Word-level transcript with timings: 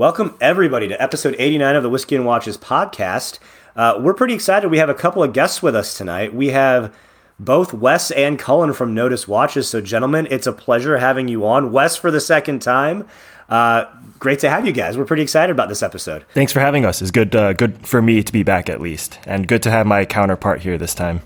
Welcome, 0.00 0.34
everybody, 0.40 0.88
to 0.88 1.02
episode 1.02 1.36
89 1.38 1.76
of 1.76 1.82
the 1.82 1.90
Whiskey 1.90 2.16
and 2.16 2.24
Watches 2.24 2.56
podcast. 2.56 3.38
Uh, 3.76 4.00
we're 4.00 4.14
pretty 4.14 4.32
excited. 4.32 4.70
We 4.70 4.78
have 4.78 4.88
a 4.88 4.94
couple 4.94 5.22
of 5.22 5.34
guests 5.34 5.62
with 5.62 5.76
us 5.76 5.98
tonight. 5.98 6.32
We 6.32 6.46
have 6.46 6.96
both 7.38 7.74
Wes 7.74 8.10
and 8.10 8.38
Cullen 8.38 8.72
from 8.72 8.94
Nodus 8.94 9.28
Watches. 9.28 9.68
So, 9.68 9.82
gentlemen, 9.82 10.26
it's 10.30 10.46
a 10.46 10.54
pleasure 10.54 10.96
having 10.96 11.28
you 11.28 11.46
on. 11.46 11.70
Wes 11.70 11.96
for 11.96 12.10
the 12.10 12.18
second 12.18 12.62
time. 12.62 13.06
Uh, 13.50 13.84
great 14.18 14.38
to 14.38 14.48
have 14.48 14.64
you 14.64 14.72
guys. 14.72 14.96
We're 14.96 15.04
pretty 15.04 15.22
excited 15.22 15.52
about 15.52 15.68
this 15.68 15.82
episode. 15.82 16.24
Thanks 16.32 16.50
for 16.50 16.60
having 16.60 16.86
us. 16.86 17.02
It's 17.02 17.10
good, 17.10 17.36
uh, 17.36 17.52
good 17.52 17.86
for 17.86 18.00
me 18.00 18.22
to 18.22 18.32
be 18.32 18.42
back 18.42 18.70
at 18.70 18.80
least, 18.80 19.18
and 19.26 19.46
good 19.46 19.62
to 19.64 19.70
have 19.70 19.86
my 19.86 20.06
counterpart 20.06 20.62
here 20.62 20.78
this 20.78 20.94
time. 20.94 21.20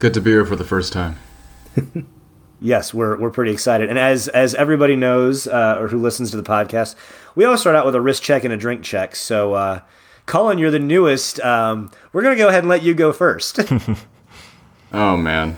Good 0.00 0.14
to 0.14 0.20
be 0.20 0.32
here 0.32 0.44
for 0.44 0.56
the 0.56 0.64
first 0.64 0.92
time. 0.92 1.20
Yes, 2.60 2.92
we're 2.92 3.16
we're 3.18 3.30
pretty 3.30 3.52
excited, 3.52 3.88
and 3.88 3.98
as 3.98 4.26
as 4.28 4.54
everybody 4.54 4.96
knows, 4.96 5.46
uh, 5.46 5.76
or 5.78 5.88
who 5.88 5.98
listens 6.00 6.32
to 6.32 6.36
the 6.36 6.42
podcast, 6.42 6.96
we 7.36 7.44
always 7.44 7.60
start 7.60 7.76
out 7.76 7.86
with 7.86 7.94
a 7.94 8.00
wrist 8.00 8.22
check 8.22 8.42
and 8.42 8.52
a 8.52 8.56
drink 8.56 8.82
check. 8.82 9.14
So, 9.14 9.54
uh, 9.54 9.80
Cullen, 10.26 10.58
you're 10.58 10.72
the 10.72 10.80
newest. 10.80 11.38
Um, 11.40 11.90
we're 12.12 12.22
gonna 12.22 12.36
go 12.36 12.48
ahead 12.48 12.64
and 12.64 12.68
let 12.68 12.82
you 12.82 12.94
go 12.94 13.12
first. 13.12 13.60
oh 14.92 15.16
man, 15.16 15.56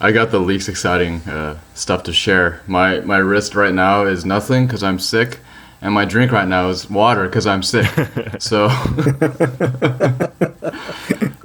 I 0.00 0.12
got 0.12 0.30
the 0.30 0.38
least 0.38 0.68
exciting 0.68 1.22
uh, 1.22 1.58
stuff 1.72 2.02
to 2.04 2.12
share. 2.12 2.60
My 2.66 3.00
my 3.00 3.16
wrist 3.16 3.54
right 3.54 3.72
now 3.72 4.04
is 4.04 4.26
nothing 4.26 4.66
because 4.66 4.82
I'm 4.82 4.98
sick, 4.98 5.38
and 5.80 5.94
my 5.94 6.04
drink 6.04 6.30
right 6.30 6.46
now 6.46 6.68
is 6.68 6.90
water 6.90 7.26
because 7.26 7.46
I'm 7.46 7.62
sick. 7.62 7.86
so, 8.38 8.68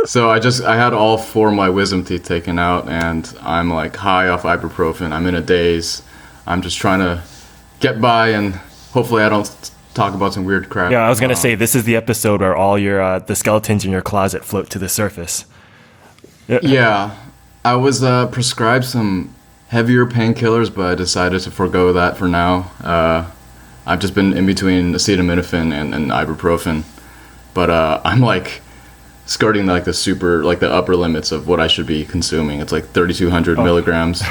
so 0.10 0.28
I 0.28 0.40
just 0.40 0.64
I 0.64 0.76
had 0.76 0.92
all 0.92 1.20
four 1.20 1.50
of 1.50 1.54
my 1.54 1.70
wisdom 1.70 2.04
teeth 2.04 2.24
taken 2.24 2.58
out, 2.58 2.90
and 2.90 3.32
I'm 3.44 3.70
like 3.70 3.96
high 3.96 4.28
off 4.28 4.42
ibuprofen. 4.42 5.12
I'm 5.12 5.28
in 5.28 5.36
a 5.36 5.42
daze. 5.42 6.02
I'm 6.48 6.64
just 6.64 6.80
trying 6.80 6.98
to 7.02 7.22
get 7.80 8.02
by, 8.02 8.30
and 8.30 8.56
hopefully 8.92 9.22
I 9.22 9.30
don't 9.30 9.72
talk 9.94 10.16
about 10.16 10.34
some 10.34 10.46
weird 10.46 10.68
crap. 10.68 10.92
Yeah, 10.92 11.06
I 11.06 11.10
was 11.10 11.20
gonna 11.20 11.36
say 11.36 11.54
this 11.54 11.76
is 11.76 11.84
the 11.84 11.96
episode 11.96 12.42
where 12.42 12.56
all 12.56 12.80
your 12.80 13.00
uh, 13.00 13.20
the 13.20 13.36
skeletons 13.36 13.86
in 13.86 13.92
your 13.92 14.02
closet 14.02 14.44
float 14.44 14.72
to 14.72 14.80
the 14.80 14.90
surface. 14.90 15.46
yeah, 16.48 17.16
I 17.64 17.76
was 17.76 18.04
uh, 18.04 18.26
prescribed 18.30 18.86
some 18.86 19.36
heavier 19.68 20.08
painkillers, 20.08 20.74
but 20.74 20.88
I 20.88 20.96
decided 20.96 21.42
to 21.42 21.52
forego 21.52 21.94
that 21.94 22.18
for 22.18 22.28
now. 22.28 22.72
Uh, 22.84 23.30
I've 23.86 24.00
just 24.00 24.16
been 24.16 24.34
in 24.34 24.48
between 24.48 24.92
acetaminophen 24.92 25.72
and, 25.72 25.94
and 25.94 26.10
ibuprofen, 26.10 26.84
but 27.54 27.70
uh, 27.70 28.02
I'm 28.06 28.22
like 28.22 28.62
skirting 29.30 29.68
like 29.68 29.84
the 29.84 29.94
super 29.94 30.44
like 30.44 30.60
the 30.60 30.70
upper 30.70 30.96
limits 30.96 31.32
of 31.32 31.48
what 31.48 31.60
I 31.60 31.68
should 31.68 31.86
be 31.86 32.04
consuming. 32.04 32.62
It's 32.62 32.72
like 32.72 32.86
3,200 32.88 33.60
oh. 33.60 33.64
milligrams 33.64 34.24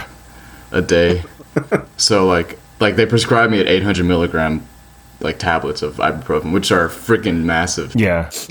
a 0.73 0.83
day. 0.83 1.23
so 1.97 2.27
like 2.27 2.59
like 2.81 2.97
they 2.97 3.07
prescribe 3.07 3.51
me 3.51 3.61
at 3.61 3.69
800 3.69 4.05
milligram 4.05 4.67
like 5.21 5.39
tablets 5.39 5.83
of 5.83 5.97
ibuprofen, 5.97 6.53
which 6.53 6.73
are 6.73 6.89
freaking 6.89 7.45
massive. 7.45 7.95
Yeah, 7.95 8.29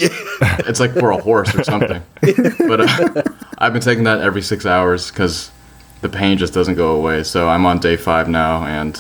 it's 0.66 0.80
like 0.80 0.94
for 0.94 1.12
a 1.12 1.18
horse 1.18 1.54
or 1.54 1.64
something. 1.66 2.02
but 2.22 2.82
uh, 2.82 3.24
I've 3.58 3.74
been 3.74 3.82
taking 3.82 4.06
that 4.06 4.22
every 4.22 4.42
six 4.42 4.66
hours 4.66 5.12
because 5.12 5.52
the 6.00 6.10
pain 6.10 6.38
just 6.38 6.54
doesn't 6.54 6.76
go 6.76 6.96
away. 6.96 7.24
So 7.24 7.50
I'm 7.50 7.66
on 7.66 7.80
day 7.80 7.98
five 7.98 8.30
now, 8.30 8.66
and 8.66 9.00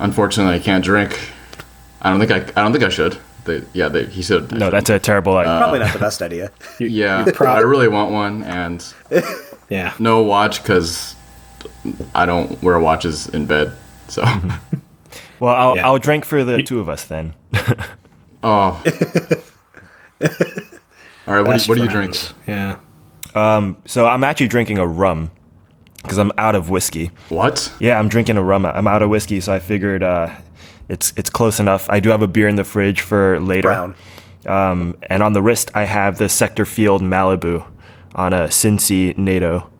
unfortunately, 0.00 0.54
I 0.54 0.58
can't 0.58 0.84
drink. 0.84 1.18
I 2.00 2.10
don't 2.10 2.18
think 2.18 2.32
I. 2.32 2.60
I 2.60 2.64
don't 2.64 2.72
think 2.72 2.84
I 2.84 2.88
should. 2.88 3.18
They, 3.44 3.62
yeah, 3.72 3.88
they, 3.88 4.04
he 4.06 4.22
said. 4.22 4.52
No, 4.52 4.70
that's 4.70 4.90
a 4.90 4.98
terrible 4.98 5.36
idea. 5.36 5.52
Uh, 5.52 5.58
Probably 5.58 5.78
not 5.80 5.92
the 5.92 5.98
best 5.98 6.22
idea. 6.22 6.50
yeah, 6.78 7.24
I 7.40 7.58
really 7.60 7.88
want 7.88 8.12
one, 8.12 8.44
and 8.44 8.84
yeah, 9.68 9.94
no 9.98 10.22
watch 10.22 10.62
because 10.62 11.16
I 12.14 12.24
don't 12.26 12.62
wear 12.62 12.78
watches 12.78 13.28
in 13.28 13.46
bed. 13.46 13.72
So. 14.08 14.24
Well, 15.40 15.56
I'll, 15.56 15.76
yeah. 15.76 15.86
I'll 15.86 15.98
drink 15.98 16.24
for 16.24 16.44
the 16.44 16.62
two 16.62 16.78
of 16.78 16.88
us 16.88 17.04
then. 17.06 17.34
oh. 18.44 18.80
All 21.26 21.34
right, 21.34 21.44
what, 21.44 21.64
what 21.64 21.76
do 21.76 21.82
you 21.82 21.88
drink? 21.88 22.16
Yeah. 22.46 22.78
Um, 23.34 23.76
so 23.84 24.06
I'm 24.06 24.22
actually 24.22 24.46
drinking 24.46 24.78
a 24.78 24.86
rum 24.86 25.32
because 26.02 26.18
I'm 26.18 26.32
out 26.38 26.54
of 26.54 26.70
whiskey. 26.70 27.10
What? 27.28 27.72
Yeah, 27.80 27.98
I'm 27.98 28.08
drinking 28.08 28.36
a 28.36 28.42
rum. 28.42 28.66
I'm 28.66 28.86
out 28.86 29.02
of 29.02 29.10
whiskey, 29.10 29.40
so 29.40 29.52
I 29.52 29.58
figured 29.58 30.02
uh, 30.02 30.32
it's 30.92 31.12
it's 31.16 31.30
close 31.30 31.58
enough. 31.58 31.88
I 31.88 32.00
do 32.00 32.10
have 32.10 32.22
a 32.22 32.28
beer 32.28 32.48
in 32.48 32.56
the 32.56 32.64
fridge 32.64 33.00
for 33.00 33.40
later. 33.40 33.68
Brown. 33.68 33.94
Um, 34.46 34.96
and 35.08 35.22
on 35.22 35.32
the 35.32 35.42
wrist, 35.42 35.70
I 35.74 35.84
have 35.84 36.18
the 36.18 36.28
Sector 36.28 36.66
Field 36.66 37.00
Malibu 37.00 37.64
on 38.14 38.32
a 38.32 38.48
Cincy 38.48 39.16
NATO. 39.16 39.70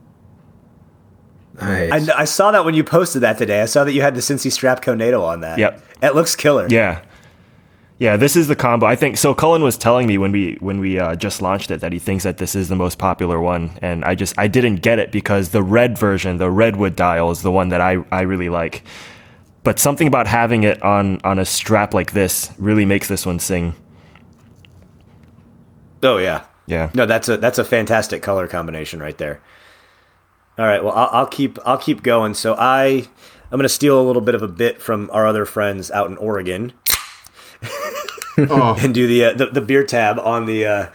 Nice. 1.60 2.08
I, 2.08 2.20
I, 2.20 2.24
saw 2.24 2.52
that 2.52 2.64
when 2.64 2.74
you 2.74 2.82
posted 2.82 3.22
that 3.22 3.38
today. 3.38 3.60
I 3.60 3.66
saw 3.66 3.84
that 3.84 3.92
you 3.92 4.00
had 4.00 4.14
the 4.14 4.20
Cincy 4.20 4.50
Strapco 4.50 4.96
NATO 4.96 5.22
on 5.22 5.40
that. 5.40 5.58
Yep. 5.58 5.82
It 6.02 6.14
looks 6.14 6.34
killer. 6.34 6.66
Yeah. 6.70 7.02
Yeah, 7.98 8.16
this 8.16 8.36
is 8.36 8.48
the 8.48 8.56
combo. 8.56 8.86
I 8.86 8.96
think 8.96 9.16
so. 9.16 9.34
Cullen 9.34 9.62
was 9.62 9.76
telling 9.76 10.06
me 10.06 10.16
when 10.16 10.32
we 10.32 10.56
when 10.60 10.80
we 10.80 10.98
uh, 10.98 11.14
just 11.14 11.42
launched 11.42 11.70
it 11.70 11.80
that 11.82 11.92
he 11.92 11.98
thinks 11.98 12.24
that 12.24 12.38
this 12.38 12.56
is 12.56 12.68
the 12.68 12.74
most 12.74 12.98
popular 12.98 13.40
one, 13.40 13.78
and 13.80 14.04
I 14.04 14.16
just 14.16 14.36
I 14.38 14.48
didn't 14.48 14.76
get 14.76 14.98
it 14.98 15.12
because 15.12 15.50
the 15.50 15.62
red 15.62 15.96
version, 15.96 16.38
the 16.38 16.50
redwood 16.50 16.96
dial, 16.96 17.30
is 17.30 17.42
the 17.42 17.52
one 17.52 17.68
that 17.68 17.80
I 17.80 18.02
I 18.10 18.22
really 18.22 18.48
like. 18.48 18.82
But 19.64 19.78
something 19.78 20.06
about 20.08 20.26
having 20.26 20.64
it 20.64 20.82
on 20.82 21.20
on 21.22 21.38
a 21.38 21.44
strap 21.44 21.94
like 21.94 22.12
this 22.12 22.50
really 22.58 22.84
makes 22.84 23.08
this 23.08 23.24
one 23.24 23.38
sing. 23.38 23.74
Oh 26.02 26.18
yeah, 26.18 26.44
yeah. 26.66 26.90
No, 26.94 27.06
that's 27.06 27.28
a 27.28 27.36
that's 27.36 27.58
a 27.58 27.64
fantastic 27.64 28.22
color 28.22 28.48
combination 28.48 29.00
right 29.00 29.16
there. 29.18 29.40
All 30.58 30.66
right. 30.66 30.82
Well, 30.82 30.92
I'll, 30.92 31.08
I'll 31.12 31.26
keep 31.26 31.58
I'll 31.64 31.78
keep 31.78 32.02
going. 32.02 32.34
So 32.34 32.56
I 32.58 33.06
I'm 33.52 33.58
going 33.58 33.64
to 33.64 33.68
steal 33.68 34.00
a 34.00 34.02
little 34.02 34.22
bit 34.22 34.34
of 34.34 34.42
a 34.42 34.48
bit 34.48 34.80
from 34.80 35.10
our 35.12 35.26
other 35.26 35.44
friends 35.44 35.90
out 35.90 36.10
in 36.10 36.16
Oregon, 36.16 36.72
oh. 38.38 38.76
and 38.80 38.94
do 38.94 39.06
the, 39.06 39.26
uh, 39.26 39.34
the, 39.34 39.46
the 39.46 39.60
beer 39.60 39.84
tab 39.84 40.18
on 40.18 40.46
the 40.46 40.64
uh, 40.64 40.86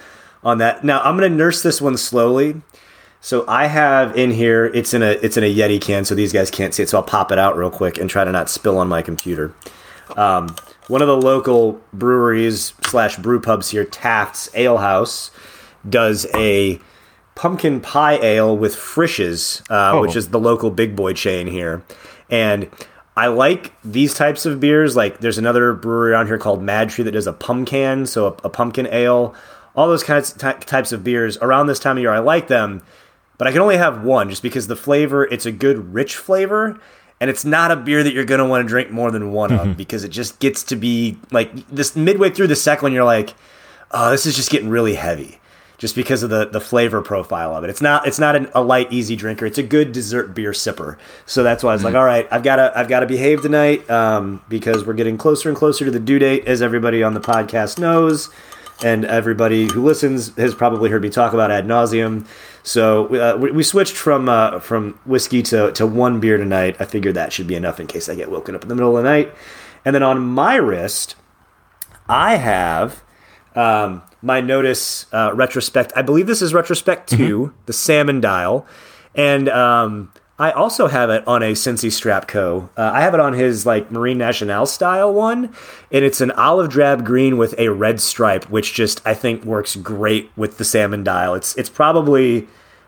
on 0.43 0.57
that. 0.57 0.83
Now 0.83 1.01
I'm 1.01 1.17
going 1.17 1.31
to 1.31 1.37
nurse 1.37 1.61
this 1.61 1.79
one 1.79 1.97
slowly. 1.97 2.61
So 3.19 3.45
I 3.47 3.67
have 3.67 4.15
in 4.17 4.31
here 4.31 4.65
it's 4.65 4.93
in 4.93 5.03
a 5.03 5.11
it's 5.11 5.37
in 5.37 5.43
a 5.43 5.53
Yeti 5.53 5.81
can, 5.81 6.05
so 6.05 6.15
these 6.15 6.31
guys 6.31 6.51
can't 6.51 6.73
see 6.73 6.83
it. 6.83 6.89
So 6.89 6.97
I'll 6.97 7.03
pop 7.03 7.31
it 7.31 7.39
out 7.39 7.57
real 7.57 7.71
quick 7.71 7.97
and 7.97 8.09
try 8.09 8.23
to 8.23 8.31
not 8.31 8.49
spill 8.49 8.77
on 8.77 8.87
my 8.87 9.01
computer. 9.01 9.53
Um, 10.15 10.55
one 10.87 11.01
of 11.01 11.07
the 11.07 11.17
local 11.17 11.81
breweries 11.91 12.73
slash 12.83 13.17
brew 13.17 13.41
pubs 13.41 13.69
here, 13.69 13.83
Taft's 13.83 14.49
Ale 14.53 14.77
House, 14.77 15.31
does 15.87 16.25
a 16.33 16.79
pumpkin 17.35 17.81
pie 17.81 18.17
ale 18.17 18.57
with 18.57 18.75
Frisch's, 18.75 19.61
uh, 19.69 19.91
oh. 19.93 20.01
which 20.01 20.15
is 20.15 20.29
the 20.29 20.39
local 20.39 20.71
big 20.71 20.95
boy 20.95 21.13
chain 21.13 21.47
here. 21.47 21.83
And 22.29 22.69
I 23.15 23.27
like 23.27 23.73
these 23.83 24.13
types 24.13 24.45
of 24.45 24.59
beers. 24.59 24.95
Like 24.95 25.19
there's 25.19 25.37
another 25.37 25.73
brewery 25.73 26.11
around 26.11 26.27
here 26.27 26.37
called 26.37 26.63
Mad 26.63 26.89
Tree 26.89 27.03
that 27.03 27.11
does 27.11 27.27
a 27.27 27.33
pumpkin, 27.33 28.05
so 28.05 28.27
a, 28.27 28.45
a 28.45 28.49
pumpkin 28.49 28.87
ale. 28.87 29.35
All 29.75 29.87
those 29.87 30.03
kinds 30.03 30.33
t- 30.33 30.39
types 30.39 30.91
of 30.91 31.03
beers 31.03 31.37
around 31.37 31.67
this 31.67 31.79
time 31.79 31.97
of 31.97 32.01
year, 32.01 32.11
I 32.11 32.19
like 32.19 32.47
them, 32.47 32.81
but 33.37 33.47
I 33.47 33.51
can 33.51 33.61
only 33.61 33.77
have 33.77 34.03
one 34.03 34.29
just 34.29 34.41
because 34.41 34.67
the 34.67 34.75
flavor. 34.75 35.25
It's 35.25 35.45
a 35.45 35.51
good 35.51 35.93
rich 35.93 36.15
flavor, 36.15 36.79
and 37.19 37.29
it's 37.29 37.45
not 37.45 37.71
a 37.71 37.75
beer 37.75 38.03
that 38.03 38.13
you're 38.13 38.25
going 38.25 38.39
to 38.39 38.45
want 38.45 38.63
to 38.63 38.67
drink 38.67 38.91
more 38.91 39.11
than 39.11 39.31
one 39.31 39.51
mm-hmm. 39.51 39.71
of 39.71 39.77
because 39.77 40.03
it 40.03 40.09
just 40.09 40.39
gets 40.39 40.63
to 40.63 40.75
be 40.75 41.17
like 41.31 41.67
this 41.67 41.95
midway 41.95 42.29
through 42.29 42.47
the 42.47 42.55
second 42.55 42.83
one. 42.83 42.93
You're 42.93 43.03
like, 43.03 43.35
oh, 43.91 44.11
this 44.11 44.25
is 44.25 44.35
just 44.35 44.49
getting 44.49 44.69
really 44.69 44.95
heavy 44.95 45.39
just 45.77 45.95
because 45.95 46.23
of 46.23 46.29
the 46.29 46.45
the 46.45 46.61
flavor 46.61 47.01
profile 47.01 47.55
of 47.55 47.63
it. 47.63 47.69
It's 47.69 47.81
not 47.81 48.07
it's 48.07 48.19
not 48.19 48.35
an, 48.35 48.49
a 48.53 48.61
light 48.61 48.91
easy 48.91 49.15
drinker. 49.15 49.45
It's 49.45 49.57
a 49.57 49.63
good 49.63 49.91
dessert 49.91 50.33
beer 50.33 50.51
sipper. 50.51 50.97
So 51.25 51.43
that's 51.43 51.63
why 51.63 51.71
I 51.71 51.73
was 51.73 51.81
mm-hmm. 51.81 51.93
like, 51.93 51.95
all 51.95 52.05
right, 52.05 52.27
I've 52.31 52.43
got 52.43 52.57
to 52.57 52.77
I've 52.77 52.87
got 52.87 53.01
to 53.01 53.05
behave 53.05 53.41
tonight 53.41 53.89
um, 53.89 54.41
because 54.49 54.85
we're 54.85 54.93
getting 54.93 55.17
closer 55.17 55.49
and 55.49 55.57
closer 55.57 55.85
to 55.85 55.91
the 55.91 55.99
due 55.99 56.19
date, 56.19 56.47
as 56.47 56.61
everybody 56.61 57.03
on 57.03 57.13
the 57.13 57.21
podcast 57.21 57.79
knows, 57.79 58.29
and 58.83 59.05
everybody 59.05 59.71
who 59.71 59.83
listens 59.83 60.35
has 60.35 60.55
probably 60.55 60.89
heard 60.89 61.01
me 61.01 61.09
talk 61.09 61.33
about 61.33 61.51
ad 61.51 61.65
nauseum. 61.65 62.25
So 62.67 63.07
uh, 63.15 63.37
we, 63.37 63.51
we, 63.51 63.63
switched 63.63 63.95
from 63.95 64.27
uh, 64.27 64.59
from 64.59 64.99
whiskey 65.05 65.41
to 65.43 65.71
to 65.71 65.87
one 65.87 66.19
beer 66.19 66.35
tonight. 66.37 66.75
I 66.81 66.85
figured 66.85 67.15
that 67.15 67.31
should 67.31 67.47
be 67.47 67.55
enough 67.55 67.79
in 67.79 67.87
case 67.87 68.09
I 68.09 68.15
get 68.15 68.29
woken 68.29 68.55
up 68.55 68.63
in 68.63 68.67
the 68.67 68.75
middle 68.75 68.97
of 68.97 69.01
the 69.01 69.09
night. 69.09 69.33
And 69.85 69.95
then 69.95 70.03
on 70.03 70.19
my 70.19 70.55
wrist, 70.55 71.15
I 72.09 72.35
have. 72.35 73.03
Um, 73.55 74.03
my 74.21 74.39
Nodus 74.41 75.07
uh, 75.11 75.31
retrospect. 75.33 75.91
I 75.95 76.03
believe 76.03 76.27
this 76.27 76.43
is 76.43 76.53
retrospect 76.53 77.09
2 77.09 77.17
mm-hmm. 77.17 77.55
the 77.65 77.73
salmon 77.73 78.21
dial, 78.21 78.67
and 79.15 79.49
um, 79.49 80.11
I 80.37 80.51
also 80.51 80.87
have 80.87 81.09
it 81.09 81.27
on 81.27 81.41
a 81.41 81.53
Cincy 81.53 81.89
Strapco. 81.89 82.69
Uh, 82.77 82.91
I 82.93 83.01
have 83.01 83.15
it 83.15 83.19
on 83.19 83.33
his 83.33 83.65
like 83.65 83.89
Marine 83.89 84.19
National 84.19 84.67
style 84.67 85.11
one, 85.11 85.55
and 85.91 86.05
it's 86.05 86.21
an 86.21 86.29
olive 86.31 86.69
drab 86.69 87.03
green 87.03 87.37
with 87.37 87.55
a 87.57 87.69
red 87.69 87.99
stripe, 87.99 88.47
which 88.49 88.73
just 88.73 89.01
I 89.05 89.15
think 89.15 89.43
works 89.43 89.75
great 89.75 90.29
with 90.35 90.59
the 90.59 90.65
salmon 90.65 91.03
dial. 91.03 91.33
It's 91.33 91.55
it's 91.55 91.69
probably 91.69 92.47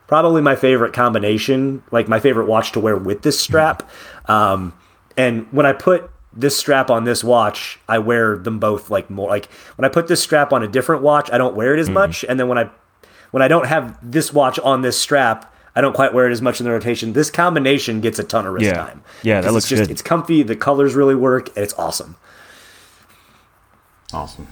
probably 0.09 0.41
my 0.41 0.55
favorite 0.55 0.91
combination, 0.91 1.83
like 1.91 2.07
my 2.07 2.19
favorite 2.19 2.47
watch 2.47 2.71
to 2.71 2.79
wear 2.79 2.97
with 2.97 3.21
this 3.21 3.39
strap. 3.39 3.87
Um, 4.25 4.73
and 5.15 5.45
when 5.53 5.67
I 5.67 5.73
put 5.73 6.09
this 6.33 6.57
strap 6.57 6.89
on 6.89 7.03
this 7.03 7.23
watch, 7.23 7.79
I 7.87 7.99
wear 7.99 8.35
them 8.35 8.57
both 8.57 8.89
like 8.89 9.11
more. 9.11 9.29
Like 9.29 9.45
when 9.75 9.85
I 9.85 9.89
put 9.89 10.07
this 10.07 10.21
strap 10.21 10.51
on 10.51 10.63
a 10.63 10.67
different 10.67 11.03
watch, 11.03 11.31
I 11.31 11.37
don't 11.37 11.55
wear 11.55 11.75
it 11.75 11.79
as 11.79 11.89
mm 11.89 11.93
much, 11.93 12.25
and 12.27 12.39
then 12.39 12.47
when 12.47 12.57
I 12.57 12.71
when 13.29 13.43
I 13.43 13.47
don't 13.47 13.67
have 13.67 13.99
this 14.01 14.33
watch 14.33 14.57
on 14.57 14.81
this 14.81 14.99
strap, 14.99 15.53
I 15.75 15.81
don't 15.81 15.93
quite 15.93 16.11
wear 16.11 16.27
it 16.27 16.31
as 16.31 16.41
much 16.41 16.59
in 16.59 16.63
the 16.63 16.71
rotation. 16.71 17.13
This 17.13 17.29
combination 17.29 18.01
gets 18.01 18.17
a 18.17 18.23
ton 18.23 18.47
of 18.47 18.53
wrist 18.53 18.65
yeah. 18.65 18.73
time. 18.73 19.03
Yeah, 19.21 19.41
that 19.41 19.53
looks 19.53 19.65
it's 19.65 19.69
just, 19.69 19.81
good. 19.83 19.91
It's 19.91 20.01
comfy. 20.01 20.41
The 20.41 20.55
colors 20.55 20.95
really 20.95 21.15
work, 21.15 21.49
and 21.49 21.59
it's 21.63 21.75
awesome. 21.75 22.15
Awesome. 24.11 24.47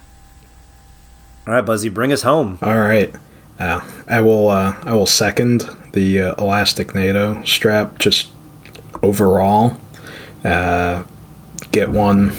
All 1.48 1.54
right, 1.54 1.66
Buzzy, 1.66 1.88
bring 1.88 2.12
us 2.12 2.22
home. 2.22 2.60
All 2.62 2.78
right. 2.78 3.12
Uh, 3.58 3.80
I 4.06 4.20
will. 4.20 4.48
Uh, 4.48 4.76
I 4.82 4.94
will 4.94 5.06
second 5.06 5.68
the 5.92 6.20
uh, 6.20 6.34
elastic 6.38 6.94
NATO 6.94 7.42
strap. 7.44 7.98
Just 7.98 8.28
overall, 9.02 9.76
uh, 10.44 11.04
get 11.72 11.88
one. 11.90 12.36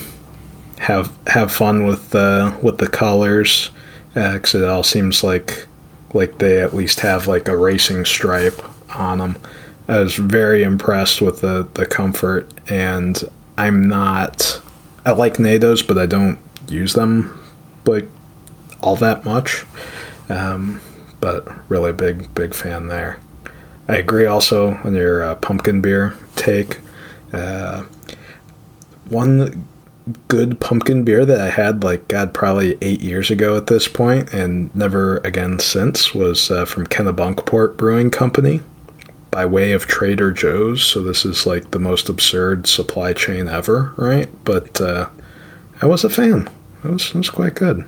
Have 0.79 1.11
have 1.27 1.51
fun 1.51 1.85
with 1.85 2.11
the 2.11 2.57
with 2.61 2.77
the 2.77 2.87
colors, 2.87 3.69
because 4.13 4.55
it 4.55 4.63
all 4.63 4.83
seems 4.83 5.23
like 5.23 5.67
like 6.13 6.37
they 6.39 6.61
at 6.61 6.73
least 6.73 7.01
have 7.01 7.27
like 7.27 7.47
a 7.47 7.57
racing 7.57 8.05
stripe 8.05 8.61
on 8.97 9.17
them. 9.19 9.37
I 9.89 9.99
was 9.99 10.15
very 10.15 10.63
impressed 10.63 11.21
with 11.21 11.41
the 11.41 11.67
the 11.73 11.85
comfort, 11.85 12.49
and 12.69 13.21
I'm 13.57 13.89
not. 13.89 14.61
I 15.05 15.11
like 15.11 15.35
NATOs, 15.35 15.85
but 15.85 15.97
I 15.97 16.05
don't 16.05 16.39
use 16.69 16.93
them 16.93 17.43
like 17.85 18.07
all 18.81 18.95
that 18.97 19.25
much. 19.25 19.65
Um, 20.29 20.79
but 21.19 21.47
really 21.69 21.93
big, 21.93 22.33
big 22.35 22.53
fan 22.53 22.87
there. 22.87 23.19
I 23.87 23.97
agree 23.97 24.25
also 24.25 24.75
on 24.83 24.93
your 24.93 25.23
uh, 25.23 25.35
pumpkin 25.35 25.81
beer 25.81 26.15
take. 26.35 26.79
Uh, 27.33 27.83
one 29.09 29.67
good 30.27 30.59
pumpkin 30.59 31.03
beer 31.03 31.25
that 31.25 31.41
I 31.41 31.49
had, 31.49 31.83
like, 31.83 32.07
God, 32.07 32.33
probably 32.33 32.77
eight 32.81 33.01
years 33.01 33.31
ago 33.31 33.57
at 33.57 33.67
this 33.67 33.87
point, 33.87 34.33
and 34.33 34.73
never 34.75 35.17
again 35.17 35.59
since, 35.59 36.13
was 36.13 36.51
uh, 36.51 36.65
from 36.65 36.87
Kennebunkport 36.87 37.77
Brewing 37.77 38.11
Company 38.11 38.61
by 39.31 39.45
way 39.45 39.71
of 39.73 39.85
Trader 39.85 40.31
Joe's. 40.31 40.83
So 40.83 41.01
this 41.01 41.25
is 41.25 41.45
like 41.45 41.71
the 41.71 41.79
most 41.79 42.09
absurd 42.09 42.67
supply 42.67 43.13
chain 43.13 43.47
ever, 43.47 43.93
right? 43.97 44.29
But 44.43 44.81
uh, 44.81 45.09
I 45.81 45.85
was 45.85 46.03
a 46.03 46.09
fan. 46.09 46.49
It 46.83 46.89
was, 46.89 47.09
it 47.09 47.15
was 47.15 47.29
quite 47.29 47.55
good. 47.55 47.85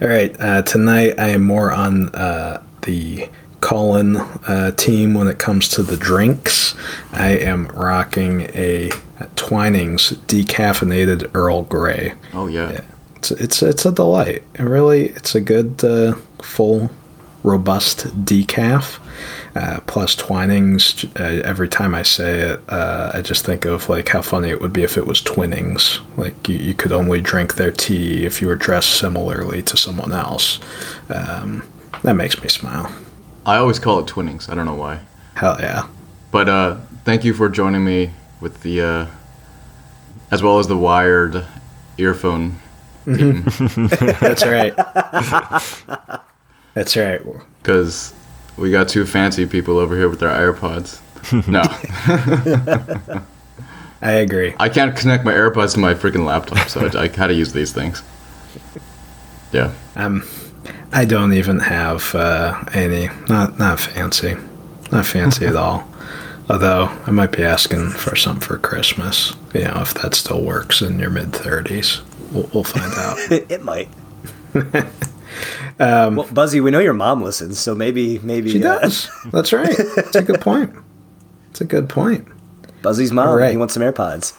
All 0.00 0.08
right, 0.08 0.34
uh, 0.40 0.62
tonight 0.62 1.18
I 1.18 1.28
am 1.28 1.42
more 1.44 1.72
on 1.72 2.08
uh, 2.14 2.62
the 2.82 3.28
Cullen 3.60 4.16
uh, 4.16 4.72
team 4.72 5.14
when 5.14 5.28
it 5.28 5.38
comes 5.38 5.68
to 5.70 5.82
the 5.82 5.96
drinks. 5.96 6.74
I 7.12 7.30
am 7.30 7.68
rocking 7.68 8.42
a 8.54 8.90
Twinings 9.36 10.12
decaffeinated 10.26 11.30
Earl 11.32 11.62
Grey. 11.62 12.14
Oh 12.34 12.48
yeah. 12.48 12.80
It's 13.16 13.30
it's 13.30 13.62
it's 13.62 13.86
a 13.86 13.92
delight. 13.92 14.42
And 14.56 14.68
really, 14.68 15.10
it's 15.10 15.36
a 15.36 15.40
good 15.40 15.84
uh, 15.84 16.16
full, 16.42 16.90
robust 17.44 18.06
decaf. 18.24 18.98
Uh, 19.54 19.80
plus 19.86 20.16
Twinings. 20.16 21.04
Uh, 21.20 21.42
every 21.44 21.68
time 21.68 21.94
I 21.94 22.02
say 22.02 22.40
it, 22.40 22.60
uh, 22.68 23.10
I 23.12 23.20
just 23.20 23.44
think 23.44 23.66
of 23.66 23.88
like 23.90 24.08
how 24.08 24.22
funny 24.22 24.48
it 24.48 24.62
would 24.62 24.72
be 24.72 24.82
if 24.82 24.96
it 24.96 25.06
was 25.06 25.20
Twinnings. 25.20 26.00
Like 26.16 26.48
you, 26.48 26.56
you 26.56 26.72
could 26.72 26.90
only 26.92 27.20
drink 27.20 27.56
their 27.56 27.70
tea 27.70 28.24
if 28.24 28.40
you 28.40 28.48
were 28.48 28.56
dressed 28.56 28.98
similarly 28.98 29.62
to 29.64 29.76
someone 29.76 30.12
else. 30.12 30.58
Um, 31.10 31.70
that 32.02 32.14
makes 32.14 32.42
me 32.42 32.48
smile. 32.48 32.94
I 33.44 33.56
always 33.56 33.78
call 33.78 33.98
it 33.98 34.06
Twinnings. 34.06 34.48
I 34.48 34.54
don't 34.54 34.64
know 34.64 34.74
why. 34.74 35.00
Hell 35.34 35.58
yeah. 35.60 35.86
But 36.30 36.48
uh, 36.48 36.76
thank 37.04 37.24
you 37.24 37.34
for 37.34 37.50
joining 37.50 37.84
me 37.84 38.12
with 38.40 38.62
the, 38.62 38.80
uh, 38.80 39.06
as 40.30 40.42
well 40.42 40.60
as 40.60 40.66
the 40.66 40.78
wired 40.78 41.44
earphone. 41.98 42.56
That's 43.04 44.46
right. 44.46 44.74
That's 46.74 46.96
right. 46.96 47.20
Because 47.58 48.14
we 48.62 48.70
got 48.70 48.88
two 48.88 49.04
fancy 49.04 49.44
people 49.44 49.76
over 49.76 49.96
here 49.96 50.08
with 50.08 50.20
their 50.20 50.30
AirPods. 50.30 51.00
no, 51.48 51.62
I 54.02 54.12
agree. 54.12 54.54
I 54.58 54.68
can't 54.68 54.96
connect 54.96 55.24
my 55.24 55.32
AirPods 55.32 55.74
to 55.74 55.80
my 55.80 55.94
freaking 55.94 56.24
laptop, 56.24 56.68
so 56.68 56.80
I, 56.86 57.02
I 57.02 57.08
gotta 57.08 57.34
use 57.34 57.52
these 57.52 57.72
things. 57.72 58.02
Yeah. 59.52 59.72
Um, 59.96 60.22
I 60.92 61.04
don't 61.04 61.32
even 61.32 61.58
have 61.58 62.14
uh, 62.14 62.62
any. 62.72 63.08
Not 63.28 63.58
not 63.58 63.80
fancy. 63.80 64.36
Not 64.92 65.06
fancy 65.06 65.46
at 65.46 65.56
all. 65.64 65.86
Although 66.48 66.84
I 67.06 67.10
might 67.10 67.32
be 67.32 67.42
asking 67.42 67.90
for 67.90 68.14
something 68.14 68.46
for 68.46 68.58
Christmas. 68.58 69.34
You 69.54 69.64
know, 69.64 69.80
if 69.80 69.94
that 69.94 70.14
still 70.14 70.42
works 70.42 70.82
in 70.82 71.00
your 71.00 71.10
mid 71.10 71.32
thirties, 71.32 72.00
we'll, 72.30 72.48
we'll 72.54 72.64
find 72.64 72.92
out. 72.94 73.18
it 73.30 73.62
might. 73.62 73.88
Um, 75.78 76.16
well, 76.16 76.28
Buzzy, 76.32 76.60
we 76.60 76.70
know 76.70 76.78
your 76.78 76.92
mom 76.92 77.22
listens, 77.22 77.58
so 77.58 77.74
maybe 77.74 78.18
maybe 78.20 78.50
she 78.50 78.64
uh, 78.64 78.80
does. 78.80 79.10
That's 79.32 79.52
right. 79.52 79.76
That's 79.96 80.16
a 80.16 80.22
good 80.22 80.40
point. 80.40 80.74
It's 81.50 81.60
a 81.60 81.64
good 81.64 81.88
point. 81.88 82.26
Buzzy's 82.82 83.12
mom. 83.12 83.38
Right. 83.38 83.50
He 83.50 83.56
wants 83.56 83.74
some 83.74 83.82
AirPods. 83.82 84.34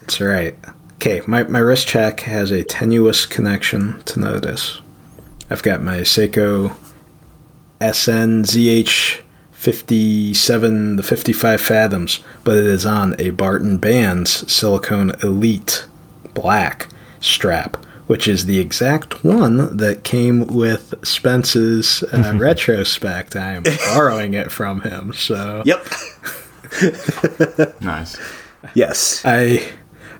That's 0.00 0.20
right. 0.20 0.56
Okay, 0.94 1.22
my, 1.26 1.44
my 1.44 1.60
wrist 1.60 1.88
check 1.88 2.20
has 2.20 2.50
a 2.50 2.62
tenuous 2.62 3.24
connection 3.24 4.02
to 4.02 4.20
Nodus. 4.20 4.82
I've 5.48 5.62
got 5.62 5.82
my 5.82 6.00
Seiko 6.00 6.76
SNZH 7.80 9.20
57, 9.52 10.96
the 10.96 11.02
55 11.02 11.60
fathoms, 11.60 12.20
but 12.44 12.56
it 12.56 12.66
is 12.66 12.84
on 12.84 13.14
a 13.18 13.30
Barton 13.30 13.78
Bands 13.78 14.52
Silicone 14.52 15.12
Elite 15.22 15.86
Black 16.34 16.88
strap, 17.20 17.76
which 18.06 18.26
is 18.26 18.46
the 18.46 18.58
exact 18.58 19.24
one 19.24 19.76
that 19.76 20.04
came 20.04 20.46
with 20.46 20.94
Spence's 21.04 22.02
uh, 22.12 22.32
retrospect. 22.36 23.36
I 23.36 23.52
am 23.52 23.62
borrowing 23.94 24.34
it 24.34 24.50
from 24.50 24.80
him, 24.80 25.12
so. 25.12 25.62
Yep. 25.64 25.86
nice. 27.80 28.16
Yes. 28.74 29.22
I 29.24 29.72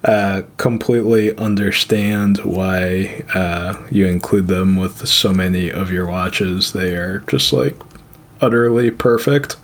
uh, 0.05 0.43
completely 0.57 1.37
understand 1.37 2.39
why 2.39 3.23
uh, 3.35 3.77
you 3.91 4.07
include 4.07 4.47
them 4.47 4.77
with 4.77 5.07
so 5.07 5.33
many 5.33 5.71
of 5.71 5.93
your 5.93 6.07
watches. 6.07 6.73
They 6.73 6.97
are 6.97 7.19
just 7.29 7.53
like 7.53 7.77
utterly 8.41 8.91
perfect. 8.91 9.57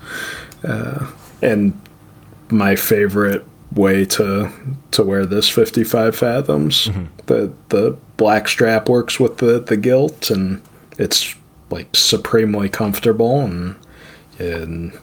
Uh, 0.63 1.11
and 1.43 1.81
my 2.51 2.77
favorite 2.77 3.47
way 3.77 4.05
to 4.07 4.51
to 4.91 5.03
wear 5.03 5.27
this 5.27 5.49
55 5.49 6.17
fathoms. 6.17 6.89
Mm-hmm. 6.89 7.05
The 7.27 7.53
the 7.69 7.97
black 8.17 8.49
strap 8.49 8.89
works 8.89 9.21
with 9.21 9.39
the 9.39 9.61
the 9.61 9.77
gilt 9.77 10.31
and 10.31 10.63
it's 10.99 11.35
like 11.71 11.95
supremely 11.95 12.69
comfortable 12.69 13.41
and 13.41 13.77
and 14.39 14.99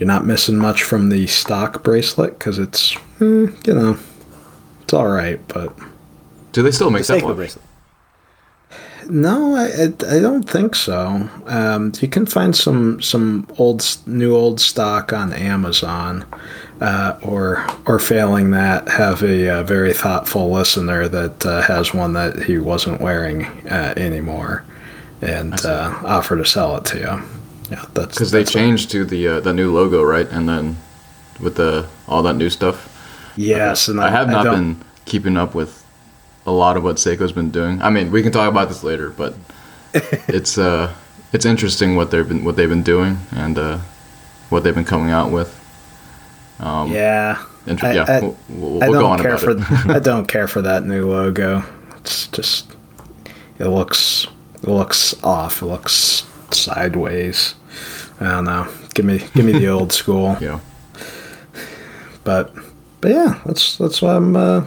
you're 0.00 0.06
not 0.06 0.24
missing 0.24 0.56
much 0.56 0.82
from 0.82 1.10
the 1.10 1.26
stock 1.26 1.82
bracelet 1.82 2.38
because 2.38 2.58
it's, 2.58 2.96
eh, 3.20 3.52
you 3.66 3.74
know, 3.74 3.98
it's 4.82 4.94
all 4.94 5.08
right. 5.08 5.46
But 5.46 5.76
do 6.52 6.62
they 6.62 6.70
still 6.70 6.90
make 6.90 7.04
the 7.04 7.14
that 7.14 7.22
one? 7.22 7.36
bracelet? 7.36 7.64
No, 9.10 9.56
I, 9.56 9.66
I, 9.66 10.16
I 10.16 10.20
don't 10.20 10.48
think 10.48 10.74
so. 10.74 11.28
Um, 11.46 11.92
you 12.00 12.08
can 12.08 12.24
find 12.24 12.56
some 12.56 13.02
some 13.02 13.46
old 13.58 13.84
new 14.06 14.34
old 14.34 14.58
stock 14.60 15.12
on 15.12 15.34
Amazon, 15.34 16.24
uh, 16.80 17.18
or 17.22 17.66
or 17.86 17.98
failing 17.98 18.50
that, 18.52 18.88
have 18.88 19.22
a, 19.22 19.46
a 19.46 19.62
very 19.62 19.92
thoughtful 19.92 20.50
listener 20.50 21.08
that 21.08 21.44
uh, 21.46 21.62
has 21.62 21.92
one 21.94 22.12
that 22.14 22.42
he 22.44 22.58
wasn't 22.58 23.00
wearing 23.00 23.44
uh, 23.68 23.94
anymore, 23.96 24.64
and 25.20 25.64
uh, 25.64 25.94
offer 26.04 26.36
to 26.36 26.44
sell 26.44 26.76
it 26.76 26.84
to 26.86 26.98
you 26.98 27.40
yeah, 27.70 27.84
that's 27.94 28.16
because 28.16 28.32
they 28.32 28.44
changed 28.44 28.90
to 28.90 29.04
the 29.04 29.28
uh, 29.28 29.40
the 29.40 29.54
new 29.54 29.72
logo, 29.72 30.02
right? 30.02 30.28
And 30.28 30.48
then 30.48 30.76
with 31.40 31.56
the 31.56 31.86
all 32.08 32.22
that 32.24 32.34
new 32.34 32.50
stuff. 32.50 32.88
Yes, 33.36 33.88
and 33.88 34.00
I, 34.00 34.08
I 34.08 34.10
have 34.10 34.28
not 34.28 34.46
I 34.46 34.50
been 34.50 34.82
keeping 35.04 35.36
up 35.36 35.54
with 35.54 35.86
a 36.46 36.50
lot 36.50 36.76
of 36.76 36.82
what 36.82 36.96
Seiko's 36.96 37.32
been 37.32 37.50
doing. 37.50 37.80
I 37.80 37.90
mean, 37.90 38.10
we 38.10 38.22
can 38.22 38.32
talk 38.32 38.48
about 38.48 38.68
this 38.68 38.82
later, 38.82 39.10
but 39.10 39.34
it's 39.94 40.58
uh 40.58 40.92
it's 41.32 41.44
interesting 41.44 41.94
what 41.94 42.10
they've 42.10 42.26
been 42.26 42.44
what 42.44 42.56
they've 42.56 42.68
been 42.68 42.82
doing 42.82 43.18
and 43.30 43.56
uh, 43.56 43.78
what 44.48 44.64
they've 44.64 44.74
been 44.74 44.84
coming 44.84 45.10
out 45.10 45.30
with. 45.30 45.56
Um, 46.60 46.92
yeah, 46.92 47.42
inter- 47.66 47.86
I, 47.86 47.92
yeah, 47.92 48.04
I, 48.06 48.20
we'll, 48.20 48.36
we'll, 48.48 48.78
we'll 48.78 49.00
go 49.00 49.06
on 49.06 49.20
about 49.20 49.40
for, 49.40 49.52
it. 49.52 49.58
I 49.88 49.98
don't 49.98 50.26
care 50.26 50.46
for 50.46 50.60
that 50.62 50.84
new 50.84 51.08
logo. 51.10 51.64
It's 51.96 52.28
just 52.28 52.70
it 53.58 53.66
looks 53.66 54.26
it 54.54 54.68
looks 54.68 55.20
off. 55.22 55.62
It 55.62 55.66
looks 55.66 56.26
sideways. 56.50 57.54
I 58.20 58.24
don't 58.24 58.44
know. 58.44 58.68
Give 58.94 59.06
me 59.06 59.18
give 59.34 59.44
me 59.44 59.52
the 59.52 59.68
old 59.70 59.92
school. 59.92 60.36
Yeah. 60.40 60.60
But 62.24 62.54
but 63.00 63.10
yeah, 63.10 63.40
that's 63.46 63.78
that's 63.78 64.02
what 64.02 64.16
I'm 64.16 64.36
uh, 64.36 64.66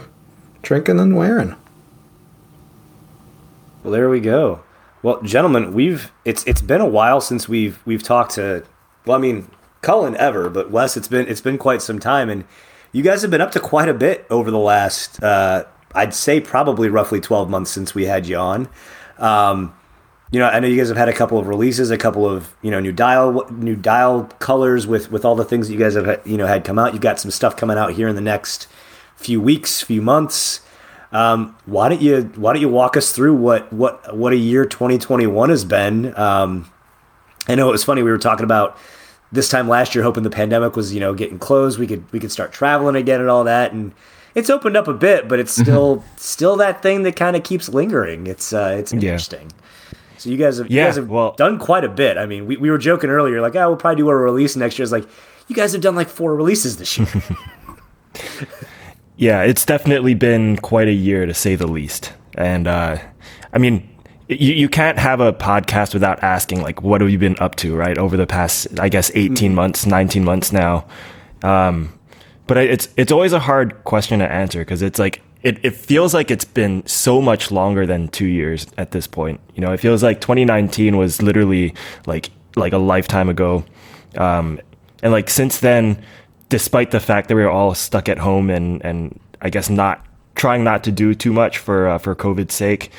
drinking 0.62 0.98
and 0.98 1.16
wearing. 1.16 1.54
Well, 3.82 3.92
there 3.92 4.08
we 4.08 4.20
go. 4.20 4.62
Well, 5.02 5.20
gentlemen, 5.22 5.72
we've 5.74 6.10
it's 6.24 6.44
it's 6.44 6.62
been 6.62 6.80
a 6.80 6.86
while 6.86 7.20
since 7.20 7.48
we've 7.48 7.78
we've 7.84 8.02
talked 8.02 8.32
to. 8.32 8.64
Well, 9.06 9.16
I 9.16 9.20
mean, 9.20 9.48
Cullen 9.84 10.16
ever, 10.16 10.48
but 10.48 10.70
Wes, 10.70 10.96
it's 10.96 11.08
been 11.08 11.28
it's 11.28 11.40
been 11.40 11.58
quite 11.58 11.82
some 11.82 11.98
time, 11.98 12.28
and 12.28 12.44
you 12.92 13.02
guys 13.02 13.22
have 13.22 13.30
been 13.30 13.40
up 13.40 13.52
to 13.52 13.60
quite 13.60 13.88
a 13.88 13.94
bit 13.94 14.26
over 14.30 14.50
the 14.50 14.58
last. 14.58 15.22
Uh, 15.22 15.64
I'd 15.94 16.14
say 16.14 16.40
probably 16.40 16.88
roughly 16.88 17.20
twelve 17.20 17.48
months 17.48 17.70
since 17.70 17.94
we 17.94 18.06
had 18.06 18.26
you 18.26 18.36
on. 18.36 18.68
Um, 19.18 19.74
you 20.30 20.40
know, 20.40 20.46
I 20.46 20.58
know 20.58 20.66
you 20.66 20.76
guys 20.76 20.88
have 20.88 20.96
had 20.96 21.08
a 21.08 21.12
couple 21.12 21.38
of 21.38 21.46
releases, 21.46 21.90
a 21.90 21.98
couple 21.98 22.28
of 22.28 22.56
you 22.62 22.70
know 22.70 22.80
new 22.80 22.92
dial 22.92 23.46
new 23.52 23.76
dial 23.76 24.24
colors 24.40 24.86
with 24.86 25.12
with 25.12 25.24
all 25.24 25.36
the 25.36 25.44
things 25.44 25.68
that 25.68 25.74
you 25.74 25.78
guys 25.78 25.94
have 25.94 26.20
you 26.26 26.36
know 26.36 26.46
had 26.46 26.64
come 26.64 26.78
out. 26.78 26.92
You've 26.92 27.02
got 27.02 27.20
some 27.20 27.30
stuff 27.30 27.56
coming 27.56 27.78
out 27.78 27.92
here 27.92 28.08
in 28.08 28.16
the 28.16 28.20
next 28.20 28.66
few 29.16 29.40
weeks, 29.40 29.80
few 29.80 30.02
months. 30.02 30.60
Um, 31.12 31.56
why 31.66 31.88
don't 31.88 32.02
you 32.02 32.32
Why 32.34 32.52
don't 32.52 32.60
you 32.62 32.68
walk 32.68 32.96
us 32.96 33.12
through 33.12 33.34
what 33.34 33.72
what 33.72 34.16
what 34.16 34.32
a 34.32 34.36
year 34.36 34.64
2021 34.64 35.50
has 35.50 35.64
been? 35.64 36.16
Um, 36.18 36.70
I 37.46 37.54
know 37.54 37.68
it 37.68 37.72
was 37.72 37.84
funny. 37.84 38.02
We 38.02 38.10
were 38.10 38.18
talking 38.18 38.44
about 38.44 38.76
this 39.34 39.48
time 39.48 39.68
last 39.68 39.94
year, 39.94 40.04
hoping 40.04 40.22
the 40.22 40.30
pandemic 40.30 40.76
was 40.76 40.94
you 40.94 41.00
know 41.00 41.14
getting 41.14 41.38
closed. 41.38 41.78
We 41.78 41.86
could 41.86 42.10
we 42.12 42.20
could 42.20 42.32
start 42.32 42.52
traveling 42.52 42.96
again 42.96 43.20
and 43.20 43.28
all 43.28 43.44
that, 43.44 43.72
and 43.72 43.92
it's 44.34 44.50
opened 44.50 44.76
up 44.76 44.88
a 44.88 44.94
bit, 44.94 45.28
but 45.28 45.38
it's 45.38 45.54
still 45.54 46.04
still 46.16 46.56
that 46.56 46.82
thing 46.82 47.02
that 47.02 47.16
kind 47.16 47.36
of 47.36 47.42
keeps 47.42 47.68
lingering. 47.68 48.26
It's 48.26 48.52
uh, 48.52 48.76
it's 48.78 48.92
interesting. 48.92 49.50
Yeah. 49.50 49.98
So 50.18 50.30
you 50.30 50.36
guys 50.36 50.58
have 50.58 50.70
yeah, 50.70 50.82
you 50.82 50.88
guys 50.88 50.96
have 50.96 51.08
well, 51.08 51.32
done 51.32 51.58
quite 51.58 51.84
a 51.84 51.88
bit. 51.88 52.16
I 52.16 52.26
mean, 52.26 52.46
we, 52.46 52.56
we 52.56 52.70
were 52.70 52.78
joking 52.78 53.10
earlier, 53.10 53.40
like, 53.40 53.56
oh, 53.56 53.68
we'll 53.68 53.76
probably 53.76 53.96
do 53.96 54.08
a 54.08 54.16
release 54.16 54.56
next 54.56 54.78
year. 54.78 54.84
It's 54.84 54.92
like, 54.92 55.06
you 55.48 55.54
guys 55.54 55.72
have 55.72 55.82
done 55.82 55.94
like 55.94 56.08
four 56.08 56.34
releases 56.34 56.78
this 56.78 56.96
year. 56.96 57.08
yeah, 59.16 59.42
it's 59.42 59.66
definitely 59.66 60.14
been 60.14 60.56
quite 60.58 60.88
a 60.88 60.92
year 60.92 61.26
to 61.26 61.34
say 61.34 61.56
the 61.56 61.66
least. 61.66 62.12
And 62.36 62.66
uh, 62.66 62.98
I 63.52 63.58
mean, 63.58 63.88
you, 64.40 64.54
you 64.54 64.68
can't 64.68 64.98
have 64.98 65.20
a 65.20 65.32
podcast 65.32 65.94
without 65.94 66.22
asking, 66.22 66.62
like, 66.62 66.82
what 66.82 67.00
have 67.00 67.10
you 67.10 67.18
been 67.18 67.36
up 67.38 67.56
to, 67.56 67.74
right? 67.74 67.96
Over 67.96 68.16
the 68.16 68.26
past, 68.26 68.78
I 68.78 68.88
guess, 68.88 69.10
18 69.14 69.34
mm-hmm. 69.34 69.54
months, 69.54 69.86
19 69.86 70.24
months 70.24 70.52
now. 70.52 70.86
Um, 71.42 71.98
but 72.46 72.56
it's 72.58 72.88
it's 72.96 73.10
always 73.10 73.32
a 73.32 73.38
hard 73.38 73.84
question 73.84 74.18
to 74.18 74.30
answer 74.30 74.58
because 74.60 74.82
it's 74.82 74.98
like 74.98 75.22
it, 75.42 75.58
it 75.62 75.74
feels 75.74 76.14
like 76.14 76.30
it's 76.30 76.44
been 76.44 76.84
so 76.86 77.20
much 77.20 77.50
longer 77.50 77.86
than 77.86 78.08
two 78.08 78.26
years 78.26 78.66
at 78.78 78.90
this 78.90 79.06
point. 79.06 79.40
You 79.54 79.60
know, 79.60 79.72
it 79.72 79.80
feels 79.80 80.02
like 80.02 80.20
2019 80.20 80.96
was 80.96 81.22
literally 81.22 81.74
like 82.06 82.30
like 82.56 82.72
a 82.72 82.78
lifetime 82.78 83.28
ago, 83.28 83.64
um, 84.16 84.60
and 85.02 85.12
like 85.12 85.28
since 85.30 85.60
then, 85.60 86.02
despite 86.48 86.90
the 86.90 87.00
fact 87.00 87.28
that 87.28 87.34
we 87.34 87.42
were 87.42 87.50
all 87.50 87.74
stuck 87.74 88.08
at 88.08 88.18
home 88.18 88.50
and 88.50 88.84
and 88.84 89.18
I 89.40 89.50
guess 89.50 89.70
not 89.70 90.04
trying 90.34 90.64
not 90.64 90.84
to 90.84 90.92
do 90.92 91.14
too 91.14 91.32
much 91.32 91.58
for 91.58 91.88
uh, 91.88 91.98
for 91.98 92.14
COVID's 92.14 92.54
sake, 92.54 92.90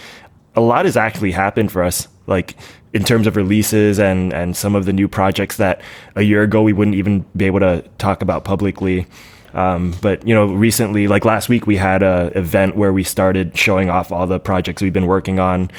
a 0.55 0.61
lot 0.61 0.85
has 0.85 0.97
actually 0.97 1.31
happened 1.31 1.71
for 1.71 1.83
us. 1.83 2.07
Like 2.27 2.55
in 2.93 3.03
terms 3.03 3.27
of 3.27 3.35
releases 3.35 3.99
and 3.99 4.33
and 4.33 4.55
some 4.55 4.73
of 4.73 4.85
the 4.85 4.93
new 4.93 5.07
projects 5.07 5.57
that 5.57 5.81
a 6.15 6.21
year 6.21 6.43
ago 6.43 6.63
we 6.63 6.73
wouldn't 6.73 6.95
even 6.95 7.25
be 7.35 7.45
able 7.45 7.59
to 7.59 7.83
talk 7.97 8.21
about 8.21 8.45
publicly. 8.45 9.05
Um, 9.53 9.95
but 10.01 10.27
you 10.27 10.35
know, 10.35 10.47
recently, 10.47 11.07
like 11.07 11.23
last 11.23 11.47
week, 11.47 11.65
we 11.65 11.77
had 11.77 12.03
a 12.03 12.31
event 12.35 12.75
where 12.75 12.91
we 12.91 13.03
started 13.03 13.57
showing 13.57 13.89
off 13.89 14.11
all 14.11 14.27
the 14.27 14.39
projects 14.39 14.81
we've 14.81 14.93
been 14.93 15.07
working 15.07 15.39
on. 15.39 15.71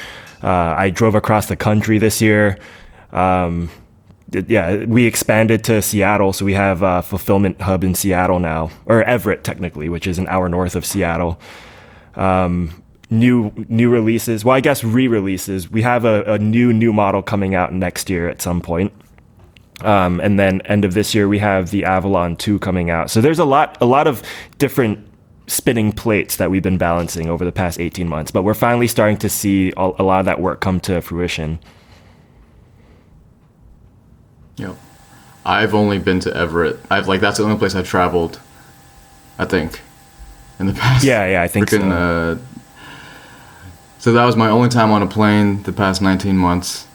Uh, 0.42 0.74
I 0.76 0.90
drove 0.90 1.14
across 1.14 1.46
the 1.46 1.56
country 1.56 1.98
this 1.98 2.22
year. 2.22 2.58
Um, 3.12 3.70
yeah, 4.32 4.84
we 4.86 5.04
expanded 5.04 5.62
to 5.64 5.82
Seattle, 5.82 6.32
so 6.32 6.44
we 6.44 6.54
have 6.54 6.82
a 6.82 7.02
fulfillment 7.02 7.60
hub 7.60 7.84
in 7.84 7.94
Seattle 7.94 8.38
now, 8.38 8.70
or 8.86 9.02
Everett 9.04 9.44
technically, 9.44 9.88
which 9.88 10.06
is 10.06 10.18
an 10.18 10.26
hour 10.28 10.48
north 10.48 10.74
of 10.74 10.84
Seattle. 10.84 11.38
Um, 12.14 12.82
new 13.10 13.52
new 13.68 13.90
releases. 13.90 14.44
Well, 14.44 14.56
I 14.56 14.60
guess 14.60 14.82
re-releases. 14.82 15.70
We 15.70 15.82
have 15.82 16.04
a, 16.04 16.22
a 16.24 16.38
new 16.38 16.72
new 16.72 16.92
model 16.92 17.22
coming 17.22 17.54
out 17.54 17.72
next 17.72 18.10
year 18.10 18.28
at 18.28 18.42
some 18.42 18.60
point. 18.60 18.92
Um, 19.82 20.20
and 20.20 20.38
then 20.38 20.62
end 20.62 20.84
of 20.84 20.94
this 20.94 21.14
year 21.14 21.28
we 21.28 21.38
have 21.38 21.70
the 21.70 21.84
Avalon 21.84 22.36
2 22.36 22.58
coming 22.60 22.88
out. 22.88 23.10
So 23.10 23.20
there's 23.20 23.38
a 23.38 23.44
lot 23.44 23.76
a 23.80 23.86
lot 23.86 24.06
of 24.06 24.22
different 24.58 25.06
spinning 25.48 25.92
plates 25.92 26.36
that 26.36 26.50
we've 26.50 26.62
been 26.62 26.78
balancing 26.78 27.28
over 27.28 27.44
the 27.44 27.52
past 27.52 27.78
18 27.78 28.08
months, 28.08 28.30
but 28.30 28.42
we're 28.42 28.54
finally 28.54 28.88
starting 28.88 29.16
to 29.18 29.28
see 29.28 29.72
a, 29.76 29.90
a 29.98 30.02
lot 30.02 30.18
of 30.18 30.26
that 30.26 30.40
work 30.40 30.60
come 30.60 30.80
to 30.80 31.00
fruition. 31.00 31.58
Yep. 34.56 34.76
I've 35.44 35.74
only 35.74 35.98
been 35.98 36.18
to 36.20 36.34
Everett. 36.34 36.80
I've 36.90 37.06
like 37.06 37.20
that's 37.20 37.38
the 37.38 37.44
only 37.44 37.58
place 37.58 37.74
I've 37.74 37.88
traveled. 37.88 38.40
I 39.38 39.44
think 39.44 39.80
in 40.58 40.66
the 40.66 40.72
past. 40.72 41.04
Yeah, 41.04 41.26
yeah, 41.26 41.42
I 41.42 41.48
think 41.48 41.68
freaking, 41.68 41.90
so. 41.90 42.40
Uh, 42.40 42.55
so 44.06 44.12
that 44.12 44.24
was 44.24 44.36
my 44.36 44.48
only 44.50 44.68
time 44.68 44.92
on 44.92 45.02
a 45.02 45.06
plane 45.08 45.64
the 45.64 45.72
past 45.72 46.00
19 46.00 46.38
months. 46.38 46.86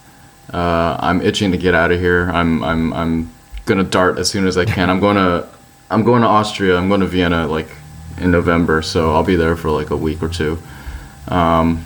Uh, 0.53 0.95
I'm 0.97 1.21
itching 1.21 1.51
to 1.51 1.57
get 1.57 1.75
out 1.75 1.91
of 1.91 1.99
here. 1.99 2.29
I'm 2.31 2.63
I'm 2.63 2.93
I'm 2.93 3.33
gonna 3.65 3.83
dart 3.83 4.17
as 4.17 4.29
soon 4.29 4.47
as 4.47 4.57
I 4.57 4.63
can. 4.63 4.89
I'm 4.89 5.01
going 5.01 5.17
to 5.17 5.45
I'm 5.89 6.05
going 6.05 6.21
to 6.21 6.29
Austria. 6.29 6.77
I'm 6.77 6.87
going 6.87 7.01
to 7.01 7.05
Vienna 7.05 7.47
like 7.47 7.67
in 8.17 8.31
November, 8.31 8.81
so 8.81 9.13
I'll 9.13 9.25
be 9.25 9.35
there 9.35 9.57
for 9.57 9.69
like 9.71 9.89
a 9.89 9.97
week 9.97 10.23
or 10.23 10.29
two. 10.29 10.57
Um, 11.27 11.83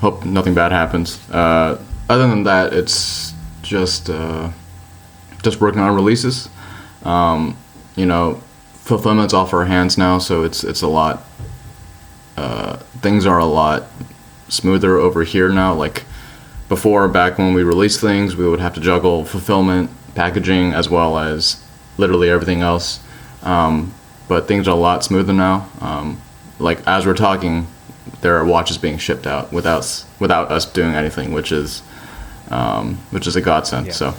hope 0.00 0.24
nothing 0.24 0.54
bad 0.54 0.70
happens. 0.70 1.18
Uh, 1.30 1.82
other 2.08 2.28
than 2.28 2.44
that, 2.44 2.72
it's 2.72 3.34
just 3.62 4.08
uh, 4.08 4.52
just 5.42 5.60
working 5.60 5.80
on 5.80 5.96
releases. 5.96 6.48
Um, 7.02 7.56
you 7.96 8.06
know, 8.06 8.34
fulfillment's 8.74 9.34
off 9.34 9.52
our 9.52 9.64
hands 9.64 9.98
now, 9.98 10.18
so 10.18 10.44
it's 10.44 10.62
it's 10.62 10.82
a 10.82 10.88
lot. 10.88 11.24
Uh, 12.36 12.76
things 13.02 13.26
are 13.26 13.40
a 13.40 13.44
lot 13.44 13.88
smoother 14.48 14.96
over 14.96 15.24
here 15.24 15.48
now. 15.50 15.74
Like 15.74 16.04
before, 16.68 17.08
back 17.08 17.38
when 17.38 17.54
we 17.54 17.62
released 17.62 18.00
things, 18.00 18.36
we 18.36 18.48
would 18.48 18.60
have 18.60 18.74
to 18.74 18.80
juggle 18.80 19.24
fulfillment, 19.24 19.90
packaging, 20.14 20.72
as 20.72 20.88
well 20.88 21.18
as 21.18 21.62
literally 21.96 22.30
everything 22.30 22.60
else. 22.60 23.00
Um, 23.42 23.94
but 24.28 24.46
things 24.46 24.68
are 24.68 24.72
a 24.72 24.74
lot 24.74 25.04
smoother 25.04 25.32
now. 25.32 25.68
Um, 25.80 26.20
like 26.58 26.86
as 26.86 27.06
we're 27.06 27.14
talking, 27.14 27.66
there 28.20 28.36
are 28.36 28.44
watches 28.44 28.78
being 28.78 28.98
shipped 28.98 29.26
out 29.26 29.52
without 29.52 29.78
us, 29.78 30.06
without 30.18 30.50
us 30.50 30.66
doing 30.66 30.94
anything, 30.94 31.32
which 31.32 31.52
is 31.52 31.82
um, 32.50 32.96
which 33.10 33.26
is 33.26 33.36
a 33.36 33.40
godsend. 33.40 33.86
Yeah. 33.86 33.92
So 33.92 34.14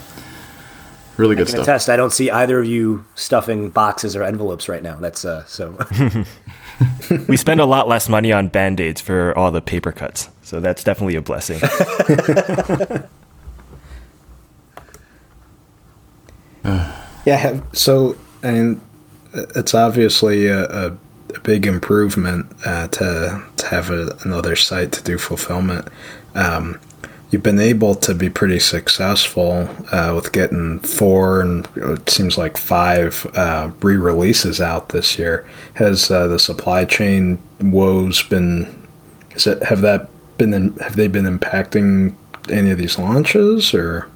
really 1.17 1.36
good 1.36 1.48
I 1.48 1.51
can 1.51 1.63
stuff. 1.63 1.67
Attest, 1.67 1.89
I 1.89 1.95
don't 1.95 2.13
see 2.13 2.31
either 2.31 2.59
of 2.59 2.65
you 2.65 3.05
stuffing 3.15 3.69
boxes 3.69 4.15
or 4.15 4.24
envelopes 4.24 4.69
right 4.69 4.81
now. 4.81 4.95
That's 4.95 5.25
uh, 5.25 5.45
so. 5.45 5.77
we 7.27 7.38
spend 7.38 7.59
a 7.59 7.65
lot 7.65 7.88
less 7.88 8.07
money 8.09 8.31
on 8.31 8.48
band 8.48 8.79
aids 8.79 9.01
for 9.01 9.38
all 9.38 9.51
the 9.51 9.62
paper 9.62 9.91
cuts, 9.91 10.29
so 10.41 10.59
that's 10.59 10.83
definitely 10.83 11.15
a 11.15 11.21
blessing. 11.21 11.59
yeah, 17.25 17.59
so 17.74 18.15
I 18.43 18.51
mean, 18.51 18.81
it's 19.33 19.74
obviously 19.74 20.48
a, 20.48 20.65
a, 20.65 20.98
a 21.36 21.39
big 21.41 21.65
improvement 21.65 22.48
uh, 22.65 22.88
to 22.89 23.43
to 23.57 23.67
have 23.67 23.89
a, 23.89 24.17
another 24.24 24.55
site 24.55 24.91
to 24.93 25.03
do 25.03 25.17
fulfillment. 25.17 25.88
Um, 26.36 26.79
you've 27.31 27.43
been 27.43 27.59
able 27.59 27.95
to 27.95 28.13
be 28.13 28.29
pretty 28.29 28.59
successful 28.59 29.69
uh, 29.91 30.13
with 30.15 30.31
getting 30.31 30.79
four 30.79 31.41
and 31.41 31.67
it 31.75 32.09
seems 32.09 32.38
like 32.38 32.57
five 32.57 33.25
uh, 33.36 33.69
re-releases 33.81 34.59
out 34.59 34.89
this 34.89 35.19
year. 35.19 35.48
Has 35.75 36.09
uh, 36.09 36.27
the 36.27 36.39
supply 36.39 36.86
chain 36.86 37.41
woes 37.62 38.24
been? 38.24 38.88
Is 39.36 39.45
it 39.48 39.62
have 39.63 39.81
that 39.81 40.09
been 40.38 40.53
in, 40.53 40.75
have 40.77 40.95
they 40.95 41.07
been 41.07 41.25
impacting 41.25 42.15
any 42.50 42.71
of 42.71 42.77
these 42.77 42.98
launches 42.98 43.74
or? 43.74 44.09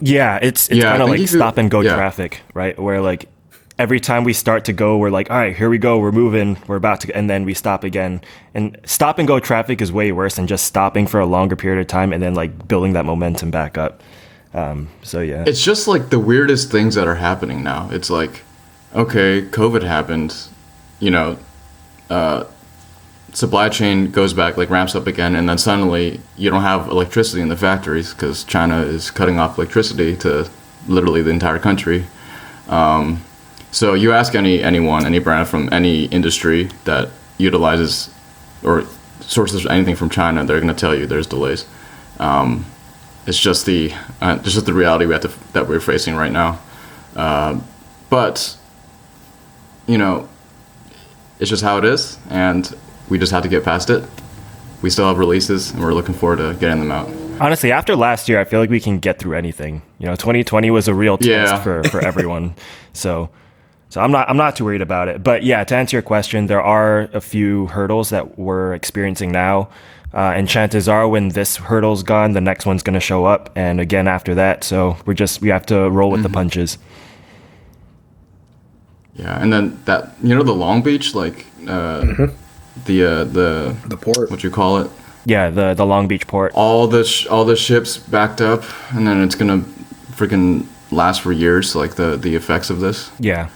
Yeah, 0.00 0.38
it's 0.42 0.68
it's 0.68 0.78
yeah, 0.78 0.90
kind 0.90 1.02
of 1.02 1.08
like 1.10 1.28
stop 1.28 1.58
and 1.58 1.70
go 1.70 1.80
yeah. 1.80 1.94
traffic, 1.94 2.40
right? 2.54 2.76
Where 2.78 3.00
like 3.00 3.28
every 3.82 3.98
time 3.98 4.22
we 4.22 4.32
start 4.32 4.64
to 4.66 4.72
go, 4.72 4.96
we're 4.96 5.10
like, 5.10 5.28
all 5.28 5.36
right, 5.36 5.56
here 5.56 5.68
we 5.68 5.76
go, 5.76 5.98
we're 5.98 6.12
moving, 6.12 6.56
we're 6.68 6.76
about 6.76 7.00
to, 7.00 7.12
and 7.16 7.28
then 7.28 7.44
we 7.44 7.52
stop 7.52 7.82
again. 7.82 8.20
And 8.54 8.78
stop 8.84 9.18
and 9.18 9.26
go 9.26 9.40
traffic 9.40 9.82
is 9.82 9.90
way 9.90 10.12
worse 10.12 10.36
than 10.36 10.46
just 10.46 10.66
stopping 10.66 11.08
for 11.08 11.18
a 11.18 11.26
longer 11.26 11.56
period 11.56 11.80
of 11.80 11.88
time 11.88 12.12
and 12.12 12.22
then 12.22 12.32
like 12.32 12.68
building 12.68 12.92
that 12.92 13.04
momentum 13.04 13.50
back 13.50 13.76
up. 13.76 14.00
Um, 14.54 14.88
so 15.02 15.18
yeah, 15.18 15.42
it's 15.48 15.64
just 15.64 15.88
like 15.88 16.10
the 16.10 16.20
weirdest 16.20 16.70
things 16.70 16.94
that 16.94 17.08
are 17.08 17.16
happening 17.16 17.64
now. 17.64 17.88
It's 17.90 18.08
like, 18.08 18.42
okay, 18.94 19.42
COVID 19.42 19.82
happened, 19.82 20.32
you 21.00 21.10
know, 21.10 21.36
uh, 22.08 22.44
supply 23.32 23.68
chain 23.68 24.12
goes 24.12 24.32
back, 24.32 24.56
like 24.56 24.70
ramps 24.70 24.94
up 24.94 25.08
again, 25.08 25.34
and 25.34 25.48
then 25.48 25.58
suddenly 25.58 26.20
you 26.36 26.50
don't 26.50 26.62
have 26.62 26.86
electricity 26.86 27.42
in 27.42 27.48
the 27.48 27.56
factories 27.56 28.14
because 28.14 28.44
China 28.44 28.82
is 28.82 29.10
cutting 29.10 29.40
off 29.40 29.58
electricity 29.58 30.14
to 30.18 30.48
literally 30.86 31.22
the 31.22 31.30
entire 31.30 31.58
country. 31.58 32.04
Um, 32.68 33.24
so 33.72 33.94
you 33.94 34.12
ask 34.12 34.34
any 34.34 34.62
anyone, 34.62 35.06
any 35.06 35.18
brand 35.18 35.48
from 35.48 35.72
any 35.72 36.04
industry 36.04 36.68
that 36.84 37.08
utilizes 37.38 38.10
or 38.62 38.84
sources 39.20 39.66
anything 39.66 39.96
from 39.96 40.10
China, 40.10 40.44
they're 40.44 40.60
going 40.60 40.72
to 40.72 40.78
tell 40.78 40.94
you 40.94 41.06
there's 41.06 41.26
delays. 41.26 41.66
Um, 42.18 42.66
it's 43.26 43.38
just 43.38 43.64
the 43.64 43.92
uh, 44.20 44.38
it's 44.40 44.52
just 44.52 44.66
the 44.66 44.74
reality 44.74 45.06
we 45.06 45.14
have 45.14 45.22
to, 45.22 45.52
that 45.54 45.66
we're 45.66 45.80
facing 45.80 46.16
right 46.16 46.30
now. 46.30 46.60
Uh, 47.16 47.60
but 48.10 48.58
you 49.86 49.96
know, 49.96 50.28
it's 51.40 51.48
just 51.48 51.62
how 51.62 51.78
it 51.78 51.84
is, 51.86 52.18
and 52.28 52.74
we 53.08 53.18
just 53.18 53.32
have 53.32 53.42
to 53.42 53.48
get 53.48 53.64
past 53.64 53.88
it. 53.88 54.04
We 54.82 54.90
still 54.90 55.06
have 55.06 55.18
releases, 55.18 55.70
and 55.70 55.82
we're 55.82 55.94
looking 55.94 56.14
forward 56.14 56.36
to 56.36 56.54
getting 56.60 56.80
them 56.80 56.90
out. 56.92 57.08
Honestly, 57.40 57.72
after 57.72 57.96
last 57.96 58.28
year, 58.28 58.38
I 58.38 58.44
feel 58.44 58.60
like 58.60 58.70
we 58.70 58.80
can 58.80 58.98
get 58.98 59.18
through 59.18 59.36
anything. 59.36 59.80
You 59.98 60.06
know, 60.06 60.14
2020 60.14 60.70
was 60.70 60.88
a 60.88 60.94
real 60.94 61.16
test 61.16 61.28
yeah. 61.28 61.62
for, 61.62 61.82
for 61.84 62.00
everyone. 62.00 62.54
so 62.92 63.30
so 63.92 64.00
I'm 64.00 64.10
not 64.10 64.24
I'm 64.30 64.38
not 64.38 64.56
too 64.56 64.64
worried 64.64 64.80
about 64.90 65.08
it. 65.08 65.22
But 65.22 65.42
yeah, 65.42 65.62
to 65.64 65.76
answer 65.76 65.96
your 65.98 66.02
question, 66.14 66.46
there 66.46 66.62
are 66.62 67.10
a 67.12 67.20
few 67.20 67.66
hurdles 67.66 68.08
that 68.10 68.38
we're 68.38 68.72
experiencing 68.74 69.30
now. 69.32 69.68
Uh, 70.14 70.32
and 70.36 70.48
chances 70.48 70.88
are, 70.88 71.08
when 71.08 71.28
this 71.30 71.56
hurdle's 71.56 72.02
gone, 72.02 72.32
the 72.32 72.40
next 72.40 72.66
one's 72.66 72.82
going 72.82 72.92
to 72.94 73.00
show 73.00 73.24
up, 73.24 73.50
and 73.56 73.80
again 73.80 74.06
after 74.06 74.34
that. 74.34 74.62
So 74.64 74.96
we're 75.06 75.14
just 75.24 75.40
we 75.42 75.48
have 75.50 75.64
to 75.66 75.88
roll 75.90 76.10
with 76.10 76.20
Mm-hmm. 76.20 76.32
the 76.32 76.36
punches. 76.40 76.78
Yeah, 79.14 79.42
and 79.42 79.52
then 79.52 79.78
that 79.84 80.12
you 80.22 80.34
know 80.34 80.42
the 80.42 80.54
Long 80.54 80.82
Beach 80.82 81.14
like 81.14 81.44
uh, 81.68 82.00
the 82.86 83.04
uh, 83.04 83.24
the 83.24 83.76
The 83.88 83.96
port. 83.96 84.30
what 84.30 84.42
you 84.42 84.50
call 84.50 84.78
it 84.78 84.90
Yeah, 85.26 85.50
the 85.50 85.74
the 85.74 85.84
Long 85.86 86.08
Beach 86.08 86.26
port. 86.26 86.52
all 86.54 86.86
the 86.88 87.04
sh- 87.04 87.26
all 87.26 87.44
the 87.44 87.56
ships 87.56 87.98
backed 87.98 88.40
up, 88.40 88.62
and 88.94 89.06
then 89.06 89.22
it's 89.22 89.34
gonna 89.34 89.58
freaking 90.16 90.66
last 90.90 91.20
for 91.20 91.32
years. 91.32 91.74
Like 91.76 91.94
the 91.96 92.16
the 92.16 92.34
effects 92.36 92.70
of 92.70 92.80
this, 92.80 93.10
Yeah. 93.18 93.48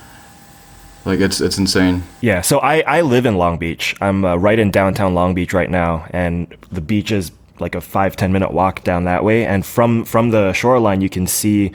Like 1.07 1.21
it's 1.21 1.41
it's 1.41 1.59
insane. 1.59 2.03
Yeah, 2.21 2.41
so 2.41 2.59
I, 2.59 2.81
I 2.81 3.01
live 3.03 3.27
in 3.27 3.37
Long 3.37 3.59
Beach. 3.59 3.95
I'm 4.01 4.25
uh, 4.25 4.37
right 4.37 4.59
in 4.59 4.71
downtown 4.71 5.15
Long 5.15 5.35
Beach 5.35 5.53
right 5.53 5.71
now, 5.71 6.07
and 6.11 6.55
the 6.71 6.81
beach 6.81 7.13
is 7.13 7.31
like 7.61 7.75
a 7.75 7.81
five 7.81 8.17
ten 8.17 8.33
minute 8.33 8.53
walk 8.53 8.85
down 8.85 9.05
that 9.05 9.25
way. 9.25 9.47
And 9.47 9.65
from 9.65 10.05
from 10.05 10.31
the 10.31 10.53
shoreline, 10.53 11.01
you 11.01 11.09
can 11.09 11.27
see 11.27 11.73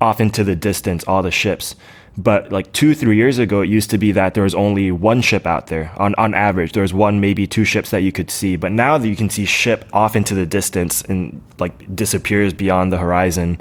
off 0.00 0.20
into 0.20 0.42
the 0.42 0.56
distance 0.56 1.04
all 1.04 1.22
the 1.22 1.30
ships. 1.30 1.76
But 2.16 2.52
like 2.52 2.72
two 2.72 2.94
three 2.94 3.16
years 3.16 3.38
ago, 3.38 3.62
it 3.62 3.68
used 3.68 3.88
to 3.90 3.98
be 3.98 4.12
that 4.12 4.34
there 4.34 4.42
was 4.42 4.54
only 4.54 4.90
one 4.90 5.22
ship 5.22 5.46
out 5.46 5.68
there 5.68 5.92
on 5.96 6.14
on 6.16 6.34
average. 6.34 6.72
There 6.72 6.82
was 6.82 6.92
one 6.92 7.20
maybe 7.20 7.46
two 7.46 7.64
ships 7.64 7.90
that 7.90 8.02
you 8.02 8.12
could 8.12 8.30
see. 8.30 8.56
But 8.56 8.72
now 8.72 8.98
that 8.98 9.08
you 9.08 9.16
can 9.16 9.30
see 9.30 9.44
ship 9.44 9.84
off 9.92 10.16
into 10.16 10.34
the 10.34 10.44
distance 10.44 11.02
and 11.02 11.42
like 11.58 11.94
disappears 11.94 12.52
beyond 12.52 12.92
the 12.92 12.98
horizon, 12.98 13.58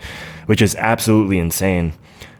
which 0.48 0.62
is 0.62 0.76
absolutely 0.76 1.38
insane. 1.38 1.94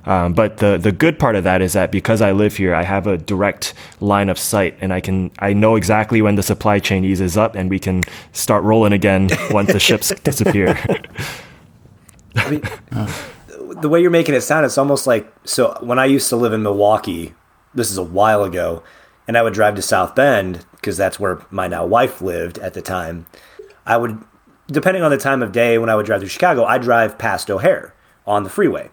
Um, 0.06 0.34
but 0.34 0.58
the 0.58 0.78
the 0.78 0.92
good 0.92 1.20
part 1.20 1.36
of 1.36 1.44
that 1.44 1.62
is 1.62 1.74
that 1.74 1.92
because 1.92 2.22
I 2.22 2.32
live 2.32 2.58
here, 2.58 2.74
I 2.74 2.84
have 2.84 3.08
a 3.08 3.18
direct 3.18 3.74
line 4.00 4.30
of 4.30 4.40
sight, 4.40 4.78
and 4.82 4.92
I 4.92 5.00
can 5.00 5.32
I 5.40 5.54
know 5.54 5.76
exactly 5.76 6.22
when 6.22 6.36
the 6.36 6.44
supply 6.44 6.80
chain 6.80 7.06
eases 7.06 7.38
up, 7.38 7.56
and 7.56 7.70
we 7.70 7.80
can 7.80 8.02
start 8.32 8.64
rolling 8.64 8.94
again 8.94 9.30
once 9.52 9.72
the 9.72 9.80
ships 9.80 10.12
disappear. 10.24 10.74
the 12.34 13.90
way 13.90 14.02
you're 14.02 14.10
making 14.10 14.36
it 14.36 14.42
sound, 14.42 14.66
it's 14.66 14.78
almost 14.78 15.06
like 15.06 15.32
so. 15.44 15.78
When 15.82 16.00
I 16.00 16.06
used 16.06 16.30
to 16.30 16.36
live 16.36 16.54
in 16.54 16.64
Milwaukee, 16.64 17.34
this 17.74 17.92
is 17.92 17.98
a 17.98 18.04
while 18.04 18.44
ago, 18.44 18.84
and 19.28 19.38
I 19.38 19.44
would 19.44 19.54
drive 19.54 19.76
to 19.76 19.82
South 19.82 20.16
Bend 20.16 20.66
because 20.72 20.98
that's 20.98 21.20
where 21.20 21.46
my 21.52 21.68
now 21.68 21.86
wife 21.86 22.22
lived 22.22 22.58
at 22.58 22.74
the 22.74 22.82
time. 22.82 23.28
I 23.86 23.98
would, 23.98 24.20
depending 24.68 25.04
on 25.04 25.12
the 25.12 25.18
time 25.18 25.44
of 25.44 25.52
day, 25.52 25.78
when 25.78 25.90
I 25.90 25.96
would 25.96 26.06
drive 26.06 26.22
through 26.22 26.30
Chicago, 26.30 26.66
I 26.66 26.78
drive 26.78 27.18
past 27.18 27.50
O'Hare 27.50 27.94
on 28.26 28.44
the 28.44 28.50
freeway, 28.50 28.90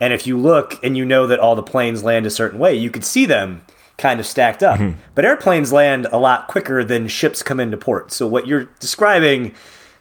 and 0.00 0.12
if 0.12 0.26
you 0.26 0.36
look 0.38 0.82
and 0.84 0.96
you 0.96 1.04
know 1.04 1.26
that 1.26 1.38
all 1.40 1.54
the 1.54 1.62
planes 1.62 2.02
land 2.04 2.26
a 2.26 2.30
certain 2.30 2.58
way, 2.58 2.74
you 2.74 2.90
could 2.90 3.04
see 3.04 3.26
them 3.26 3.62
kind 3.96 4.20
of 4.20 4.26
stacked 4.26 4.62
up. 4.62 4.80
But 5.14 5.24
airplanes 5.24 5.72
land 5.72 6.06
a 6.12 6.18
lot 6.18 6.46
quicker 6.48 6.84
than 6.84 7.08
ships 7.08 7.42
come 7.42 7.58
into 7.58 7.76
port. 7.76 8.12
So 8.12 8.26
what 8.28 8.46
you're 8.46 8.64
describing 8.78 9.54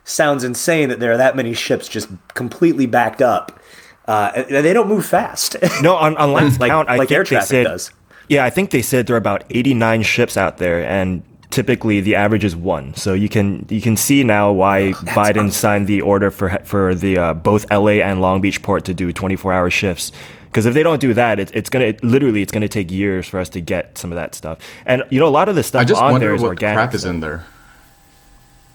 sounds 0.04 0.44
insane 0.44 0.90
that 0.90 1.00
there 1.00 1.12
are 1.12 1.18
that 1.18 1.36
many 1.36 1.54
ships 1.54 1.88
just 1.88 2.08
completely 2.36 2.86
backed 2.86 3.22
up. 3.22 3.60
Uh, 4.08 4.44
they 4.44 4.72
don't 4.72 4.88
move 4.88 5.06
fast. 5.06 5.56
no, 5.82 5.96
on, 5.96 6.16
on 6.18 6.32
last 6.32 6.60
Like- 6.60 6.70
count, 6.70 6.88
I 6.90 6.96
like 6.98 7.10
think 7.10 7.18
air 7.18 7.24
they 7.24 7.30
traffic 7.30 7.48
said, 7.50 7.64
does. 7.66 7.92
Yeah, 8.30 8.46
I 8.46 8.50
think 8.50 8.72
they 8.72 8.82
said 8.82 9.08
there 9.08 9.16
are 9.16 9.18
about 9.18 9.44
89 9.50 10.04
ships 10.04 10.38
out 10.38 10.58
there, 10.58 10.86
and 10.86 11.24
typically 11.50 12.02
the 12.02 12.16
average 12.16 12.44
is 12.44 12.56
one. 12.56 12.94
So 12.96 13.14
you 13.14 13.30
can 13.30 13.66
you 13.70 13.82
can 13.82 13.98
see 13.98 14.24
now 14.24 14.52
why 14.52 14.94
Biden 15.18 15.52
signed 15.52 15.88
the 15.88 16.02
order 16.02 16.32
for 16.32 16.50
for 16.64 16.96
the 16.96 17.18
uh, 17.18 17.34
both 17.34 17.70
LA 17.72 18.04
and 18.04 18.22
Long 18.22 18.42
Beach 18.42 18.62
port 18.62 18.86
to 18.86 18.94
do 18.94 19.12
24 19.12 19.54
hour 19.54 19.70
shifts. 19.70 20.12
Because 20.46 20.66
if 20.66 20.74
they 20.74 20.84
don't 20.84 21.02
do 21.02 21.14
that, 21.14 21.40
it, 21.40 21.52
it's 21.54 21.70
gonna 21.70 21.86
it, 21.86 22.04
literally 22.04 22.42
it's 22.42 22.52
gonna 22.52 22.68
take 22.68 22.92
years 22.92 23.28
for 23.28 23.40
us 23.40 23.50
to 23.50 23.62
get 23.62 23.98
some 23.98 24.12
of 24.12 24.16
that 24.16 24.36
stuff. 24.36 24.60
And 24.86 25.04
you 25.10 25.20
know, 25.20 25.28
a 25.28 25.30
lot 25.30 25.50
of 25.50 25.56
the 25.56 25.64
stuff 25.64 25.82
I 25.82 25.86
just 25.86 26.02
on 26.02 26.14
wonder 26.14 26.28
there 26.28 26.36
is 26.36 26.42
what 26.42 26.50
organic. 26.50 26.78
crap 26.78 26.94
is 26.94 27.06
in 27.06 27.20
there. 27.20 27.46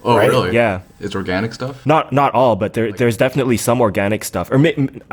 Oh, 0.04 0.16
Right? 0.16 0.28
really? 0.28 0.52
Yeah. 0.52 0.80
It's 0.99 1.14
organic 1.14 1.52
stuff? 1.54 1.87
Not 1.87 2.12
not 2.12 2.35
all, 2.35 2.56
but 2.56 2.73
there 2.75 2.90
there's 2.92 3.16
definitely 3.16 3.56
some 3.56 3.80
organic 3.80 4.25
stuff. 4.25 4.50
Or 4.50 4.56
I 4.59 4.71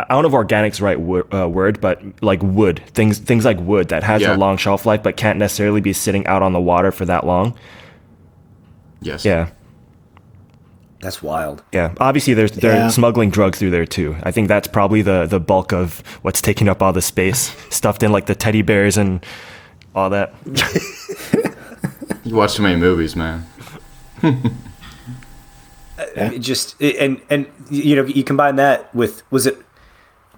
don't 0.09 0.21
know 0.23 0.27
if 0.27 0.33
organic's 0.33 0.79
the 0.79 0.85
right 0.85 0.99
wo- 0.99 1.27
uh, 1.31 1.47
word, 1.47 1.79
but 1.79 2.01
like 2.23 2.41
wood 2.41 2.81
things 2.93 3.19
things 3.19 3.45
like 3.45 3.59
wood 3.59 3.89
that 3.89 4.01
has 4.03 4.21
Yeah. 4.23 4.35
a 4.35 4.37
long 4.37 4.57
shelf 4.57 4.85
life, 4.87 5.03
but 5.03 5.15
can't 5.15 5.37
necessarily 5.37 5.79
be 5.81 5.93
sitting 5.93 6.25
out 6.25 6.41
on 6.41 6.53
the 6.53 6.59
water 6.61 6.91
for 6.91 7.05
that 7.05 7.25
long. 7.25 7.53
Yes. 9.01 9.23
Yeah, 9.25 9.49
That's 11.01 11.21
wild. 11.23 11.63
yeah. 11.71 11.93
Obviously, 11.99 12.33
there's 12.33 12.51
they're 12.51 12.73
Yeah. 12.75 12.87
smuggling 12.89 13.29
drugs 13.29 13.59
through 13.59 13.69
there 13.71 13.85
too. 13.85 14.15
I 14.23 14.31
think 14.31 14.47
that's 14.47 14.67
probably 14.67 15.01
the 15.03 15.25
the 15.27 15.39
bulk 15.39 15.71
of 15.71 16.01
what's 16.23 16.41
taking 16.41 16.67
up 16.67 16.81
all 16.81 16.93
the 16.93 17.01
space, 17.01 17.55
stuffed 17.69 18.01
in 18.03 18.11
like 18.11 18.25
the 18.25 18.35
teddy 18.35 18.63
bears 18.63 18.97
and 18.97 19.23
all 19.93 20.09
that. 20.09 20.33
You 22.25 22.35
watch 22.35 22.55
too 22.55 22.61
many 22.63 22.75
movies, 22.75 23.15
man. 23.15 23.45
It 26.15 26.39
just 26.39 26.81
and 26.81 27.21
and 27.29 27.45
you 27.69 27.95
know 27.95 28.05
you 28.05 28.23
combine 28.23 28.55
that 28.57 28.93
with 28.95 29.23
was 29.31 29.45
it 29.45 29.57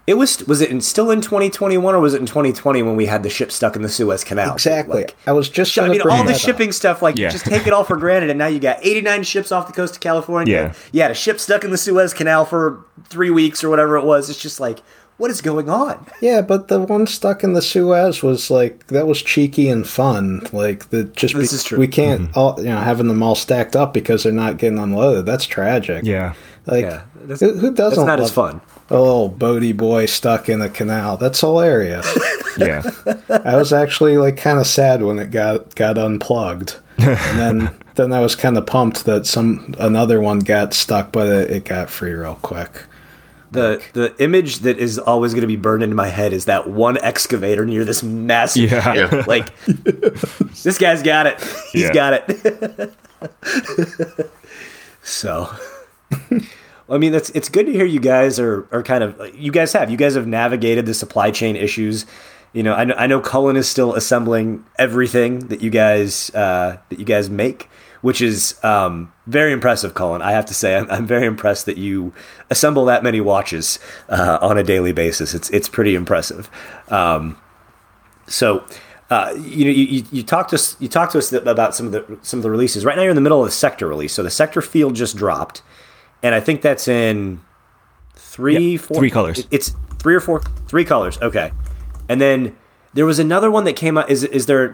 it 0.08 0.16
was 0.16 0.46
was 0.48 0.62
it 0.62 0.72
in, 0.72 0.82
still 0.82 1.12
in 1.12 1.22
2021 1.22 1.94
or 1.94 2.00
was 2.00 2.16
it 2.16 2.20
in 2.20 2.26
2020 2.26 2.82
when 2.82 2.96
we 2.96 3.06
had 3.06 3.22
the 3.22 3.30
ship 3.30 3.52
stuck 3.52 3.76
in 3.76 3.84
the 3.84 3.90
Suez 3.90 4.24
Canal? 4.24 4.54
Exactly. 4.54 5.02
Like, 5.02 5.16
I 5.28 5.32
was 5.32 5.48
just. 5.48 5.78
I 5.78 5.82
gonna 5.84 5.92
mean, 5.94 6.02
all 6.02 6.18
the 6.18 6.24
that 6.32 6.36
up. 6.36 6.42
shipping 6.42 6.72
stuff, 6.72 7.04
like, 7.04 7.18
Yeah. 7.20 7.30
just 7.30 7.46
take 7.46 7.68
it 7.68 7.74
all 7.74 7.84
for 7.84 7.96
granted, 7.98 8.32
and 8.32 8.40
now 8.40 8.48
you 8.48 8.60
got 8.60 8.80
89 8.82 9.24
ships 9.24 9.52
off 9.52 9.68
the 9.68 9.74
coast 9.74 9.96
of 9.96 10.02
California. 10.02 10.54
Yeah. 10.54 10.74
You 10.92 11.02
had 11.04 11.12
a 11.12 11.16
ship 11.16 11.40
stuck 11.40 11.64
in 11.64 11.70
the 11.70 11.78
Suez 11.78 12.14
Canal 12.16 12.46
for 12.46 12.84
three 13.10 13.30
weeks 13.30 13.64
or 13.64 13.70
whatever 13.70 13.96
it 13.96 14.04
was. 14.04 14.30
It's 14.30 14.42
just 14.42 14.60
like, 14.60 14.80
what 15.22 15.30
is 15.30 15.40
going 15.40 15.70
on? 15.70 16.04
Yeah, 16.20 16.42
but 16.42 16.68
the 16.68 16.80
one 16.80 17.06
stuck 17.06 17.44
in 17.44 17.54
the 17.54 17.62
Suez 17.62 18.24
was 18.24 18.50
like 18.50 18.88
that 18.88 19.06
was 19.06 19.22
cheeky 19.22 19.70
and 19.70 19.88
fun. 19.88 20.48
Like 20.52 20.90
the 20.90 21.04
just 21.04 21.36
This 21.36 21.52
be- 21.52 21.56
is 21.56 21.64
true. 21.64 21.78
we 21.78 21.88
can't 21.88 22.24
mm-hmm. 22.24 22.40
all 22.40 22.56
you 22.58 22.66
know 22.66 22.80
having 22.80 23.08
them 23.08 23.22
all 23.22 23.36
stacked 23.36 23.76
up 23.76 23.94
because 23.94 24.24
they're 24.24 24.34
not 24.34 24.58
getting 24.58 24.80
unloaded. 24.80 25.28
That's 25.28 25.46
tragic. 25.46 26.06
Yeah, 26.06 26.34
like 26.66 26.86
Yeah, 26.86 27.04
who, 27.28 27.54
who 27.54 27.72
doesn't? 27.72 27.76
That's 27.76 27.98
not 27.98 28.20
as 28.20 28.32
fun. 28.32 28.62
A 28.90 29.00
little 29.00 29.30
boaty 29.30 29.78
boy 29.78 30.08
stuck 30.08 30.50
in 30.50 30.60
a 30.60 30.70
canal. 30.70 31.18
That's 31.18 31.40
hilarious. 31.40 32.08
yeah. 32.58 32.82
I 33.30 33.56
was 33.56 33.72
actually 33.72 34.18
like 34.18 34.38
kind 34.38 34.58
of 34.58 34.66
sad 34.66 35.04
when 35.04 35.20
it 35.20 35.30
got 35.30 35.76
got 35.76 36.00
unplugged, 36.00 36.78
and 36.98 37.40
then 37.40 37.70
then 37.96 38.12
I 38.12 38.22
was 38.22 38.36
kind 38.36 38.58
of 38.58 38.66
pumped 38.66 39.06
that 39.06 39.28
some 39.28 39.76
another 39.78 40.20
one 40.20 40.40
got 40.40 40.74
stuck, 40.74 41.12
but 41.12 41.28
it, 41.28 41.52
it 41.52 41.66
got 41.66 41.92
free 41.92 42.14
real 42.14 42.40
quick. 42.42 42.72
The 43.52 43.82
the 43.94 44.16
image 44.24 44.60
that 44.60 44.80
is 44.80 44.98
always 44.98 45.34
going 45.34 45.42
to 45.42 45.48
be 45.48 45.58
burned 45.58 45.84
into 45.84 45.96
my 45.96 46.08
head 46.08 46.32
is 46.32 46.46
that 46.46 46.70
one 46.70 46.98
excavator 47.00 47.66
near 47.66 47.84
this 47.84 48.02
massive 48.02 48.72
Yeah. 48.72 48.94
ship. 48.94 49.12
Yeah. 49.12 49.24
Like, 49.28 49.54
this 50.64 50.78
guy's 50.78 51.04
got 51.04 51.28
it. 51.28 51.40
He's 51.74 51.84
Yeah. 51.84 51.94
got 51.94 52.14
it. 52.30 52.94
so, 55.04 55.50
I 56.90 56.98
mean, 56.98 57.12
that's 57.12 57.30
it's 57.32 57.50
good 57.50 57.66
to 57.66 57.72
hear 57.72 57.86
you 57.86 58.00
guys 58.00 58.40
are 58.40 58.68
are 58.72 58.84
kind 58.84 59.04
of 59.04 59.20
you 59.36 59.52
guys 59.52 59.74
have 59.74 59.90
you 59.90 59.98
guys 59.98 60.16
have 60.16 60.28
navigated 60.28 60.86
the 60.86 60.94
supply 60.94 61.32
chain 61.32 61.56
issues. 61.56 62.06
You 62.54 62.64
know, 62.64 62.74
I 62.74 62.84
know, 62.84 62.96
I 62.98 63.08
know 63.08 63.22
Cullen 63.22 63.56
is 63.56 63.68
still 63.70 63.96
assembling 63.96 64.66
everything 64.78 65.48
that 65.48 65.62
you 65.62 65.70
guys 65.70 66.30
uh, 66.36 66.78
that 66.90 67.00
you 67.00 67.06
guys 67.06 67.30
make, 67.30 67.70
which 68.02 68.22
is 68.22 68.56
um, 68.64 69.12
very 69.28 69.52
impressive, 69.52 69.94
Cullen. 69.94 70.22
I 70.22 70.32
have 70.32 70.46
to 70.48 70.54
say, 70.54 70.76
I'm, 70.76 70.90
I'm 70.90 71.06
very 71.06 71.26
impressed 71.26 71.66
that 71.68 71.78
you 71.78 72.14
assemble 72.50 72.86
that 72.86 73.04
many 73.04 73.22
watches 73.22 73.80
uh, 74.10 74.40
on 74.42 74.58
a 74.58 74.64
daily 74.64 74.92
basis. 74.92 75.34
It's 75.34 75.50
it's 75.52 75.70
pretty 75.70 75.96
impressive. 75.96 76.50
Um, 76.90 77.38
so, 78.28 78.66
uh, 79.10 79.34
you 79.38 79.66
know, 79.66 79.72
you, 79.72 80.04
you, 80.12 80.24
talked 80.24 80.52
to 80.52 80.56
us 80.56 80.76
you 80.80 80.88
talked 80.88 81.12
to 81.14 81.18
us 81.18 81.32
about 81.32 81.76
some 81.76 81.88
of 81.88 81.92
the 81.92 82.20
some 82.22 82.40
of 82.40 82.44
the 82.44 82.52
releases. 82.52 82.86
Right 82.86 82.96
now, 82.96 83.04
you're 83.04 83.12
in 83.12 83.16
the 83.16 83.22
middle 83.22 83.42
of 83.42 83.48
the 83.48 83.52
sector 83.56 83.88
release. 83.88 84.14
So 84.14 84.24
the 84.24 84.30
sector 84.30 84.62
field 84.62 84.96
just 84.96 85.16
dropped, 85.16 85.62
and 86.24 86.34
I 86.34 86.40
think 86.40 86.62
that's 86.62 86.88
in 86.88 87.42
three, 88.16 88.74
Yep, 88.74 88.82
four, 88.82 88.98
three 88.98 89.12
colors. 89.12 89.48
It's 89.52 89.76
three 90.00 90.16
or 90.16 90.22
four, 90.22 90.42
three 90.68 90.86
colors. 90.86 91.20
Okay, 91.22 91.52
and 92.10 92.20
then 92.20 92.56
there 92.94 93.06
was 93.06 93.20
another 93.20 93.52
one 93.52 93.66
that 93.66 93.76
came 93.76 93.98
out. 93.98 94.10
Is 94.10 94.24
is 94.24 94.46
there? 94.48 94.74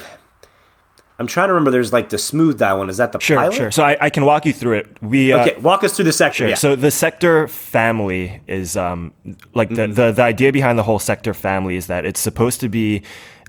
I'm 1.19 1.27
trying 1.27 1.47
to 1.47 1.53
remember. 1.53 1.71
There's 1.71 1.91
like 1.91 2.09
the 2.09 2.17
smooth 2.17 2.59
dial 2.59 2.77
one. 2.79 2.89
Is 2.89 2.97
that 2.97 3.11
the 3.11 3.19
Sure, 3.19 3.37
pilot? 3.37 3.53
sure. 3.55 3.71
So 3.71 3.83
I, 3.83 3.97
I 3.99 4.09
can 4.09 4.23
walk 4.25 4.45
you 4.45 4.53
through 4.53 4.77
it. 4.79 4.97
We 5.01 5.33
uh, 5.33 5.41
Okay, 5.47 5.59
walk 5.59 5.83
us 5.83 5.95
through 5.95 6.05
the 6.05 6.13
sector. 6.13 6.37
Sure. 6.37 6.47
Yeah. 6.49 6.55
So 6.55 6.75
the 6.75 6.91
sector 6.91 7.47
family 7.47 8.41
is 8.47 8.77
um, 8.77 9.13
like 9.53 9.69
the, 9.69 9.87
the 9.87 10.11
the 10.11 10.21
idea 10.23 10.51
behind 10.51 10.77
the 10.77 10.83
whole 10.83 10.99
sector 10.99 11.33
family 11.33 11.75
is 11.75 11.87
that 11.87 12.05
it's 12.05 12.19
supposed 12.19 12.59
to 12.61 12.69
be 12.69 13.01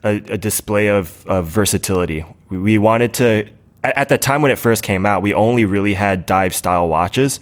a, 0.02 0.16
a 0.32 0.38
display 0.38 0.88
of, 0.88 1.26
of 1.26 1.46
versatility. 1.46 2.24
We, 2.48 2.58
we 2.58 2.78
wanted 2.78 3.12
to 3.14 3.48
at, 3.84 3.96
at 3.96 4.08
the 4.08 4.18
time 4.18 4.42
when 4.42 4.50
it 4.50 4.58
first 4.58 4.82
came 4.82 5.04
out, 5.06 5.22
we 5.22 5.34
only 5.34 5.64
really 5.64 5.94
had 5.94 6.26
dive 6.26 6.54
style 6.54 6.88
watches. 6.88 7.38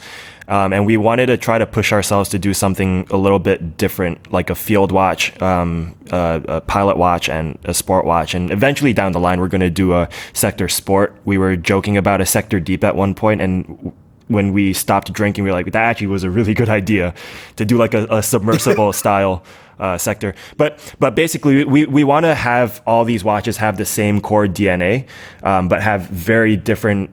Um, 0.49 0.73
and 0.73 0.87
we 0.87 0.97
wanted 0.97 1.27
to 1.27 1.37
try 1.37 1.59
to 1.59 1.67
push 1.67 1.93
ourselves 1.93 2.29
to 2.31 2.39
do 2.39 2.55
something 2.55 3.07
a 3.11 3.17
little 3.17 3.39
bit 3.39 3.77
different, 3.77 4.33
like 4.33 4.51
a 4.51 4.55
field 4.55 4.93
watch, 4.93 5.41
um, 5.43 5.97
uh, 6.11 6.41
a 6.47 6.61
pilot 6.61 6.97
watch, 6.97 7.29
and 7.29 7.59
a 7.65 7.75
sport 7.75 8.05
watch. 8.05 8.35
And 8.35 8.51
eventually 8.51 8.93
down 8.93 9.13
the 9.13 9.21
line, 9.21 9.41
we're 9.41 9.49
going 9.49 9.61
to 9.61 9.71
do 9.71 9.93
a 9.93 10.09
sector 10.33 10.69
sport. 10.69 11.17
We 11.25 11.37
were 11.37 11.57
joking 11.57 11.97
about 11.97 12.21
a 12.21 12.27
sector 12.27 12.61
deep 12.61 12.85
at 12.85 12.95
one 12.95 13.15
point, 13.15 13.41
and 13.41 13.93
when 14.29 14.53
we 14.53 14.73
stopped 14.73 15.13
drinking, 15.13 15.45
we 15.45 15.51
were 15.51 15.57
like, 15.57 15.67
that 15.67 15.85
actually 15.85 16.09
was 16.09 16.25
a 16.25 16.31
really 16.31 16.55
good 16.55 16.69
idea 16.69 17.15
to 17.57 17.65
do 17.65 17.77
like 17.77 17.95
a, 17.95 18.07
a 18.11 18.23
submersible 18.23 18.93
style 19.03 19.45
uh, 19.79 19.99
sector. 19.99 20.35
But 20.57 20.95
but 20.99 21.15
basically, 21.15 21.65
we, 21.65 21.87
we 21.87 22.05
want 22.05 22.25
to 22.25 22.35
have 22.35 22.83
all 22.87 23.05
these 23.05 23.23
watches 23.23 23.59
have 23.59 23.77
the 23.77 23.85
same 23.85 24.21
core 24.21 24.47
DNA, 24.47 25.07
um, 25.43 25.69
but 25.69 25.83
have 25.83 26.09
very 26.09 26.57
different 26.57 27.11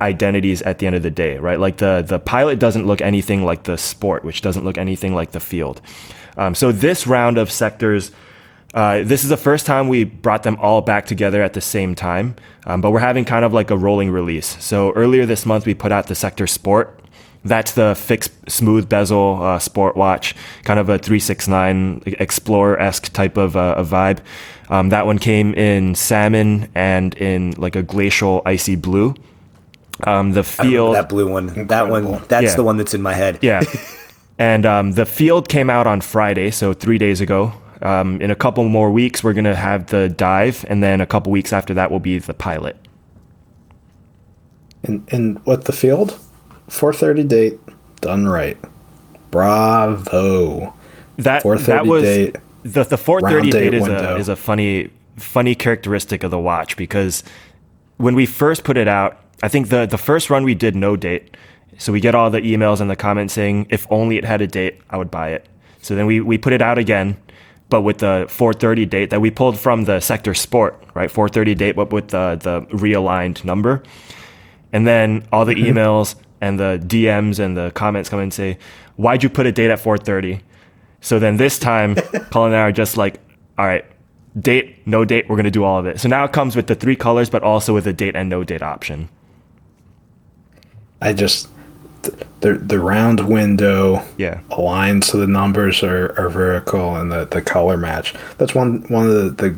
identities 0.00 0.62
at 0.62 0.78
the 0.78 0.86
end 0.86 0.96
of 0.96 1.02
the 1.02 1.10
day, 1.10 1.38
right? 1.38 1.58
Like 1.58 1.78
the 1.78 2.04
the 2.06 2.18
pilot 2.18 2.58
doesn't 2.58 2.86
look 2.86 3.00
anything 3.00 3.44
like 3.44 3.64
the 3.64 3.76
sport, 3.76 4.24
which 4.24 4.42
doesn't 4.42 4.64
look 4.64 4.78
anything 4.78 5.14
like 5.14 5.32
the 5.32 5.40
field. 5.40 5.80
Um, 6.36 6.54
so 6.54 6.72
this 6.72 7.06
round 7.06 7.38
of 7.38 7.50
sectors. 7.50 8.12
Uh, 8.72 9.02
this 9.02 9.24
is 9.24 9.28
the 9.28 9.36
first 9.36 9.66
time 9.66 9.88
we 9.88 10.04
brought 10.04 10.44
them 10.44 10.56
all 10.60 10.80
back 10.80 11.04
together 11.04 11.42
at 11.42 11.54
the 11.54 11.60
same 11.60 11.92
time, 11.92 12.36
um, 12.66 12.80
but 12.80 12.92
we're 12.92 13.00
having 13.00 13.24
kind 13.24 13.44
of 13.44 13.52
like 13.52 13.68
a 13.68 13.76
rolling 13.76 14.12
release. 14.12 14.56
So 14.62 14.92
earlier 14.92 15.26
this 15.26 15.44
month, 15.44 15.66
we 15.66 15.74
put 15.74 15.90
out 15.90 16.06
the 16.06 16.14
Sector 16.14 16.46
Sport. 16.46 17.00
That's 17.44 17.72
the 17.72 17.96
fixed 17.96 18.30
smooth 18.48 18.88
bezel 18.88 19.42
uh, 19.42 19.58
sport 19.58 19.96
watch, 19.96 20.36
kind 20.62 20.78
of 20.78 20.88
a 20.88 20.98
369 20.98 22.02
Explorer 22.06 22.78
esque 22.78 23.12
type 23.12 23.36
of 23.36 23.56
uh, 23.56 23.74
a 23.76 23.82
vibe. 23.82 24.20
Um, 24.68 24.90
that 24.90 25.04
one 25.04 25.18
came 25.18 25.52
in 25.54 25.94
salmon 25.96 26.70
and 26.74 27.14
in 27.16 27.52
like 27.56 27.74
a 27.74 27.82
glacial 27.82 28.42
icy 28.46 28.76
blue. 28.76 29.14
Um, 30.06 30.32
the 30.32 30.42
field, 30.44 30.94
that 30.96 31.08
blue 31.08 31.28
one, 31.30 31.66
that 31.68 31.88
one, 31.88 32.22
that's 32.28 32.44
Yeah. 32.44 32.56
the 32.56 32.64
one 32.64 32.76
that's 32.76 32.94
in 32.94 33.02
my 33.02 33.14
head. 33.14 33.38
yeah. 33.42 33.62
and 34.38 34.64
um, 34.66 34.92
the 34.92 35.06
field 35.06 35.48
came 35.48 35.68
out 35.70 35.86
on 35.86 36.00
Friday, 36.00 36.50
so 36.50 36.72
three 36.72 36.98
days 36.98 37.20
ago. 37.20 37.52
Um, 37.82 38.20
in 38.20 38.30
a 38.30 38.34
couple 38.34 38.62
more 38.68 38.90
weeks, 38.90 39.24
we're 39.24 39.32
going 39.32 39.44
to 39.46 39.56
have 39.56 39.86
the 39.86 40.08
dive, 40.10 40.66
and 40.68 40.82
then 40.82 41.00
a 41.00 41.06
couple 41.06 41.32
weeks 41.32 41.52
after 41.52 41.72
that 41.74 41.90
will 41.90 42.00
be 42.00 42.18
the 42.18 42.34
pilot. 42.34 42.76
And 44.82 45.06
and 45.10 45.38
what 45.44 45.64
the 45.64 45.72
field? 45.72 46.18
4:30 46.68 47.28
date 47.28 47.58
done 48.00 48.26
right. 48.28 48.58
Bravo. 49.30 50.74
That 51.18 51.42
that 51.42 51.86
was 51.86 52.02
date, 52.02 52.36
the 52.62 52.84
the 52.84 52.96
4:30 52.96 53.42
date 53.42 53.52
date 53.52 53.74
is 53.74 53.86
a 53.88 54.16
is 54.16 54.28
a 54.28 54.36
funny 54.36 54.90
funny 55.16 55.54
characteristic 55.54 56.22
of 56.22 56.30
the 56.30 56.38
watch 56.38 56.76
because 56.76 57.22
when 57.98 58.14
we 58.14 58.24
first 58.24 58.64
put 58.64 58.76
it 58.78 58.88
out, 58.88 59.18
I 59.42 59.48
think 59.48 59.68
the 59.68 59.86
the 59.86 59.98
first 59.98 60.30
run 60.30 60.44
we 60.44 60.54
did 60.54 60.76
no 60.76 60.96
date. 60.96 61.36
So 61.78 61.92
we 61.92 62.00
get 62.00 62.14
all 62.14 62.30
the 62.30 62.42
emails 62.42 62.80
and 62.80 62.90
the 62.90 62.96
comments 62.96 63.32
saying 63.32 63.66
if 63.70 63.86
only 63.90 64.18
it 64.18 64.24
had 64.24 64.42
a 64.42 64.46
date, 64.46 64.80
I 64.90 64.98
would 64.98 65.10
buy 65.10 65.30
it. 65.30 65.46
So 65.82 65.94
then 65.94 66.06
we 66.06 66.20
we 66.20 66.36
put 66.36 66.52
it 66.52 66.60
out 66.60 66.78
again, 66.78 67.16
but 67.70 67.82
with 67.82 67.98
the 67.98 68.26
4:30 68.28 68.88
date 68.88 69.10
that 69.10 69.20
we 69.20 69.30
pulled 69.30 69.58
from 69.58 69.84
the 69.84 70.00
sector 70.00 70.34
sport, 70.34 70.82
right? 70.94 71.10
4:30 71.10 71.56
date, 71.56 71.76
but 71.76 71.92
with 71.92 72.08
the 72.08 72.38
the 72.40 72.62
realigned 72.76 73.44
number. 73.44 73.82
And 74.72 74.86
then 74.86 75.26
all 75.32 75.44
the 75.44 75.54
mm-hmm. 75.54 75.78
emails 75.78 76.14
and 76.40 76.58
the 76.60 76.80
DMs 76.84 77.38
and 77.38 77.56
the 77.56 77.70
comments 77.72 78.08
come 78.08 78.20
in 78.20 78.24
and 78.24 78.34
say, 78.34 78.58
"Why'd 78.96 79.22
you 79.22 79.30
put 79.30 79.46
a 79.46 79.52
date 79.52 79.70
at 79.70 79.80
4:30?" 79.80 80.40
So 81.00 81.18
then 81.18 81.38
this 81.38 81.58
time, 81.58 81.94
Cullen 82.30 82.52
and 82.52 82.60
I 82.60 82.64
are 82.64 82.72
just 82.72 82.96
like, 82.96 83.20
"All 83.56 83.66
right, 83.66 83.84
date, 84.38 84.86
no 84.86 85.04
date. 85.04 85.28
We're 85.28 85.36
gonna 85.36 85.50
do 85.50 85.64
all 85.64 85.78
of 85.78 85.86
it." 85.86 85.98
So 85.98 86.08
now 86.08 86.24
it 86.24 86.32
comes 86.32 86.56
with 86.56 86.66
the 86.66 86.74
three 86.74 86.96
colors, 86.96 87.30
but 87.30 87.42
also 87.42 87.72
with 87.72 87.86
a 87.86 87.92
date 87.92 88.16
and 88.16 88.28
no 88.28 88.44
date 88.44 88.62
option. 88.62 89.08
I 91.00 91.12
just 91.12 91.48
the 92.40 92.54
the 92.54 92.78
round 92.78 93.28
window 93.28 94.02
Yeah. 94.16 94.40
aligns 94.50 95.04
so 95.04 95.18
the 95.18 95.26
numbers 95.26 95.82
are, 95.82 96.18
are 96.18 96.30
vertical 96.30 96.96
and 96.96 97.12
the, 97.12 97.26
the 97.26 97.42
color 97.42 97.76
match. 97.76 98.14
That's 98.38 98.54
one 98.54 98.82
one 98.88 99.06
of 99.06 99.14
the, 99.14 99.30
the 99.30 99.56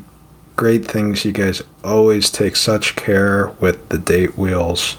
great 0.57 0.85
things 0.85 1.25
you 1.25 1.33
guys 1.33 1.63
always 1.85 2.31
take 2.31 2.57
such 2.57 2.95
care 2.97 3.49
with 3.61 3.89
the 3.89 3.99
date 3.99 4.37
wheels 4.37 4.97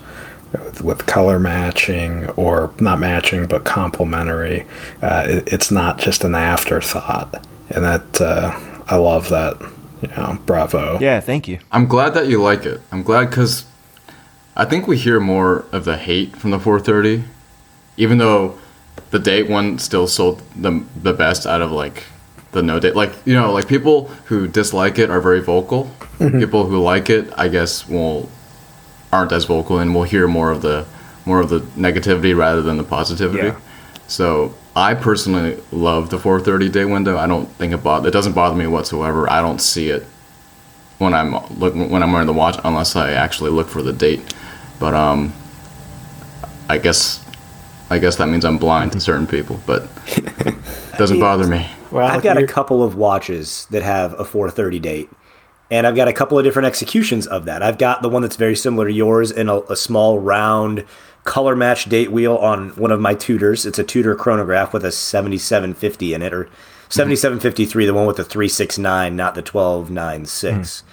with, 0.52 0.82
with 0.82 1.06
color 1.06 1.40
matching 1.40 2.30
or 2.32 2.72
not 2.80 3.00
matching 3.00 3.46
but 3.48 3.64
complementary. 3.66 4.66
Uh, 5.02 5.26
it, 5.28 5.54
it's 5.54 5.72
not 5.72 5.98
just 6.00 6.24
an 6.24 6.36
afterthought, 6.36 7.46
and 7.70 7.84
that 7.84 8.22
uh, 8.22 8.58
I 8.88 8.96
love 8.98 9.30
that. 9.30 9.58
You 10.02 10.10
know, 10.10 10.38
bravo. 10.46 11.00
Yeah, 11.00 11.22
thank 11.22 11.48
you. 11.48 11.60
I'm 11.72 11.88
glad 11.88 12.14
that 12.16 12.28
you 12.28 12.42
like 12.42 12.66
it. 12.66 12.82
I'm 12.92 13.04
glad 13.04 13.30
because 13.30 13.66
I 14.56 14.66
think 14.66 14.88
we 14.88 14.98
hear 14.98 15.20
more 15.20 15.66
of 15.72 15.86
the 15.86 15.98
hate 15.98 16.36
from 16.36 16.52
the 16.52 16.60
430, 16.60 17.24
even 17.98 18.18
though 18.20 18.58
the 19.10 19.20
date 19.20 19.50
one 19.50 19.80
still 19.80 20.08
sold 20.08 20.42
the 20.56 20.84
the 21.02 21.14
best 21.14 21.46
out 21.46 21.62
of 21.62 21.72
like 21.72 22.04
the 22.52 22.62
no 22.62 22.80
date. 22.80 22.96
Like 22.96 23.14
you 23.26 23.34
know, 23.34 23.52
like 23.52 23.68
people 23.68 24.08
who 24.26 24.48
dislike 24.48 25.00
it 25.00 25.10
are 25.10 25.22
very 25.22 25.42
vocal. 25.42 25.92
Mm-hmm. 26.20 26.40
People 26.40 26.66
who 26.66 26.82
like 26.82 27.10
it, 27.10 27.32
I 27.36 27.48
guess, 27.48 27.88
will 27.88 28.30
aren't 29.12 29.32
as 29.32 29.46
vocal, 29.46 29.80
and 29.80 29.94
we'll 29.94 30.04
hear 30.04 30.28
more 30.28 30.52
of 30.52 30.62
the 30.62 30.86
more 31.26 31.40
of 31.40 31.50
the 31.50 31.60
negativity 31.78 32.36
rather 32.36 32.62
than 32.62 32.78
the 32.78 32.84
positivity. 32.84 33.48
Yeah. 33.48 33.60
So 34.08 34.54
I 34.76 34.94
personally 34.94 35.62
love 35.72 36.10
the 36.10 36.20
430 36.20 36.70
day 36.70 36.86
window. 36.86 37.18
I 37.18 37.28
don't 37.28 37.48
think 37.54 37.74
it 37.74 37.84
bother. 37.84 38.10
It 38.10 38.12
doesn't 38.12 38.34
bother 38.34 38.56
me 38.56 38.68
whatsoever. 38.68 39.30
I 39.32 39.42
don't 39.42 39.60
see 39.60 39.90
it 39.90 40.06
when 40.98 41.14
I'm 41.14 41.34
look 41.60 41.74
when 41.76 42.04
I'm 42.04 42.12
wearing 42.12 42.28
the 42.28 42.34
watch 42.34 42.60
unless 42.64 42.96
I 42.96 43.12
actually 43.12 43.52
look 43.52 43.68
for 43.68 43.82
the 43.82 43.94
date. 43.94 44.22
But 44.84 44.96
um, 44.96 45.32
I 46.68 46.78
guess 46.78 47.24
I 47.90 48.00
guess 48.00 48.18
that 48.18 48.28
means 48.28 48.44
I'm 48.44 48.58
blind 48.58 48.92
to 48.92 49.00
certain 49.00 49.26
people, 49.26 49.62
but 49.66 49.88
it 50.08 50.98
doesn't 50.98 51.20
bother 51.22 51.48
me. 51.48 51.66
Well, 51.90 52.06
I've 52.06 52.22
got 52.22 52.38
a 52.38 52.46
couple 52.46 52.84
of 52.84 52.96
watches 52.96 53.66
that 53.72 53.82
have 53.82 54.12
a 54.20 54.26
430 54.26 54.80
date, 54.80 55.10
and 55.72 55.88
I've 55.88 55.96
got 55.96 56.10
a 56.10 56.14
couple 56.14 56.38
of 56.38 56.44
different 56.44 56.66
executions 56.66 57.28
of 57.28 57.46
that. 57.46 57.64
I've 57.64 57.78
got 57.78 58.02
the 58.02 58.10
one 58.10 58.24
that's 58.24 58.36
very 58.36 58.58
similar 58.58 58.90
to 58.90 58.94
yours 58.94 59.32
in 59.32 59.48
a, 59.48 59.62
a 59.62 59.78
small 59.78 60.20
round 60.20 60.84
color 61.24 61.56
match 61.56 61.86
date 61.86 62.12
wheel 62.12 62.36
on 62.36 62.72
one 62.72 62.92
of 62.92 63.00
my 63.00 63.14
Tudors. 63.14 63.66
It's 63.66 63.80
a 63.80 63.86
Tudor 63.86 64.16
chronograph 64.16 64.74
with 64.74 64.84
a 64.84 64.92
7750 64.92 66.14
in 66.14 66.22
it, 66.22 66.34
or 66.34 66.50
7753, 66.90 67.86
the 67.86 67.94
one 67.94 68.06
with 68.06 68.18
the 68.18 68.26
369, 68.26 69.16
not 69.16 69.34
the 69.34 69.40
1296. 69.40 70.84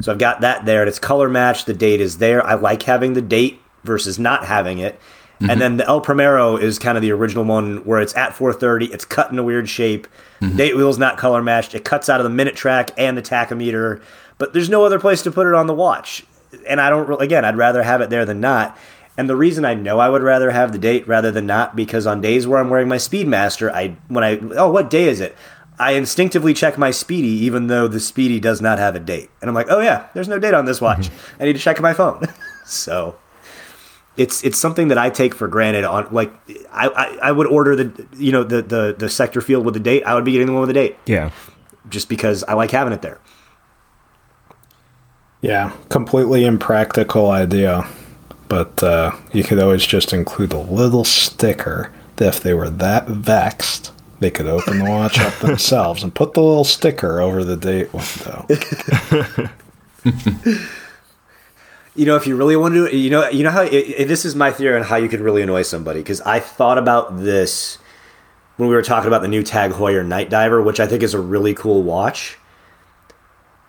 So 0.00 0.12
I've 0.12 0.18
got 0.18 0.40
that 0.40 0.64
there, 0.64 0.82
and 0.82 0.88
it's 0.88 0.98
color 0.98 1.28
matched. 1.28 1.66
The 1.66 1.74
date 1.74 2.00
is 2.00 2.18
there. 2.18 2.44
I 2.44 2.54
like 2.54 2.82
having 2.82 3.14
the 3.14 3.22
date 3.22 3.60
versus 3.84 4.18
not 4.18 4.44
having 4.44 4.78
it. 4.78 4.98
And 5.40 5.48
mm-hmm. 5.48 5.58
then 5.58 5.76
the 5.78 5.86
El 5.86 6.02
Primero 6.02 6.56
is 6.56 6.78
kind 6.78 6.98
of 6.98 7.02
the 7.02 7.12
original 7.12 7.44
one 7.44 7.78
where 7.84 8.00
it's 8.00 8.14
at 8.14 8.34
430. 8.34 8.92
It's 8.92 9.06
cut 9.06 9.32
in 9.32 9.38
a 9.38 9.42
weird 9.42 9.70
shape. 9.70 10.06
Mm-hmm. 10.40 10.56
Date 10.56 10.76
wheel's 10.76 10.98
not 10.98 11.16
color 11.16 11.42
matched. 11.42 11.74
It 11.74 11.82
cuts 11.82 12.10
out 12.10 12.20
of 12.20 12.24
the 12.24 12.30
minute 12.30 12.56
track 12.56 12.90
and 12.98 13.16
the 13.16 13.22
tachometer, 13.22 14.02
but 14.36 14.52
there's 14.52 14.68
no 14.68 14.84
other 14.84 15.00
place 15.00 15.22
to 15.22 15.30
put 15.30 15.46
it 15.46 15.54
on 15.54 15.66
the 15.66 15.74
watch. 15.74 16.24
And 16.68 16.78
I 16.78 16.90
don't 16.90 17.08
re- 17.08 17.16
again, 17.20 17.46
I'd 17.46 17.56
rather 17.56 17.82
have 17.82 18.02
it 18.02 18.10
there 18.10 18.26
than 18.26 18.40
not. 18.40 18.76
And 19.16 19.30
the 19.30 19.36
reason 19.36 19.64
I 19.64 19.74
know 19.74 19.98
I 19.98 20.10
would 20.10 20.22
rather 20.22 20.50
have 20.50 20.72
the 20.72 20.78
date 20.78 21.08
rather 21.08 21.30
than 21.30 21.46
not 21.46 21.74
because 21.74 22.06
on 22.06 22.20
days 22.20 22.46
where 22.46 22.60
I'm 22.60 22.70
wearing 22.70 22.88
my 22.88 22.96
Speedmaster, 22.96 23.72
I 23.72 23.96
when 24.08 24.24
I 24.24 24.38
oh 24.56 24.70
what 24.70 24.90
day 24.90 25.08
is 25.08 25.20
it? 25.20 25.36
I 25.80 25.92
instinctively 25.92 26.54
check 26.54 26.78
my 26.78 26.90
Speedy 26.90 27.28
even 27.46 27.66
though 27.68 27.88
the 27.88 27.98
Speedy 28.00 28.38
does 28.38 28.60
not 28.60 28.78
have 28.78 28.94
a 28.94 29.00
date. 29.00 29.30
And 29.40 29.48
I'm 29.48 29.54
like, 29.54 29.66
"Oh 29.70 29.80
yeah, 29.80 30.06
there's 30.14 30.28
no 30.28 30.38
date 30.38 30.54
on 30.54 30.64
this 30.66 30.80
watch. 30.80 31.10
I 31.40 31.44
need 31.44 31.54
to 31.54 31.58
check 31.58 31.80
my 31.80 31.92
phone." 31.94 32.28
so 32.66 33.16
it's 34.16 34.44
it's 34.44 34.58
something 34.58 34.88
that 34.88 34.98
I 34.98 35.08
take 35.10 35.34
for 35.34 35.48
granted. 35.48 35.84
On 35.84 36.06
like, 36.12 36.32
I, 36.70 36.88
I, 36.88 37.18
I 37.28 37.32
would 37.32 37.46
order 37.46 37.74
the 37.74 38.06
you 38.16 38.30
know 38.32 38.44
the, 38.44 38.60
the 38.62 38.94
the 38.98 39.08
sector 39.08 39.40
field 39.40 39.64
with 39.64 39.74
the 39.74 39.80
date. 39.80 40.04
I 40.04 40.14
would 40.14 40.24
be 40.24 40.32
getting 40.32 40.46
the 40.48 40.52
one 40.52 40.60
with 40.60 40.68
the 40.68 40.74
date 40.74 40.96
Yeah. 41.06 41.30
just 41.88 42.08
because 42.08 42.44
I 42.44 42.52
like 42.54 42.70
having 42.70 42.92
it 42.92 43.02
there. 43.02 43.18
Yeah, 45.40 45.72
completely 45.88 46.44
impractical 46.44 47.30
idea. 47.30 47.86
But 48.48 48.82
uh, 48.82 49.12
you 49.32 49.44
could 49.44 49.58
always 49.60 49.86
just 49.86 50.12
include 50.12 50.52
a 50.52 50.58
little 50.58 51.04
sticker 51.04 51.92
that 52.16 52.26
if 52.34 52.40
they 52.42 52.52
were 52.52 52.68
that 52.68 53.06
vexed, 53.06 53.92
they 54.20 54.30
could 54.30 54.46
open 54.46 54.78
the 54.78 54.84
watch 54.88 55.18
up 55.18 55.34
themselves 55.40 56.02
and 56.02 56.14
put 56.14 56.34
the 56.34 56.42
little 56.42 56.64
sticker 56.64 57.20
over 57.20 57.42
the 57.42 57.56
date 57.56 57.90
window. 57.92 58.46
You 61.96 62.06
know, 62.06 62.14
if 62.16 62.24
you 62.26 62.36
really 62.36 62.56
want 62.56 62.74
to, 62.74 62.96
you 62.96 63.10
know, 63.10 63.28
you 63.28 63.42
know 63.42 63.50
how 63.50 63.62
it, 63.62 63.72
it- 63.74 64.08
this 64.08 64.24
is 64.24 64.36
my 64.36 64.52
theory 64.52 64.76
on 64.76 64.84
how 64.84 64.96
you 64.96 65.08
could 65.08 65.20
really 65.20 65.42
annoy 65.42 65.62
somebody 65.62 66.00
because 66.00 66.20
I 66.22 66.38
thought 66.38 66.78
about 66.78 67.18
this 67.18 67.78
when 68.56 68.68
we 68.68 68.74
were 68.76 68.82
talking 68.82 69.08
about 69.08 69.22
the 69.22 69.28
new 69.28 69.42
Tag 69.42 69.72
Heuer 69.72 70.06
Night 70.06 70.30
Diver, 70.30 70.62
which 70.62 70.78
I 70.78 70.86
think 70.86 71.02
is 71.02 71.14
a 71.14 71.20
really 71.20 71.52
cool 71.52 71.82
watch. 71.82 72.38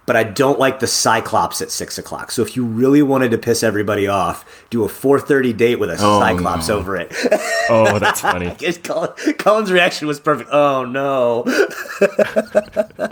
But 0.07 0.15
I 0.15 0.23
don't 0.23 0.57
like 0.59 0.79
the 0.79 0.87
Cyclops 0.87 1.61
at 1.61 1.69
six 1.71 1.97
o'clock. 1.97 2.31
So 2.31 2.41
if 2.41 2.55
you 2.55 2.65
really 2.65 3.01
wanted 3.03 3.31
to 3.31 3.37
piss 3.37 3.61
everybody 3.63 4.07
off, 4.07 4.43
do 4.69 4.83
a 4.83 4.89
four 4.89 5.19
thirty 5.19 5.53
date 5.53 5.75
with 5.79 5.89
a 5.91 5.97
Oh, 5.99 6.19
Cyclops 6.19 6.67
no. 6.69 6.77
over 6.77 6.97
it. 6.97 7.13
Oh, 7.69 7.99
that's 7.99 8.19
funny. 8.21 8.53
It's 8.59 8.77
Cullen, 8.79 9.11
Cullen's 9.37 9.71
reaction 9.71 10.07
was 10.07 10.19
perfect. 10.19 10.49
Oh 10.51 10.83
no! 10.83 11.43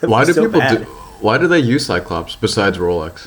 Why 0.00 0.24
do 0.24 0.32
so 0.32 0.44
people 0.46 0.60
bad. 0.60 0.78
do? 0.78 0.84
Why 1.20 1.36
do 1.38 1.46
they 1.48 1.58
use 1.58 1.84
Cyclops 1.86 2.36
besides 2.36 2.78
Rolex? 2.78 3.26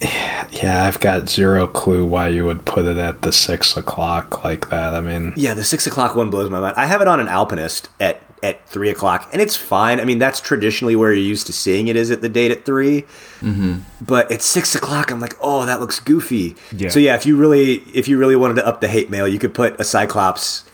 yeah, 0.00 0.84
I've 0.86 1.00
got 1.00 1.28
zero 1.28 1.66
clue 1.66 2.04
why 2.04 2.28
you 2.28 2.44
would 2.44 2.64
put 2.64 2.84
it 2.84 2.98
at 2.98 3.22
the 3.22 3.32
six 3.32 3.76
o'clock 3.76 4.44
like 4.44 4.68
that. 4.70 4.94
I 4.94 5.00
mean, 5.00 5.32
Yeah, 5.36 5.54
the 5.54 5.64
six 5.64 5.86
o'clock 5.86 6.14
one 6.14 6.30
blows 6.30 6.50
my 6.50 6.60
mind. 6.60 6.74
I 6.76 6.86
have 6.86 7.00
it 7.00 7.08
on 7.08 7.18
an 7.20 7.28
Alpinist 7.28 7.88
at 7.98 8.20
at 8.42 8.66
three 8.68 8.90
o'clock, 8.90 9.28
and 9.32 9.40
it's 9.42 9.56
fine. 9.56 10.00
I 10.00 10.04
mean, 10.04 10.18
that's 10.18 10.40
traditionally 10.40 10.96
where 10.96 11.12
you're 11.12 11.22
used 11.24 11.46
to 11.48 11.52
seeing 11.52 11.88
it 11.88 11.96
is 11.96 12.10
at 12.10 12.20
the 12.20 12.28
date 12.28 12.50
at 12.50 12.64
3 12.64 13.02
Mm-hmm. 13.40 13.78
But 14.04 14.32
at 14.32 14.42
six 14.42 14.74
o'clock, 14.74 15.10
I'm 15.12 15.20
like, 15.20 15.36
oh, 15.40 15.64
that 15.66 15.78
looks 15.80 16.00
goofy. 16.00 16.56
Yeah. 16.72 16.88
So 16.88 16.98
yeah, 16.98 17.14
if 17.14 17.24
you 17.26 17.36
really 17.36 17.74
if 17.94 18.08
you 18.08 18.18
really 18.18 18.34
wanted 18.36 18.54
to 18.54 18.66
up 18.66 18.80
the 18.80 18.88
hate 18.88 19.10
mail, 19.10 19.28
you 19.28 19.38
could 19.38 19.54
put 19.54 19.78
a 19.80 19.84
Cyclops 19.84 20.64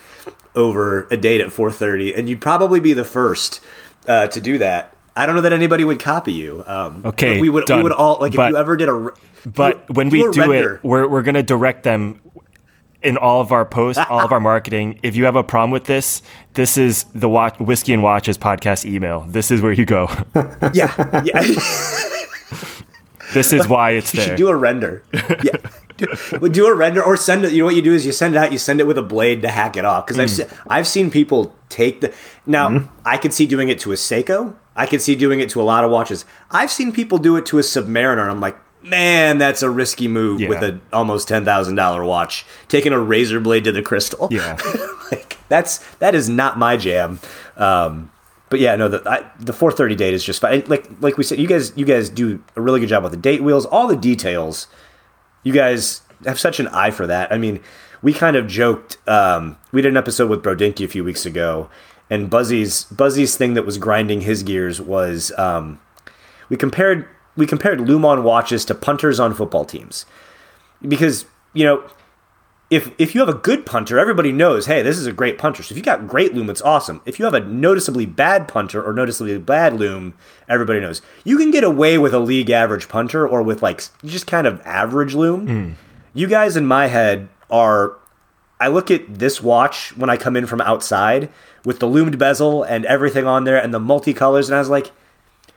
over 0.55 1.07
a 1.11 1.17
date 1.17 1.41
at 1.41 1.53
four 1.53 1.71
thirty, 1.71 2.15
and 2.15 2.29
you'd 2.29 2.41
probably 2.41 2.81
be 2.81 2.93
the 2.93 3.05
first 3.05 3.61
uh, 4.09 4.27
to 4.29 4.41
do 4.41 4.59
that. 4.59 4.97
I 5.17 5.27
don't 5.27 5.35
know 5.37 5.43
that 5.43 5.53
anybody 5.53 5.85
would 5.85 6.01
copy 6.01 6.33
you. 6.33 6.65
Um, 6.67 7.03
Okay, 7.05 7.41
we 7.41 7.49
would 7.49 7.67
done. 7.67 7.79
we 7.79 7.83
would 7.85 7.93
all 7.93 8.19
like 8.21 8.35
But- 8.35 8.47
if 8.47 8.51
you 8.53 8.57
ever 8.57 8.77
did 8.77 8.89
a. 8.89 9.11
But 9.47 9.87
do- 9.89 9.93
when 9.93 10.09
do 10.09 10.17
we 10.27 10.33
do 10.33 10.41
render. 10.41 10.75
it, 10.77 10.85
we're 10.85 11.07
we're 11.07 11.23
gonna 11.23 11.43
direct 11.43 11.83
them 11.83 12.19
in 13.05 13.17
all 13.17 13.41
of 13.41 13.53
our 13.53 13.65
posts, 13.65 14.03
all 14.09 14.21
of 14.21 14.33
our 14.33 14.41
marketing. 14.53 14.99
If 15.03 15.15
you 15.15 15.25
have 15.27 15.37
a 15.37 15.45
problem 15.45 15.71
with 15.71 15.85
this, 15.85 16.23
this 16.55 16.77
is 16.77 17.05
the 17.15 17.29
watch 17.29 17.59
whiskey 17.61 17.93
and 17.93 18.03
watches 18.03 18.39
podcast 18.39 18.85
email. 18.85 19.21
This 19.29 19.51
is 19.51 19.61
where 19.61 19.73
you 19.73 19.85
go. 19.85 20.09
yeah, 20.73 21.23
yeah. 21.25 21.43
This 23.33 23.53
is 23.53 23.69
why 23.69 23.93
it's 23.93 24.15
You 24.15 24.21
there. 24.21 24.29
should 24.29 24.37
do 24.37 24.49
a 24.49 24.57
render. 24.57 25.03
Yeah. 25.13 25.57
Do, 25.97 26.49
do 26.49 26.67
a 26.67 26.75
render 26.75 27.03
or 27.03 27.17
send 27.17 27.45
it. 27.45 27.53
You 27.53 27.61
know 27.61 27.67
what 27.67 27.77
you 27.77 27.83
do 27.83 27.95
is 27.95 28.05
you 28.05 28.13
send 28.13 28.35
it 28.35 28.39
out. 28.39 28.51
You 28.51 28.59
send 28.59 28.81
it 28.81 28.87
with 28.87 28.99
a 28.99 29.03
blade 29.03 29.43
to 29.43 29.49
hack 29.49 29.77
it 29.77 29.85
off. 29.85 30.07
Because 30.07 30.19
I've 30.19 30.31
hmm. 30.31 30.51
se- 30.53 30.57
I've 30.69 30.87
seen 30.89 31.11
people 31.11 31.55
take 31.69 32.01
the. 32.01 32.13
Now 32.47 32.69
hmm? 32.71 32.87
I 33.05 33.17
could 33.17 33.33
see 33.33 33.47
doing 33.47 33.69
it 33.69 33.79
to 33.81 33.93
a 33.93 33.95
Seiko. 33.95 34.57
I 34.75 34.87
could 34.87 35.01
see 35.01 35.15
doing 35.15 35.39
it 35.41 35.51
to 35.51 35.61
a 35.61 35.65
lot 35.65 35.85
of 35.85 35.91
watches. 35.91 36.25
I've 36.51 36.73
seen 36.73 36.91
people 36.91 37.19
do 37.19 37.37
it 37.37 37.47
to 37.47 37.59
a 37.59 37.63
Submariner. 37.63 38.23
And 38.23 38.31
I'm 38.31 38.41
like, 38.41 38.57
man, 38.85 39.39
that's 39.39 39.63
a 39.63 39.71
risky 39.71 40.07
move 40.09 40.41
with 40.47 40.63
Yeah. 40.63 40.79
a 40.93 40.97
almost 40.97 41.27
ten 41.29 41.45
thousand 41.45 41.75
dollar 41.77 42.05
watch. 42.05 42.45
Taking 42.69 42.93
a 42.93 42.99
razor 42.99 43.41
blade 43.41 43.65
to 43.65 43.73
the 43.73 43.83
crystal. 43.83 44.29
Yeah. 44.31 44.59
like 45.11 45.37
that's 45.49 45.79
that 45.97 46.15
is 46.15 46.29
not 46.29 46.59
my 46.59 46.77
jam. 46.77 47.19
Um, 47.57 48.11
but 48.51 48.61
yeah, 48.61 48.77
no, 48.77 48.89
the 48.89 49.03
I, 49.09 49.25
the 49.41 49.53
430 49.53 49.95
date 49.97 50.15
is 50.15 50.23
just 50.23 50.41
fine. 50.41 50.63
Like 50.67 50.89
like 51.01 51.17
we 51.17 51.25
said, 51.25 51.39
you 51.39 51.49
guys 51.49 51.73
you 51.77 51.85
guys 51.85 52.09
do 52.09 52.43
a 52.57 52.61
really 52.61 52.79
good 52.81 52.89
job 52.89 53.03
with 53.03 53.13
the 53.13 53.19
date 53.19 53.43
wheels, 53.43 53.67
all 53.67 53.89
the 53.89 53.97
details. 53.97 54.69
You 55.43 55.53
guys 55.53 56.03
have 56.25 56.39
such 56.39 56.61
an 56.61 56.69
eye 56.69 56.91
for 56.91 57.07
that. 57.07 57.33
I 57.33 57.39
mean, 57.39 57.61
we 58.03 58.13
kind 58.13 58.37
of 58.37 58.47
joked. 58.47 58.97
Um, 59.09 59.57
we 59.73 59.83
did 59.83 59.89
an 59.89 59.97
episode 59.97 60.31
with 60.31 60.43
Brodinkee 60.43 60.85
a 60.85 60.89
few 60.89 61.03
weeks 61.05 61.27
ago, 61.27 61.69
and 62.09 62.31
Buzzy's 62.31 62.85
Buzzy's 62.85 63.37
thing 63.37 63.55
that 63.55 63.67
was 63.67 63.77
grinding 63.79 64.21
his 64.23 64.43
gears 64.43 64.81
was 64.81 65.33
um, 65.37 65.81
we 66.49 66.57
compared 66.57 67.09
we 67.37 67.47
compared 67.47 67.81
Lumon 67.81 68.23
watches 68.23 68.65
to 68.67 68.75
punters 68.75 69.19
on 69.19 69.35
football 69.35 69.65
teams 69.65 70.07
because 70.83 71.27
you 71.53 71.65
know 71.65 71.85
if 72.71 72.91
if 72.99 73.15
you 73.15 73.21
have 73.21 73.29
a 73.29 73.39
good 73.39 73.67
punter, 73.67 73.99
everybody 73.99 74.33
knows, 74.33 74.67
hey, 74.67 74.83
this 74.83 74.99
is 74.99 75.07
a 75.07 75.13
great 75.13 75.39
punter. 75.39 75.63
So 75.63 75.73
if 75.73 75.77
you 75.77 75.83
got 75.83 76.09
great 76.09 76.35
loom, 76.35 76.49
it's 76.49 76.63
awesome. 76.63 77.03
If 77.05 77.19
you 77.19 77.25
have 77.25 77.35
a 77.35 77.41
noticeably 77.41 78.07
bad 78.07 78.49
punter 78.49 78.83
or 78.83 78.93
noticeably 78.93 79.39
bad 79.39 79.75
loom, 79.75 80.15
everybody 80.49 80.81
knows. 80.81 81.03
You 81.25 81.37
can 81.37 81.51
get 81.51 81.63
away 81.63 81.99
with 81.99 82.15
a 82.15 82.19
league 82.19 82.51
average 82.51 82.89
punter 82.89 83.29
or 83.29 83.43
with 83.43 83.63
like 83.63 83.83
just 84.05 84.27
kind 84.27 84.47
of 84.47 84.61
average 84.65 85.15
loom. 85.15 85.47
Hmm. 85.47 85.73
You 86.15 86.27
guys 86.27 86.57
in 86.57 86.67
my 86.67 86.87
head 86.87 87.29
are 87.51 87.97
I 88.59 88.69
look 88.69 88.91
at 88.91 89.19
this 89.19 89.43
watch 89.43 89.97
when 89.97 90.09
I 90.09 90.17
come 90.17 90.37
in 90.37 90.47
from 90.47 90.61
outside 90.63 91.29
with 91.65 91.81
the 91.81 91.87
loomed 91.87 92.19
bezel 92.19 92.63
and 92.63 92.85
everything 92.87 93.27
on 93.27 93.45
there 93.45 93.63
and 93.63 93.75
the 93.75 93.81
multicolors 93.81 94.47
and 94.47 94.55
I 94.55 94.59
was 94.59 94.71
like, 94.71 94.91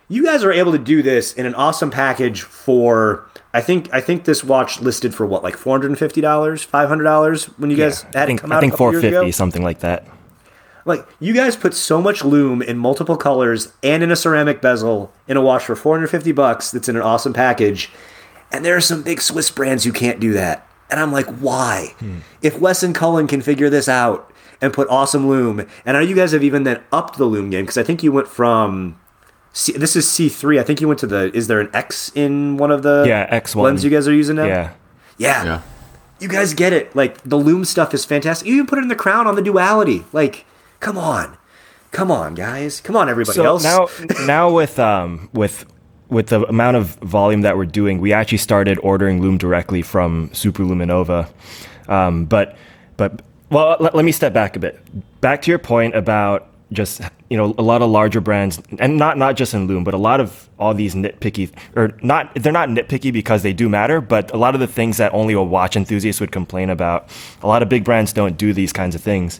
you 0.09 0.23
guys 0.23 0.43
are 0.43 0.51
able 0.51 0.71
to 0.71 0.77
do 0.77 1.01
this 1.01 1.33
in 1.33 1.45
an 1.45 1.55
awesome 1.55 1.91
package 1.91 2.41
for 2.41 3.27
I 3.53 3.61
think 3.61 3.93
I 3.93 4.01
think 4.01 4.25
this 4.25 4.43
watch 4.43 4.81
listed 4.81 5.13
for 5.15 5.25
what 5.25 5.43
like 5.43 5.57
four 5.57 5.73
hundred 5.73 5.87
and 5.91 5.99
fifty 5.99 6.21
dollars, 6.21 6.63
five 6.63 6.87
hundred 6.89 7.03
dollars 7.05 7.45
when 7.57 7.69
you 7.71 7.77
guys 7.77 8.03
had 8.03 8.15
I 8.15 8.23
it 8.23 8.25
think 8.27 8.41
come 8.41 8.51
I 8.51 8.59
think 8.59 8.73
a 8.73 8.75
couple 8.77 8.91
years 8.93 9.01
450 9.01 9.25
ago. 9.27 9.31
something 9.31 9.63
like 9.63 9.79
that. 9.79 10.05
Like 10.85 11.05
you 11.19 11.33
guys 11.33 11.55
put 11.57 11.73
so 11.73 12.01
much 12.01 12.23
loom 12.23 12.61
in 12.61 12.77
multiple 12.77 13.17
colors 13.17 13.73
and 13.83 14.01
in 14.03 14.11
a 14.11 14.15
ceramic 14.15 14.61
bezel 14.61 15.11
in 15.27 15.35
a 15.35 15.41
watch 15.41 15.65
for 15.65 15.75
four 15.75 15.95
hundred 15.95 16.07
fifty 16.07 16.31
bucks. 16.31 16.71
That's 16.71 16.87
in 16.87 16.95
an 16.95 17.01
awesome 17.01 17.33
package, 17.33 17.89
and 18.51 18.63
there 18.63 18.75
are 18.75 18.81
some 18.81 19.01
big 19.03 19.19
Swiss 19.19 19.51
brands 19.51 19.83
who 19.83 19.91
can't 19.91 20.19
do 20.19 20.31
that. 20.33 20.65
And 20.89 21.01
I'm 21.01 21.11
like, 21.11 21.25
why? 21.25 21.93
Hmm. 21.99 22.19
If 22.41 22.59
Wes 22.59 22.81
and 22.83 22.95
Cullen 22.95 23.27
can 23.27 23.41
figure 23.41 23.69
this 23.69 23.89
out 23.89 24.31
and 24.61 24.71
put 24.71 24.87
awesome 24.87 25.27
loom, 25.27 25.59
and 25.85 25.97
I 25.97 25.99
know 26.01 26.07
you 26.07 26.15
guys 26.15 26.31
have 26.31 26.43
even 26.43 26.63
then 26.63 26.81
upped 26.93 27.17
the 27.17 27.25
loom 27.25 27.49
game 27.49 27.65
because 27.65 27.77
I 27.77 27.83
think 27.83 28.01
you 28.03 28.13
went 28.13 28.29
from. 28.29 28.97
C, 29.53 29.71
this 29.73 29.95
is 29.95 30.07
C 30.09 30.29
three. 30.29 30.59
I 30.59 30.63
think 30.63 30.81
you 30.81 30.87
went 30.87 30.99
to 31.01 31.07
the. 31.07 31.35
Is 31.35 31.47
there 31.47 31.59
an 31.59 31.69
X 31.73 32.11
in 32.15 32.57
one 32.57 32.71
of 32.71 32.83
the 32.83 33.05
Yeah, 33.07 33.39
X1. 33.39 33.61
lens 33.61 33.83
you 33.83 33.89
guys 33.89 34.07
are 34.07 34.13
using 34.13 34.35
now? 34.35 34.45
Yeah. 34.45 34.71
yeah, 35.17 35.43
Yeah. 35.43 35.61
You 36.19 36.27
guys 36.27 36.53
get 36.53 36.73
it. 36.73 36.95
Like 36.95 37.21
the 37.23 37.37
loom 37.37 37.63
stuff 37.65 37.93
is 37.93 38.03
fantastic. 38.05 38.47
You 38.47 38.55
even 38.55 38.67
put 38.67 38.79
it 38.79 38.83
in 38.83 38.87
the 38.87 38.95
crown 38.95 39.27
on 39.27 39.35
the 39.35 39.41
duality. 39.41 40.03
Like, 40.13 40.45
come 40.79 40.97
on, 40.97 41.37
come 41.91 42.09
on, 42.11 42.33
guys, 42.35 42.81
come 42.81 42.95
on, 42.95 43.07
everybody 43.09 43.35
So 43.35 43.45
else. 43.45 43.63
now, 43.63 43.87
now 44.25 44.51
with 44.51 44.79
um 44.79 45.29
with 45.33 45.65
with 46.09 46.27
the 46.27 46.41
amount 46.47 46.77
of 46.77 46.95
volume 47.01 47.41
that 47.41 47.57
we're 47.57 47.65
doing, 47.65 47.99
we 47.99 48.13
actually 48.13 48.37
started 48.39 48.79
ordering 48.81 49.21
loom 49.21 49.37
directly 49.37 49.81
from 49.81 50.29
Super 50.33 50.63
Luminova. 50.63 51.29
Um, 51.87 52.25
but 52.25 52.55
but 52.95 53.21
well, 53.51 53.77
let, 53.79 53.93
let 53.95 54.03
me 54.05 54.11
step 54.11 54.33
back 54.33 54.55
a 54.55 54.59
bit. 54.59 54.79
Back 55.21 55.41
to 55.43 55.51
your 55.51 55.59
point 55.59 55.95
about 55.95 56.47
just 56.71 57.01
you 57.29 57.37
know 57.37 57.53
a 57.57 57.61
lot 57.61 57.81
of 57.81 57.89
larger 57.89 58.21
brands, 58.21 58.61
and 58.79 58.97
not 58.97 59.17
not 59.17 59.35
just 59.35 59.53
in 59.53 59.67
loom, 59.67 59.83
but 59.83 59.93
a 59.93 59.97
lot 59.97 60.19
of 60.19 60.49
all 60.59 60.73
these 60.73 60.95
nitpicky 60.95 61.51
or 61.75 61.93
not 62.01 62.33
they're 62.35 62.51
not 62.51 62.69
nitpicky 62.69 63.11
because 63.11 63.43
they 63.43 63.53
do 63.53 63.69
matter, 63.69 64.01
but 64.01 64.33
a 64.33 64.37
lot 64.37 64.53
of 64.53 64.59
the 64.59 64.67
things 64.67 64.97
that 64.97 65.13
only 65.13 65.33
a 65.33 65.41
watch 65.41 65.75
enthusiast 65.75 66.19
would 66.19 66.31
complain 66.31 66.69
about. 66.69 67.09
A 67.41 67.47
lot 67.47 67.61
of 67.61 67.69
big 67.69 67.83
brands 67.83 68.13
don't 68.13 68.37
do 68.37 68.53
these 68.53 68.73
kinds 68.73 68.95
of 68.95 69.01
things. 69.01 69.39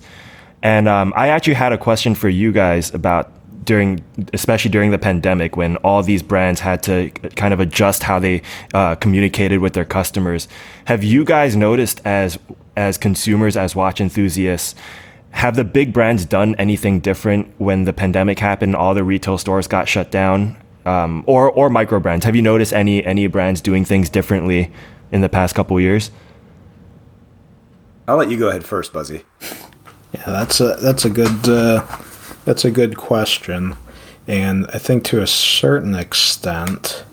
And 0.64 0.88
um, 0.88 1.14
I 1.16 1.30
actually 1.30 1.54
had 1.54 1.72
a 1.72 1.78
question 1.78 2.16
for 2.16 2.30
you 2.30 2.52
guys 2.52 2.94
about 2.94 3.32
during, 3.68 4.04
especially 4.34 4.72
during 4.72 4.92
the 4.92 4.98
pandemic, 4.98 5.58
when 5.58 5.76
all 5.78 6.02
these 6.02 6.24
brands 6.24 6.62
had 6.62 6.82
to 6.84 7.10
kind 7.36 7.54
of 7.54 7.60
adjust 7.60 8.02
how 8.02 8.18
they 8.18 8.42
uh, 8.74 8.96
communicated 8.96 9.60
with 9.60 9.74
their 9.74 9.86
customers. 9.86 10.48
Have 10.86 11.04
you 11.04 11.24
guys 11.26 11.56
noticed, 11.56 12.02
as 12.06 12.40
as 12.76 12.98
consumers, 12.98 13.58
as 13.58 13.76
watch 13.76 14.00
enthusiasts, 14.00 14.74
have 15.32 15.56
the 15.56 15.64
big 15.64 15.94
brands 15.94 16.26
done 16.26 16.56
anything 16.56 17.00
different 17.00 17.54
when 17.58 17.84
the 17.84 17.94
pandemic 17.94 18.40
happened? 18.40 18.76
All 18.76 18.94
the 18.94 19.04
retail 19.04 19.38
stores 19.38 19.68
got 19.68 19.88
shut 19.88 20.12
down, 20.12 20.58
um, 20.86 21.24
or 21.28 21.52
or 21.52 21.70
micro 21.70 22.00
brands. 22.00 22.26
Have 22.26 22.36
you 22.36 22.42
noticed 22.42 22.74
any 22.74 23.06
any 23.06 23.28
brands 23.28 23.62
doing 23.62 23.86
things 23.86 24.10
differently 24.10 24.72
in 25.12 25.22
the 25.22 25.30
past 25.30 25.56
couple 25.56 25.80
years? 25.80 26.12
I'll 28.08 28.18
let 28.18 28.30
you 28.30 28.38
go 28.38 28.50
ahead 28.50 28.64
first, 28.64 28.94
Buzzy. 28.94 29.24
Yeah, 30.14 30.24
that's 30.26 30.62
a 30.62 30.76
that's 30.76 31.04
a 31.04 31.10
good 31.10 31.50
uh, 31.50 31.86
that's 32.46 32.64
a 32.64 32.72
good 32.72 32.96
question, 32.96 33.76
and 34.28 34.66
I 34.74 34.78
think 34.78 35.04
to 35.06 35.22
a 35.22 35.28
certain 35.28 35.94
extent, 35.94 37.04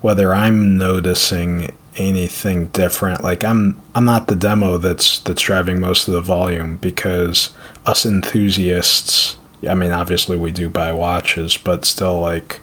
whether 0.00 0.32
I'm 0.32 0.78
noticing 0.78 1.76
anything 1.98 2.68
different, 2.68 3.22
like 3.22 3.44
I'm 3.44 3.80
I'm 3.94 4.04
not 4.04 4.28
the 4.28 4.36
demo 4.36 4.78
that's 4.78 5.20
that's 5.20 5.42
driving 5.42 5.80
most 5.80 6.08
of 6.08 6.14
the 6.14 6.20
volume 6.20 6.76
because 6.76 7.52
us 7.86 8.06
enthusiasts, 8.06 9.36
I 9.68 9.74
mean, 9.74 9.92
obviously 9.92 10.36
we 10.36 10.52
do 10.52 10.68
buy 10.68 10.92
watches, 10.92 11.56
but 11.56 11.84
still, 11.84 12.20
like 12.20 12.60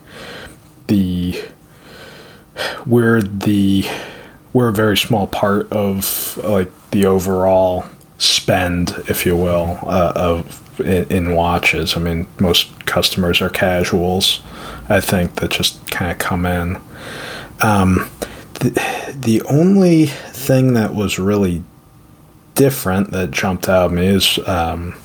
the 0.87 1.43
we're 2.85 3.21
the 3.21 3.85
we're 4.53 4.69
a 4.69 4.73
very 4.73 4.97
small 4.97 5.27
part 5.27 5.71
of 5.71 6.37
like 6.43 6.71
the 6.91 7.05
overall 7.05 7.85
spend, 8.17 8.91
if 9.09 9.25
you 9.25 9.35
will, 9.35 9.79
uh, 9.83 10.13
of 10.15 10.79
in, 10.79 11.05
in 11.09 11.35
watches. 11.35 11.97
I 11.97 11.99
mean, 11.99 12.27
most 12.39 12.85
customers 12.85 13.41
are 13.41 13.49
casuals. 13.49 14.41
I 14.89 15.01
think 15.01 15.35
that 15.35 15.51
just 15.51 15.89
kind 15.91 16.11
of 16.11 16.17
come 16.17 16.45
in. 16.45 16.79
Um, 17.61 18.09
the, 18.59 19.15
the 19.19 19.41
only 19.43 20.05
thing 20.07 20.73
that 20.73 20.93
was 20.93 21.19
really 21.19 21.63
different 22.55 23.11
that 23.11 23.31
jumped 23.31 23.67
out 23.67 23.91
at 23.91 23.95
me 23.95 24.07
is 24.07 24.39
um, 24.47 24.95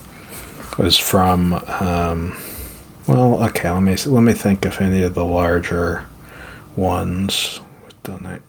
was 0.79 0.97
from 0.97 1.55
um, 1.81 2.37
well, 3.07 3.43
okay. 3.45 3.71
Let 3.71 3.83
me 3.83 3.97
let 4.07 4.23
me 4.23 4.33
think 4.33 4.65
if 4.65 4.81
any 4.81 5.03
of 5.03 5.15
the 5.15 5.25
larger 5.25 6.07
ones 6.77 7.61
don't 8.05 8.25
I? 8.27 8.41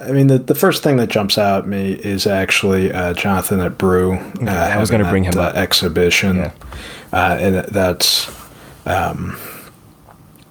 I 0.00 0.12
mean, 0.12 0.28
the, 0.28 0.38
the 0.38 0.54
first 0.54 0.84
thing 0.84 0.96
that 0.98 1.08
jumps 1.08 1.38
out 1.38 1.64
at 1.64 1.68
me 1.68 1.92
is 1.92 2.26
actually 2.26 2.92
uh, 2.92 3.14
Jonathan 3.14 3.58
at 3.60 3.76
Brew. 3.78 4.14
Uh, 4.14 4.48
I 4.48 4.78
was 4.78 4.90
gonna 4.90 5.08
bring 5.10 5.24
him 5.24 5.36
uh, 5.36 5.42
up. 5.42 5.56
exhibition, 5.56 6.36
Yeah. 6.36 6.52
uh, 7.12 7.36
and 7.40 7.54
that's 7.66 8.30
um, 8.86 9.36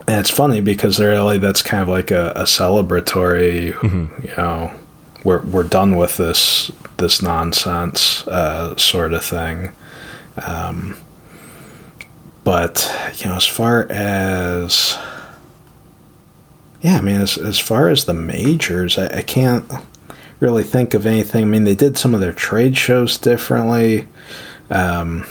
and 0.08 0.20
it's 0.20 0.30
funny 0.30 0.62
because 0.62 1.00
really 1.00 1.38
that's 1.38 1.62
kind 1.62 1.84
of 1.84 1.90
like 1.90 2.12
a, 2.12 2.32
a 2.36 2.44
celebratory, 2.44 3.74
Mm-hmm. 3.74 4.28
you 4.28 4.34
know, 4.38 4.72
we're 5.24 5.42
we're 5.42 5.64
done 5.64 5.96
with 5.98 6.18
this 6.18 6.72
this 6.98 7.22
nonsense 7.22 8.26
uh, 8.28 8.76
sort 8.78 9.14
of 9.14 9.24
thing. 9.24 9.72
Um, 10.46 10.98
but 12.44 12.90
you 13.18 13.26
know, 13.28 13.36
as 13.36 13.46
far 13.46 13.88
as 13.92 14.98
yeah, 16.82 16.98
I 16.98 17.02
mean, 17.02 17.20
as 17.22 17.38
as 17.38 17.60
far 17.60 17.90
as 17.90 18.06
the 18.06 18.14
majors, 18.14 18.98
I, 18.98 19.18
I 19.18 19.22
can't 19.24 19.70
really 20.40 20.64
think 20.64 20.94
of 20.94 21.06
anything. 21.06 21.44
I 21.44 21.48
mean, 21.48 21.64
they 21.66 21.76
did 21.76 21.98
some 21.98 22.14
of 22.14 22.22
their 22.22 22.34
trade 22.34 22.78
shows 22.78 23.18
differently, 23.18 24.08
um, 24.70 25.26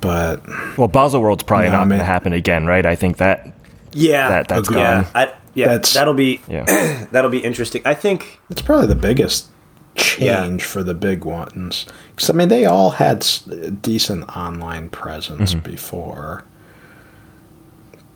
but 0.00 0.42
Well, 0.76 0.88
Basel 0.88 1.20
World's 1.20 1.42
probably 1.42 1.66
No, 1.66 1.72
not 1.72 1.82
I 1.86 1.88
going 1.88 1.98
to 1.98 2.04
happen 2.04 2.32
again, 2.32 2.66
right? 2.66 2.84
I 2.86 2.94
think 2.94 3.16
that 3.18 3.52
Yeah, 3.92 4.28
That- 4.28 4.48
that's 4.48 4.68
agreed. 4.68 4.80
yeah, 4.80 5.02
gone. 5.02 5.10
I, 5.14 5.32
yeah. 5.54 5.66
That's- 5.68 5.94
that'll 5.94 6.14
be 6.14 6.40
yeah. 6.48 7.06
that'll 7.12 7.30
be 7.30 7.38
interesting. 7.44 7.82
I 7.84 7.94
think 7.94 8.40
it's 8.50 8.62
probably 8.62 8.86
the 8.86 8.94
biggest 8.94 9.48
change 9.96 10.62
for 10.62 10.82
the 10.84 10.94
big 10.94 11.24
ones. 11.24 11.84
Because 12.14 12.30
I 12.30 12.32
mean, 12.32 12.48
they 12.48 12.64
all 12.66 12.90
had 12.90 13.18
s- 13.18 13.40
decent 13.80 14.28
online 14.36 14.88
presence 14.90 15.54
before, 15.54 16.44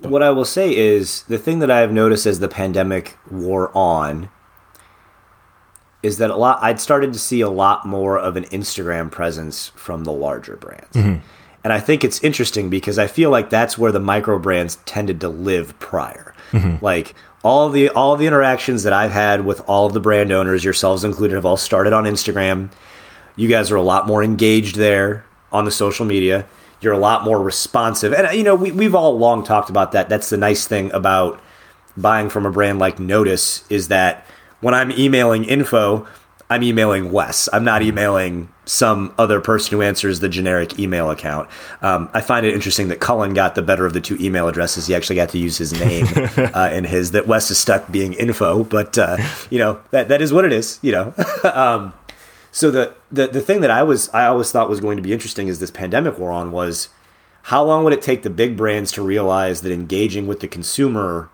what 0.02 0.22
I 0.22 0.30
will 0.30 0.44
say 0.44 0.74
is 0.76 1.22
the 1.24 1.38
thing 1.38 1.58
that 1.60 1.70
I 1.70 1.78
have 1.80 1.92
noticed 1.92 2.26
as 2.26 2.38
the 2.40 2.48
pandemic 2.48 3.16
wore 3.30 3.70
on 3.76 4.28
is 6.02 6.18
that 6.18 6.30
a 6.30 6.36
lot 6.36 6.58
I'd 6.62 6.80
started 6.80 7.12
to 7.12 7.18
see 7.18 7.40
a 7.40 7.48
lot 7.50 7.86
more 7.86 8.18
of 8.18 8.36
an 8.36 8.44
Instagram 8.46 9.10
presence 9.10 9.68
from 9.76 10.02
the 10.04 10.12
larger 10.12 10.56
brands. 10.56 10.92
Mm-hmm. 10.96 11.24
And 11.64 11.72
I 11.72 11.80
think 11.80 12.02
it's 12.04 12.22
interesting 12.24 12.70
because 12.70 12.98
I 12.98 13.06
feel 13.06 13.30
like 13.30 13.50
that's 13.50 13.78
where 13.78 13.92
the 13.92 14.00
micro 14.00 14.38
brands 14.38 14.76
tended 14.84 15.20
to 15.20 15.28
live 15.28 15.78
prior. 15.78 16.34
Mm-hmm. 16.50 16.84
Like 16.84 17.14
all 17.44 17.68
the 17.68 17.88
all 17.90 18.16
the 18.16 18.26
interactions 18.26 18.82
that 18.82 18.92
I've 18.92 19.12
had 19.12 19.44
with 19.44 19.60
all 19.68 19.86
of 19.86 19.92
the 19.92 20.00
brand 20.00 20.32
owners, 20.32 20.64
yourselves 20.64 21.04
included, 21.04 21.34
have 21.34 21.46
all 21.46 21.56
started 21.56 21.92
on 21.92 22.04
Instagram. 22.04 22.70
You 23.36 23.48
guys 23.48 23.70
are 23.70 23.76
a 23.76 23.82
lot 23.82 24.06
more 24.06 24.22
engaged 24.22 24.76
there 24.76 25.24
on 25.50 25.64
the 25.64 25.70
social 25.70 26.04
media. 26.04 26.46
You're 26.80 26.92
a 26.92 26.98
lot 26.98 27.24
more 27.24 27.40
responsive, 27.40 28.12
and 28.12 28.36
you 28.36 28.42
know 28.42 28.54
we 28.54 28.72
we've 28.72 28.94
all 28.94 29.16
long 29.16 29.44
talked 29.44 29.70
about 29.70 29.92
that. 29.92 30.08
That's 30.08 30.30
the 30.30 30.36
nice 30.36 30.66
thing 30.66 30.92
about 30.92 31.40
buying 31.96 32.28
from 32.28 32.46
a 32.46 32.50
brand 32.50 32.78
like 32.78 32.98
Nodus 32.98 33.64
is 33.70 33.88
that 33.88 34.26
when 34.60 34.74
I'm 34.74 34.90
emailing 34.92 35.44
info, 35.44 36.06
I'm 36.52 36.62
emailing 36.62 37.12
Wes. 37.12 37.48
I'm 37.50 37.64
not 37.64 37.80
emailing 37.80 38.50
some 38.66 39.14
other 39.16 39.40
person 39.40 39.74
who 39.74 39.82
answers 39.82 40.20
the 40.20 40.28
generic 40.28 40.78
email 40.78 41.10
account. 41.10 41.48
Um, 41.80 42.10
I 42.12 42.20
find 42.20 42.44
it 42.44 42.52
interesting 42.52 42.88
that 42.88 43.00
Cullen 43.00 43.32
got 43.32 43.54
the 43.54 43.62
better 43.62 43.86
of 43.86 43.94
the 43.94 44.02
two 44.02 44.18
email 44.20 44.48
addresses. 44.48 44.86
He 44.86 44.94
actually 44.94 45.16
got 45.16 45.30
to 45.30 45.38
use 45.38 45.56
his 45.56 45.72
name 45.72 46.06
uh, 46.54 46.68
in 46.70 46.84
his. 46.84 47.12
That 47.12 47.26
Wes 47.26 47.50
is 47.50 47.56
stuck 47.56 47.90
being 47.90 48.12
info, 48.12 48.64
but 48.64 48.98
uh, 48.98 49.16
you 49.48 49.58
know 49.58 49.80
that 49.92 50.08
that 50.08 50.20
is 50.20 50.30
what 50.30 50.44
it 50.44 50.52
is. 50.52 50.78
You 50.82 50.92
know. 50.92 51.14
um, 51.54 51.94
so 52.50 52.70
the, 52.70 52.94
the 53.10 53.28
the 53.28 53.40
thing 53.40 53.62
that 53.62 53.70
I 53.70 53.82
was 53.82 54.10
I 54.10 54.26
always 54.26 54.52
thought 54.52 54.68
was 54.68 54.80
going 54.80 54.98
to 54.98 55.02
be 55.02 55.14
interesting 55.14 55.48
as 55.48 55.58
this 55.58 55.70
pandemic 55.70 56.18
wore 56.18 56.32
on 56.32 56.52
was 56.52 56.90
how 57.44 57.64
long 57.64 57.82
would 57.84 57.94
it 57.94 58.02
take 58.02 58.24
the 58.24 58.30
big 58.30 58.58
brands 58.58 58.92
to 58.92 59.02
realize 59.02 59.62
that 59.62 59.72
engaging 59.72 60.26
with 60.26 60.40
the 60.40 60.48
consumer 60.48 61.30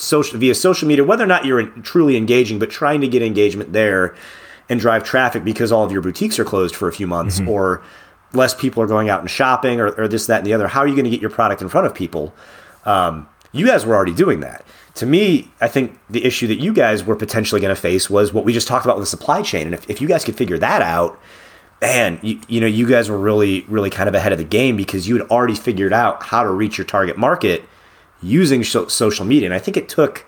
social 0.00 0.38
via 0.38 0.54
social 0.54 0.88
media, 0.88 1.04
whether 1.04 1.24
or 1.24 1.26
not 1.26 1.44
you're 1.44 1.66
truly 1.66 2.16
engaging, 2.16 2.58
but 2.58 2.70
trying 2.70 3.00
to 3.02 3.08
get 3.08 3.22
engagement 3.22 3.72
there 3.72 4.14
and 4.68 4.80
drive 4.80 5.04
traffic 5.04 5.44
because 5.44 5.70
all 5.72 5.84
of 5.84 5.92
your 5.92 6.00
boutiques 6.00 6.38
are 6.38 6.44
closed 6.44 6.74
for 6.74 6.88
a 6.88 6.92
few 6.92 7.06
months 7.06 7.40
mm-hmm. 7.40 7.50
or 7.50 7.82
less 8.32 8.54
people 8.54 8.82
are 8.82 8.86
going 8.86 9.08
out 9.08 9.20
and 9.20 9.28
shopping 9.28 9.80
or, 9.80 9.88
or, 9.92 10.08
this, 10.08 10.26
that, 10.26 10.38
and 10.38 10.46
the 10.46 10.54
other. 10.54 10.68
How 10.68 10.80
are 10.80 10.86
you 10.86 10.94
going 10.94 11.04
to 11.04 11.10
get 11.10 11.20
your 11.20 11.30
product 11.30 11.60
in 11.60 11.68
front 11.68 11.86
of 11.86 11.94
people? 11.94 12.32
Um, 12.84 13.28
you 13.52 13.66
guys 13.66 13.84
were 13.84 13.94
already 13.94 14.14
doing 14.14 14.40
that. 14.40 14.64
To 14.94 15.06
me, 15.06 15.50
I 15.60 15.68
think 15.68 15.98
the 16.08 16.24
issue 16.24 16.46
that 16.46 16.60
you 16.60 16.72
guys 16.72 17.04
were 17.04 17.16
potentially 17.16 17.60
going 17.60 17.74
to 17.74 17.80
face 17.80 18.08
was 18.08 18.32
what 18.32 18.44
we 18.44 18.52
just 18.52 18.68
talked 18.68 18.84
about 18.84 18.96
with 18.96 19.02
the 19.02 19.10
supply 19.10 19.42
chain. 19.42 19.66
And 19.66 19.74
if, 19.74 19.88
if 19.90 20.00
you 20.00 20.08
guys 20.08 20.24
could 20.24 20.36
figure 20.36 20.58
that 20.58 20.82
out, 20.82 21.20
man, 21.80 22.20
you, 22.22 22.40
you 22.48 22.60
know, 22.60 22.66
you 22.66 22.88
guys 22.88 23.10
were 23.10 23.18
really, 23.18 23.62
really 23.62 23.90
kind 23.90 24.08
of 24.08 24.14
ahead 24.14 24.32
of 24.32 24.38
the 24.38 24.44
game 24.44 24.76
because 24.76 25.08
you 25.08 25.16
had 25.16 25.28
already 25.30 25.54
figured 25.54 25.92
out 25.92 26.22
how 26.22 26.42
to 26.42 26.50
reach 26.50 26.78
your 26.78 26.84
target 26.84 27.18
market 27.18 27.64
using 28.22 28.64
social 28.64 29.24
media. 29.24 29.46
And 29.46 29.54
I 29.54 29.58
think 29.58 29.76
it 29.76 29.88
took 29.88 30.26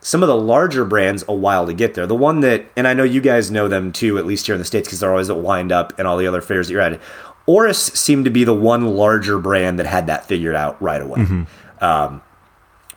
some 0.00 0.22
of 0.22 0.28
the 0.28 0.36
larger 0.36 0.84
brands 0.84 1.24
a 1.28 1.34
while 1.34 1.66
to 1.66 1.72
get 1.72 1.94
there. 1.94 2.06
The 2.06 2.14
one 2.14 2.40
that, 2.40 2.66
and 2.76 2.86
I 2.86 2.94
know 2.94 3.04
you 3.04 3.20
guys 3.20 3.50
know 3.50 3.68
them 3.68 3.92
too, 3.92 4.18
at 4.18 4.26
least 4.26 4.46
here 4.46 4.54
in 4.54 4.60
the 4.60 4.64
States, 4.64 4.88
because 4.88 5.00
they're 5.00 5.10
always 5.10 5.30
at 5.30 5.38
Wind 5.38 5.72
Up 5.72 5.98
and 5.98 6.06
all 6.06 6.16
the 6.16 6.26
other 6.26 6.40
fairs 6.40 6.68
that 6.68 6.72
you're 6.72 6.82
at. 6.82 7.00
Oris 7.46 7.82
seemed 7.82 8.26
to 8.26 8.30
be 8.30 8.44
the 8.44 8.54
one 8.54 8.86
larger 8.86 9.38
brand 9.38 9.78
that 9.78 9.86
had 9.86 10.06
that 10.06 10.26
figured 10.26 10.54
out 10.54 10.80
right 10.80 11.00
away. 11.00 11.20
Mm-hmm. 11.20 11.84
Um, 11.84 12.22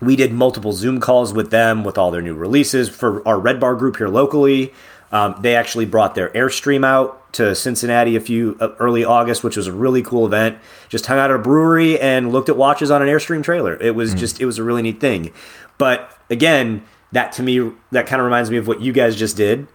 we 0.02 0.16
did 0.16 0.34
multiple 0.34 0.74
Zoom 0.74 1.00
calls 1.00 1.34
with 1.34 1.52
them 1.52 1.84
with 1.84 1.98
all 1.98 2.12
their 2.12 2.22
new 2.22 2.34
releases 2.34 2.90
for 2.90 3.26
our 3.28 3.40
Red 3.40 3.60
Bar 3.60 3.76
group 3.76 3.98
here 3.98 4.10
locally. 4.10 4.74
Um, 5.12 5.36
they 5.42 5.56
actually 5.56 5.86
brought 5.86 6.16
their 6.16 6.30
Airstream 6.30 6.86
out 6.86 7.21
to 7.34 7.56
Cincinnati 7.56 8.16
a 8.16 8.22
few 8.22 8.58
uh, 8.60 8.70
early 8.80 9.04
August, 9.04 9.44
which 9.44 9.58
was 9.58 9.68
a 9.68 9.74
really 9.74 10.02
cool 10.02 10.26
event. 10.26 10.58
Just 10.90 11.06
hung 11.06 11.18
out 11.18 11.32
at 11.32 11.36
a 11.36 11.40
brewery 11.40 12.00
and 12.00 12.32
looked 12.32 12.50
at 12.50 12.58
watches 12.58 12.92
on 12.92 13.02
an 13.02 13.08
Airstream 13.08 13.44
trailer. 13.44 13.76
It 13.82 13.96
was 13.96 14.14
mm. 14.14 14.18
just 14.18 14.42
it 14.42 14.46
was 14.46 14.58
a 14.58 14.64
really 14.64 14.82
neat 14.82 15.00
thing. 15.00 15.32
But 15.78 16.18
again, 16.30 16.84
that 17.12 17.32
to 17.34 17.44
me 17.44 17.72
that 17.92 18.08
kind 18.08 18.20
of 18.20 18.26
reminds 18.26 18.50
me 18.50 18.58
of 18.58 18.68
what 18.68 18.82
you 18.82 18.94
guys 18.94 19.16
just 19.16 19.38
did. 19.38 19.68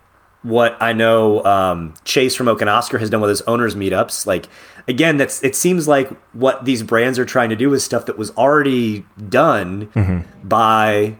What 0.42 0.76
I 0.80 0.92
know 0.92 1.44
um, 1.44 1.94
Chase 2.04 2.36
from 2.36 2.46
Oak 2.46 2.60
and 2.60 2.70
Oscar 2.70 2.98
has 2.98 3.10
done 3.10 3.20
with 3.20 3.30
his 3.30 3.42
owners 3.42 3.74
meetups. 3.74 4.26
Like 4.26 4.46
again, 4.86 5.16
that's 5.16 5.42
it 5.42 5.56
seems 5.56 5.88
like 5.88 6.08
what 6.32 6.64
these 6.64 6.82
brands 6.82 7.18
are 7.18 7.24
trying 7.24 7.50
to 7.50 7.56
do 7.56 7.72
is 7.74 7.84
stuff 7.84 8.06
that 8.06 8.16
was 8.16 8.30
already 8.32 9.04
done 9.28 9.88
mm-hmm. 9.88 10.46
by 10.48 11.16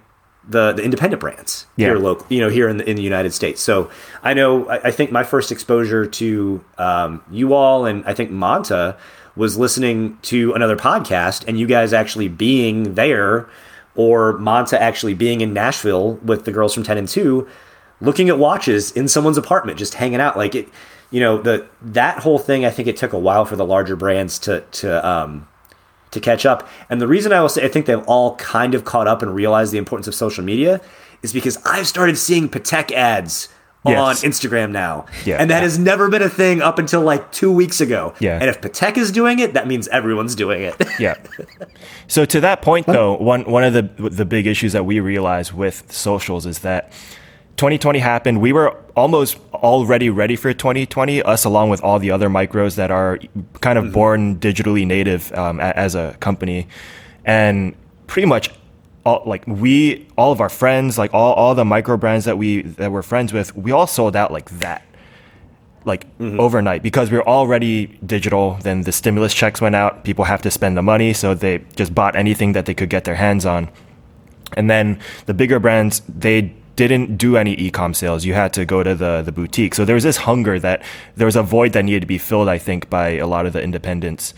the, 0.49 0.73
the 0.73 0.83
independent 0.83 1.21
brands 1.21 1.67
yeah. 1.77 1.89
here 1.89 1.99
local, 1.99 2.27
you 2.29 2.41
know, 2.41 2.49
here 2.49 2.69
in 2.69 2.77
the, 2.79 2.89
in 2.89 2.97
the 2.97 3.03
United 3.03 3.33
States. 3.33 3.61
So 3.61 3.91
I 4.23 4.35
know, 4.35 4.69
I, 4.69 4.89
I 4.89 4.91
think 4.91 5.11
my 5.11 5.25
first 5.25 5.51
exposure 5.51 6.07
to 6.07 6.65
um, 6.79 7.23
you 7.31 7.55
all 7.55 7.85
and 7.85 8.05
I 8.05 8.15
think 8.15 8.31
Monta 8.31 8.97
was 9.35 9.59
listening 9.59 10.19
to 10.23 10.53
another 10.55 10.77
podcast 10.77 11.45
and 11.47 11.59
you 11.59 11.67
guys 11.67 11.93
actually 11.93 12.29
being 12.29 12.95
there 12.95 13.49
or 13.95 14.35
Monta 14.35 14.79
actually 14.79 15.15
being 15.15 15.41
in 15.41 15.53
Nashville 15.53 16.15
with 16.17 16.45
the 16.45 16.53
girls 16.53 16.75
from 16.75 16.85
10 16.85 16.99
and 16.99 17.09
2 17.09 17.47
looking 18.01 18.29
at 18.29 18.39
watches 18.39 18.93
in 18.93 19.09
someone's 19.09 19.39
apartment 19.39 19.79
just 19.79 19.95
hanging 19.95 20.21
out 20.21 20.37
like 20.37 20.55
it 20.55 20.69
you 21.11 21.21
know 21.21 21.41
the 21.41 21.67
that 21.81 22.19
whole 22.19 22.39
thing 22.39 22.65
I 22.65 22.71
think 22.71 22.89
it 22.89 22.97
took 22.97 23.13
a 23.13 23.19
while 23.19 23.45
for 23.45 23.57
the 23.57 23.65
larger 23.65 23.97
brands 23.97 24.39
to 24.41 24.61
to 24.61 25.07
um 25.07 25.49
to 26.11 26.21
catch 26.21 26.47
up. 26.47 26.69
And 26.88 27.01
the 27.01 27.09
reason 27.09 27.33
I 27.33 27.40
will 27.40 27.49
say 27.49 27.64
I 27.64 27.69
think 27.69 27.87
they've 27.87 28.03
all 28.07 28.37
kind 28.37 28.75
of 28.75 28.85
caught 28.85 29.09
up 29.09 29.23
and 29.23 29.35
realized 29.35 29.73
the 29.73 29.79
importance 29.79 30.07
of 30.07 30.14
social 30.14 30.45
media 30.45 30.81
is 31.23 31.33
because 31.33 31.59
I've 31.64 31.87
started 31.87 32.16
seeing 32.19 32.49
Patek 32.49 32.92
ads 32.92 33.49
yes. 33.88 34.25
on 34.25 34.31
Instagram 34.31 34.71
now. 34.71 35.07
Yeah. 35.25 35.37
And 35.38 35.51
that 35.51 35.62
has 35.62 35.79
never 35.79 36.09
been 36.09 36.23
a 36.23 36.29
thing 36.29 36.62
up 36.62 36.79
until 36.79 37.03
like 37.03 37.33
two 37.33 37.53
weeks 37.53 37.81
ago. 37.81 38.14
Yeah. 38.21 38.38
And 38.38 38.49
if 38.49 38.61
Patek 38.61 38.97
is 38.97 39.12
doing 39.12 39.38
it, 39.38 39.55
that 39.55 39.66
means 39.66 39.88
everyone's 39.88 40.35
doing 40.35 40.62
it. 40.62 40.75
yeah. 40.99 41.14
So 42.07 42.25
to 42.25 42.40
that 42.40 42.62
point 42.62 42.87
though, 42.87 43.16
one 43.16 43.42
one 43.45 43.64
of 43.64 43.73
the 43.73 43.83
the 44.09 44.25
big 44.25 44.47
issues 44.47 44.73
that 44.73 44.85
we 44.85 45.01
realize 45.01 45.53
with 45.53 45.90
socials 45.92 46.47
is 46.47 46.61
that 46.61 46.92
2020 47.57 47.99
happened. 47.99 48.40
We 48.40 48.53
were 48.53 48.77
almost 48.95 49.38
already 49.55 50.11
ready 50.11 50.37
for 50.37 50.53
2020, 50.53 51.23
us 51.23 51.45
along 51.45 51.71
with 51.71 51.83
all 51.83 51.99
the 51.99 52.11
other 52.11 52.29
micros 52.29 52.77
that 52.77 52.90
are 52.90 53.19
kind 53.61 53.79
of 53.79 53.85
mm-hmm. 53.85 53.95
born 53.95 54.37
digitally 54.38 54.87
native 54.87 55.33
um, 55.33 55.59
as 55.61 55.95
a 55.95 56.16
company. 56.21 56.69
And 57.25 57.75
pretty 58.07 58.27
much 58.27 58.51
all, 59.05 59.23
like 59.25 59.47
we, 59.47 60.07
all 60.19 60.33
of 60.33 60.40
our 60.40 60.51
friends, 60.51 60.99
like 60.99 61.14
all, 61.14 61.33
all 61.33 61.55
the 61.55 61.64
micro 61.64 61.97
brands 61.97 62.27
that 62.27 62.37
we, 62.37 62.62
that 62.62 62.92
we're 62.92 63.03
friends 63.03 63.33
with, 63.33 63.57
we 63.57 63.73
all 63.73 63.87
sold 63.87 64.16
out 64.16 64.33
like 64.33 64.51
that. 64.59 64.83
Like 65.87 66.05
mm-hmm. 66.19 66.40
overnight 66.40 66.83
because 66.83 67.12
we 67.12 67.19
we're 67.19 67.25
already 67.25 67.87
digital. 68.05 68.59
Then 68.62 68.83
the 68.83 68.90
stimulus 68.90 69.33
checks 69.33 69.61
went 69.61 69.77
out. 69.77 70.03
People 70.03 70.25
have 70.25 70.42
to 70.42 70.51
spend 70.51 70.77
the 70.77 70.83
money, 70.83 71.12
so 71.12 71.33
they 71.33 71.59
just 71.77 71.95
bought 71.95 72.16
anything 72.16 72.55
that 72.55 72.66
they 72.66 72.75
could 72.75 72.90
get 72.90 73.05
their 73.05 73.14
hands 73.14 73.47
on. 73.47 73.71
And 74.57 74.69
then 74.69 74.99
the 75.27 75.35
bigger 75.35 75.61
brands, 75.61 76.03
they 76.09 76.53
didn't 76.77 77.17
do 77.17 77.37
any 77.37 77.55
e-com 77.55 77.95
sales. 77.95 78.25
You 78.25 78.35
had 78.35 78.53
to 78.53 78.65
go 78.65 78.83
to 78.83 78.95
the 78.95 79.23
the 79.23 79.33
boutique. 79.33 79.75
So 79.75 79.85
there 79.85 79.95
was 79.95 80.05
this 80.05 80.19
hunger 80.19 80.59
that 80.61 80.83
there 81.17 81.27
was 81.27 81.37
a 81.37 81.43
void 81.43 81.73
that 81.73 81.85
needed 81.85 82.01
to 82.01 82.07
be 82.07 82.19
filled. 82.19 82.49
I 82.49 82.59
think 82.59 82.89
by 82.91 83.17
a 83.17 83.27
lot 83.27 83.47
of 83.47 83.53
the 83.53 83.62
independents. 83.62 84.35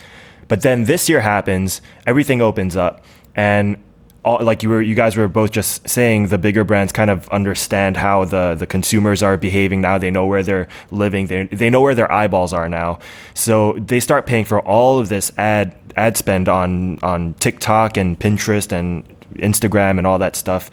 But 0.46 0.62
then 0.62 0.85
this 0.85 1.09
year 1.09 1.20
happens, 1.20 1.83
everything 2.07 2.40
opens 2.40 2.74
up, 2.74 3.05
and 3.37 3.77
all, 4.24 4.42
like 4.42 4.62
you 4.62 4.68
were, 4.68 4.83
you 4.83 4.94
guys 4.94 5.16
were 5.16 5.29
both 5.29 5.53
just 5.53 5.88
saying, 5.88 6.29
the 6.29 6.38
bigger 6.38 6.64
brands 6.64 6.92
kind 6.92 7.11
of 7.11 7.29
understand 7.29 7.96
how 7.96 8.24
the 8.24 8.55
the 8.55 8.66
consumers 8.66 9.22
are 9.22 9.37
behaving 9.37 9.81
now. 9.81 9.98
They 9.98 10.11
know 10.11 10.27
where 10.27 10.42
they're 10.42 10.68
living. 10.90 11.27
They 11.27 11.44
they 11.44 11.70
know 11.70 11.81
where 11.81 11.94
their 11.94 12.11
eyeballs 12.11 12.53
are 12.53 12.68
now. 12.68 12.98
So 13.35 13.72
they 13.74 14.01
start 14.01 14.27
paying 14.27 14.44
for 14.44 14.61
all 14.61 14.98
of 14.98 15.09
this 15.09 15.33
ad 15.38 15.74
ad 15.96 16.16
spend 16.16 16.48
on 16.48 16.98
on 17.03 17.35
TikTok 17.35 17.96
and 17.96 18.18
Pinterest 18.18 18.72
and 18.72 19.05
Instagram 19.35 19.98
and 19.98 20.07
all 20.07 20.18
that 20.18 20.37
stuff 20.37 20.70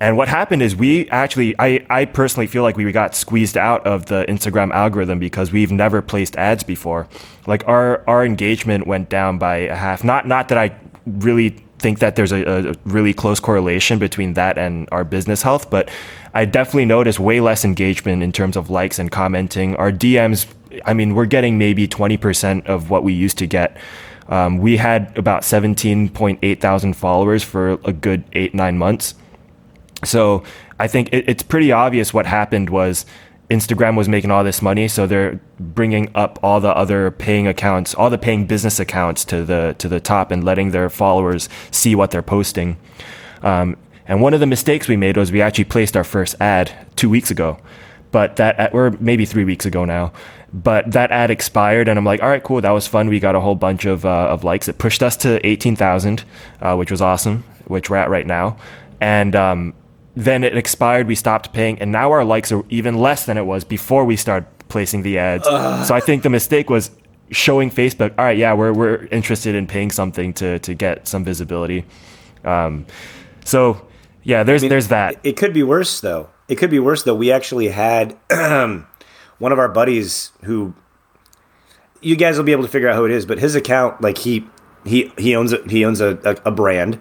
and 0.00 0.16
what 0.16 0.28
happened 0.28 0.62
is 0.62 0.76
we 0.76 1.08
actually, 1.10 1.56
I, 1.58 1.84
I 1.90 2.04
personally 2.04 2.46
feel 2.46 2.62
like 2.62 2.76
we 2.76 2.90
got 2.92 3.14
squeezed 3.14 3.56
out 3.56 3.84
of 3.84 4.06
the 4.06 4.24
Instagram 4.28 4.70
algorithm 4.72 5.18
because 5.18 5.50
we've 5.50 5.72
never 5.72 6.00
placed 6.02 6.36
ads 6.36 6.62
before. 6.62 7.08
Like 7.46 7.66
our, 7.66 8.04
our 8.08 8.24
engagement 8.24 8.86
went 8.86 9.08
down 9.08 9.38
by 9.38 9.56
a 9.56 9.74
half. 9.74 10.04
Not, 10.04 10.26
not 10.28 10.48
that 10.48 10.58
I 10.58 10.76
really 11.04 11.50
think 11.80 11.98
that 11.98 12.14
there's 12.14 12.32
a, 12.32 12.70
a 12.70 12.74
really 12.84 13.12
close 13.12 13.40
correlation 13.40 13.98
between 13.98 14.34
that 14.34 14.56
and 14.56 14.88
our 14.92 15.02
business 15.02 15.42
health, 15.42 15.68
but 15.68 15.90
I 16.32 16.44
definitely 16.44 16.84
noticed 16.84 17.18
way 17.18 17.40
less 17.40 17.64
engagement 17.64 18.22
in 18.22 18.30
terms 18.30 18.56
of 18.56 18.70
likes 18.70 19.00
and 19.00 19.10
commenting. 19.10 19.74
Our 19.76 19.90
DMs, 19.90 20.46
I 20.84 20.94
mean, 20.94 21.14
we're 21.14 21.26
getting 21.26 21.58
maybe 21.58 21.88
20% 21.88 22.66
of 22.66 22.90
what 22.90 23.02
we 23.02 23.12
used 23.12 23.38
to 23.38 23.46
get. 23.46 23.76
Um, 24.28 24.58
we 24.58 24.76
had 24.76 25.16
about 25.16 25.42
17.8 25.42 26.60
thousand 26.60 26.94
followers 26.94 27.42
for 27.42 27.72
a 27.84 27.92
good 27.92 28.24
eight, 28.34 28.54
nine 28.54 28.76
months 28.76 29.14
so 30.04 30.42
I 30.78 30.86
think 30.88 31.08
it, 31.12 31.28
it's 31.28 31.42
pretty 31.42 31.72
obvious 31.72 32.14
what 32.14 32.26
happened 32.26 32.70
was 32.70 33.04
Instagram 33.50 33.96
was 33.96 34.08
making 34.08 34.30
all 34.30 34.44
this 34.44 34.60
money, 34.60 34.88
so 34.88 35.06
they're 35.06 35.40
bringing 35.58 36.10
up 36.14 36.38
all 36.42 36.60
the 36.60 36.74
other 36.76 37.10
paying 37.10 37.46
accounts, 37.46 37.94
all 37.94 38.10
the 38.10 38.18
paying 38.18 38.46
business 38.46 38.78
accounts 38.78 39.24
to 39.24 39.44
the 39.44 39.74
to 39.78 39.88
the 39.88 40.00
top, 40.00 40.30
and 40.30 40.44
letting 40.44 40.70
their 40.70 40.90
followers 40.90 41.48
see 41.70 41.94
what 41.94 42.10
they're 42.10 42.22
posting. 42.22 42.76
Um, 43.42 43.76
and 44.06 44.20
one 44.20 44.34
of 44.34 44.40
the 44.40 44.46
mistakes 44.46 44.86
we 44.86 44.96
made 44.96 45.16
was 45.16 45.32
we 45.32 45.40
actually 45.40 45.64
placed 45.64 45.96
our 45.96 46.04
first 46.04 46.34
ad 46.40 46.72
two 46.96 47.08
weeks 47.08 47.30
ago, 47.30 47.58
but 48.10 48.36
that 48.36 48.58
ad, 48.58 48.70
or 48.74 48.90
maybe 49.00 49.24
three 49.24 49.44
weeks 49.44 49.64
ago 49.64 49.84
now. 49.84 50.12
But 50.52 50.92
that 50.92 51.10
ad 51.10 51.30
expired, 51.30 51.88
and 51.88 51.98
I'm 51.98 52.06
like, 52.06 52.22
all 52.22 52.28
right, 52.28 52.42
cool, 52.42 52.60
that 52.60 52.70
was 52.70 52.86
fun. 52.86 53.08
We 53.08 53.20
got 53.20 53.34
a 53.34 53.40
whole 53.40 53.54
bunch 53.54 53.86
of 53.86 54.04
uh, 54.04 54.28
of 54.28 54.44
likes. 54.44 54.68
It 54.68 54.76
pushed 54.76 55.02
us 55.02 55.16
to 55.18 55.46
eighteen 55.46 55.74
thousand, 55.76 56.24
uh, 56.60 56.76
which 56.76 56.90
was 56.90 57.00
awesome, 57.00 57.44
which 57.66 57.88
we're 57.88 57.96
at 57.96 58.10
right 58.10 58.26
now. 58.26 58.58
And 59.00 59.34
um, 59.34 59.74
then 60.16 60.44
it 60.44 60.56
expired. 60.56 61.06
We 61.06 61.14
stopped 61.14 61.52
paying, 61.52 61.80
and 61.80 61.92
now 61.92 62.12
our 62.12 62.24
likes 62.24 62.50
are 62.52 62.64
even 62.68 62.98
less 62.98 63.26
than 63.26 63.36
it 63.38 63.46
was 63.46 63.64
before 63.64 64.04
we 64.04 64.16
started 64.16 64.48
placing 64.68 65.02
the 65.02 65.18
ads. 65.18 65.44
So 65.86 65.94
I 65.94 66.00
think 66.00 66.22
the 66.22 66.30
mistake 66.30 66.70
was 66.70 66.90
showing 67.30 67.70
Facebook. 67.70 68.14
All 68.18 68.24
right, 68.24 68.36
yeah, 68.36 68.52
we're 68.54 68.72
we're 68.72 69.06
interested 69.06 69.54
in 69.54 69.66
paying 69.66 69.90
something 69.90 70.32
to 70.34 70.58
to 70.60 70.74
get 70.74 71.06
some 71.08 71.24
visibility. 71.24 71.84
Um, 72.44 72.86
so 73.44 73.86
yeah, 74.22 74.42
there's 74.42 74.62
there's 74.62 74.88
that. 74.88 75.16
It 75.22 75.36
could 75.36 75.52
be 75.52 75.62
worse 75.62 76.00
though. 76.00 76.28
It 76.48 76.56
could 76.56 76.70
be 76.70 76.78
worse 76.78 77.02
though. 77.02 77.14
We 77.14 77.30
actually 77.30 77.68
had 77.68 78.16
one 79.38 79.52
of 79.52 79.58
our 79.58 79.68
buddies 79.68 80.32
who 80.44 80.74
you 82.00 82.16
guys 82.16 82.36
will 82.36 82.44
be 82.44 82.52
able 82.52 82.64
to 82.64 82.68
figure 82.68 82.88
out 82.88 82.96
who 82.96 83.04
it 83.04 83.10
is, 83.10 83.26
but 83.26 83.38
his 83.38 83.54
account, 83.54 84.00
like 84.00 84.18
he 84.18 84.46
he 84.84 85.12
he 85.18 85.34
owns 85.34 85.52
a, 85.52 85.62
he 85.68 85.84
owns 85.84 86.00
a, 86.00 86.18
a, 86.24 86.48
a 86.48 86.50
brand, 86.50 87.00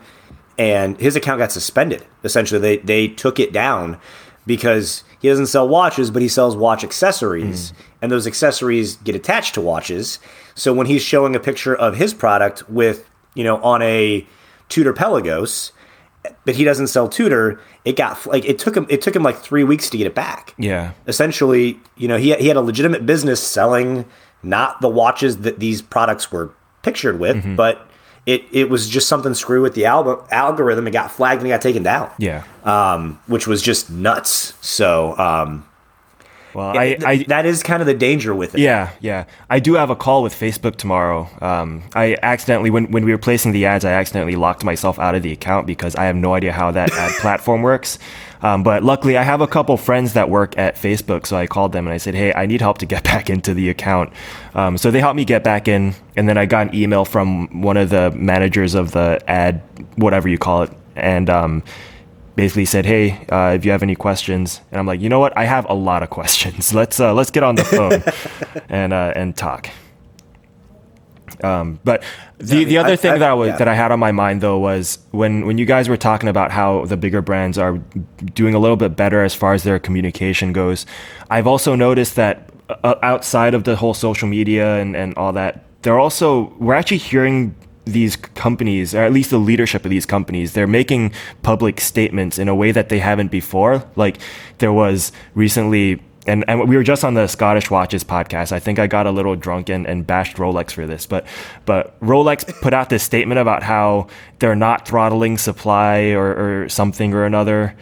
and 0.58 1.00
his 1.00 1.16
account 1.16 1.40
got 1.40 1.52
suspended. 1.52 2.04
Essentially, 2.24 2.60
they 2.60 2.78
they 2.78 3.08
took 3.08 3.40
it 3.40 3.52
down 3.54 4.00
because 4.46 5.04
he 5.20 5.28
doesn't 5.28 5.48
sell 5.48 5.68
watches, 5.68 6.10
but 6.10 6.22
he 6.22 6.28
sells 6.28 6.56
watch 6.56 6.84
accessories, 6.84 7.74
and 8.02 8.12
those 8.12 8.26
accessories 8.28 8.96
get 8.98 9.16
attached 9.16 9.54
to 9.56 9.62
watches. 9.62 10.20
So 10.56 10.74
when 10.74 10.88
he's 10.88 11.02
showing 11.02 11.36
a 11.36 11.40
picture 11.40 11.76
of 11.76 11.98
his 11.98 12.14
product 12.14 12.70
with 12.70 13.10
you 13.34 13.44
know 13.44 13.58
on 13.62 13.82
a 13.82 14.26
Tudor 14.70 14.94
Pelagos, 14.94 15.72
but 16.46 16.56
he 16.56 16.64
doesn't 16.64 16.88
sell 16.88 17.08
Tudor, 17.08 17.60
it 17.86 17.96
got 17.96 18.26
like 18.26 18.46
it 18.46 18.58
took 18.60 18.76
him 18.76 18.86
it 18.90 19.02
took 19.02 19.16
him 19.16 19.24
like 19.24 19.38
three 19.38 19.64
weeks 19.64 19.90
to 19.92 19.98
get 19.98 20.08
it 20.08 20.16
back 20.16 20.54
Yeah, 20.58 20.94
essentially, 21.08 21.80
you 21.98 22.08
know, 22.08 22.18
he, 22.18 22.34
he 22.36 22.48
had 22.48 22.58
a 22.58 22.62
legitimate 22.62 23.06
business 23.06 23.42
selling 23.42 24.06
not 24.44 24.82
the 24.82 24.90
watches 24.90 25.38
that 25.40 25.60
these 25.60 25.82
products 25.82 26.32
were 26.32 26.52
pictured 26.84 27.20
with, 27.20 27.38
Mm-hmm. 27.38 27.56
but 27.56 27.87
it, 28.28 28.44
it 28.52 28.70
was 28.70 28.88
just 28.88 29.08
something 29.08 29.34
screw 29.34 29.62
with 29.64 29.74
the 29.74 29.86
al- 29.86 30.28
algorithm. 30.30 30.86
It 30.88 30.92
got 30.92 31.10
flagged 31.12 31.40
and 31.42 31.48
it 31.48 31.54
got 31.54 31.62
taken 31.64 31.82
down. 31.82 32.12
yeah. 32.20 32.44
Um, 32.64 33.20
which 33.28 33.48
was 33.48 33.62
just 33.64 33.90
nuts. 33.90 34.54
So, 34.62 35.18
um, 35.18 35.66
Well, 36.58 36.74
th- 36.74 37.04
I, 37.04 37.12
I 37.12 37.24
that 37.26 37.46
is 37.46 37.62
kind 37.62 37.84
of 37.84 37.86
the 37.86 37.94
danger 37.94 38.34
with 38.34 38.56
it. 38.56 38.62
Yeah, 38.62 38.90
yeah. 39.00 39.26
I 39.48 39.60
do 39.60 39.76
have 39.76 39.92
a 39.92 39.96
call 39.96 40.24
with 40.24 40.34
Facebook 40.34 40.76
tomorrow. 40.76 41.30
Um, 41.40 41.84
I 41.94 42.18
accidentally, 42.24 42.72
when, 42.72 42.92
when 42.92 43.06
we 43.06 43.12
were 43.12 43.20
placing 43.20 43.52
the 43.52 43.68
ads, 43.68 43.86
I 43.86 43.92
accidentally 43.92 44.36
locked 44.36 44.64
myself 44.64 44.98
out 44.98 45.14
of 45.14 45.22
the 45.22 45.32
account 45.32 45.68
because 45.68 45.96
I 45.96 46.06
have 46.06 46.16
no 46.16 46.34
idea 46.34 46.52
how 46.52 46.72
that 46.72 46.92
ad 46.94 47.12
platform 47.22 47.62
works. 47.62 48.00
Um, 48.42 48.64
but 48.64 48.84
luckily, 48.84 49.20
I 49.20 49.22
have 49.22 49.40
a 49.40 49.46
couple 49.46 49.78
friends 49.78 50.14
that 50.14 50.32
work 50.32 50.58
at 50.58 50.78
Facebook, 50.78 51.28
so 51.28 51.38
I 51.38 51.46
called 51.46 51.74
them 51.74 51.86
and 51.86 51.94
I 51.94 51.98
said, 51.98 52.16
"Hey, 52.16 52.34
I 52.34 52.48
need 52.48 52.62
help 52.62 52.80
to 52.80 52.88
get 52.88 53.04
back 53.12 53.30
into 53.30 53.54
the 53.54 53.70
account." 53.70 54.12
Um, 54.56 54.80
so 54.80 54.90
they 54.90 55.00
helped 55.00 55.16
me 55.16 55.26
get 55.26 55.44
back 55.44 55.68
in, 55.68 55.94
and 56.16 56.28
then 56.28 56.40
I 56.40 56.48
got 56.48 56.70
an 56.70 56.76
email 56.76 57.06
from 57.06 57.62
one 57.62 57.78
of 57.78 57.92
the 57.92 58.10
managers 58.16 58.74
of 58.74 58.94
the 58.94 59.22
ad, 59.28 59.62
whatever 59.96 60.28
you 60.28 60.40
call 60.40 60.64
it, 60.64 60.72
and 60.96 61.30
um, 61.30 61.62
basically 62.38 62.66
said, 62.66 62.86
"Hey, 62.86 63.26
uh, 63.30 63.52
if 63.58 63.66
you 63.66 63.72
have 63.72 63.84
any 63.84 63.96
questions," 63.96 64.62
and 64.72 64.80
I'm 64.80 64.86
like, 64.88 65.02
"You 65.02 65.10
know 65.10 65.20
what? 65.20 65.38
I 65.38 65.44
have 65.44 65.66
a 65.70 65.74
lot 65.74 66.04
of 66.04 66.10
questions. 66.10 66.74
Let's 66.82 67.00
uh, 67.02 67.14
let's 67.14 67.32
get 67.32 67.44
on 67.44 67.56
the 67.56 67.66
phone 67.66 68.02
and 68.70 68.94
uh, 68.94 69.12
and 69.16 69.36
talk." 69.36 69.70
Um, 71.44 71.80
but 71.84 72.04
the, 72.38 72.64
the 72.64 72.78
other 72.78 72.94
I- 72.94 72.96
thing 72.96 73.12
I- 73.12 73.18
that 73.18 73.30
I 73.30 73.34
was 73.34 73.48
yeah. 73.50 73.58
that 73.58 73.68
I 73.68 73.76
had 73.76 73.92
on 73.92 74.00
my 74.00 74.12
mind 74.12 74.42
though 74.42 74.58
was 74.58 75.00
when 75.12 75.46
when 75.46 75.58
you 75.58 75.66
guys 75.66 75.90
were 75.90 75.98
talking 75.98 76.30
about 76.30 76.52
how 76.52 76.86
the 76.86 76.96
bigger 76.98 77.22
brands 77.22 77.58
are 77.58 77.78
doing 78.34 78.54
a 78.56 78.60
little 78.60 78.78
bit 78.78 78.96
better 78.96 79.24
as 79.24 79.34
far 79.36 79.54
as 79.54 79.64
their 79.64 79.80
communication 79.80 80.54
goes. 80.54 80.86
I've 81.30 81.46
also 81.48 81.76
noticed 81.76 82.16
that 82.16 82.50
uh, 82.70 82.96
outside 83.04 83.54
of 83.54 83.66
the 83.66 83.76
whole 83.76 83.94
social 83.94 84.28
media 84.28 84.78
and, 84.78 84.96
and 84.96 85.14
all 85.18 85.34
that, 85.34 85.66
they're 85.82 86.00
also 86.00 86.54
we're 86.60 86.76
actually 86.76 86.98
hearing 86.98 87.56
these 87.92 88.16
companies, 88.16 88.94
or 88.94 89.04
at 89.04 89.12
least 89.12 89.30
the 89.30 89.38
leadership 89.38 89.86
of 89.86 89.92
these 89.92 90.06
companies, 90.06 90.54
they're 90.54 90.68
making 90.68 91.14
public 91.42 91.82
statements 91.82 92.38
in 92.38 92.48
a 92.48 92.56
way 92.56 92.72
that 92.72 92.90
they 92.90 93.00
haven't 93.00 93.32
before. 93.32 93.84
Like 93.96 94.18
there 94.60 94.74
was 94.74 95.12
recently 95.36 96.02
and, 96.28 96.44
and 96.48 96.68
we 96.68 96.76
were 96.76 96.84
just 96.84 97.06
on 97.06 97.14
the 97.14 97.28
Scottish 97.28 97.72
Watches 97.72 98.04
podcast. 98.04 98.52
I 98.52 98.60
think 98.60 98.80
I 98.80 98.88
got 98.88 99.08
a 99.08 99.12
little 99.12 99.36
drunk 99.36 99.70
and, 99.70 99.88
and 99.88 100.06
bashed 100.06 100.36
Rolex 100.38 100.72
for 100.72 100.86
this, 100.86 101.06
but 101.06 101.26
but 101.66 102.00
Rolex 102.02 102.46
put 102.62 102.74
out 102.74 102.90
this 102.90 103.02
statement 103.02 103.40
about 103.40 103.64
how 103.64 104.08
they're 104.40 104.56
not 104.56 104.86
throttling 104.86 105.38
supply 105.38 106.12
or, 106.12 106.64
or 106.64 106.70
something 106.70 107.14
or 107.14 107.24
another, 107.26 107.76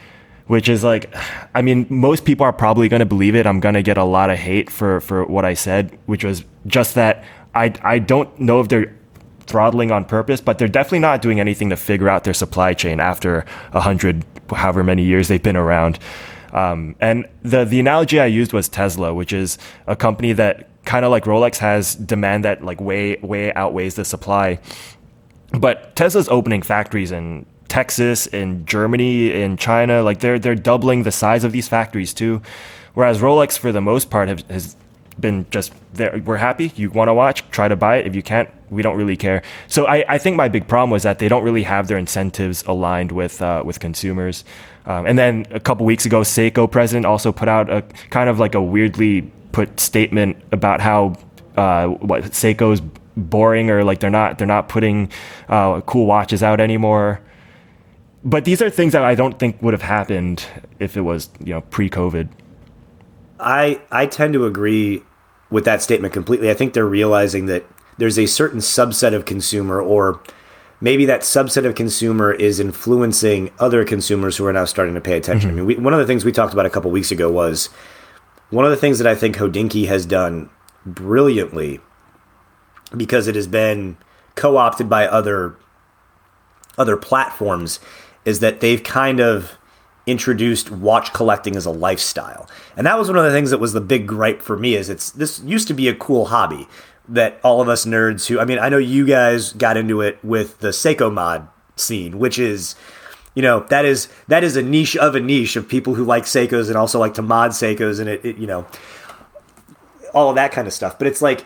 which 0.46 0.70
is 0.70 0.84
like, 0.84 1.14
I 1.56 1.64
mean, 1.64 1.88
most 1.90 2.24
people 2.24 2.46
are 2.46 2.54
probably 2.54 2.88
going 2.88 3.00
to 3.00 3.06
believe 3.06 3.36
it. 3.36 3.48
I'm 3.48 3.60
going 3.60 3.76
to 3.76 3.84
get 3.84 3.98
a 3.98 4.04
lot 4.04 4.30
of 4.30 4.38
hate 4.38 4.70
for 4.70 5.02
for 5.02 5.26
what 5.26 5.44
I 5.44 5.56
said, 5.56 5.98
which 6.06 6.24
was 6.24 6.46
just 6.68 6.94
that 6.96 7.24
I 7.56 7.74
I 7.82 8.00
don't 8.00 8.40
know 8.40 8.60
if 8.60 8.68
they're 8.68 8.96
throttling 9.48 9.92
on 9.92 10.06
purpose, 10.06 10.42
but 10.42 10.58
they're 10.58 10.68
definitely 10.68 11.00
not 11.00 11.22
doing 11.22 11.40
anything 11.40 11.70
to 11.70 11.78
figure 11.78 12.10
out 12.10 12.24
their 12.24 12.34
supply 12.34 12.74
chain 12.74 13.00
after 13.00 13.46
a 13.74 13.82
hundred, 13.82 14.26
however 14.50 14.84
many 14.84 15.04
years 15.04 15.28
they've 15.28 15.42
been 15.42 15.58
around. 15.58 16.00
Um, 16.54 16.96
and 17.00 17.28
the 17.44 17.66
the 17.66 17.80
analogy 17.80 18.20
I 18.20 18.28
used 18.28 18.54
was 18.54 18.70
Tesla, 18.70 19.14
which 19.14 19.34
is 19.34 19.58
a 19.88 19.96
company 19.96 20.34
that 20.34 20.70
kind 20.86 21.04
of 21.04 21.12
like 21.12 21.26
Rolex 21.26 21.58
has 21.58 21.96
demand 21.96 22.46
that 22.46 22.64
like 22.64 22.80
way 22.80 23.18
way 23.22 23.54
outweighs 23.54 23.96
the 23.96 24.06
supply. 24.06 24.60
But 25.52 25.96
Tesla's 25.96 26.30
opening 26.30 26.62
factories 26.62 27.12
in 27.12 27.46
Texas, 27.68 28.28
in 28.28 28.66
Germany, 28.66 29.32
in 29.32 29.58
China, 29.58 30.02
like 30.02 30.20
they're 30.20 30.40
they're 30.40 30.56
doubling 30.56 31.04
the 31.04 31.12
size 31.12 31.44
of 31.44 31.52
these 31.52 31.68
factories 31.68 32.14
too. 32.14 32.42
Whereas 32.94 33.20
Rolex, 33.20 33.58
for 33.58 33.74
the 33.74 33.82
most 33.82 34.10
part, 34.10 34.30
have, 34.30 34.42
has 34.50 34.78
been 35.20 35.46
just 35.50 35.74
there. 35.94 36.22
We're 36.26 36.38
happy. 36.38 36.72
You 36.76 36.92
want 36.92 37.08
to 37.10 37.14
watch, 37.14 37.50
try 37.52 37.68
to 37.68 37.76
buy 37.76 37.98
it. 37.98 38.08
If 38.08 38.16
you 38.16 38.24
can't, 38.24 38.50
we 38.70 38.82
don't 38.82 38.98
really 38.98 39.18
care. 39.18 39.42
So 39.68 39.86
I, 39.86 40.04
I 40.08 40.18
think 40.18 40.36
my 40.36 40.50
big 40.50 40.68
problem 40.68 40.90
was 40.90 41.04
that 41.04 41.20
they 41.20 41.28
don't 41.28 41.44
really 41.44 41.64
have 41.64 41.88
their 41.88 41.98
incentives 41.98 42.64
aligned 42.64 43.12
with 43.12 43.42
uh, 43.42 43.64
with 43.66 43.80
consumers. 43.80 44.44
Um, 44.86 45.06
and 45.06 45.18
then 45.18 45.48
a 45.52 45.60
couple 45.60 45.86
weeks 45.86 46.06
ago, 46.06 46.22
Seiko 46.22 46.70
president 46.70 47.06
also 47.06 47.32
put 47.32 47.48
out 47.48 47.70
a 47.70 47.82
kind 48.10 48.30
of 48.30 48.40
like 48.40 48.56
a 48.56 48.62
weirdly 48.62 49.32
put 49.52 49.80
statement 49.80 50.38
about 50.52 50.82
how 50.82 51.16
uh, 51.58 51.88
what 51.88 52.24
Seiko's 52.24 52.82
boring 53.18 53.70
or 53.70 53.84
like 53.84 54.00
they're 54.00 54.10
not 54.10 54.38
they're 54.38 54.48
not 54.48 54.68
putting 54.68 55.12
uh, 55.50 55.82
cool 55.82 56.06
watches 56.06 56.44
out 56.44 56.60
anymore. 56.60 57.22
But 58.24 58.44
these 58.44 58.62
are 58.62 58.70
things 58.72 58.94
that 58.94 59.04
I 59.04 59.14
don't 59.14 59.38
think 59.38 59.62
would 59.62 59.74
have 59.74 59.84
happened 59.84 60.46
if 60.80 60.98
it 60.98 61.02
was 61.02 61.30
you 61.40 61.54
know 61.54 61.62
pre-COVID. 61.62 62.28
I 63.40 63.82
I 63.92 64.06
tend 64.06 64.34
to 64.34 64.46
agree 64.46 65.04
with 65.50 65.66
that 65.66 65.82
statement 65.82 66.14
completely. 66.14 66.50
I 66.50 66.54
think 66.54 66.74
they're 66.74 66.86
realizing 66.86 67.46
that 67.48 67.66
there's 67.98 68.20
a 68.20 68.26
certain 68.26 68.60
subset 68.60 69.14
of 69.14 69.26
consumer, 69.26 69.82
or 69.82 70.22
maybe 70.82 71.06
that 71.06 71.22
subset 71.22 71.66
of 71.66 71.76
consumer 71.76 72.32
is 72.32 72.60
influencing 72.60 73.52
other 73.60 73.86
consumers 73.86 74.38
who 74.38 74.46
are 74.46 74.54
now 74.54 74.66
starting 74.66 74.96
to 74.96 75.02
pay 75.02 75.18
attention. 75.18 75.52
Mm-hmm. 75.52 75.60
I 75.60 75.64
mean, 75.64 75.78
we, 75.78 75.84
one 75.84 75.94
of 75.94 76.00
the 76.00 76.06
things 76.06 76.26
we 76.26 76.32
talked 76.32 76.54
about 76.54 76.66
a 76.66 76.70
couple 76.70 76.92
weeks 76.92 77.12
ago 77.12 77.32
was 77.32 77.68
one 78.50 78.66
of 78.66 78.72
the 78.72 78.78
things 78.78 78.98
that 79.00 79.08
I 79.08 79.16
think 79.16 79.38
Hodinkee 79.38 79.88
has 79.88 80.06
done 80.06 80.50
brilliantly 80.86 81.80
because 82.96 83.28
it 83.28 83.36
has 83.36 83.48
been 83.48 83.98
co-opted 84.36 84.90
by 84.90 85.08
other 85.08 85.56
other 86.78 86.98
platforms 86.98 87.80
is 88.26 88.42
that 88.42 88.60
they've 88.60 88.84
kind 88.84 89.20
of 89.22 89.58
introduced 90.08 90.72
watch 90.72 91.14
collecting 91.14 91.56
as 91.56 91.66
a 91.66 91.72
lifestyle. 91.72 92.48
And 92.78 92.86
that 92.86 92.98
was 92.98 93.08
one 93.08 93.18
of 93.18 93.24
the 93.24 93.32
things 93.32 93.50
that 93.50 93.60
was 93.60 93.74
the 93.74 93.82
big 93.82 94.08
gripe 94.08 94.42
for 94.42 94.58
me 94.58 94.76
is 94.76 94.90
it's 94.90 95.12
this 95.12 95.40
used 95.42 95.68
to 95.68 95.74
be 95.74 95.88
a 95.88 95.96
cool 95.96 96.26
hobby 96.26 96.68
that 97.08 97.40
all 97.44 97.62
of 97.62 97.70
us 97.70 97.86
nerds 97.86 98.28
who 98.28 98.40
I 98.40 98.46
mean 98.46 98.60
I 98.60 98.70
know 98.70 98.78
you 98.78 99.06
guys 99.06 99.54
got 99.54 99.78
into 99.78 100.02
it 100.02 100.24
with 100.24 100.60
the 100.60 100.70
Seiko 100.70 101.12
mod 101.12 101.48
scene, 101.76 102.20
which 102.20 102.40
is 102.40 102.76
you 103.34 103.42
know 103.42 103.62
that 103.70 103.86
is 103.86 104.08
that 104.28 104.44
is 104.44 104.56
a 104.56 104.62
niche 104.62 104.96
of 104.98 105.16
a 105.16 105.20
niche 105.20 105.56
of 105.56 105.68
people 105.68 105.96
who 105.96 106.04
like 106.04 106.24
Seikos 106.24 106.68
and 106.68 106.78
also 106.78 107.00
like 107.00 107.16
to 107.16 107.22
mod 107.22 107.52
Seikos 107.52 108.00
and 108.00 108.10
it, 108.10 108.24
it 108.24 108.38
you 108.38 108.48
know 108.48 108.66
all 110.14 110.30
of 110.30 110.36
that 110.36 110.52
kind 110.52 110.68
of 110.68 110.74
stuff. 110.74 110.98
But 110.98 111.08
it's 111.08 111.22
like 111.22 111.46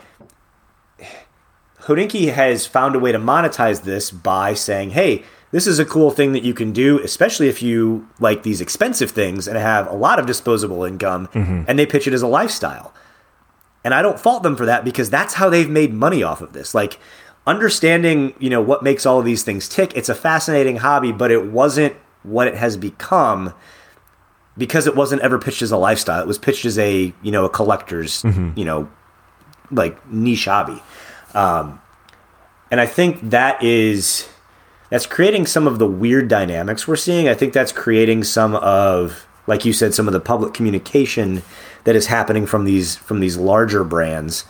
Hodinkee 1.82 2.32
has 2.34 2.66
found 2.66 2.96
a 2.96 3.00
way 3.00 3.12
to 3.12 3.18
monetize 3.18 3.82
this 3.82 4.12
by 4.12 4.54
saying, 4.54 4.92
"Hey, 4.92 5.24
this 5.52 5.68
is 5.68 5.80
a 5.80 5.86
cool 5.86 6.12
thing 6.12 6.34
that 6.34 6.44
you 6.44 6.54
can 6.54 6.72
do, 6.72 7.00
especially 7.00 7.50
if 7.50 7.62
you 7.62 8.08
like 8.20 8.44
these 8.44 8.62
expensive 8.62 9.12
things 9.12 9.48
and 9.48 9.58
have 9.58 9.88
a 9.88 9.96
lot 9.96 10.20
of 10.20 10.26
disposable 10.26 10.84
income." 10.84 11.28
And 11.68 11.78
they 11.80 11.86
pitch 11.86 12.08
it 12.08 12.14
as 12.14 12.22
a 12.22 12.28
lifestyle. 12.28 12.94
And 13.84 13.94
I 13.94 14.02
don't 14.02 14.20
fault 14.20 14.44
them 14.44 14.56
for 14.56 14.66
that 14.66 14.84
because 14.84 15.10
that's 15.10 15.36
how 15.36 15.50
they've 15.50 15.70
made 15.70 15.94
money 15.94 16.22
off 16.22 16.42
of 16.42 16.54
this. 16.54 16.76
Like 16.76 17.00
understanding, 17.48 18.34
you 18.38 18.50
know, 18.50 18.62
what 18.62 18.84
makes 18.84 19.06
all 19.06 19.20
of 19.20 19.26
these 19.26 19.44
things 19.44 19.70
tick. 19.70 19.94
It's 19.96 20.10
a 20.10 20.16
fascinating 20.16 20.78
hobby, 20.78 21.12
but 21.12 21.32
it 21.32 21.46
wasn't 21.46 21.96
what 22.24 22.48
it 22.48 22.56
has 22.56 22.76
become 22.78 23.54
because 24.58 24.86
it 24.86 24.96
wasn't 24.96 25.22
ever 25.22 25.40
pitched 25.40 25.62
as 25.62 25.72
a 25.72 25.78
lifestyle. 25.78 26.22
It 26.22 26.28
was 26.28 26.38
pitched 26.38 26.66
as 26.66 26.78
a, 26.78 27.14
you 27.24 27.32
know, 27.32 27.46
a 27.46 27.50
collector's, 27.50 28.24
you 28.56 28.66
know, 28.66 28.90
like 29.72 30.06
niche 30.08 30.46
hobby. 30.46 30.84
Um, 31.34 31.80
and 32.70 32.82
I 32.82 32.86
think 32.86 33.30
that 33.30 33.64
is 33.64 34.28
that's 34.90 35.06
creating 35.06 35.46
some 35.46 35.68
of 35.68 35.80
the 35.80 35.88
weird 35.88 36.28
dynamics 36.28 36.88
we're 36.88 36.96
seeing. 36.96 37.28
I 37.28 37.34
think 37.34 37.54
that's 37.54 37.72
creating 37.72 38.24
some 38.24 38.56
of, 38.56 39.28
like 39.48 39.66
you 39.66 39.74
said, 39.74 39.94
some 39.94 40.08
of 40.08 40.14
the 40.14 40.20
public 40.20 40.54
communication 40.54 41.44
that 41.84 41.96
is 41.96 42.08
happening 42.08 42.46
from 42.46 42.66
these 42.66 42.96
from 42.96 43.20
these 43.20 43.38
larger 43.38 43.84
brands. 43.84 44.46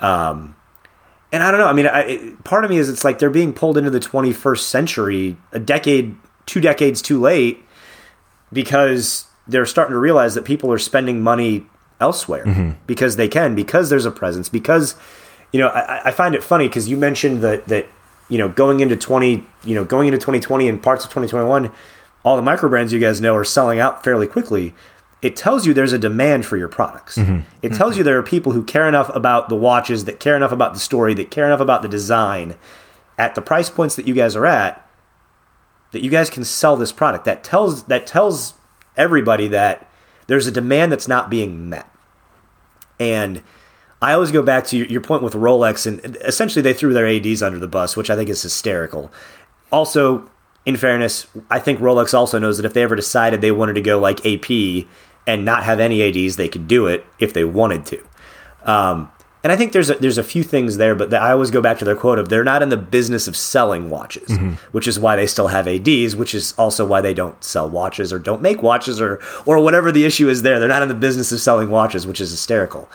Um, 0.00 0.56
and 1.32 1.42
I 1.42 1.50
don't 1.50 1.60
know. 1.60 1.66
I 1.66 1.72
mean, 1.72 1.86
I, 1.86 2.34
part 2.44 2.64
of 2.64 2.70
me 2.70 2.78
is 2.78 2.88
it's 2.88 3.04
like 3.04 3.18
they're 3.18 3.30
being 3.30 3.52
pulled 3.52 3.76
into 3.76 3.90
the 3.90 4.00
21st 4.00 4.60
century 4.60 5.36
a 5.52 5.58
decade, 5.58 6.16
two 6.46 6.60
decades 6.60 7.02
too 7.02 7.20
late, 7.20 7.64
because 8.52 9.26
they're 9.46 9.66
starting 9.66 9.92
to 9.92 9.98
realize 9.98 10.34
that 10.34 10.44
people 10.44 10.72
are 10.72 10.78
spending 10.78 11.22
money 11.22 11.66
elsewhere 12.00 12.44
mm-hmm. 12.44 12.70
because 12.86 13.16
they 13.16 13.28
can, 13.28 13.54
because 13.54 13.90
there's 13.90 14.06
a 14.06 14.10
presence, 14.10 14.48
because 14.48 14.94
you 15.52 15.60
know, 15.60 15.68
I, 15.68 16.08
I 16.08 16.10
find 16.10 16.34
it 16.34 16.42
funny 16.42 16.66
because 16.68 16.88
you 16.88 16.96
mentioned 16.96 17.42
that 17.42 17.68
that 17.68 17.86
you 18.28 18.38
know 18.38 18.48
going 18.48 18.80
into 18.80 18.96
20, 18.96 19.46
you 19.64 19.74
know, 19.74 19.84
going 19.84 20.08
into 20.08 20.18
2020 20.18 20.68
and 20.68 20.82
parts 20.82 21.04
of 21.04 21.10
2021, 21.10 21.72
all 22.24 22.36
the 22.36 22.42
micro 22.42 22.68
brands 22.68 22.92
you 22.92 23.00
guys 23.00 23.20
know 23.20 23.34
are 23.34 23.44
selling 23.44 23.78
out 23.78 24.02
fairly 24.04 24.26
quickly. 24.26 24.74
It 25.22 25.36
tells 25.36 25.66
you 25.66 25.72
there's 25.72 25.94
a 25.94 25.98
demand 25.98 26.44
for 26.44 26.58
your 26.58 26.68
products. 26.68 27.16
Mm-hmm. 27.16 27.40
It 27.62 27.72
tells 27.72 27.92
mm-hmm. 27.92 27.98
you 27.98 28.04
there 28.04 28.18
are 28.18 28.22
people 28.22 28.52
who 28.52 28.62
care 28.62 28.86
enough 28.86 29.14
about 29.14 29.48
the 29.48 29.56
watches, 29.56 30.04
that 30.04 30.20
care 30.20 30.36
enough 30.36 30.52
about 30.52 30.74
the 30.74 30.80
story, 30.80 31.14
that 31.14 31.30
care 31.30 31.46
enough 31.46 31.60
about 31.60 31.80
the 31.80 31.88
design 31.88 32.56
at 33.18 33.34
the 33.34 33.40
price 33.40 33.70
points 33.70 33.96
that 33.96 34.06
you 34.06 34.14
guys 34.14 34.36
are 34.36 34.44
at 34.46 34.84
that 35.94 36.02
you 36.02 36.10
guys 36.10 36.28
can 36.28 36.44
sell 36.44 36.76
this 36.76 36.92
product. 36.92 37.24
That 37.24 37.44
tells 37.44 37.84
that 37.84 38.06
tells 38.06 38.54
everybody 38.96 39.48
that 39.48 39.88
there's 40.26 40.46
a 40.46 40.50
demand 40.50 40.92
that's 40.92 41.08
not 41.08 41.30
being 41.30 41.68
met. 41.70 41.88
And 42.98 43.42
I 44.04 44.12
always 44.12 44.30
go 44.30 44.42
back 44.42 44.66
to 44.66 44.76
your 44.76 45.00
point 45.00 45.22
with 45.22 45.32
Rolex, 45.32 45.86
and 45.86 46.16
essentially 46.22 46.60
they 46.60 46.74
threw 46.74 46.92
their 46.92 47.06
ADs 47.06 47.42
under 47.42 47.58
the 47.58 47.68
bus, 47.68 47.96
which 47.96 48.10
I 48.10 48.16
think 48.16 48.28
is 48.28 48.42
hysterical. 48.42 49.10
Also, 49.72 50.30
in 50.66 50.76
fairness, 50.76 51.26
I 51.50 51.58
think 51.58 51.80
Rolex 51.80 52.12
also 52.12 52.38
knows 52.38 52.58
that 52.58 52.66
if 52.66 52.74
they 52.74 52.82
ever 52.82 52.96
decided 52.96 53.40
they 53.40 53.50
wanted 53.50 53.74
to 53.74 53.80
go 53.80 53.98
like 53.98 54.24
AP 54.26 54.86
and 55.26 55.44
not 55.44 55.64
have 55.64 55.80
any 55.80 56.02
ADs, 56.02 56.36
they 56.36 56.48
could 56.48 56.68
do 56.68 56.86
it 56.86 57.06
if 57.18 57.32
they 57.32 57.44
wanted 57.44 57.86
to. 57.86 58.02
Um, 58.64 59.10
and 59.42 59.52
I 59.52 59.56
think 59.56 59.72
there's 59.72 59.90
a, 59.90 59.94
there's 59.94 60.18
a 60.18 60.24
few 60.24 60.42
things 60.42 60.76
there, 60.76 60.94
but 60.94 61.12
I 61.12 61.32
always 61.32 61.50
go 61.50 61.62
back 61.62 61.78
to 61.78 61.84
their 61.84 61.96
quote 61.96 62.18
of 62.18 62.28
they're 62.28 62.44
not 62.44 62.62
in 62.62 62.70
the 62.70 62.76
business 62.76 63.26
of 63.26 63.36
selling 63.36 63.90
watches, 63.90 64.28
mm-hmm. 64.28 64.52
which 64.72 64.86
is 64.86 64.98
why 64.98 65.16
they 65.16 65.26
still 65.26 65.48
have 65.48 65.66
ads, 65.66 66.14
which 66.14 66.34
is 66.34 66.52
also 66.58 66.86
why 66.86 67.00
they 67.00 67.14
don't 67.14 67.42
sell 67.42 67.68
watches 67.68 68.12
or 68.12 68.18
don't 68.18 68.40
make 68.40 68.62
watches 68.62 69.00
or 69.00 69.20
or 69.44 69.60
whatever 69.60 69.92
the 69.92 70.04
issue 70.04 70.30
is 70.30 70.42
there. 70.42 70.58
They're 70.58 70.68
not 70.68 70.82
in 70.82 70.88
the 70.88 70.94
business 70.94 71.30
of 71.32 71.40
selling 71.40 71.68
watches, 71.68 72.06
which 72.06 72.22
is 72.22 72.30
hysterical. 72.30 72.90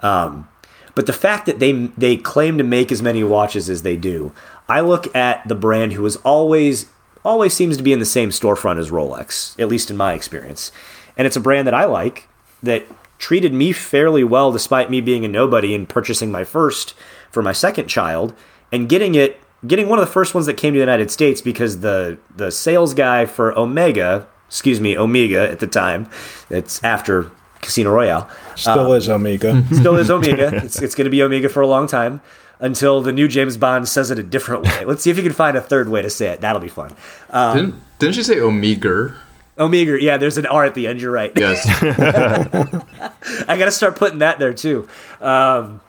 Um, 0.00 0.46
but 0.94 1.06
the 1.06 1.12
fact 1.12 1.46
that 1.46 1.58
they 1.58 1.72
they 1.72 2.16
claim 2.16 2.58
to 2.58 2.64
make 2.64 2.92
as 2.92 3.02
many 3.02 3.24
watches 3.24 3.68
as 3.68 3.82
they 3.82 3.96
do, 3.96 4.32
I 4.68 4.80
look 4.80 5.14
at 5.14 5.46
the 5.48 5.54
brand 5.54 5.92
who 5.92 6.06
is 6.06 6.16
always 6.16 6.86
always 7.24 7.54
seems 7.54 7.76
to 7.76 7.82
be 7.82 7.92
in 7.92 7.98
the 7.98 8.04
same 8.04 8.30
storefront 8.30 8.78
as 8.78 8.90
Rolex, 8.90 9.58
at 9.60 9.68
least 9.68 9.90
in 9.90 9.96
my 9.96 10.12
experience. 10.12 10.70
And 11.16 11.26
it's 11.26 11.36
a 11.36 11.40
brand 11.40 11.66
that 11.66 11.74
I 11.74 11.84
like 11.84 12.28
that 12.62 12.86
treated 13.18 13.52
me 13.52 13.72
fairly 13.72 14.24
well 14.24 14.52
despite 14.52 14.90
me 14.90 15.00
being 15.00 15.24
a 15.24 15.28
nobody 15.28 15.74
and 15.74 15.88
purchasing 15.88 16.30
my 16.30 16.44
first 16.44 16.94
for 17.30 17.42
my 17.42 17.52
second 17.52 17.88
child 17.88 18.34
and 18.70 18.88
getting 18.88 19.14
it 19.14 19.40
getting 19.66 19.88
one 19.88 19.98
of 19.98 20.04
the 20.04 20.12
first 20.12 20.34
ones 20.34 20.46
that 20.46 20.54
came 20.54 20.74
to 20.74 20.78
the 20.78 20.82
United 20.82 21.10
States 21.10 21.40
because 21.40 21.80
the 21.80 22.18
the 22.36 22.50
sales 22.50 22.94
guy 22.94 23.24
for 23.26 23.56
Omega, 23.58 24.26
excuse 24.48 24.80
me, 24.80 24.96
Omega 24.96 25.50
at 25.50 25.60
the 25.60 25.66
time, 25.66 26.08
it's 26.50 26.82
after 26.84 27.30
Casino 27.64 27.92
Royale. 27.92 28.28
Still 28.56 28.92
uh, 28.92 28.96
is 28.96 29.08
Omega. 29.08 29.64
Still 29.72 29.96
is 29.96 30.10
Omega. 30.10 30.54
it's 30.64 30.80
it's 30.80 30.94
going 30.94 31.06
to 31.06 31.10
be 31.10 31.22
Omega 31.22 31.48
for 31.48 31.60
a 31.60 31.66
long 31.66 31.86
time 31.86 32.20
until 32.60 33.02
the 33.02 33.12
new 33.12 33.26
James 33.26 33.56
Bond 33.56 33.88
says 33.88 34.10
it 34.10 34.18
a 34.18 34.22
different 34.22 34.64
way. 34.64 34.84
Let's 34.84 35.02
see 35.02 35.10
if 35.10 35.16
you 35.16 35.22
can 35.22 35.32
find 35.32 35.56
a 35.56 35.60
third 35.60 35.88
way 35.88 36.02
to 36.02 36.10
say 36.10 36.28
it. 36.28 36.40
That'll 36.40 36.62
be 36.62 36.68
fun. 36.68 36.94
Um, 37.30 37.56
didn't 37.56 37.82
didn't 37.98 38.16
you 38.16 38.22
say 38.22 38.40
Omega? 38.40 39.16
Omega, 39.56 40.02
yeah, 40.02 40.16
there's 40.16 40.36
an 40.36 40.46
R 40.46 40.64
at 40.64 40.74
the 40.74 40.88
end. 40.88 41.00
You're 41.00 41.12
right. 41.12 41.32
Yes. 41.36 41.64
I 43.48 43.56
got 43.56 43.66
to 43.66 43.70
start 43.70 43.96
putting 43.96 44.18
that 44.18 44.38
there 44.38 44.52
too. 44.52 44.88
Um, 45.20 45.80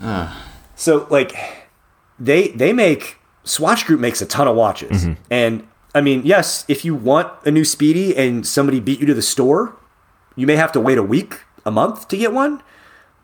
uh. 0.00 0.40
So 0.74 1.06
like, 1.10 1.32
they 2.18 2.48
they 2.48 2.72
make 2.72 3.18
Swatch 3.44 3.86
Group 3.86 4.00
makes 4.00 4.20
a 4.20 4.26
ton 4.26 4.48
of 4.48 4.56
watches, 4.56 5.04
mm-hmm. 5.04 5.22
and 5.30 5.66
I 5.94 6.00
mean, 6.00 6.22
yes, 6.24 6.64
if 6.66 6.84
you 6.84 6.94
want 6.94 7.32
a 7.44 7.52
new 7.52 7.64
Speedy 7.64 8.16
and 8.16 8.44
somebody 8.44 8.80
beat 8.80 8.98
you 8.98 9.06
to 9.06 9.14
the 9.14 9.22
store, 9.22 9.76
you 10.36 10.46
may 10.46 10.56
have 10.56 10.72
to 10.72 10.80
wait 10.80 10.98
a 10.98 11.02
week, 11.02 11.40
a 11.64 11.70
month 11.70 12.08
to 12.08 12.16
get 12.16 12.32
one, 12.32 12.62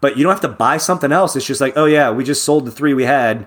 but 0.00 0.16
you 0.16 0.22
don't 0.22 0.32
have 0.32 0.40
to 0.42 0.48
buy 0.48 0.76
something 0.76 1.12
else. 1.12 1.36
It's 1.36 1.46
just 1.46 1.60
like, 1.60 1.76
oh 1.76 1.84
yeah, 1.84 2.10
we 2.10 2.24
just 2.24 2.44
sold 2.44 2.66
the 2.66 2.70
three 2.70 2.94
we 2.94 3.04
had. 3.04 3.46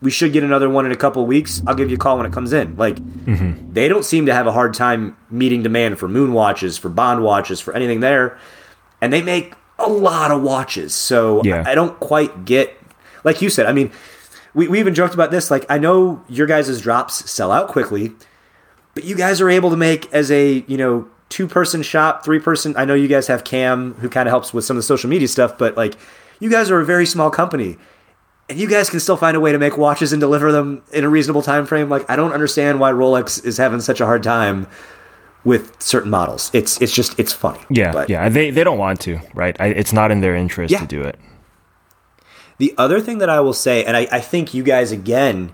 We 0.00 0.10
should 0.10 0.32
get 0.32 0.42
another 0.42 0.68
one 0.68 0.84
in 0.84 0.90
a 0.90 0.96
couple 0.96 1.24
weeks. 1.26 1.62
I'll 1.64 1.76
give 1.76 1.88
you 1.88 1.94
a 1.94 1.98
call 1.98 2.16
when 2.16 2.26
it 2.26 2.32
comes 2.32 2.52
in. 2.52 2.76
Like, 2.76 2.96
mm-hmm. 2.96 3.72
they 3.72 3.86
don't 3.86 4.04
seem 4.04 4.26
to 4.26 4.34
have 4.34 4.48
a 4.48 4.52
hard 4.52 4.74
time 4.74 5.16
meeting 5.30 5.62
demand 5.62 6.00
for 6.00 6.08
moon 6.08 6.32
watches, 6.32 6.76
for 6.76 6.88
bond 6.88 7.22
watches, 7.22 7.60
for 7.60 7.72
anything 7.72 8.00
there, 8.00 8.36
and 9.00 9.12
they 9.12 9.22
make 9.22 9.54
a 9.78 9.88
lot 9.88 10.32
of 10.32 10.42
watches. 10.42 10.92
So 10.94 11.42
yeah. 11.44 11.62
I, 11.64 11.72
I 11.72 11.74
don't 11.76 11.98
quite 12.00 12.44
get, 12.44 12.76
like 13.22 13.40
you 13.42 13.48
said. 13.48 13.66
I 13.66 13.72
mean, 13.72 13.92
we 14.54 14.66
we 14.66 14.80
even 14.80 14.94
joked 14.94 15.14
about 15.14 15.30
this. 15.30 15.52
Like, 15.52 15.66
I 15.68 15.78
know 15.78 16.24
your 16.28 16.48
guys' 16.48 16.80
drops 16.80 17.30
sell 17.30 17.52
out 17.52 17.68
quickly, 17.68 18.12
but 18.94 19.04
you 19.04 19.14
guys 19.14 19.40
are 19.40 19.48
able 19.48 19.70
to 19.70 19.76
make 19.76 20.12
as 20.12 20.32
a 20.32 20.64
you 20.66 20.76
know 20.76 21.08
two 21.32 21.48
person 21.48 21.82
shop, 21.82 22.24
three 22.24 22.38
person. 22.38 22.74
I 22.76 22.84
know 22.84 22.94
you 22.94 23.08
guys 23.08 23.26
have 23.26 23.42
Cam 23.42 23.94
who 23.94 24.10
kind 24.10 24.28
of 24.28 24.30
helps 24.30 24.52
with 24.52 24.66
some 24.66 24.76
of 24.76 24.78
the 24.78 24.86
social 24.86 25.08
media 25.08 25.26
stuff, 25.26 25.56
but 25.56 25.76
like 25.76 25.94
you 26.38 26.50
guys 26.50 26.70
are 26.70 26.78
a 26.78 26.84
very 26.84 27.06
small 27.06 27.30
company 27.30 27.78
and 28.50 28.60
you 28.60 28.68
guys 28.68 28.90
can 28.90 29.00
still 29.00 29.16
find 29.16 29.34
a 29.34 29.40
way 29.40 29.50
to 29.50 29.58
make 29.58 29.78
watches 29.78 30.12
and 30.12 30.20
deliver 30.20 30.52
them 30.52 30.82
in 30.92 31.04
a 31.04 31.08
reasonable 31.08 31.40
time 31.40 31.64
frame. 31.64 31.88
Like 31.88 32.08
I 32.10 32.16
don't 32.16 32.32
understand 32.32 32.80
why 32.80 32.92
Rolex 32.92 33.42
is 33.46 33.56
having 33.56 33.80
such 33.80 33.98
a 34.00 34.04
hard 34.04 34.22
time 34.22 34.66
with 35.42 35.80
certain 35.80 36.10
models. 36.10 36.50
It's 36.52 36.80
it's 36.82 36.92
just 36.92 37.18
it's 37.18 37.32
funny. 37.32 37.60
Yeah, 37.70 37.92
but, 37.92 38.10
yeah. 38.10 38.28
They 38.28 38.50
they 38.50 38.62
don't 38.62 38.78
want 38.78 39.00
to, 39.00 39.18
right? 39.32 39.58
I, 39.58 39.68
it's 39.68 39.94
not 39.94 40.10
in 40.10 40.20
their 40.20 40.36
interest 40.36 40.70
yeah. 40.70 40.80
to 40.80 40.86
do 40.86 41.00
it. 41.00 41.18
The 42.58 42.74
other 42.76 43.00
thing 43.00 43.18
that 43.18 43.30
I 43.30 43.40
will 43.40 43.54
say, 43.54 43.84
and 43.84 43.96
I, 43.96 44.06
I 44.12 44.20
think 44.20 44.52
you 44.52 44.62
guys 44.62 44.92
again 44.92 45.52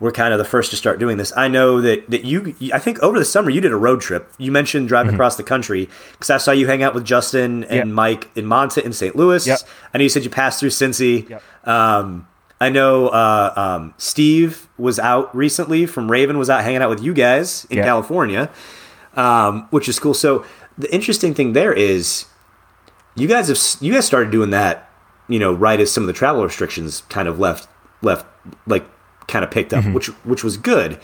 we're 0.00 0.10
kind 0.10 0.32
of 0.32 0.38
the 0.38 0.44
first 0.44 0.70
to 0.70 0.76
start 0.76 0.98
doing 0.98 1.18
this. 1.18 1.32
I 1.36 1.46
know 1.48 1.80
that 1.82 2.10
that 2.10 2.24
you, 2.24 2.56
I 2.72 2.78
think 2.78 2.98
over 3.00 3.18
the 3.18 3.24
summer 3.24 3.50
you 3.50 3.60
did 3.60 3.70
a 3.70 3.76
road 3.76 4.00
trip. 4.00 4.32
You 4.38 4.50
mentioned 4.50 4.88
driving 4.88 5.10
mm-hmm. 5.10 5.16
across 5.16 5.36
the 5.36 5.42
country 5.42 5.88
because 6.12 6.30
I 6.30 6.38
saw 6.38 6.52
you 6.52 6.66
hang 6.66 6.82
out 6.82 6.94
with 6.94 7.04
Justin 7.04 7.64
and 7.64 7.76
yep. 7.76 7.86
Mike 7.86 8.30
in 8.34 8.46
Monta 8.46 8.82
in 8.82 8.92
St. 8.92 9.14
Louis. 9.14 9.46
Yep. 9.46 9.60
I 9.92 9.98
know 9.98 10.02
you 10.02 10.08
said 10.08 10.24
you 10.24 10.30
passed 10.30 10.58
through 10.58 10.70
Cincy. 10.70 11.28
Yep. 11.28 11.42
Um, 11.68 12.26
I 12.60 12.70
know 12.70 13.08
uh, 13.08 13.52
um, 13.56 13.94
Steve 13.98 14.68
was 14.76 14.98
out 14.98 15.34
recently 15.34 15.86
from 15.86 16.10
Raven 16.10 16.38
was 16.38 16.50
out 16.50 16.62
hanging 16.62 16.82
out 16.82 16.90
with 16.90 17.02
you 17.02 17.14
guys 17.14 17.66
in 17.70 17.78
California, 17.78 18.50
um, 19.14 19.66
which 19.70 19.88
is 19.88 19.98
cool. 19.98 20.14
So 20.14 20.44
the 20.76 20.92
interesting 20.94 21.34
thing 21.34 21.52
there 21.52 21.72
is 21.72 22.26
you 23.14 23.28
guys 23.28 23.48
have 23.48 23.82
you 23.82 23.92
guys 23.94 24.06
started 24.06 24.30
doing 24.30 24.50
that, 24.50 24.90
you 25.28 25.38
know, 25.38 25.52
right 25.52 25.80
as 25.80 25.90
some 25.90 26.02
of 26.02 26.06
the 26.06 26.12
travel 26.12 26.42
restrictions 26.42 27.02
kind 27.08 27.28
of 27.28 27.38
left 27.38 27.68
left 28.02 28.26
like 28.66 28.84
kind 29.30 29.44
of 29.44 29.50
picked 29.50 29.72
up, 29.72 29.84
mm-hmm. 29.84 29.94
which 29.94 30.06
which 30.24 30.44
was 30.44 30.56
good. 30.56 31.00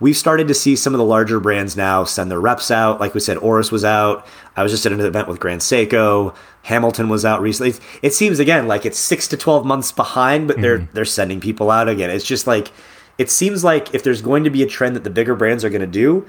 We've 0.00 0.16
started 0.16 0.46
to 0.46 0.54
see 0.54 0.76
some 0.76 0.94
of 0.94 0.98
the 0.98 1.04
larger 1.04 1.40
brands 1.40 1.76
now 1.76 2.04
send 2.04 2.30
their 2.30 2.40
reps 2.40 2.70
out. 2.70 3.00
Like 3.00 3.14
we 3.14 3.20
said, 3.20 3.36
Oris 3.38 3.72
was 3.72 3.84
out. 3.84 4.24
I 4.56 4.62
was 4.62 4.70
just 4.70 4.86
at 4.86 4.92
an 4.92 5.00
event 5.00 5.26
with 5.26 5.40
Grand 5.40 5.60
Seiko. 5.60 6.36
Hamilton 6.62 7.08
was 7.08 7.24
out 7.24 7.40
recently. 7.40 7.74
It 8.00 8.14
seems 8.14 8.38
again 8.38 8.68
like 8.68 8.86
it's 8.86 8.98
six 8.98 9.26
to 9.28 9.36
twelve 9.36 9.66
months 9.66 9.90
behind, 9.90 10.46
but 10.46 10.54
mm-hmm. 10.54 10.62
they're 10.62 10.88
they're 10.92 11.04
sending 11.04 11.40
people 11.40 11.70
out 11.70 11.88
again. 11.88 12.10
It's 12.10 12.24
just 12.24 12.46
like 12.46 12.70
it 13.18 13.30
seems 13.30 13.64
like 13.64 13.94
if 13.94 14.04
there's 14.04 14.22
going 14.22 14.44
to 14.44 14.50
be 14.50 14.62
a 14.62 14.66
trend 14.66 14.94
that 14.94 15.04
the 15.04 15.10
bigger 15.10 15.34
brands 15.34 15.64
are 15.64 15.70
going 15.70 15.80
to 15.80 15.86
do, 15.86 16.26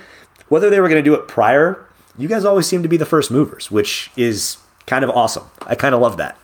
whether 0.48 0.70
they 0.70 0.80
were 0.80 0.90
going 0.90 1.04
to 1.04 1.08
do 1.08 1.14
it 1.14 1.28
prior, 1.28 1.86
you 2.18 2.28
guys 2.28 2.46
always 2.46 2.66
seem 2.66 2.82
to 2.82 2.90
be 2.90 2.98
the 2.98 3.06
first 3.06 3.30
movers, 3.30 3.70
which 3.70 4.10
is 4.18 4.58
kind 4.88 5.04
of 5.04 5.12
awesome. 5.12 5.44
I 5.68 5.76
kind 5.76 5.94
of 5.94 6.02
love 6.02 6.18
that. 6.18 6.38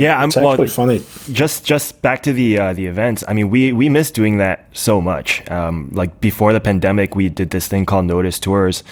Yeah, 0.00 0.18
I'm 0.18 0.28
it's 0.28 0.36
actually 0.36 0.58
well, 0.58 0.68
funny. 0.68 1.02
Just 1.32 1.64
just 1.64 2.02
back 2.02 2.22
to 2.24 2.32
the 2.32 2.58
uh, 2.58 2.72
the 2.72 2.86
events. 2.86 3.24
I 3.28 3.32
mean, 3.32 3.50
we 3.50 3.72
we 3.72 3.88
miss 3.88 4.10
doing 4.10 4.38
that 4.38 4.66
so 4.72 5.00
much. 5.00 5.48
Um, 5.50 5.90
like 5.92 6.20
before 6.20 6.52
the 6.52 6.60
pandemic, 6.60 7.14
we 7.14 7.28
did 7.28 7.50
this 7.50 7.68
thing 7.68 7.86
called 7.86 8.06
Nodus 8.06 8.38
Tours, 8.38 8.82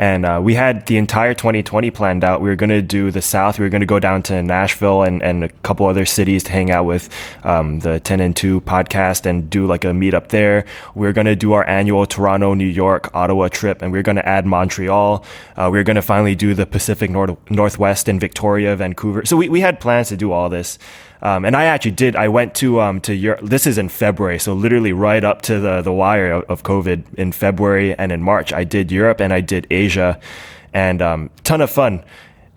and 0.00 0.24
uh, 0.24 0.40
we 0.42 0.54
had 0.54 0.86
the 0.86 0.96
entire 0.96 1.34
2020 1.34 1.90
planned 1.90 2.24
out. 2.24 2.40
We 2.40 2.48
were 2.48 2.56
going 2.56 2.70
to 2.70 2.80
do 2.80 3.10
the 3.10 3.20
South. 3.20 3.58
We 3.58 3.66
were 3.66 3.68
going 3.68 3.82
to 3.82 3.86
go 3.86 3.98
down 3.98 4.22
to 4.24 4.42
Nashville 4.42 5.02
and, 5.02 5.22
and 5.22 5.44
a 5.44 5.48
couple 5.48 5.84
other 5.84 6.06
cities 6.06 6.42
to 6.44 6.52
hang 6.52 6.70
out 6.70 6.86
with 6.86 7.10
um, 7.44 7.80
the 7.80 8.00
10 8.00 8.20
and 8.20 8.34
2 8.34 8.62
podcast 8.62 9.26
and 9.26 9.50
do 9.50 9.66
like 9.66 9.84
a 9.84 9.88
meetup 9.88 10.28
there. 10.28 10.64
We 10.94 11.06
are 11.06 11.12
going 11.12 11.26
to 11.26 11.36
do 11.36 11.52
our 11.52 11.66
annual 11.68 12.06
Toronto, 12.06 12.54
New 12.54 12.64
York, 12.64 13.14
Ottawa 13.14 13.48
trip, 13.48 13.82
and 13.82 13.92
we 13.92 13.98
are 13.98 14.02
going 14.02 14.16
to 14.16 14.26
add 14.26 14.46
Montreal. 14.46 15.22
Uh, 15.56 15.68
we 15.70 15.78
are 15.78 15.84
going 15.84 15.96
to 15.96 16.02
finally 16.02 16.34
do 16.34 16.54
the 16.54 16.64
Pacific 16.64 17.10
North- 17.10 17.36
Northwest 17.50 18.08
and 18.08 18.18
Victoria, 18.18 18.76
Vancouver. 18.76 19.26
So 19.26 19.36
we, 19.36 19.50
we 19.50 19.60
had 19.60 19.80
plans 19.80 20.08
to 20.08 20.16
do 20.16 20.32
all 20.32 20.48
this. 20.50 20.78
Um, 21.22 21.44
and 21.44 21.54
I 21.54 21.64
actually 21.64 21.92
did. 21.92 22.16
I 22.16 22.28
went 22.28 22.54
to 22.56 22.80
um, 22.80 23.00
to 23.02 23.14
Europe. 23.14 23.40
This 23.42 23.66
is 23.66 23.78
in 23.78 23.88
February, 23.88 24.38
so 24.38 24.54
literally 24.54 24.92
right 24.92 25.22
up 25.22 25.42
to 25.42 25.60
the 25.60 25.82
the 25.82 25.92
wire 25.92 26.32
of, 26.32 26.44
of 26.50 26.62
COVID 26.62 27.14
in 27.14 27.32
February 27.32 27.94
and 27.94 28.12
in 28.12 28.22
March. 28.22 28.52
I 28.52 28.64
did 28.64 28.90
Europe 28.90 29.20
and 29.20 29.32
I 29.32 29.40
did 29.40 29.66
Asia, 29.70 30.18
and 30.72 31.02
um, 31.02 31.30
ton 31.44 31.60
of 31.60 31.70
fun. 31.70 32.04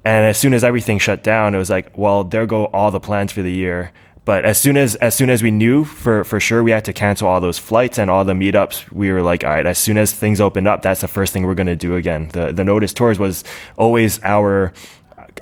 And 0.05 0.25
as 0.25 0.37
soon 0.37 0.53
as 0.53 0.63
everything 0.63 0.99
shut 0.99 1.23
down, 1.23 1.55
it 1.55 1.57
was 1.57 1.69
like, 1.69 1.97
well, 1.97 2.25
there 2.25 2.45
go 2.45 2.65
all 2.65 2.91
the 2.91 2.99
plans 2.99 3.31
for 3.31 3.41
the 3.41 3.51
year. 3.51 3.91
But 4.25 4.45
as 4.45 4.57
soon 4.57 4.77
as 4.77 4.95
as 4.95 5.15
soon 5.15 5.29
as 5.29 5.43
we 5.43 5.51
knew 5.51 5.83
for 5.83 6.23
for 6.23 6.39
sure 6.39 6.63
we 6.63 6.71
had 6.71 6.85
to 6.85 6.93
cancel 6.93 7.27
all 7.27 7.41
those 7.41 7.59
flights 7.59 7.99
and 7.99 8.09
all 8.09 8.23
the 8.23 8.33
meetups, 8.33 8.89
we 8.91 9.11
were 9.11 9.21
like, 9.21 9.43
all 9.43 9.49
right, 9.49 9.65
as 9.65 9.77
soon 9.77 9.97
as 9.97 10.13
things 10.13 10.39
opened 10.39 10.67
up, 10.67 10.81
that's 10.81 11.01
the 11.01 11.09
first 11.09 11.33
thing 11.33 11.45
we're 11.45 11.55
going 11.55 11.67
to 11.67 11.75
do 11.75 11.95
again. 11.97 12.29
The 12.31 12.53
the 12.53 12.63
Nodus 12.63 12.93
tours 12.93 13.19
was 13.19 13.43
always 13.77 14.21
our 14.23 14.71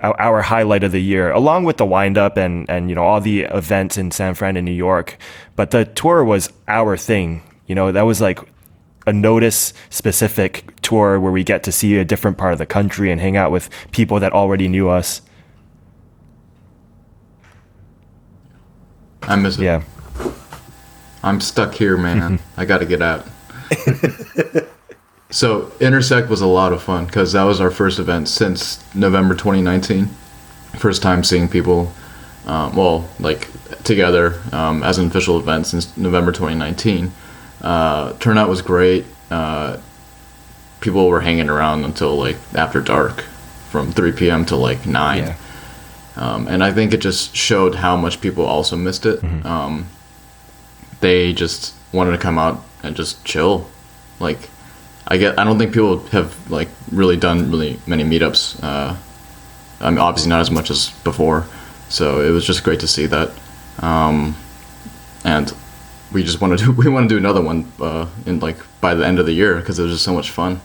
our 0.01 0.41
highlight 0.41 0.83
of 0.83 0.91
the 0.91 1.01
year, 1.01 1.31
along 1.31 1.63
with 1.63 1.77
the 1.77 1.85
windup 1.85 2.37
and 2.37 2.69
and 2.69 2.89
you 2.89 2.95
know 2.95 3.03
all 3.03 3.21
the 3.21 3.41
events 3.41 3.97
in 3.97 4.11
San 4.11 4.33
Fran 4.33 4.57
and 4.57 4.65
New 4.65 4.71
York. 4.71 5.17
But 5.55 5.71
the 5.71 5.85
tour 5.85 6.23
was 6.23 6.51
our 6.67 6.97
thing. 6.97 7.43
You 7.67 7.75
know, 7.75 7.91
that 7.91 8.01
was 8.01 8.19
like 8.19 8.39
a 9.07 9.13
Nodus 9.13 9.73
specific 9.89 10.79
tour 10.81 11.19
where 11.19 11.31
we 11.31 11.43
get 11.43 11.63
to 11.63 11.71
see 11.71 11.97
a 11.97 12.05
different 12.05 12.37
part 12.37 12.53
of 12.53 12.59
the 12.59 12.65
country 12.65 13.11
and 13.11 13.19
hang 13.19 13.37
out 13.37 13.51
with 13.51 13.69
people 13.91 14.19
that 14.19 14.33
already 14.33 14.67
knew 14.67 14.89
us. 14.89 15.21
I 19.23 19.35
miss 19.35 19.57
it. 19.57 19.63
Yeah. 19.63 19.83
I'm 21.23 21.39
stuck 21.39 21.73
here, 21.73 21.97
man. 21.97 22.39
I 22.57 22.65
got 22.65 22.79
to 22.79 22.85
get 22.85 23.01
out. 23.01 23.25
so, 25.31 25.71
Intersect 25.79 26.29
was 26.29 26.41
a 26.41 26.47
lot 26.47 26.73
of 26.73 26.83
fun 26.83 27.05
because 27.05 27.33
that 27.33 27.43
was 27.43 27.59
our 27.59 27.71
first 27.71 27.99
event 27.99 28.27
since 28.27 28.83
November 28.93 29.33
2019. 29.33 30.07
First 30.77 31.01
time 31.01 31.23
seeing 31.23 31.49
people, 31.49 31.91
um, 32.45 32.75
well, 32.75 33.09
like 33.19 33.47
together 33.83 34.41
um, 34.51 34.83
as 34.83 34.97
an 34.97 35.07
official 35.07 35.39
event 35.39 35.67
since 35.67 35.95
November 35.97 36.31
2019. 36.31 37.11
Uh, 37.61 38.13
turnout 38.13 38.49
was 38.49 38.61
great. 38.61 39.05
Uh, 39.29 39.77
people 40.81 41.07
were 41.07 41.21
hanging 41.21 41.49
around 41.49 41.85
until 41.85 42.15
like 42.15 42.37
after 42.55 42.81
dark, 42.81 43.21
from 43.69 43.91
3 43.91 44.11
p.m. 44.11 44.45
to 44.45 44.55
like 44.55 44.85
9. 44.85 45.17
Yeah. 45.17 45.35
Um, 46.17 46.47
and 46.47 46.61
I 46.61 46.73
think 46.73 46.93
it 46.93 46.97
just 46.97 47.35
showed 47.35 47.75
how 47.75 47.95
much 47.95 48.19
people 48.19 48.45
also 48.45 48.75
missed 48.75 49.05
it. 49.05 49.21
Mm-hmm. 49.21 49.47
Um, 49.47 49.89
they 50.99 51.31
just 51.33 51.73
wanted 51.93 52.11
to 52.11 52.17
come 52.17 52.37
out 52.37 52.63
and 52.83 52.95
just 52.95 53.23
chill. 53.23 53.69
Like, 54.19 54.49
I 55.07 55.17
get, 55.17 55.39
I 55.39 55.43
don't 55.43 55.57
think 55.57 55.73
people 55.73 55.99
have 56.07 56.49
like 56.49 56.69
really 56.91 57.17
done 57.17 57.51
really 57.51 57.79
many 57.87 58.03
meetups. 58.03 58.63
Uh, 58.63 58.95
I 59.79 59.89
mean, 59.89 59.99
obviously 59.99 60.29
not 60.29 60.41
as 60.41 60.51
much 60.51 60.69
as 60.69 60.91
before. 61.03 61.47
So 61.89 62.21
it 62.21 62.29
was 62.29 62.45
just 62.45 62.63
great 62.63 62.79
to 62.81 62.87
see 62.87 63.07
that. 63.07 63.31
Um, 63.79 64.35
and 65.23 65.53
we 66.11 66.23
just 66.23 66.41
want 66.41 66.57
to 66.57 66.65
do, 66.65 66.71
we 66.77 66.89
want 66.89 67.09
to 67.09 67.15
do 67.15 67.17
another 67.17 67.41
one 67.41 67.71
uh, 67.79 68.07
in 68.25 68.39
like 68.39 68.57
by 68.79 68.93
the 68.95 69.05
end 69.05 69.19
of 69.19 69.25
the 69.25 69.33
year 69.33 69.55
because 69.57 69.79
it 69.79 69.83
was 69.83 69.93
just 69.93 70.03
so 70.03 70.13
much 70.13 70.29
fun. 70.29 70.61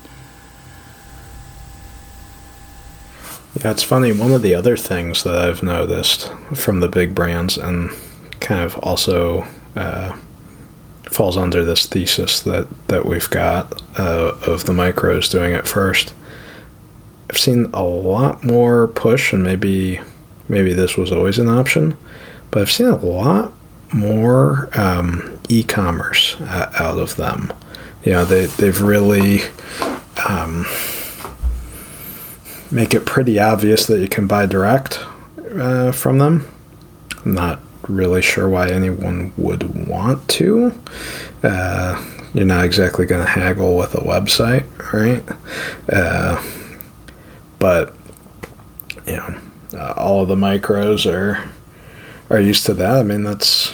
Yeah, 3.62 3.70
it's 3.70 3.82
funny. 3.82 4.12
One 4.12 4.32
of 4.32 4.42
the 4.42 4.54
other 4.54 4.76
things 4.76 5.22
that 5.24 5.34
I've 5.34 5.62
noticed 5.62 6.30
from 6.54 6.80
the 6.80 6.88
big 6.88 7.14
brands, 7.14 7.56
and 7.56 7.90
kind 8.38 8.60
of 8.60 8.76
also 8.80 9.46
uh, 9.74 10.14
falls 11.16 11.38
under 11.38 11.64
this 11.64 11.86
thesis 11.86 12.42
that 12.42 12.68
that 12.88 13.06
we've 13.06 13.30
got 13.30 13.82
uh, 13.98 14.34
of 14.46 14.66
the 14.66 14.72
micros 14.72 15.30
doing 15.30 15.54
it 15.54 15.66
first. 15.66 16.12
I've 17.30 17.38
seen 17.38 17.70
a 17.72 17.82
lot 17.82 18.44
more 18.44 18.88
push, 18.88 19.32
and 19.32 19.42
maybe 19.42 20.00
maybe 20.48 20.74
this 20.74 20.96
was 20.96 21.10
always 21.10 21.38
an 21.38 21.48
option, 21.48 21.96
but 22.50 22.60
I've 22.60 22.70
seen 22.70 22.88
a 22.88 22.96
lot 22.96 23.52
more 23.92 24.68
um, 24.78 25.40
e-commerce 25.48 26.36
uh, 26.40 26.70
out 26.78 26.98
of 26.98 27.16
them. 27.16 27.50
You 28.04 28.12
know, 28.12 28.24
they 28.26 28.44
they've 28.46 28.82
really 28.82 29.40
um, 30.28 30.66
make 32.70 32.92
it 32.92 33.06
pretty 33.06 33.40
obvious 33.40 33.86
that 33.86 34.00
you 34.00 34.08
can 34.08 34.26
buy 34.26 34.44
direct 34.44 35.00
uh, 35.58 35.92
from 35.92 36.18
them. 36.18 36.46
I'm 37.24 37.34
not 37.34 37.60
really 37.88 38.22
sure 38.22 38.48
why 38.48 38.70
anyone 38.70 39.32
would 39.36 39.88
want 39.88 40.26
to. 40.28 40.72
Uh, 41.42 42.04
you're 42.34 42.44
not 42.44 42.64
exactly 42.64 43.06
going 43.06 43.24
to 43.24 43.30
haggle 43.30 43.76
with 43.76 43.94
a 43.94 44.00
website, 44.00 44.66
right? 44.92 45.22
Uh, 45.88 46.42
but 47.58 47.94
you 49.06 49.16
know, 49.16 49.38
uh, 49.74 49.94
all 49.96 50.22
of 50.22 50.28
the 50.28 50.34
micros 50.34 51.10
are 51.10 51.50
are 52.30 52.40
used 52.40 52.66
to 52.66 52.74
that. 52.74 52.96
I 52.96 53.02
mean, 53.02 53.22
that's 53.22 53.72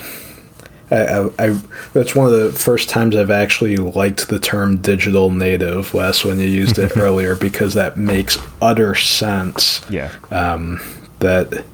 I, 0.92 1.06
I, 1.06 1.30
I, 1.38 1.60
that's 1.94 2.14
one 2.14 2.32
of 2.32 2.38
the 2.38 2.52
first 2.52 2.88
times 2.90 3.16
I've 3.16 3.30
actually 3.30 3.78
liked 3.78 4.28
the 4.28 4.38
term 4.38 4.76
digital 4.76 5.30
native, 5.30 5.94
Wes, 5.94 6.24
when 6.24 6.38
you 6.38 6.46
used 6.46 6.78
it 6.78 6.96
earlier, 6.96 7.34
because 7.34 7.74
that 7.74 7.96
makes 7.96 8.38
utter 8.60 8.94
sense. 8.94 9.80
Yeah. 9.88 10.12
Um, 10.30 10.80
that 11.20 11.64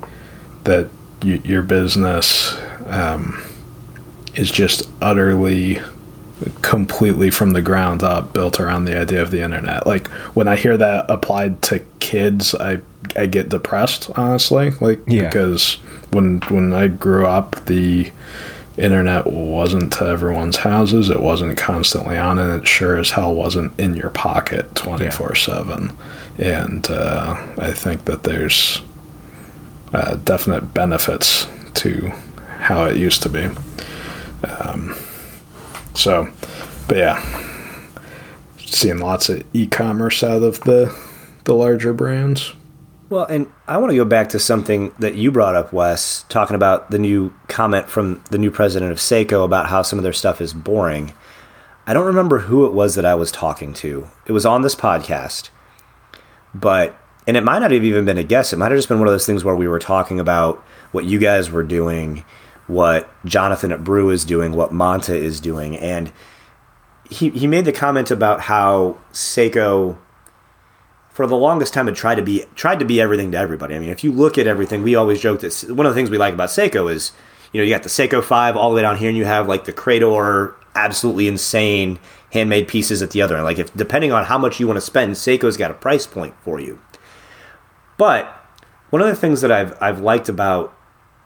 that 0.64 0.88
y- 1.22 1.40
your 1.44 1.62
business 1.62 2.56
um, 2.86 3.42
is 4.34 4.50
just 4.50 4.88
utterly, 5.02 5.80
completely 6.62 7.30
from 7.30 7.50
the 7.52 7.62
ground 7.62 8.02
up 8.02 8.32
built 8.32 8.60
around 8.60 8.84
the 8.84 8.98
idea 8.98 9.20
of 9.22 9.30
the 9.30 9.42
internet. 9.42 9.86
Like 9.86 10.06
when 10.34 10.48
I 10.48 10.56
hear 10.56 10.76
that 10.76 11.06
applied 11.10 11.62
to 11.62 11.80
kids, 12.00 12.54
I 12.54 12.80
I 13.16 13.26
get 13.26 13.48
depressed, 13.48 14.10
honestly. 14.16 14.70
Like 14.80 15.00
Yeah. 15.06 15.24
because 15.26 15.74
when 16.10 16.40
when 16.48 16.72
I 16.72 16.88
grew 16.88 17.26
up, 17.26 17.64
the 17.66 18.10
internet 18.76 19.26
wasn't 19.26 19.92
to 19.94 20.04
everyone's 20.06 20.56
houses. 20.58 21.10
It 21.10 21.20
wasn't 21.20 21.56
constantly 21.58 22.16
on, 22.16 22.38
and 22.38 22.60
it 22.62 22.68
sure 22.68 22.96
as 22.96 23.10
hell 23.10 23.34
wasn't 23.34 23.76
in 23.80 23.94
your 23.96 24.10
pocket 24.10 24.72
twenty 24.76 25.10
four 25.10 25.34
seven. 25.34 25.96
And 26.38 26.88
uh, 26.88 27.34
I 27.58 27.72
think 27.72 28.04
that 28.04 28.22
there's 28.22 28.80
uh, 29.92 30.16
definite 30.16 30.74
benefits 30.74 31.46
to 31.74 32.12
how 32.58 32.84
it 32.84 32.96
used 32.96 33.22
to 33.22 33.28
be. 33.28 33.48
Um, 34.44 34.96
so, 35.94 36.28
but 36.86 36.96
yeah, 36.96 37.48
seeing 38.58 38.98
lots 38.98 39.28
of 39.28 39.44
e-commerce 39.52 40.22
out 40.22 40.42
of 40.42 40.60
the 40.60 40.94
the 41.44 41.54
larger 41.54 41.92
brands. 41.92 42.52
Well, 43.10 43.24
and 43.24 43.50
I 43.66 43.78
want 43.78 43.90
to 43.90 43.96
go 43.96 44.04
back 44.04 44.28
to 44.30 44.38
something 44.38 44.92
that 44.98 45.14
you 45.14 45.32
brought 45.32 45.54
up, 45.54 45.72
Wes, 45.72 46.26
talking 46.28 46.54
about 46.54 46.90
the 46.90 46.98
new 46.98 47.32
comment 47.48 47.88
from 47.88 48.22
the 48.30 48.36
new 48.36 48.50
president 48.50 48.92
of 48.92 48.98
Seiko 48.98 49.46
about 49.46 49.68
how 49.68 49.80
some 49.80 49.98
of 49.98 50.02
their 50.02 50.12
stuff 50.12 50.42
is 50.42 50.52
boring. 50.52 51.14
I 51.86 51.94
don't 51.94 52.04
remember 52.04 52.40
who 52.40 52.66
it 52.66 52.74
was 52.74 52.96
that 52.96 53.06
I 53.06 53.14
was 53.14 53.32
talking 53.32 53.72
to. 53.74 54.08
It 54.26 54.32
was 54.32 54.44
on 54.44 54.60
this 54.60 54.74
podcast, 54.74 55.48
but 56.54 57.00
and 57.28 57.36
it 57.36 57.44
might 57.44 57.58
not 57.58 57.70
have 57.70 57.84
even 57.84 58.06
been 58.06 58.16
a 58.16 58.24
guess. 58.24 58.54
It 58.54 58.56
might 58.56 58.72
have 58.72 58.78
just 58.78 58.88
been 58.88 58.98
one 58.98 59.06
of 59.06 59.12
those 59.12 59.26
things 59.26 59.44
where 59.44 59.54
we 59.54 59.68
were 59.68 59.78
talking 59.78 60.18
about 60.18 60.64
what 60.92 61.04
you 61.04 61.18
guys 61.18 61.50
were 61.50 61.62
doing, 61.62 62.24
what 62.66 63.08
Jonathan 63.26 63.70
at 63.70 63.84
Brew 63.84 64.08
is 64.08 64.24
doing, 64.24 64.52
what 64.52 64.72
Monta 64.72 65.14
is 65.14 65.38
doing, 65.38 65.76
and 65.76 66.10
he 67.10 67.28
he 67.30 67.46
made 67.46 67.66
the 67.66 67.72
comment 67.72 68.10
about 68.10 68.40
how 68.40 68.96
Seiko 69.12 69.98
for 71.10 71.26
the 71.26 71.36
longest 71.36 71.74
time 71.74 71.86
had 71.86 71.96
tried 71.96 72.14
to 72.14 72.22
be 72.22 72.44
tried 72.54 72.78
to 72.78 72.86
be 72.86 72.98
everything 72.98 73.30
to 73.32 73.38
everybody. 73.38 73.74
I 73.74 73.78
mean, 73.78 73.90
if 73.90 74.02
you 74.02 74.10
look 74.10 74.38
at 74.38 74.46
everything, 74.46 74.82
we 74.82 74.94
always 74.94 75.20
joke 75.20 75.40
that 75.40 75.64
one 75.68 75.84
of 75.84 75.94
the 75.94 75.94
things 75.94 76.08
we 76.08 76.16
like 76.16 76.32
about 76.32 76.48
Seiko 76.48 76.90
is, 76.90 77.12
you 77.52 77.60
know, 77.60 77.64
you 77.64 77.74
got 77.74 77.82
the 77.82 77.90
Seiko 77.90 78.24
Five 78.24 78.56
all 78.56 78.70
the 78.70 78.76
way 78.76 78.82
down 78.82 78.96
here, 78.96 79.10
and 79.10 79.18
you 79.18 79.26
have 79.26 79.46
like 79.46 79.66
the 79.66 79.72
Credor, 79.74 80.54
absolutely 80.74 81.28
insane 81.28 81.98
handmade 82.32 82.68
pieces 82.68 83.02
at 83.02 83.10
the 83.10 83.20
other 83.20 83.36
end. 83.36 83.44
Like, 83.44 83.58
if 83.58 83.74
depending 83.74 84.12
on 84.12 84.24
how 84.24 84.38
much 84.38 84.60
you 84.60 84.66
want 84.66 84.78
to 84.78 84.82
spend, 84.82 85.12
Seiko's 85.14 85.58
got 85.58 85.70
a 85.70 85.74
price 85.74 86.06
point 86.06 86.34
for 86.42 86.58
you. 86.58 86.78
But 87.98 88.26
one 88.88 89.02
of 89.02 89.08
the 89.08 89.16
things 89.16 89.42
that 89.42 89.52
I've 89.52 89.76
I've 89.82 90.00
liked 90.00 90.30
about 90.30 90.74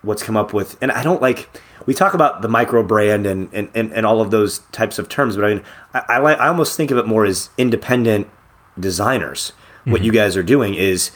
what's 0.03 0.25
come 0.25 0.37
up 0.37 0.53
with, 0.53 0.77
and 0.83 0.91
I 0.91 1.03
don't 1.05 1.23
like. 1.23 1.49
We 1.85 1.95
talk 1.95 2.15
about 2.15 2.43
the 2.43 2.49
micro 2.49 2.85
brand 2.85 3.27
and, 3.27 3.53
and, 3.53 3.69
and, 3.75 3.93
and 3.93 4.07
all 4.07 4.21
of 4.21 4.31
those 4.31 4.61
types 4.71 5.01
of 5.01 5.09
terms, 5.09 5.35
but 5.35 5.45
I 5.45 5.55
mean, 5.55 5.65
I, 5.93 6.03
I, 6.11 6.19
like, 6.19 6.39
I 6.39 6.47
almost 6.47 6.77
think 6.77 6.93
of 6.93 6.99
it 6.99 7.09
more 7.09 7.25
as 7.25 7.51
independent 7.59 8.31
designers 8.79 9.53
what 9.85 9.97
mm-hmm. 9.97 10.05
you 10.07 10.13
guys 10.13 10.37
are 10.37 10.43
doing 10.43 10.75
is, 10.75 11.11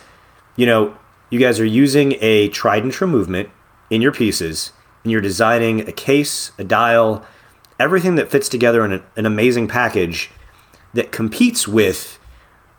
you 0.56 0.66
know, 0.66 0.96
you 1.30 1.38
guys 1.38 1.60
are 1.60 1.64
using 1.64 2.16
a 2.20 2.48
tried 2.48 2.82
and 2.82 2.92
true 2.92 3.06
movement 3.06 3.50
in 3.90 4.02
your 4.02 4.12
pieces, 4.12 4.72
and 5.02 5.12
you're 5.12 5.20
designing 5.20 5.88
a 5.88 5.92
case, 5.92 6.50
a 6.58 6.64
dial, 6.64 7.24
everything 7.78 8.16
that 8.16 8.30
fits 8.30 8.48
together 8.48 8.84
in 8.84 8.92
a, 8.92 9.02
an 9.16 9.26
amazing 9.26 9.68
package 9.68 10.30
that 10.94 11.12
competes 11.12 11.68
with 11.68 12.15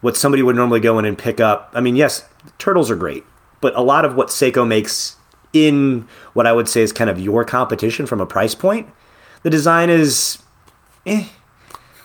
what 0.08 0.16
somebody 0.16 0.42
would 0.42 0.56
normally 0.56 0.80
go 0.80 0.98
in 1.00 1.04
and 1.04 1.18
pick 1.18 1.42
up. 1.42 1.70
I 1.74 1.82
mean, 1.82 1.98
yes, 1.98 2.24
turtles 2.60 2.90
are 2.90 2.96
great, 2.96 3.26
but 3.60 3.76
a 3.76 3.82
lot 3.82 4.06
of 4.06 4.16
what 4.16 4.30
Seiko 4.30 4.66
makes 4.66 5.18
in 5.52 6.08
what 6.32 6.48
I 6.48 6.54
would 6.54 6.70
say 6.70 6.82
is 6.82 6.94
kind 6.94 7.10
of 7.10 7.20
your 7.20 7.44
competition 7.44 8.06
from 8.06 8.22
a 8.22 8.26
price 8.26 8.56
point, 8.56 8.88
the 9.44 9.50
design 9.50 9.90
is, 9.90 10.38
eh. 11.06 11.26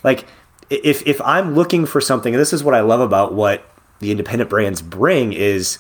Like, 0.03 0.27
if 0.69 1.07
if 1.07 1.21
I'm 1.21 1.55
looking 1.55 1.87
for 1.87 2.01
something, 2.01 2.35
and 2.35 2.41
this 2.41 2.53
is 2.53 2.65
what 2.65 2.75
I 2.75 2.81
love 2.81 2.99
about 2.99 3.35
what 3.35 3.71
the 4.01 4.11
independent 4.11 4.51
brands 4.51 4.83
bring 4.83 5.33
is 5.33 5.79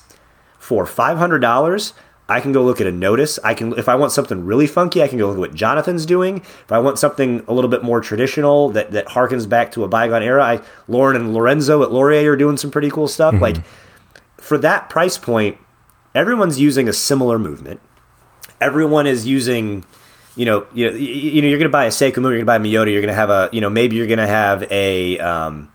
for 0.61 0.87
five 0.87 1.19
hundred 1.19 1.41
dollars, 1.41 1.93
I 2.29 2.41
can 2.41 2.53
go 2.53 2.63
look 2.63 2.81
at 2.81 2.87
a 2.87 2.93
Nodus. 2.93 3.39
I 3.43 3.55
can 3.55 3.77
if 3.79 3.89
I 3.89 3.95
want 3.95 4.13
something 4.13 4.45
really 4.45 4.67
funky, 4.67 5.03
I 5.03 5.09
can 5.09 5.19
go 5.19 5.27
look 5.27 5.37
at 5.37 5.41
what 5.41 5.55
Jonathan's 5.55 6.07
doing. 6.07 6.39
If 6.39 6.73
I 6.73 6.79
want 6.79 6.99
something 6.99 7.45
a 7.49 7.53
little 7.53 7.71
bit 7.71 7.83
more 7.83 8.01
traditional 8.01 8.71
that 8.71 8.93
that 8.93 9.07
harkens 9.07 9.49
back 9.49 9.73
to 9.73 9.85
a 9.85 9.89
bygone 9.89 10.23
era, 10.23 10.43
I 10.43 10.61
Lauren 10.89 11.17
and 11.17 11.35
Lorenzo 11.35 11.83
at 11.83 11.91
Lorier 11.91 12.33
are 12.33 12.37
doing 12.37 12.57
some 12.57 12.71
pretty 12.71 12.91
cool 12.91 13.09
stuff. 13.09 13.35
Like 13.41 13.57
for 14.39 14.57
that 14.59 14.89
price 14.89 15.19
point, 15.19 15.59
everyone's 16.15 16.61
using 16.61 16.89
a 16.89 16.93
similar 16.93 17.39
movement. 17.39 17.81
Everyone 18.61 19.07
is 19.07 19.27
using 19.27 19.85
you 20.35 20.47
know, 20.47 20.67
you 20.73 20.91
know, 20.91 20.97
you 20.97 21.43
know, 21.43 21.49
you're 21.49 21.59
going 21.59 21.69
to 21.69 21.73
buy 21.73 21.85
a 21.85 21.91
Seiko 21.91 22.17
movement, 22.17 22.37
you're 22.37 22.45
going 22.45 22.47
to 22.47 22.47
buy 22.47 22.57
a 22.57 22.61
Miyota, 22.61 22.91
you're 22.91 23.03
going 23.03 23.09
to 23.09 23.15
have 23.15 23.31
a, 23.31 23.51
you 23.53 23.61
know, 23.61 23.69
maybe 23.69 23.97
you're 23.97 24.07
going 24.07 24.19
to 24.19 24.27
have 24.27 24.65
a, 24.71 25.19
um, 25.19 25.72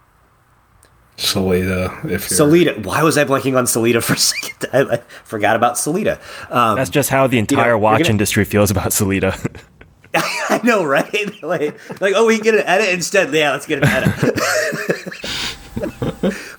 Sellita. 1.17 2.05
If 2.05 2.29
you're, 2.29 2.39
Sellita. 2.47 2.85
Why 2.85 3.03
was 3.03 3.17
I 3.17 3.25
blanking 3.25 3.57
on 3.57 3.65
Sellita 3.65 4.03
for 4.03 4.13
a 4.13 4.17
second? 4.17 4.69
I, 4.71 4.95
I 4.95 4.97
forgot 5.23 5.55
about 5.55 5.75
Sellita. 5.75 6.19
Um, 6.51 6.77
That's 6.77 6.89
just 6.89 7.09
how 7.09 7.27
the 7.27 7.39
entire 7.39 7.69
you're 7.69 7.77
watch 7.77 8.03
gonna- 8.03 8.11
industry 8.11 8.45
feels 8.45 8.71
about 8.71 8.87
Sellita. 8.89 9.33
I 10.49 10.61
know, 10.63 10.83
right? 10.83 11.31
like, 11.43 12.01
like, 12.01 12.13
oh, 12.15 12.25
we 12.25 12.35
can 12.35 12.43
get 12.43 12.55
an 12.55 12.61
ETA 12.65 12.93
instead. 12.93 13.33
Yeah, 13.33 13.51
let's 13.51 13.65
get 13.65 13.83
an 13.83 13.89
ETA. 13.89 14.13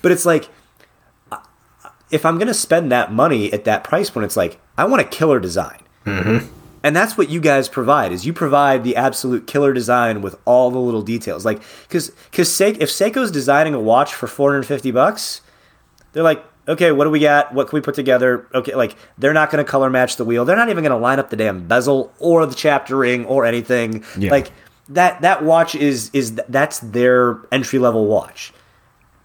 but 0.01 0.11
it's 0.11 0.25
like, 0.25 0.49
if 2.11 2.25
I'm 2.25 2.37
going 2.37 2.47
to 2.47 2.53
spend 2.53 2.91
that 2.91 3.11
money 3.11 3.51
at 3.51 3.65
that 3.65 3.83
price 3.83 4.09
point, 4.09 4.25
it's 4.25 4.37
like 4.37 4.59
I 4.77 4.85
want 4.85 5.01
a 5.01 5.05
killer 5.05 5.39
design, 5.39 5.79
mm-hmm. 6.05 6.47
And 6.83 6.95
that's 6.95 7.17
what 7.17 7.29
you 7.29 7.39
guys 7.39 7.67
provide. 7.69 8.11
Is 8.11 8.25
you 8.25 8.33
provide 8.33 8.83
the 8.83 8.95
absolute 8.95 9.47
killer 9.47 9.73
design 9.73 10.21
with 10.21 10.35
all 10.45 10.71
the 10.71 10.79
little 10.79 11.01
details. 11.01 11.45
Like, 11.45 11.61
because 11.87 12.09
because 12.31 12.53
Se- 12.53 12.77
if 12.79 12.89
Seiko's 12.89 13.31
designing 13.31 13.73
a 13.73 13.79
watch 13.79 14.13
for 14.13 14.27
450 14.27 14.91
bucks, 14.91 15.41
they're 16.13 16.23
like, 16.23 16.43
okay, 16.67 16.91
what 16.91 17.03
do 17.05 17.09
we 17.09 17.19
got? 17.19 17.53
What 17.53 17.67
can 17.67 17.77
we 17.77 17.81
put 17.81 17.95
together? 17.95 18.47
Okay, 18.53 18.75
like 18.75 18.95
they're 19.17 19.33
not 19.33 19.51
going 19.51 19.63
to 19.63 19.69
color 19.69 19.89
match 19.89 20.15
the 20.15 20.25
wheel. 20.25 20.45
They're 20.45 20.55
not 20.55 20.69
even 20.69 20.83
going 20.83 20.95
to 20.95 20.97
line 20.97 21.19
up 21.19 21.29
the 21.29 21.35
damn 21.35 21.67
bezel 21.67 22.13
or 22.19 22.45
the 22.45 22.55
chapter 22.55 22.95
ring 22.95 23.25
or 23.25 23.45
anything. 23.45 24.03
Yeah. 24.17 24.31
Like 24.31 24.51
that 24.89 25.21
that 25.21 25.43
watch 25.43 25.75
is 25.75 26.09
is 26.13 26.35
that's 26.47 26.79
their 26.79 27.39
entry 27.51 27.79
level 27.79 28.05
watch. 28.07 28.53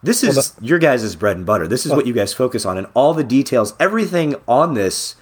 This 0.02 0.22
is 0.22 0.52
your 0.60 0.78
guys' 0.78 1.16
bread 1.16 1.38
and 1.38 1.46
butter. 1.46 1.66
This 1.66 1.86
is 1.86 1.92
what 1.92 2.06
you 2.06 2.12
guys 2.12 2.34
focus 2.34 2.66
on, 2.66 2.76
and 2.76 2.86
all 2.92 3.14
the 3.14 3.24
details, 3.24 3.72
everything 3.80 4.34
on 4.46 4.74
this 4.74 5.16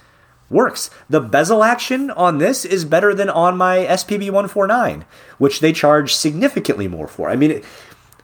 works. 0.53 0.89
The 1.09 1.19
bezel 1.19 1.63
action 1.63 2.11
on 2.11 2.37
this 2.37 2.63
is 2.63 2.85
better 2.85 3.13
than 3.13 3.29
on 3.29 3.57
my 3.57 3.79
SPB 3.79 4.25
149, 4.25 5.05
which 5.37 5.59
they 5.59 5.73
charge 5.73 6.15
significantly 6.15 6.87
more 6.87 7.07
for. 7.07 7.29
I 7.29 7.35
mean, 7.35 7.51
it, 7.51 7.65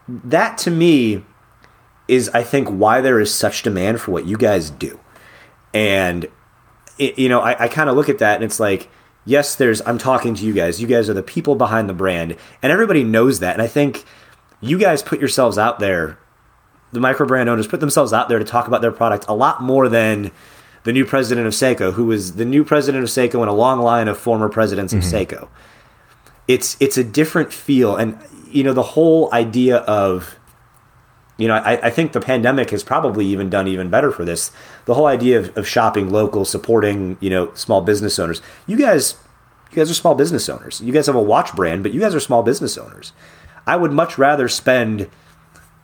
that 0.08 0.58
to 0.60 0.72
me 0.72 1.26
is 2.08 2.30
I 2.30 2.44
think 2.44 2.70
why 2.70 3.02
there 3.02 3.20
is 3.20 3.34
such 3.34 3.64
demand 3.64 4.00
for 4.02 4.12
what 4.12 4.26
you 4.26 4.38
guys 4.38 4.70
do. 4.70 5.00
And 5.74 6.28
it, 6.98 7.20
you 7.20 7.30
know, 7.30 7.42
I, 7.42 7.66
I 7.66 7.68
kind 7.68 7.90
of 7.90 7.96
look 7.96 8.10
at 8.10 8.20
that 8.20 8.36
and 8.36 8.44
it's 8.44 8.60
like, 8.60 8.90
yes, 9.26 9.56
there's 9.56 9.82
I'm 9.86 9.98
talking 9.98 10.34
to 10.36 10.46
you 10.46 10.54
guys. 10.54 10.82
You 10.82 10.88
guys 10.88 11.10
are 11.10 11.14
the 11.14 11.24
people 11.24 11.56
behind 11.56 11.88
the 11.88 11.94
brand, 11.94 12.36
and 12.62 12.72
everybody 12.72 13.04
knows 13.04 13.40
that. 13.40 13.54
And 13.54 13.62
I 13.62 13.68
think 13.68 14.04
you 14.62 14.78
guys 14.78 15.02
put 15.04 15.20
yourselves 15.20 15.58
out 15.58 15.80
there. 15.80 16.18
The 16.92 17.00
micro 17.00 17.28
brand 17.28 17.50
owners 17.50 17.68
put 17.68 17.80
themselves 17.80 18.12
out 18.12 18.30
there 18.30 18.40
to 18.40 18.46
talk 18.46 18.68
about 18.68 18.82
their 18.82 18.92
product 18.92 19.26
a 19.28 19.36
lot 19.36 19.62
more 19.62 19.88
than 19.88 20.32
the 20.84 20.94
new 20.94 21.06
president 21.06 21.48
of 21.48 21.54
Seiko, 21.54 21.94
who 21.94 22.06
was 22.06 22.36
the 22.36 22.46
new 22.46 22.64
president 22.64 23.04
of 23.04 23.10
Seiko 23.10 23.42
in 23.42 23.48
a 23.48 23.54
long 23.54 23.80
line 23.80 24.08
of 24.08 24.18
former 24.18 24.50
presidents 24.50 24.94
of 24.94 25.02
mm-hmm. 25.02 25.16
Seiko. 25.16 25.50
It's 26.48 26.78
it's 26.80 26.98
a 26.98 27.04
different 27.04 27.54
feel, 27.54 27.96
and 27.96 28.18
you 28.50 28.64
know 28.64 28.74
the 28.74 28.84
whole 28.84 29.30
idea 29.34 29.78
of 29.78 30.40
you 31.40 31.48
know, 31.48 31.56
I, 31.56 31.88
I 31.88 31.90
think 31.90 32.12
the 32.12 32.20
pandemic 32.20 32.72
has 32.72 32.84
probably 32.84 33.26
even 33.28 33.50
done 33.50 33.66
even 33.68 33.90
better 33.90 34.12
for 34.12 34.26
this. 34.26 34.52
The 34.84 34.94
whole 34.94 35.08
idea 35.08 35.40
of, 35.40 35.58
of 35.58 35.66
shopping 35.66 36.10
local, 36.10 36.44
supporting, 36.44 37.18
you 37.22 37.30
know, 37.30 37.54
small 37.54 37.80
business 37.80 38.20
owners. 38.20 38.42
You 38.68 38.76
guys, 38.76 39.16
you 39.72 39.78
guys 39.78 39.90
are 39.90 39.94
small 39.94 40.16
business 40.16 40.50
owners. 40.50 40.82
You 40.82 40.92
guys 40.92 41.08
have 41.08 41.16
a 41.16 41.22
watch 41.22 41.56
brand, 41.56 41.82
but 41.82 41.94
you 41.94 42.02
guys 42.02 42.14
are 42.14 42.20
small 42.20 42.44
business 42.44 42.78
owners. 42.78 43.14
I 43.66 43.78
would 43.78 43.94
much 43.94 44.18
rather 44.18 44.50
spend 44.50 45.10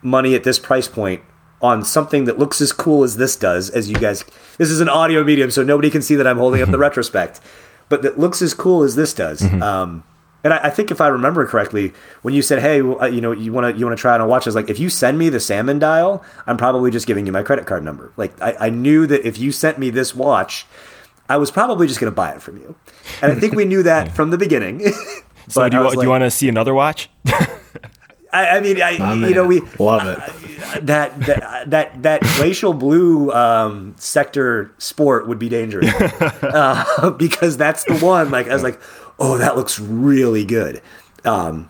money 0.01 0.35
at 0.35 0.43
this 0.43 0.59
price 0.59 0.89
point 0.89 1.21
on 1.65 1.83
something 1.83 2.25
that 2.25 2.39
looks 2.39 2.61
as 2.61 2.71
cool 2.71 3.03
as 3.03 3.17
this 3.17 3.35
does, 3.35 3.69
as 3.69 3.89
you 3.89 3.95
guys. 3.95 4.23
This 4.57 4.69
is 4.69 4.79
an 4.81 4.89
audio 4.89 5.23
medium, 5.23 5.51
so 5.51 5.63
nobody 5.63 5.89
can 5.89 6.01
see 6.01 6.15
that 6.15 6.27
I'm 6.27 6.37
holding 6.37 6.61
up 6.61 6.69
the 6.69 6.77
retrospect, 6.87 7.41
but 7.89 8.01
that 8.03 8.17
looks 8.19 8.41
as 8.41 8.53
cool 8.53 8.83
as 8.83 8.95
this 8.95 9.13
does. 9.13 9.41
Um, 9.61 10.03
and 10.43 10.53
I, 10.53 10.57
I 10.65 10.69
think 10.69 10.91
if 10.91 11.01
I 11.01 11.07
remember 11.07 11.45
correctly, 11.47 11.91
when 12.21 12.33
you 12.35 12.41
said, 12.43 12.59
"Hey, 12.61 12.81
well, 12.83 13.01
uh, 13.01 13.07
you 13.07 13.19
know, 13.19 13.31
you 13.31 13.51
want 13.51 13.73
to 13.73 13.79
you 13.79 13.85
want 13.85 13.97
to 13.97 14.01
try 14.01 14.13
on 14.13 14.21
a 14.21 14.27
watch," 14.27 14.45
I 14.45 14.49
was 14.49 14.55
like, 14.55 14.69
"If 14.69 14.77
you 14.79 14.89
send 14.89 15.17
me 15.17 15.29
the 15.29 15.39
salmon 15.39 15.79
dial, 15.79 16.23
I'm 16.47 16.55
probably 16.57 16.91
just 16.91 17.07
giving 17.07 17.25
you 17.25 17.31
my 17.31 17.41
credit 17.43 17.65
card 17.65 17.83
number." 17.83 18.13
Like 18.15 18.39
I, 18.41 18.55
I 18.67 18.69
knew 18.69 19.07
that 19.07 19.25
if 19.27 19.39
you 19.39 19.51
sent 19.51 19.79
me 19.79 19.89
this 19.89 20.13
watch, 20.13 20.67
I 21.27 21.37
was 21.37 21.49
probably 21.49 21.87
just 21.87 21.99
going 21.99 22.11
to 22.11 22.15
buy 22.15 22.29
it 22.31 22.41
from 22.43 22.57
you, 22.57 22.75
and 23.23 23.31
I 23.31 23.35
think 23.39 23.55
we 23.55 23.65
knew 23.65 23.81
that 23.83 24.11
from 24.15 24.29
the 24.29 24.37
beginning. 24.37 24.81
so 25.49 25.67
do 25.67 25.77
you, 25.77 25.83
like- 25.83 26.01
you 26.03 26.09
want 26.09 26.23
to 26.23 26.29
see 26.31 26.47
another 26.47 26.75
watch? 26.75 27.09
I, 28.35 28.57
I 28.57 28.59
mean, 28.59 28.81
I, 28.81 28.97
Oh, 28.99 29.13
you 29.13 29.33
know, 29.33 29.45
we 29.45 29.61
love 29.79 30.05
it. 30.07 30.85
that 30.85 31.19
that 31.21 31.69
that 31.69 32.03
that 32.03 32.21
glacial 32.37 32.73
blue 32.73 33.31
um, 33.31 33.95
sector 33.97 34.73
sport 34.77 35.27
would 35.27 35.39
be 35.39 35.49
dangerous 35.49 35.93
uh, 36.43 37.11
because 37.17 37.57
that's 37.57 37.83
the 37.85 37.97
one. 37.97 38.31
Like 38.31 38.47
I 38.47 38.53
was 38.53 38.63
like, 38.63 38.79
oh, 39.19 39.37
that 39.37 39.55
looks 39.55 39.79
really 39.79 40.45
good. 40.45 40.81
Um, 41.23 41.69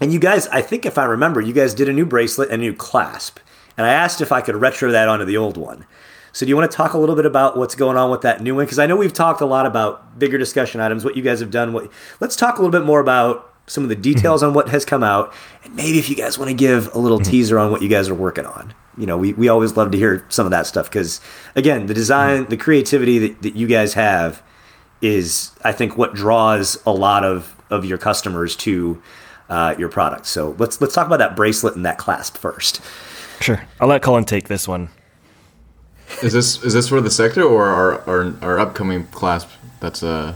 and 0.00 0.12
you 0.12 0.18
guys, 0.18 0.48
I 0.48 0.60
think 0.60 0.84
if 0.84 0.98
I 0.98 1.04
remember, 1.04 1.40
you 1.40 1.52
guys 1.52 1.72
did 1.74 1.88
a 1.88 1.92
new 1.92 2.04
bracelet 2.04 2.50
and 2.50 2.60
a 2.60 2.64
new 2.64 2.74
clasp, 2.74 3.38
and 3.76 3.86
I 3.86 3.92
asked 3.92 4.20
if 4.20 4.32
I 4.32 4.40
could 4.40 4.56
retro 4.56 4.90
that 4.90 5.08
onto 5.08 5.24
the 5.24 5.36
old 5.36 5.56
one. 5.56 5.86
So 6.32 6.44
do 6.44 6.50
you 6.50 6.56
want 6.56 6.68
to 6.68 6.76
talk 6.76 6.94
a 6.94 6.98
little 6.98 7.14
bit 7.14 7.26
about 7.26 7.56
what's 7.56 7.76
going 7.76 7.96
on 7.96 8.10
with 8.10 8.22
that 8.22 8.42
new 8.42 8.56
one? 8.56 8.64
Because 8.64 8.80
I 8.80 8.86
know 8.86 8.96
we've 8.96 9.12
talked 9.12 9.40
a 9.40 9.46
lot 9.46 9.66
about 9.66 10.18
bigger 10.18 10.36
discussion 10.36 10.80
items, 10.80 11.04
what 11.04 11.16
you 11.16 11.22
guys 11.22 11.38
have 11.38 11.52
done. 11.52 11.72
What 11.72 11.92
let's 12.18 12.34
talk 12.34 12.58
a 12.58 12.62
little 12.62 12.72
bit 12.72 12.84
more 12.84 12.98
about 12.98 13.53
some 13.66 13.82
of 13.82 13.88
the 13.88 13.96
details 13.96 14.42
on 14.42 14.54
what 14.54 14.68
has 14.68 14.84
come 14.84 15.02
out, 15.02 15.32
and 15.64 15.74
maybe 15.74 15.98
if 15.98 16.10
you 16.10 16.16
guys 16.16 16.38
want 16.38 16.50
to 16.50 16.54
give 16.54 16.94
a 16.94 16.98
little 16.98 17.18
teaser 17.18 17.58
on 17.58 17.70
what 17.70 17.82
you 17.82 17.88
guys 17.88 18.08
are 18.08 18.14
working 18.14 18.46
on. 18.46 18.74
You 18.96 19.06
know, 19.06 19.18
we, 19.18 19.32
we 19.32 19.48
always 19.48 19.76
love 19.76 19.90
to 19.90 19.98
hear 19.98 20.24
some 20.28 20.46
of 20.46 20.50
that 20.50 20.66
stuff 20.66 20.88
because, 20.88 21.20
again, 21.56 21.86
the 21.86 21.94
design, 21.94 22.46
the 22.46 22.56
creativity 22.56 23.18
that, 23.18 23.42
that 23.42 23.56
you 23.56 23.66
guys 23.66 23.94
have 23.94 24.42
is, 25.00 25.50
I 25.64 25.72
think, 25.72 25.96
what 25.96 26.14
draws 26.14 26.78
a 26.86 26.92
lot 26.92 27.24
of, 27.24 27.56
of 27.70 27.84
your 27.84 27.98
customers 27.98 28.54
to 28.56 29.02
uh, 29.48 29.74
your 29.78 29.88
product. 29.88 30.26
So 30.26 30.54
let's 30.58 30.80
let's 30.80 30.94
talk 30.94 31.06
about 31.06 31.18
that 31.18 31.34
bracelet 31.34 31.74
and 31.74 31.84
that 31.84 31.98
clasp 31.98 32.36
first. 32.36 32.80
Sure. 33.40 33.64
I'll 33.80 33.88
let 33.88 34.00
Cullen 34.00 34.24
take 34.24 34.48
this 34.48 34.68
one. 34.68 34.90
Is 36.22 36.32
this 36.32 36.62
is 36.62 36.72
this 36.72 36.88
for 36.88 37.00
the 37.00 37.10
sector 37.10 37.42
or 37.42 37.66
our 37.66 38.00
our, 38.08 38.34
our 38.42 38.58
upcoming 38.60 39.06
clasp? 39.08 39.48
That's 39.80 40.02
uh 40.02 40.34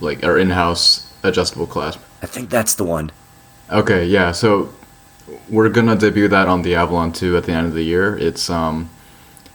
like 0.00 0.22
our 0.22 0.38
in-house 0.38 1.12
adjustable 1.22 1.66
clasp. 1.66 2.00
I 2.22 2.26
think 2.26 2.50
that's 2.50 2.74
the 2.74 2.84
one. 2.84 3.10
Okay, 3.70 4.04
yeah. 4.06 4.32
So 4.32 4.72
we're 5.48 5.68
gonna 5.68 5.96
debut 5.96 6.28
that 6.28 6.48
on 6.48 6.62
the 6.62 6.74
Avalon 6.74 7.12
2 7.12 7.36
at 7.36 7.44
the 7.44 7.52
end 7.52 7.66
of 7.66 7.74
the 7.74 7.82
year. 7.84 8.16
It's 8.18 8.50
um, 8.50 8.90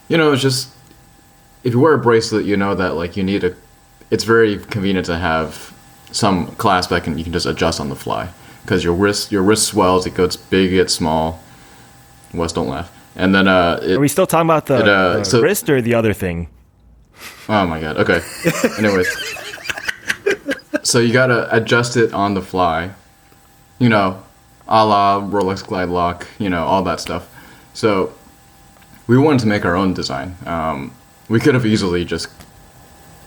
you 0.07 0.17
know, 0.17 0.31
it's 0.31 0.41
just 0.41 0.69
if 1.63 1.73
you 1.73 1.79
wear 1.79 1.93
a 1.93 1.97
bracelet, 1.99 2.45
you 2.45 2.57
know 2.57 2.75
that 2.75 2.95
like 2.95 3.17
you 3.17 3.23
need 3.23 3.43
a. 3.43 3.55
It's 4.11 4.23
very 4.23 4.57
convenient 4.57 5.05
to 5.07 5.17
have 5.17 5.73
some 6.11 6.47
clasp 6.55 6.89
that 6.91 7.03
can 7.03 7.17
you 7.17 7.23
can 7.23 7.33
just 7.33 7.45
adjust 7.45 7.79
on 7.79 7.89
the 7.89 7.95
fly 7.95 8.29
because 8.61 8.83
your 8.83 8.93
wrist 8.93 9.31
your 9.31 9.43
wrist 9.43 9.67
swells. 9.67 10.05
It 10.05 10.13
goes 10.13 10.37
big, 10.37 10.71
it 10.71 10.75
gets 10.75 10.93
small. 10.93 11.41
Wes, 12.33 12.51
don't 12.53 12.67
laugh. 12.69 12.91
And 13.15 13.33
then 13.33 13.47
uh, 13.47 13.79
it, 13.81 13.95
Are 13.95 13.99
we 13.99 14.07
still 14.09 14.27
talking 14.27 14.45
about 14.47 14.65
the, 14.65 14.79
It, 14.79 14.87
uh, 14.89 15.17
the 15.19 15.23
so- 15.25 15.41
wrist 15.41 15.69
or 15.69 15.81
the 15.81 15.93
other 15.95 16.13
thing? 16.13 16.49
Oh 17.47 17.65
my 17.65 17.79
god. 17.79 17.97
Okay. 17.97 18.21
Anyways, 18.77 19.07
so 20.85 20.99
you 20.99 21.11
gotta 21.11 21.53
adjust 21.55 21.97
it 21.97 22.13
on 22.13 22.35
the 22.35 22.41
fly. 22.41 22.91
You 23.79 23.89
know, 23.89 24.23
a 24.67 24.85
la 24.85 25.19
Rolex 25.19 25.63
Glidelock. 25.63 26.25
You 26.39 26.49
know 26.49 26.63
all 26.63 26.83
that 26.83 26.99
stuff. 26.99 27.27
So 27.73 28.13
we 29.07 29.17
wanted 29.17 29.39
to 29.41 29.47
make 29.47 29.65
our 29.65 29.75
own 29.75 29.93
design. 29.93 30.37
Um, 30.45 30.93
we 31.27 31.39
could 31.39 31.55
have 31.55 31.65
easily 31.65 32.05
just 32.05 32.29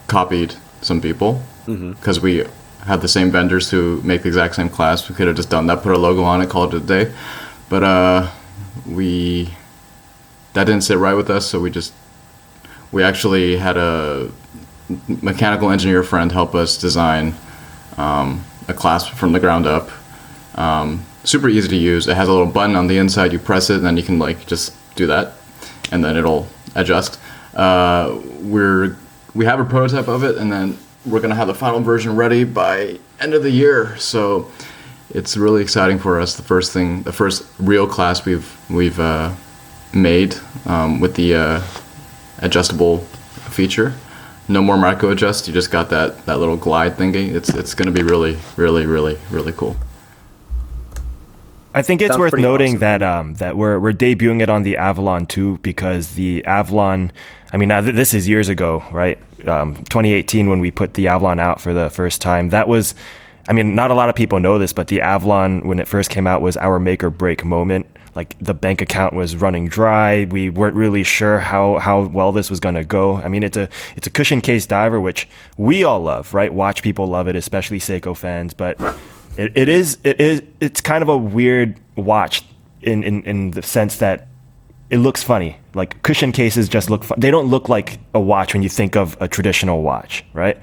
copied 0.07 0.55
some 0.81 1.01
people 1.01 1.43
because 1.67 2.21
we 2.21 2.47
had 2.87 3.03
the 3.03 3.09
same 3.09 3.31
vendors 3.31 3.69
who 3.71 4.01
make 4.03 4.23
the 4.23 4.29
exact 4.29 4.55
same 4.55 4.71
class. 4.71 5.09
We 5.09 5.15
could 5.15 5.27
have 5.27 5.37
just 5.37 5.51
done 5.51 5.67
that, 5.67 5.83
put 5.83 5.93
a 5.93 5.99
logo 5.99 6.23
on 6.23 6.41
it, 6.41 6.49
called 6.49 6.73
it 6.75 6.83
a 6.85 6.87
day. 6.87 7.13
But 7.69 7.83
uh, 7.83 8.31
we 8.87 9.53
that 10.55 10.65
didn't 10.65 10.83
sit 10.83 10.97
right 10.97 11.15
with 11.15 11.29
us, 11.29 11.47
so 11.47 11.61
we 11.61 11.71
just 11.71 11.93
we 12.93 13.03
actually 13.03 13.57
had 13.57 13.77
a 13.77 14.31
mechanical 15.09 15.71
engineer 15.71 16.03
friend 16.03 16.33
help 16.33 16.55
us 16.55 16.79
design 16.79 17.35
um, 17.99 18.45
a 18.69 18.75
clasp 18.75 19.13
from 19.13 19.33
the 19.33 19.41
ground 19.41 19.67
up. 19.67 19.91
Um, 20.55 21.05
super 21.25 21.49
easy 21.49 21.69
to 21.69 21.77
use. 21.77 22.09
It 22.09 22.17
has 22.17 22.29
a 22.29 22.33
little 22.33 22.47
button 22.47 22.77
on 22.77 22.87
the 22.87 22.97
inside. 22.97 23.33
You 23.33 23.39
press 23.39 23.69
it, 23.69 23.77
and 23.77 23.85
then 23.85 23.97
you 23.97 24.03
can 24.03 24.19
like 24.19 24.47
just 24.47 24.75
do 24.95 25.07
that, 25.09 25.35
and 25.93 26.03
then 26.03 26.17
it'll 26.17 26.47
adjust. 26.75 27.21
Uh, 27.55 28.19
we're 28.41 28.97
we 29.35 29.45
have 29.45 29.61
a 29.61 29.65
prototype 29.65 30.09
of 30.09 30.25
it, 30.25 30.39
and 30.39 30.51
then 30.51 30.79
we're 31.05 31.21
gonna 31.21 31.35
have 31.35 31.49
the 31.49 31.55
final 31.55 31.81
version 31.81 32.17
ready 32.17 32.45
by 32.45 32.99
end 33.21 33.35
of 33.35 33.43
the 33.43 33.51
year. 33.51 33.97
So 33.99 34.51
it's 35.11 35.37
really 35.37 35.63
exciting 35.63 35.99
for 35.99 36.21
us. 36.21 36.37
The 36.37 36.43
first 36.43 36.73
thing, 36.73 37.03
the 37.03 37.13
first 37.13 37.45
real 37.59 37.87
clasp 37.87 38.27
we've 38.27 38.71
we've 38.71 38.99
uh, 39.01 39.35
made 39.93 40.37
um, 40.67 41.01
with 41.01 41.15
the 41.15 41.35
uh, 41.35 41.63
adjustable 42.39 42.99
feature. 43.51 43.95
No 44.49 44.63
more 44.63 44.77
micro 44.79 45.11
adjust. 45.11 45.47
You 45.47 45.55
just 45.55 45.71
got 45.71 45.91
that, 45.91 46.25
that 46.27 46.39
little 46.39 46.57
glide 46.57 46.97
thingy. 46.97 47.35
It's 47.35 47.51
it's 47.51 47.75
gonna 47.75 47.91
be 47.91 48.03
really 48.03 48.39
really 48.57 48.87
really 48.87 49.19
really 49.31 49.53
cool. 49.53 49.77
I 51.75 51.83
think 51.83 52.01
it's 52.01 52.13
Sounds 52.13 52.19
worth 52.19 52.35
noting 52.35 52.71
awesome. 52.71 52.81
that 52.81 53.03
um, 53.03 53.35
that 53.35 53.57
we're 53.57 53.79
we're 53.79 53.93
debuting 53.93 54.41
it 54.41 54.49
on 54.49 54.63
the 54.63 54.77
Avalon 54.79 55.27
2 55.27 55.59
because 55.59 56.15
the 56.15 56.45
Avalon. 56.45 57.13
I 57.53 57.57
mean, 57.57 57.69
now 57.69 57.81
th- 57.81 57.95
this 57.95 58.15
is 58.15 58.29
years 58.29 58.49
ago, 58.49 58.83
right? 58.91 59.19
Um, 59.47 59.77
2018 59.77 60.49
when 60.49 60.61
we 60.61 60.71
put 60.71 60.95
the 60.95 61.09
Avalon 61.09 61.39
out 61.39 61.61
for 61.61 61.73
the 61.73 61.89
first 61.91 62.21
time. 62.21 62.49
That 62.49 62.69
was 62.69 62.95
I 63.49 63.55
mean, 63.55 63.75
not 63.75 63.91
a 63.91 63.95
lot 63.95 64.11
of 64.11 64.15
people 64.15 64.41
know 64.41 64.59
this, 64.59 64.75
but 64.75 64.89
the 64.89 65.01
Avalon, 65.01 65.67
when 65.67 65.79
it 65.79 65.89
first 65.89 66.11
came 66.11 66.27
out, 66.27 66.43
was 66.43 66.57
our 66.59 66.79
make 66.79 67.03
or 67.03 67.09
break 67.09 67.45
moment. 67.47 67.87
Like 68.19 68.35
the 68.41 68.53
bank 68.53 68.83
account 68.83 69.15
was 69.15 69.37
running 69.37 69.69
dry. 69.69 70.25
We 70.25 70.51
weren't 70.51 70.75
really 70.75 71.05
sure 71.05 71.39
how, 71.39 71.79
how 71.79 72.07
well 72.07 72.33
this 72.33 72.51
was 72.51 72.59
going 72.59 72.75
to 72.75 72.83
go. 72.83 73.15
I 73.15 73.29
mean, 73.29 73.45
it's 73.45 73.57
a 73.57 73.69
it's 73.95 74.09
a 74.09 74.11
cushion 74.11 74.41
case 74.41 74.67
diver, 74.67 75.01
which 75.01 75.29
we 75.57 75.85
all 75.85 76.01
love, 76.01 76.35
right? 76.35 76.53
Watch 76.53 76.83
people 76.83 77.07
love 77.07 77.29
it, 77.29 77.37
especially 77.37 77.79
Seiko 77.79 78.17
fans. 78.17 78.55
But 78.55 78.77
it, 79.37 79.53
it 79.57 79.69
is 79.69 79.99
it 80.03 80.21
is 80.21 80.43
it's 80.59 80.81
kind 80.81 81.03
of 81.03 81.09
a 81.09 81.17
weird 81.17 81.79
watch 81.95 82.43
in, 82.83 83.05
in, 83.05 83.23
in 83.23 83.53
the 83.53 83.63
sense 83.63 83.99
that 83.99 84.27
it 84.91 84.99
looks 84.99 85.23
funny. 85.23 85.57
Like 85.75 86.03
cushion 86.03 86.33
cases 86.33 86.69
just 86.69 86.91
look 86.91 87.05
fun. 87.05 87.21
They 87.21 87.31
don't 87.31 87.47
look 87.47 87.69
like 87.69 88.01
a 88.15 88.21
watch 88.21 88.53
when 88.53 88.65
you 88.65 88.69
think 88.69 88.97
of 88.97 89.17
a 89.21 89.29
traditional 89.29 89.83
watch, 89.83 90.25
right? 90.33 90.59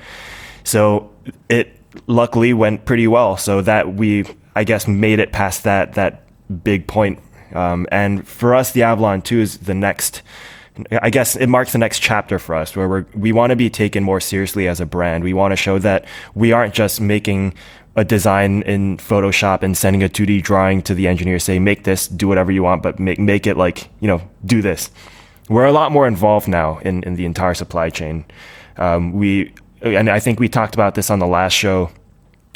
So 0.66 1.10
it 1.48 1.80
luckily 2.06 2.52
went 2.52 2.84
pretty 2.84 3.08
well. 3.08 3.38
So 3.38 3.62
that 3.62 3.94
we, 3.94 4.26
I 4.58 4.66
guess, 4.66 4.90
made 4.90 5.20
it 5.20 5.32
past 5.32 5.64
that 5.64 5.94
that 5.94 6.24
big 6.66 6.86
point. 6.88 7.20
Um, 7.54 7.88
and 7.92 8.28
for 8.28 8.56
us, 8.56 8.72
the 8.72 8.84
Avalon 8.84 9.22
2 9.22 9.40
is 9.40 9.58
the 9.60 9.74
next. 9.74 10.22
I 11.02 11.10
guess 11.10 11.38
it 11.38 11.48
marks 11.48 11.72
the 11.72 11.78
next 11.78 12.00
chapter 12.00 12.38
for 12.38 12.54
us 12.54 12.76
where 12.76 12.90
we're, 12.90 13.06
we 13.16 13.32
want 13.32 13.52
to 13.52 13.56
be 13.56 13.70
taken 13.70 14.04
more 14.04 14.20
seriously 14.20 14.68
as 14.68 14.82
a 14.82 14.86
brand. 14.86 15.24
We 15.24 15.34
want 15.34 15.54
to 15.54 15.56
show 15.56 15.80
that 15.80 16.04
we 16.34 16.52
aren't 16.52 16.74
just 16.74 17.00
making 17.00 17.54
a 17.96 18.04
design 18.04 18.62
in 18.64 18.98
Photoshop 18.98 19.64
and 19.64 19.78
sending 19.78 20.04
a 20.04 20.10
2D 20.10 20.44
drawing 20.44 20.82
to 20.82 20.94
the 20.94 21.08
engineer, 21.08 21.40
say, 21.40 21.60
make 21.60 21.86
this, 21.86 22.10
do 22.10 22.28
whatever 22.28 22.52
you 22.52 22.62
want, 22.62 22.84
but 22.84 23.00
make, 23.00 23.20
make 23.20 23.48
it 23.48 23.56
like, 23.56 23.90
you 24.02 24.08
know, 24.10 24.22
do 24.46 24.62
this. 24.62 24.92
We're 25.48 25.66
a 25.66 25.72
lot 25.72 25.94
more 25.94 26.08
involved 26.08 26.50
now 26.50 26.80
in, 26.80 27.04
in 27.04 27.16
the 27.16 27.26
entire 27.26 27.54
supply 27.54 27.90
chain. 27.90 28.26
Um, 28.76 29.14
we, 29.14 29.54
and 29.82 30.10
I 30.10 30.20
think 30.20 30.42
we 30.42 30.50
talked 30.50 30.74
about 30.74 30.96
this 30.96 31.10
on 31.10 31.20
the 31.20 31.28
last 31.28 31.54
show 31.54 31.90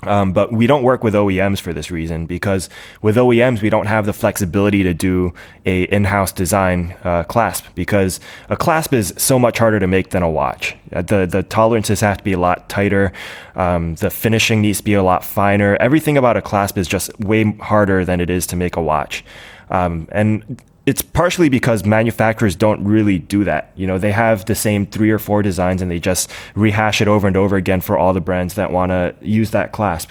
um, 0.03 0.31
but 0.31 0.51
we 0.51 0.65
don't 0.65 0.83
work 0.83 1.03
with 1.03 1.13
OEMs 1.13 1.59
for 1.59 1.73
this 1.73 1.91
reason 1.91 2.25
because 2.25 2.69
with 3.01 3.17
OEMs 3.17 3.61
we 3.61 3.69
don't 3.69 3.87
have 3.87 4.05
the 4.05 4.13
flexibility 4.13 4.81
to 4.83 4.93
do 4.93 5.33
a 5.65 5.83
in-house 5.83 6.31
design 6.31 6.95
uh, 7.03 7.23
clasp 7.23 7.65
because 7.75 8.19
a 8.49 8.55
clasp 8.55 8.93
is 8.93 9.13
so 9.17 9.37
much 9.37 9.57
harder 9.57 9.79
to 9.79 9.87
make 9.87 10.11
than 10.11 10.23
a 10.23 10.29
watch. 10.29 10.75
Uh, 10.93 11.01
the 11.01 11.25
the 11.25 11.43
tolerances 11.43 11.99
have 11.99 12.17
to 12.17 12.23
be 12.23 12.33
a 12.33 12.39
lot 12.39 12.69
tighter. 12.69 13.11
Um, 13.55 13.95
the 13.95 14.09
finishing 14.09 14.61
needs 14.61 14.77
to 14.77 14.83
be 14.83 14.93
a 14.93 15.03
lot 15.03 15.23
finer. 15.23 15.75
Everything 15.77 16.17
about 16.17 16.37
a 16.37 16.41
clasp 16.41 16.77
is 16.77 16.87
just 16.87 17.17
way 17.19 17.51
harder 17.59 18.05
than 18.05 18.21
it 18.21 18.29
is 18.29 18.47
to 18.47 18.55
make 18.55 18.75
a 18.75 18.81
watch. 18.81 19.23
Um, 19.69 20.07
and 20.11 20.61
it's 20.89 21.03
partially 21.03 21.49
because 21.49 21.85
manufacturers 21.85 22.55
don't 22.55 22.83
really 22.83 23.19
do 23.19 23.43
that. 23.43 23.71
You 23.75 23.85
know, 23.85 23.99
they 23.99 24.11
have 24.11 24.45
the 24.45 24.55
same 24.55 24.87
three 24.87 25.11
or 25.11 25.19
four 25.19 25.43
designs 25.43 25.83
and 25.83 25.91
they 25.91 25.99
just 25.99 26.31
rehash 26.55 26.99
it 26.99 27.07
over 27.07 27.27
and 27.27 27.37
over 27.37 27.55
again 27.57 27.79
for 27.79 27.95
all 27.95 28.11
the 28.11 28.19
brands 28.19 28.55
that 28.55 28.71
want 28.71 28.89
to 28.89 29.13
use 29.21 29.51
that 29.51 29.71
clasp. 29.71 30.09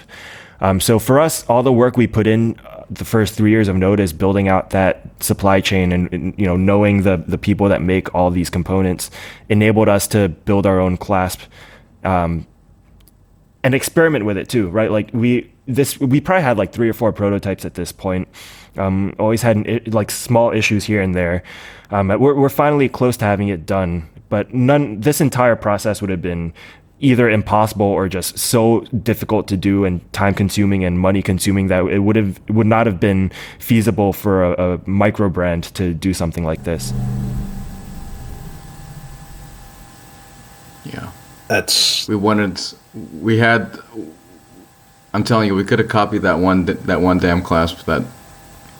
Um, 0.61 0.79
so 0.79 0.97
for 0.97 1.19
us, 1.19 1.45
all 1.49 1.63
the 1.63 1.73
work 1.73 1.97
we 1.97 2.07
put 2.07 2.27
in 2.27 2.57
uh, 2.59 2.85
the 2.89 3.03
first 3.03 3.33
three 3.33 3.51
years 3.51 3.67
of 3.67 3.75
Nodus 3.75 4.11
is 4.11 4.13
building 4.13 4.47
out 4.47 4.69
that 4.69 5.05
supply 5.21 5.59
chain 5.59 5.91
and, 5.91 6.13
and, 6.13 6.33
you 6.39 6.45
know 6.45 6.55
knowing 6.55 7.03
the 7.03 7.17
the 7.27 7.37
people 7.37 7.67
that 7.69 7.81
make 7.81 8.15
all 8.15 8.31
these 8.31 8.49
components 8.49 9.11
enabled 9.49 9.89
us 9.89 10.07
to 10.07 10.29
build 10.29 10.65
our 10.65 10.79
own 10.79 10.95
clasp 10.95 11.41
um, 12.05 12.47
and 13.63 13.75
experiment 13.75 14.23
with 14.23 14.37
it 14.37 14.47
too, 14.47 14.69
right? 14.69 14.91
Like 14.91 15.09
we 15.13 15.51
this 15.65 15.99
we 15.99 16.21
probably 16.21 16.43
had 16.43 16.57
like 16.57 16.71
three 16.71 16.89
or 16.89 16.93
four 16.93 17.11
prototypes 17.11 17.65
at 17.65 17.73
this 17.73 17.91
point 17.91 18.29
um, 18.79 19.15
always 19.19 19.41
had 19.41 19.93
like 19.93 20.11
small 20.11 20.51
issues 20.51 20.85
here 20.85 21.01
and 21.01 21.13
there. 21.13 21.43
Um, 21.91 22.07
we're, 22.07 22.35
we're 22.35 22.49
finally 22.49 22.89
close 22.89 23.17
to 23.17 23.25
having 23.25 23.47
it 23.47 23.65
done, 23.65 24.07
but 24.29 24.53
none. 24.53 25.01
This 25.01 25.21
entire 25.21 25.55
process 25.55 26.01
would 26.01 26.09
have 26.09 26.21
been 26.21 26.53
either 26.99 27.29
impossible 27.29 27.85
or 27.85 28.09
just 28.09 28.37
so 28.37 28.81
difficult 29.03 29.47
to 29.47 29.57
do 29.57 29.85
and 29.85 30.01
time 30.13 30.33
consuming 30.33 30.83
and 30.83 30.99
money 30.99 31.21
consuming 31.21 31.67
that 31.67 31.85
it 31.85 31.99
would 31.99 32.15
have 32.15 32.39
would 32.49 32.67
not 32.67 32.85
have 32.85 32.99
been 32.99 33.31
feasible 33.59 34.11
for 34.13 34.43
a, 34.43 34.73
a 34.73 34.89
micro 34.89 35.29
brand 35.29 35.63
to 35.75 35.93
do 35.93 36.13
something 36.13 36.43
like 36.43 36.63
this. 36.63 36.93
Yeah, 40.85 41.11
That's 41.47 42.07
we 42.07 42.15
wanted. 42.15 42.61
We 43.21 43.37
had. 43.37 43.77
I'm 45.13 45.23
telling 45.23 45.47
you, 45.47 45.55
we 45.55 45.63
could 45.63 45.79
have 45.79 45.89
copied 45.89 46.21
that 46.21 46.39
one 46.39 46.65
that 46.65 47.01
one 47.01 47.17
damn 47.17 47.41
clasp 47.41 47.85
that 47.85 48.03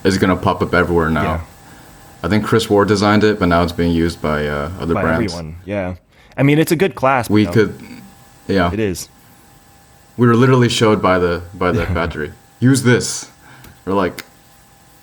is 0.04 0.18
gonna 0.18 0.36
pop 0.36 0.62
up 0.62 0.74
everywhere 0.74 1.10
now. 1.10 1.24
Yeah. 1.24 1.42
I 2.24 2.28
think 2.28 2.44
Chris 2.46 2.70
Ward 2.70 2.88
designed 2.90 3.24
it, 3.24 3.40
but 3.40 3.46
now 3.48 3.64
it's 3.64 3.72
being 3.72 3.92
used 3.94 4.22
by 4.22 4.46
uh, 4.48 4.72
other 4.80 4.94
by 4.94 5.02
brands. 5.04 5.34
everyone. 5.34 5.56
Yeah, 5.66 5.96
I 6.38 6.44
mean 6.44 6.60
it's 6.60 6.72
a 6.72 6.76
good 6.76 6.96
class. 6.96 7.30
We 7.30 7.46
know. 7.46 7.52
could, 7.54 7.80
yeah, 8.48 8.74
It 8.74 8.80
is. 8.80 9.08
we 10.18 10.28
were 10.28 10.36
literally 10.36 10.70
showed 10.70 11.02
by 11.02 11.18
the 11.20 11.42
by 11.54 11.72
the 11.72 11.86
factory. 11.98 12.34
Use 12.60 12.84
this. 12.84 13.32
We're 13.86 13.94
like, 13.94 14.26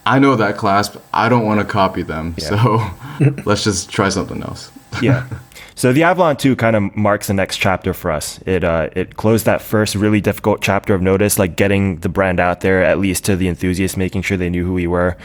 I 0.05 0.19
know 0.19 0.37
that 0.37 0.57
clasp. 0.59 0.97
I 1.15 1.29
don't 1.31 1.47
want 1.47 1.59
to 1.61 1.65
copy 1.67 2.03
them, 2.03 2.35
Yeah. 2.37 2.49
so 2.49 3.35
let's 3.47 3.65
just 3.65 3.89
try 3.91 4.11
something 4.11 4.43
else. 4.43 4.71
yeah. 5.03 5.27
So 5.77 5.93
the 5.93 6.05
Avalon 6.05 6.39
2 6.39 6.57
kind 6.57 6.75
of 6.75 6.97
marks 6.97 7.27
the 7.27 7.35
next 7.35 7.59
chapter 7.59 7.93
for 7.93 8.11
us. 8.11 8.41
It 8.47 8.65
uh, 8.65 8.89
it 8.97 9.17
closed 9.17 9.45
that 9.45 9.61
first 9.61 9.95
really 9.95 10.23
difficult 10.23 10.63
chapter 10.63 10.95
of 10.95 11.03
Nodus, 11.03 11.39
like 11.39 11.55
getting 11.55 11.97
the 11.97 12.09
brand 12.09 12.41
out 12.41 12.63
there 12.63 12.83
at 12.83 12.99
least 12.99 13.27
to 13.27 13.37
the 13.37 13.47
enthusiasts, 13.47 13.95
making 13.95 14.23
sure 14.23 14.39
they 14.39 14.49
knew 14.49 14.65
who 14.65 14.73
we 14.73 14.87
were. 14.87 15.19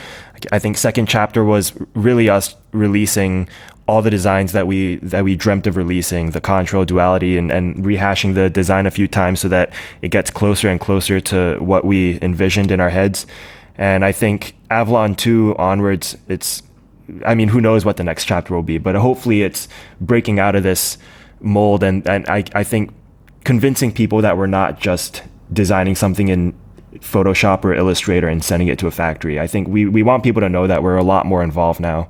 I 0.51 0.59
think 0.59 0.77
second 0.77 1.07
chapter 1.07 1.45
was 1.45 1.71
really 1.93 2.29
us 2.29 2.57
releasing 2.73 3.47
all 3.87 4.01
the 4.01 4.09
designs 4.09 4.51
that 4.51 4.67
we 4.67 4.97
that 4.97 5.23
we 5.23 5.37
dreamt 5.37 5.67
of 5.67 5.77
releasing, 5.77 6.31
the 6.31 6.41
Contrail 6.41 6.85
duality, 6.85 7.37
and, 7.37 7.49
and 7.49 7.77
rehashing 7.85 8.35
the 8.35 8.49
design 8.49 8.85
a 8.85 8.91
few 8.91 9.07
times 9.07 9.39
so 9.39 9.47
that 9.47 9.71
it 10.01 10.09
gets 10.09 10.29
closer 10.29 10.67
and 10.67 10.81
closer 10.81 11.21
to 11.21 11.59
what 11.59 11.85
we 11.85 12.19
envisioned 12.21 12.71
in 12.71 12.81
our 12.81 12.89
heads. 12.89 13.25
And 13.77 14.03
I 14.03 14.11
think 14.11 14.55
Avalon 14.69 15.15
2 15.15 15.55
onwards, 15.57 16.17
it's 16.27 16.61
I 17.25 17.35
mean, 17.35 17.47
who 17.47 17.61
knows 17.61 17.85
what 17.85 17.97
the 17.97 18.03
next 18.03 18.25
chapter 18.25 18.53
will 18.53 18.63
be, 18.63 18.77
but 18.77 18.95
hopefully 18.95 19.43
it's 19.43 19.67
breaking 19.99 20.39
out 20.39 20.55
of 20.55 20.63
this 20.63 20.97
mold 21.39 21.83
and, 21.83 22.07
and 22.07 22.27
I, 22.29 22.43
I 22.53 22.63
think 22.63 22.91
convincing 23.43 23.91
people 23.91 24.21
that 24.21 24.37
we're 24.37 24.47
not 24.47 24.79
just 24.79 25.23
designing 25.51 25.95
something 25.95 26.27
in 26.27 26.53
Photoshop 26.99 27.65
or 27.65 27.73
Illustrator 27.73 28.27
and 28.27 28.43
sending 28.43 28.67
it 28.67 28.77
to 28.79 28.87
a 28.87 28.91
factory. 28.91 29.39
I 29.39 29.47
think 29.47 29.67
we, 29.67 29.85
we 29.85 30.03
want 30.03 30.23
people 30.23 30.41
to 30.41 30.49
know 30.49 30.67
that 30.67 30.83
we're 30.83 30.97
a 30.97 31.03
lot 31.03 31.25
more 31.25 31.43
involved 31.43 31.79
now. 31.79 32.09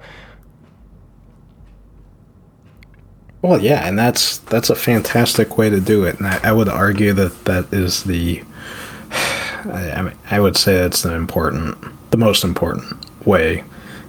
well, 3.41 3.59
yeah, 3.59 3.87
and 3.87 3.97
that's 3.97 4.37
that's 4.39 4.69
a 4.69 4.75
fantastic 4.75 5.57
way 5.57 5.69
to 5.69 5.79
do 5.79 6.03
it, 6.03 6.19
and 6.19 6.27
I, 6.27 6.49
I 6.49 6.51
would 6.51 6.69
argue 6.69 7.13
that 7.13 7.45
that 7.45 7.73
is 7.73 8.03
the. 8.03 8.43
I, 9.11 9.91
I, 9.91 10.01
mean, 10.01 10.13
I 10.29 10.39
would 10.39 10.57
say 10.57 10.75
that's 10.75 11.03
the 11.03 11.13
important, 11.13 11.77
the 12.11 12.17
most 12.17 12.43
important 12.43 12.93
way 13.25 13.63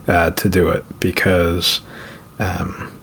uh, 0.08 0.30
to 0.32 0.48
do 0.48 0.68
it 0.68 0.84
because 1.00 1.80
um, 2.38 2.98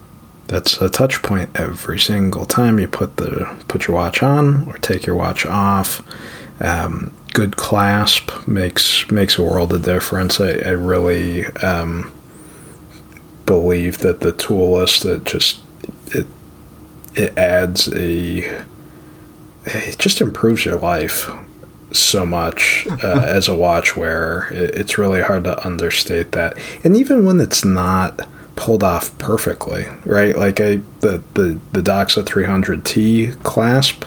that's 0.47 0.81
a 0.81 0.89
touch 0.89 1.21
point 1.21 1.49
every 1.55 1.99
single 1.99 2.45
time 2.45 2.79
you 2.79 2.87
put 2.87 3.17
the 3.17 3.45
put 3.67 3.87
your 3.87 3.95
watch 3.95 4.23
on 4.23 4.67
or 4.67 4.77
take 4.79 5.05
your 5.05 5.15
watch 5.15 5.45
off. 5.45 6.01
Um, 6.61 7.13
good 7.33 7.55
clasp 7.55 8.47
makes 8.47 9.09
makes 9.11 9.37
a 9.37 9.43
world 9.43 9.73
of 9.73 9.83
difference. 9.83 10.41
I, 10.41 10.53
I 10.53 10.71
really 10.71 11.45
um, 11.57 12.11
believe 13.45 13.99
that 13.99 14.21
the 14.21 14.31
tool 14.31 14.73
list 14.73 15.03
that 15.03 15.23
just 15.23 15.59
it 16.07 16.27
it 17.15 17.37
adds 17.37 17.87
a 17.93 18.63
it 19.65 19.97
just 19.99 20.21
improves 20.21 20.65
your 20.65 20.79
life 20.79 21.29
so 21.91 22.25
much 22.25 22.87
uh, 23.03 23.23
as 23.25 23.47
a 23.47 23.55
watch 23.55 23.95
wearer. 23.97 24.47
It, 24.51 24.75
it's 24.75 24.97
really 24.97 25.21
hard 25.21 25.43
to 25.45 25.65
understate 25.65 26.31
that. 26.33 26.57
And 26.83 26.95
even 26.95 27.25
when 27.25 27.39
it's 27.39 27.65
not 27.65 28.27
pulled 28.55 28.83
off 28.83 29.17
perfectly, 29.17 29.85
right? 30.05 30.35
Like 30.35 30.59
I 30.59 30.81
the 30.99 31.23
the 31.33 31.59
the 31.71 31.81
Doxa 31.81 32.23
300T 32.23 33.41
clasp, 33.43 34.03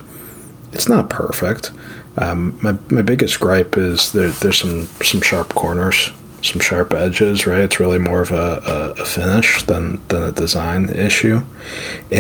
it's 0.72 0.88
not 0.88 1.08
perfect. 1.10 1.72
Um, 2.18 2.58
my 2.62 2.76
my 2.90 3.02
biggest 3.02 3.40
gripe 3.40 3.76
is 3.76 4.12
there, 4.12 4.28
there's 4.28 4.58
some 4.58 4.86
some 5.02 5.22
sharp 5.22 5.50
corners, 5.54 6.10
some 6.42 6.60
sharp 6.60 6.92
edges, 6.92 7.46
right? 7.46 7.60
It's 7.60 7.80
really 7.80 7.98
more 7.98 8.20
of 8.20 8.30
a, 8.30 8.94
a, 8.96 9.02
a 9.02 9.04
finish 9.04 9.62
than 9.62 10.06
than 10.08 10.22
a 10.22 10.32
design 10.32 10.90
issue. 10.90 11.42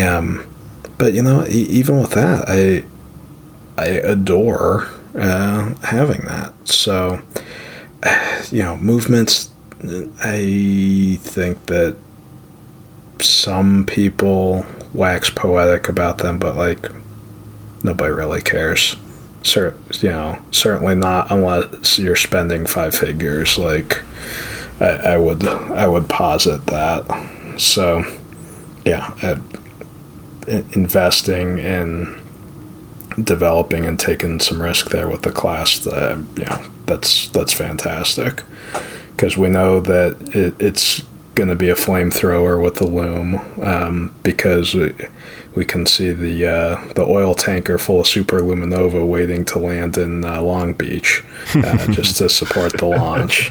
Um, 0.02 0.46
but 0.96 1.12
you 1.12 1.22
know, 1.22 1.44
e- 1.46 1.68
even 1.68 2.00
with 2.00 2.12
that, 2.12 2.44
I 2.48 2.84
I 3.76 3.88
adore 3.88 4.88
uh, 5.14 5.74
having 5.82 6.22
that. 6.22 6.52
So, 6.64 7.20
you 8.50 8.62
know, 8.62 8.76
movements. 8.76 9.50
I 10.22 11.18
think 11.22 11.66
that 11.66 11.96
some 13.20 13.84
people 13.84 14.64
wax 14.94 15.28
poetic 15.30 15.88
about 15.88 16.18
them, 16.18 16.38
but 16.38 16.56
like 16.56 16.88
nobody 17.82 18.12
really 18.12 18.42
cares. 18.42 18.96
Cer- 19.42 19.76
you 20.00 20.10
know, 20.10 20.40
certainly 20.52 20.94
not 20.94 21.32
unless 21.32 21.98
you're 21.98 22.14
spending 22.14 22.64
five 22.64 22.94
figures. 22.94 23.58
Like 23.58 24.02
I, 24.80 24.86
I 24.86 25.16
would, 25.16 25.44
I 25.46 25.88
would 25.88 26.08
posit 26.08 26.64
that. 26.66 27.58
So, 27.58 28.04
yeah, 28.84 29.12
I, 29.22 29.40
investing 30.46 31.58
in 31.58 32.21
developing 33.22 33.84
and 33.84 33.98
taking 33.98 34.40
some 34.40 34.60
risk 34.60 34.90
there 34.90 35.08
with 35.08 35.22
the 35.22 35.32
class. 35.32 35.78
That 35.80 36.24
you 36.36 36.44
know, 36.44 36.64
that's 36.86 37.28
that's 37.28 37.52
fantastic 37.52 38.42
because 39.16 39.36
we 39.36 39.48
know 39.48 39.80
that 39.80 40.16
it, 40.34 40.54
it's 40.60 41.02
going 41.34 41.48
to 41.48 41.56
be 41.56 41.70
a 41.70 41.74
flamethrower 41.74 42.62
with 42.62 42.74
the 42.74 42.86
loom 42.86 43.36
um, 43.62 44.14
because 44.22 44.74
we, 44.74 44.92
we 45.54 45.64
can 45.64 45.86
see 45.86 46.10
the 46.10 46.46
uh, 46.46 46.92
the 46.94 47.04
oil 47.04 47.34
tanker 47.34 47.78
full 47.78 48.00
of 48.00 48.06
super 48.06 48.40
luminova 48.40 49.06
waiting 49.06 49.44
to 49.44 49.58
land 49.58 49.96
in 49.96 50.24
uh, 50.24 50.40
Long 50.40 50.72
Beach 50.74 51.22
uh, 51.54 51.86
just 51.92 52.16
to 52.18 52.28
support 52.28 52.76
the 52.78 52.86
launch. 52.86 53.50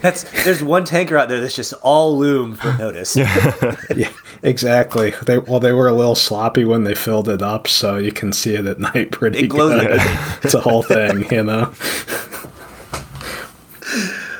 That's 0.00 0.24
there's 0.44 0.62
one 0.62 0.84
tanker 0.84 1.16
out 1.16 1.28
there 1.28 1.40
that's 1.40 1.56
just 1.56 1.72
all 1.82 2.18
loom 2.18 2.56
for 2.56 2.72
Nodus. 2.78 3.16
yeah, 3.16 3.84
exactly. 4.42 5.12
They 5.24 5.38
well, 5.38 5.60
they 5.60 5.72
were 5.72 5.88
a 5.88 5.92
little 5.92 6.14
sloppy 6.14 6.64
when 6.64 6.84
they 6.84 6.94
filled 6.94 7.28
it 7.28 7.42
up, 7.42 7.66
so 7.68 7.96
you 7.96 8.12
can 8.12 8.32
see 8.32 8.54
it 8.54 8.66
at 8.66 8.78
night 8.94 9.10
pretty 9.12 9.40
It 9.40 9.48
glows 9.48 9.80
good. 9.80 10.00
it's 10.42 10.54
a 10.54 10.60
whole 10.60 10.82
thing, 10.82 11.26
you 11.30 11.42
know. 11.44 11.72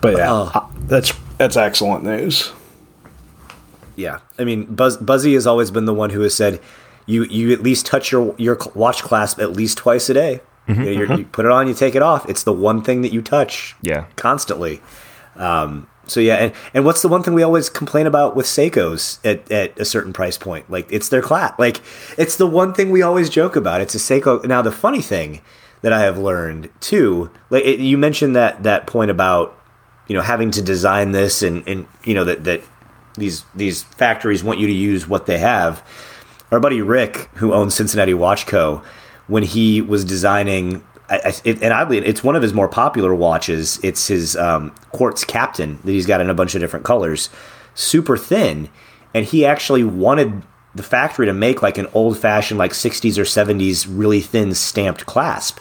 But 0.03 0.17
yeah, 0.19 0.33
uh, 0.33 0.67
that's 0.83 1.13
that's 1.39 1.57
excellent 1.57 2.05
news. 2.05 2.53
Yeah, 3.97 4.19
I 4.39 4.45
mean, 4.45 4.67
Buzz, 4.67 4.99
Buzzy 4.99 5.35
has 5.35 5.47
always 5.47 5.71
been 5.71 5.87
the 5.87 5.95
one 5.95 6.11
who 6.11 6.21
has 6.21 6.35
said, 6.35 6.61
"You 7.07 7.25
you 7.25 7.53
at 7.53 7.63
least 7.63 7.87
touch 7.87 8.13
your 8.13 8.35
your 8.39 8.59
watch 8.75 9.03
clasp 9.03 9.41
at 9.41 9.53
least 9.53 9.79
twice 9.79 10.09
a 10.11 10.15
day. 10.15 10.41
You, 10.69 10.75
know, 10.75 10.91
you're- 10.91 11.17
you 11.19 11.25
put 11.25 11.45
it 11.45 11.53
on, 11.53 11.69
you 11.69 11.75
take 11.75 11.95
it 11.95 12.03
off. 12.03 12.29
It's 12.29 12.43
the 12.43 12.53
one 12.53 12.83
thing 12.83 13.03
that 13.03 13.13
you 13.13 13.23
touch. 13.23 13.77
Yeah. 13.83 14.07
constantly. 14.17 14.81
Um, 15.37 15.87
so 16.07 16.21
yeah, 16.21 16.37
and, 16.37 16.53
and 16.73 16.85
what's 16.85 17.03
the 17.03 17.09
one 17.09 17.23
thing 17.23 17.35
we 17.35 17.43
always 17.43 17.69
complain 17.69 18.07
about 18.07 18.37
with 18.37 18.47
Seikos 18.47 19.19
at, 19.25 19.51
at 19.51 19.79
a 19.79 19.85
certain 19.85 20.13
price 20.13 20.39
point? 20.39 20.71
Like 20.71 20.87
it's 20.91 21.09
their 21.09 21.23
clasp. 21.23 21.59
Like 21.59 21.81
it's 22.17 22.37
the 22.37 22.47
one 22.47 22.73
thing 22.73 22.91
we 22.91 23.03
always 23.03 23.29
joke 23.29 23.57
about. 23.57 23.81
It's 23.81 23.95
a 23.95 23.99
Seiko. 23.99 24.45
Now 24.45 24.63
the 24.63 24.73
funny 24.73 25.03
thing 25.03 25.41
that 25.83 25.93
I 25.93 26.01
have 26.03 26.19
learned 26.19 26.71
too, 26.81 27.31
like 27.51 27.65
it, 27.65 27.81
you 27.81 27.99
mentioned 27.99 28.37
that 28.37 28.63
that 28.63 28.87
point 28.87 29.11
about 29.11 29.59
you 30.07 30.15
know 30.15 30.23
having 30.23 30.51
to 30.53 30.63
design 30.63 31.13
this 31.13 31.43
and 31.43 31.67
and 31.67 31.87
you 32.05 32.15
know 32.15 32.25
that 32.25 32.45
that 32.45 32.63
these 33.15 33.45
these 33.55 33.83
factories 33.83 34.45
want 34.45 34.59
you 34.59 34.67
to 34.67 34.73
use 34.73 35.09
what 35.09 35.27
they 35.27 35.39
have. 35.39 35.83
Our 36.53 36.61
buddy 36.61 36.81
Rick, 36.81 37.29
who 37.35 37.53
owns 37.53 37.75
Cincinnati 37.75 38.15
Watch 38.15 38.47
Co., 38.47 38.83
when 39.27 39.43
he 39.43 39.83
was 39.83 40.05
designing, 40.05 40.85
I, 41.09 41.17
I, 41.17 41.33
it, 41.45 41.63
and 41.63 41.73
oddly, 41.73 41.99
it's 41.99 42.25
one 42.25 42.37
of 42.37 42.43
his 42.43 42.53
more 42.53 42.69
popular 42.69 43.15
watches. 43.15 43.79
It's 43.83 44.09
his 44.09 44.37
um, 44.37 44.75
quartz 44.93 45.25
Captain 45.25 45.79
that 45.85 45.93
he's 45.93 46.07
got 46.07 46.21
in 46.21 46.31
a 46.31 46.35
bunch 46.35 46.55
of 46.55 46.61
different 46.61 46.85
colors, 46.85 47.31
super 47.75 48.17
thin, 48.17 48.69
and 49.15 49.25
he 49.25 49.47
actually 49.47 49.85
wanted 49.85 50.43
the 50.75 50.83
factory 50.83 51.27
to 51.27 51.33
make 51.33 51.63
like 51.63 51.79
an 51.79 51.87
old 51.95 52.19
fashioned 52.19 52.59
like 52.59 52.73
60s 52.73 53.17
or 53.17 53.23
70s 53.23 53.87
really 53.89 54.21
thin 54.21 54.55
stamped 54.55 55.07
clasp 55.07 55.59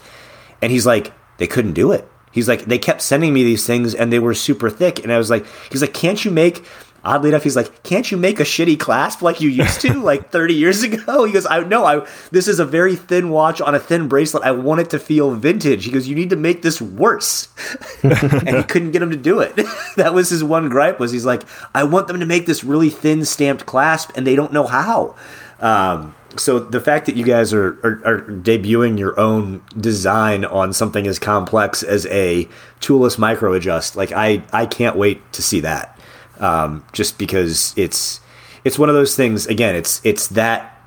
and 0.62 0.72
he's 0.72 0.86
like, 0.86 1.14
they 1.38 1.48
couldn't 1.48 1.74
do 1.74 1.92
it. 1.92 2.08
He's 2.32 2.50
like, 2.50 2.66
they 2.66 2.78
kept 2.78 3.02
sending 3.02 3.34
me 3.34 3.44
these 3.44 3.66
things 3.66 3.96
and 3.96 4.12
they 4.12 4.20
were 4.20 4.34
super 4.34 4.70
thick. 4.70 5.02
And 5.02 5.12
I 5.12 5.18
was 5.18 5.30
like, 5.30 5.46
he's 5.72 5.82
like, 5.82 5.94
can't 5.94 6.24
you 6.26 6.32
make, 6.32 6.66
oddly 7.06 7.30
enough, 7.30 7.44
he's 7.44 7.56
like, 7.56 7.84
can't 7.84 8.12
you 8.12 8.18
make 8.18 8.40
a 8.40 8.44
shitty 8.44 8.80
clasp 8.80 9.22
like 9.22 9.40
you 9.40 9.50
used 9.50 9.82
to 9.82 9.94
like 10.02 10.30
30 10.32 10.54
years 10.54 10.84
ago? 10.84 11.24
He 11.24 11.32
goes, 11.32 11.46
I 11.46 11.60
no, 11.64 11.86
I, 11.86 12.08
this 12.32 12.48
is 12.48 12.60
a 12.60 12.66
very 12.66 12.96
thin 12.96 13.30
watch 13.30 13.62
on 13.62 13.76
a 13.76 13.80
thin 13.80 14.08
bracelet. 14.08 14.44
I 14.44 14.52
want 14.52 14.82
it 14.82 14.90
to 14.90 15.00
feel 15.00 15.32
vintage. 15.32 15.86
He 15.86 15.92
goes, 15.92 16.08
you 16.08 16.16
need 16.16 16.32
to 16.32 16.36
make 16.36 16.62
this 16.62 16.82
worse. 16.82 17.48
and 18.04 18.58
he 18.58 18.64
couldn't 18.64 18.92
get 18.92 19.02
him 19.02 19.12
to 19.12 19.18
do 19.18 19.40
it. 19.40 19.56
that 19.96 20.14
was 20.14 20.30
his 20.30 20.44
one 20.44 20.70
gripe 20.70 21.00
was 21.00 21.12
he's 21.12 21.26
like, 21.26 21.44
I 21.74 21.84
want 21.84 22.08
them 22.08 22.20
to 22.20 22.26
make 22.26 22.46
this 22.46 22.64
really 22.64 22.90
thin 22.90 23.24
stamped 23.26 23.66
clasp 23.66 24.12
and 24.16 24.26
they 24.26 24.36
don't 24.36 24.52
know 24.52 24.66
how. 24.66 25.16
Um, 25.60 26.16
so 26.38 26.60
the 26.60 26.82
fact 26.82 27.06
that 27.06 27.16
you 27.16 27.24
guys 27.24 27.54
are, 27.54 27.80
are, 27.84 28.02
are 28.06 28.22
debuting 28.22 29.00
your 29.00 29.18
own 29.20 29.64
design 29.80 30.44
on 30.44 30.74
something 30.74 31.08
as 31.08 31.18
complex 31.18 31.82
as 31.82 32.06
a 32.08 32.48
toolless 32.82 33.18
micro 33.18 33.54
adjust, 33.54 33.96
like 33.96 34.12
I, 34.12 34.44
I 34.52 34.66
can't 34.66 34.98
wait 34.98 35.32
to 35.34 35.42
see 35.42 35.62
that. 35.62 35.95
Um, 36.40 36.86
just 36.92 37.18
because 37.18 37.74
it's 37.78 38.20
it's 38.64 38.78
one 38.78 38.90
of 38.90 38.96
those 38.96 39.16
things. 39.16 39.48
Again, 39.48 39.76
it's 39.76 40.02
it's 40.04 40.28
that 40.28 40.78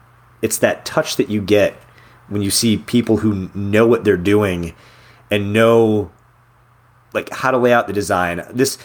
it's 0.42 0.58
that 0.58 0.84
touch 0.84 1.16
that 1.16 1.30
you 1.30 1.40
get 1.40 1.74
when 2.28 2.42
you 2.42 2.50
see 2.50 2.76
people 2.76 3.18
who 3.18 3.50
know 3.54 3.86
what 3.86 4.04
they're 4.04 4.16
doing 4.16 4.74
and 5.30 5.52
know 5.52 6.10
like 7.14 7.30
how 7.30 7.50
to 7.50 7.58
lay 7.58 7.72
out 7.72 7.86
the 7.86 7.92
design. 7.92 8.42
This 8.50 8.78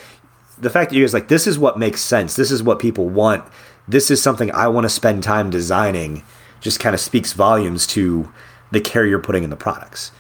the 0.58 0.70
fact 0.70 0.92
that 0.92 0.96
you 0.96 1.04
guys 1.04 1.14
like 1.14 1.28
this 1.28 1.48
is 1.48 1.60
what 1.60 1.78
makes 1.78 2.02
sense. 2.02 2.36
This 2.36 2.52
is 2.52 2.64
what 2.64 2.80
people 2.80 3.10
want. 3.10 3.44
This 3.88 4.10
is 4.10 4.22
something 4.22 4.52
I 4.52 4.68
want 4.68 4.86
to 4.86 4.90
spend 4.90 5.24
time 5.24 5.50
designing. 5.50 6.24
Just 6.62 6.80
kind 6.80 6.94
of 6.94 7.00
speaks 7.00 7.34
volumes 7.34 7.86
to 7.88 8.32
the 8.72 8.80
care 8.80 9.06
you're 9.06 9.20
putting 9.20 9.44
in 9.44 9.50
the 9.50 9.58
products, 9.58 10.12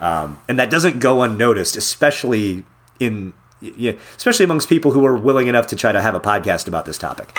um, 0.00 0.40
and 0.48 0.58
that 0.58 0.70
doesn't 0.70 1.00
go 1.00 1.22
unnoticed, 1.22 1.76
especially 1.76 2.64
in 2.98 3.34
yeah, 3.62 3.92
especially 4.16 4.44
amongst 4.44 4.68
people 4.68 4.90
who 4.90 5.06
are 5.06 5.16
willing 5.16 5.46
enough 5.46 5.68
to 5.68 5.76
try 5.76 5.92
to 5.92 6.02
have 6.02 6.14
a 6.14 6.20
podcast 6.20 6.66
about 6.66 6.84
this 6.84 6.98
topic. 6.98 7.38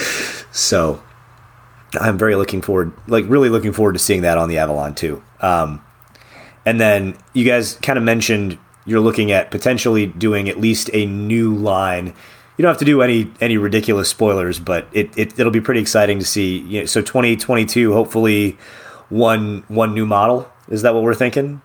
so, 0.52 1.02
I'm 1.98 2.16
very 2.16 2.36
looking 2.36 2.62
forward, 2.62 2.92
like 3.08 3.24
really 3.28 3.48
looking 3.48 3.72
forward 3.72 3.94
to 3.94 3.98
seeing 3.98 4.22
that 4.22 4.38
on 4.38 4.48
the 4.48 4.58
Avalon 4.58 4.94
2. 4.94 5.22
Um, 5.40 5.84
and 6.64 6.80
then 6.80 7.16
you 7.32 7.44
guys 7.44 7.74
kind 7.82 7.98
of 7.98 8.04
mentioned 8.04 8.58
you're 8.86 9.00
looking 9.00 9.32
at 9.32 9.50
potentially 9.50 10.06
doing 10.06 10.48
at 10.48 10.60
least 10.60 10.90
a 10.92 11.06
new 11.06 11.54
line. 11.54 12.06
You 12.56 12.62
don't 12.62 12.70
have 12.70 12.78
to 12.78 12.84
do 12.84 13.02
any 13.02 13.30
any 13.40 13.56
ridiculous 13.56 14.08
spoilers, 14.08 14.60
but 14.60 14.86
it, 14.92 15.16
it 15.16 15.38
it'll 15.38 15.52
be 15.52 15.60
pretty 15.60 15.80
exciting 15.80 16.18
to 16.18 16.24
see. 16.24 16.58
You 16.58 16.80
know, 16.80 16.86
so 16.86 17.00
2022, 17.00 17.92
hopefully, 17.92 18.58
one 19.08 19.64
one 19.68 19.94
new 19.94 20.06
model. 20.06 20.50
Is 20.68 20.82
that 20.82 20.94
what 20.94 21.02
we're 21.02 21.14
thinking? 21.14 21.62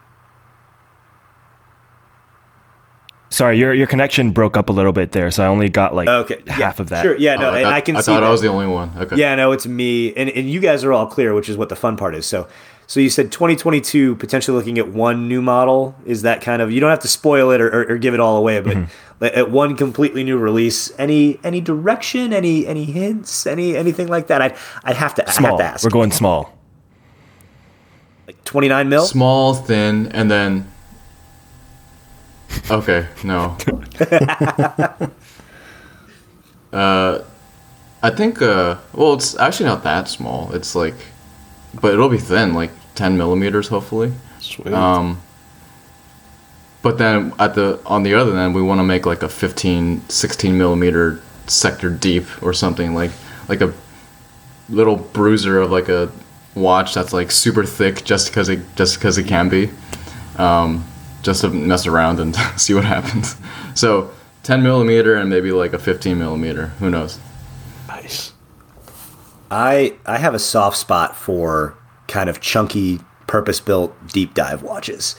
Sorry, 3.29 3.57
your 3.57 3.73
your 3.73 3.87
connection 3.87 4.31
broke 4.31 4.55
up 4.55 4.69
a 4.69 4.71
little 4.71 4.93
bit 4.93 5.11
there, 5.11 5.29
so 5.31 5.43
I 5.43 5.47
only 5.47 5.67
got 5.67 5.93
like 5.95 6.07
Okay, 6.07 6.41
yeah, 6.45 6.53
half 6.53 6.79
of 6.79 6.89
that. 6.89 7.01
Sure, 7.03 7.17
yeah, 7.17 7.35
no, 7.35 7.49
Oh, 7.49 7.53
I, 7.53 7.57
and 7.57 7.63
thought- 7.65 7.73
I 7.73 7.81
can 7.81 7.95
I 7.95 7.99
see 8.01 8.05
thought 8.05 8.21
that. 8.21 8.27
I 8.27 8.29
was 8.29 8.41
the 8.41 8.47
only 8.47 8.67
one. 8.67 8.91
Okay. 8.97 9.15
Yeah, 9.17 9.35
no, 9.35 9.51
it's 9.51 9.65
me, 9.67 10.13
and 10.15 10.29
and 10.29 10.49
you 10.49 10.59
guys 10.59 10.83
are 10.83 10.93
all 10.93 11.07
clear, 11.07 11.33
which 11.33 11.49
is 11.49 11.57
what 11.57 11.69
the 11.69 11.75
fun 11.75 11.97
part 11.97 12.15
is. 12.15 12.25
So, 12.25 12.47
so 12.87 12.99
you 12.99 13.09
said 13.09 13.31
2022 13.31 14.15
potentially 14.15 14.55
looking 14.55 14.77
at 14.77 14.87
one 14.89 15.27
new 15.27 15.41
model. 15.41 15.95
Is 16.05 16.21
that 16.21 16.41
kind 16.41 16.61
of 16.61 16.71
you 16.71 16.79
don't 16.79 16.91
have 16.91 16.99
to 16.99 17.07
spoil 17.07 17.49
it 17.51 17.59
or, 17.61 17.67
or, 17.67 17.91
or 17.93 17.97
give 17.97 18.13
it 18.13 18.19
all 18.19 18.37
away, 18.37 18.61
but 18.61 18.77
mm-hmm. 18.77 19.23
at 19.25 19.49
one 19.51 19.75
completely 19.75 20.23
new 20.23 20.37
release, 20.37 20.91
any 20.99 21.39
any 21.43 21.59
direction, 21.61 22.31
any 22.31 22.65
any 22.67 22.85
hints, 22.85 23.47
any 23.47 23.75
anything 23.75 24.07
like 24.07 24.27
that? 24.27 24.41
I'd 24.41 24.55
I'd 24.83 24.97
have 24.97 25.15
to 25.15 25.27
I 25.27 25.31
Small. 25.31 25.57
have 25.57 25.59
to 25.59 25.63
ask. 25.65 25.83
We're 25.83 25.89
going 25.89 26.11
small. 26.11 26.53
like 28.27 28.41
29 28.45 28.87
mil. 28.87 29.05
Small, 29.05 29.55
thin, 29.55 30.07
and 30.13 30.29
then. 30.29 30.71
Okay, 32.69 33.07
no. 33.23 33.57
uh, 36.73 37.21
I 38.01 38.09
think. 38.09 38.41
Uh, 38.41 38.77
well, 38.93 39.13
it's 39.13 39.37
actually 39.37 39.67
not 39.67 39.83
that 39.83 40.07
small. 40.07 40.53
It's 40.53 40.75
like, 40.75 40.95
but 41.79 41.93
it'll 41.93 42.09
be 42.09 42.17
thin, 42.17 42.53
like 42.53 42.71
10 42.95 43.17
millimeters, 43.17 43.67
hopefully. 43.67 44.13
Sweet. 44.39 44.73
Um, 44.73 45.21
but 46.81 46.97
then 46.99 47.33
at 47.39 47.55
the 47.55 47.79
on 47.85 48.03
the 48.03 48.13
other 48.13 48.37
end, 48.37 48.53
we 48.53 48.61
want 48.61 48.79
to 48.79 48.83
make 48.83 49.05
like 49.05 49.23
a 49.23 49.29
15, 49.29 50.07
16 50.07 50.57
millimeter 50.57 51.19
sector 51.47 51.89
deep 51.89 52.25
or 52.43 52.53
something 52.53 52.93
like 52.93 53.11
like 53.47 53.61
a 53.61 53.73
little 54.69 54.95
bruiser 54.95 55.59
of 55.61 55.71
like 55.71 55.89
a 55.89 56.11
watch 56.55 56.93
that's 56.93 57.13
like 57.13 57.31
super 57.31 57.63
thick 57.63 58.03
just 58.03 58.27
because 58.27 58.49
it 58.49 58.59
just 58.75 58.95
because 58.99 59.17
it 59.17 59.25
can 59.27 59.49
be, 59.49 59.71
um, 60.37 60.85
just 61.25 61.41
to 61.41 61.49
mess 61.49 61.87
around 61.87 62.19
and 62.19 62.35
see 62.55 62.73
what 62.73 62.85
happens. 62.85 63.35
So 63.73 64.11
10 64.43 64.61
millimeter 64.63 65.15
and 65.15 65.29
maybe 65.29 65.51
like 65.51 65.73
a 65.73 65.79
15 65.79 66.17
millimeter. 66.17 66.67
Who 66.79 66.89
knows? 66.89 67.19
nice. 67.87 68.31
I 69.51 69.95
I 70.05 70.17
have 70.17 70.33
a 70.33 70.39
soft 70.39 70.77
spot 70.77 71.15
for 71.15 71.75
kind 72.07 72.29
of 72.29 72.39
chunky, 72.41 72.99
purpose 73.27 73.59
built 73.59 73.93
deep 74.07 74.33
dive 74.33 74.61
watches. 74.63 75.15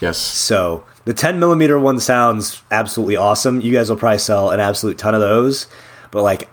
Yes. 0.00 0.18
So 0.18 0.84
the 1.04 1.14
10 1.14 1.38
millimeter 1.38 1.78
one 1.78 2.00
sounds 2.00 2.62
absolutely 2.70 3.16
awesome. 3.16 3.60
You 3.60 3.72
guys 3.72 3.88
will 3.90 3.96
probably 3.96 4.18
sell 4.18 4.50
an 4.50 4.60
absolute 4.60 4.98
ton 4.98 5.14
of 5.14 5.20
those. 5.20 5.66
But 6.10 6.22
like, 6.22 6.48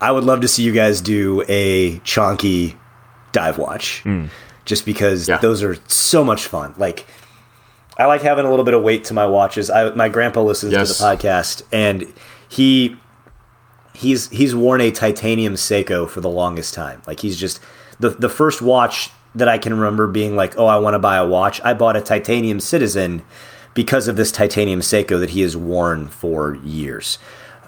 I 0.00 0.10
would 0.12 0.24
love 0.24 0.40
to 0.42 0.48
see 0.48 0.62
you 0.62 0.72
guys 0.72 1.00
do 1.00 1.42
a 1.48 1.98
chonky 2.00 2.76
dive 3.32 3.58
watch, 3.58 4.00
hmm. 4.02 4.26
just 4.64 4.84
because 4.84 5.28
Yeah. 5.28 5.38
those 5.38 5.62
are 5.62 5.76
so 5.86 6.24
much 6.24 6.46
fun. 6.46 6.74
Like, 6.78 7.06
I 7.98 8.06
like 8.06 8.22
having 8.22 8.46
a 8.46 8.50
little 8.50 8.64
bit 8.64 8.74
of 8.74 8.82
weight 8.82 9.04
to 9.04 9.14
my 9.14 9.26
watches. 9.26 9.70
I, 9.70 9.90
my 9.94 10.08
grandpa 10.08 10.42
listens 10.42 10.72
Yes. 10.72 10.96
to 10.96 11.02
the 11.02 11.08
podcast, 11.08 11.62
and 11.72 12.12
he 12.48 12.96
he's 13.94 14.28
he's 14.30 14.54
worn 14.54 14.80
a 14.80 14.90
titanium 14.90 15.54
Seiko 15.54 16.08
for 16.08 16.20
the 16.20 16.28
longest 16.30 16.74
time. 16.74 17.02
Like 17.06 17.20
he's 17.20 17.36
just 17.36 17.60
the 17.98 18.10
the 18.10 18.28
first 18.28 18.62
watch 18.62 19.10
that 19.34 19.48
I 19.48 19.58
can 19.58 19.74
remember 19.74 20.06
being 20.06 20.36
like, 20.36 20.56
oh, 20.58 20.66
I 20.66 20.78
want 20.78 20.94
to 20.94 20.98
buy 20.98 21.16
a 21.16 21.26
watch. 21.26 21.60
I 21.64 21.74
bought 21.74 21.96
a 21.96 22.00
titanium 22.00 22.60
Citizen 22.60 23.22
because 23.74 24.08
of 24.08 24.16
this 24.16 24.32
titanium 24.32 24.80
Seiko 24.80 25.18
that 25.20 25.30
he 25.30 25.42
has 25.42 25.56
worn 25.56 26.08
for 26.08 26.54
years. 26.64 27.18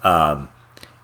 Um, 0.02 0.48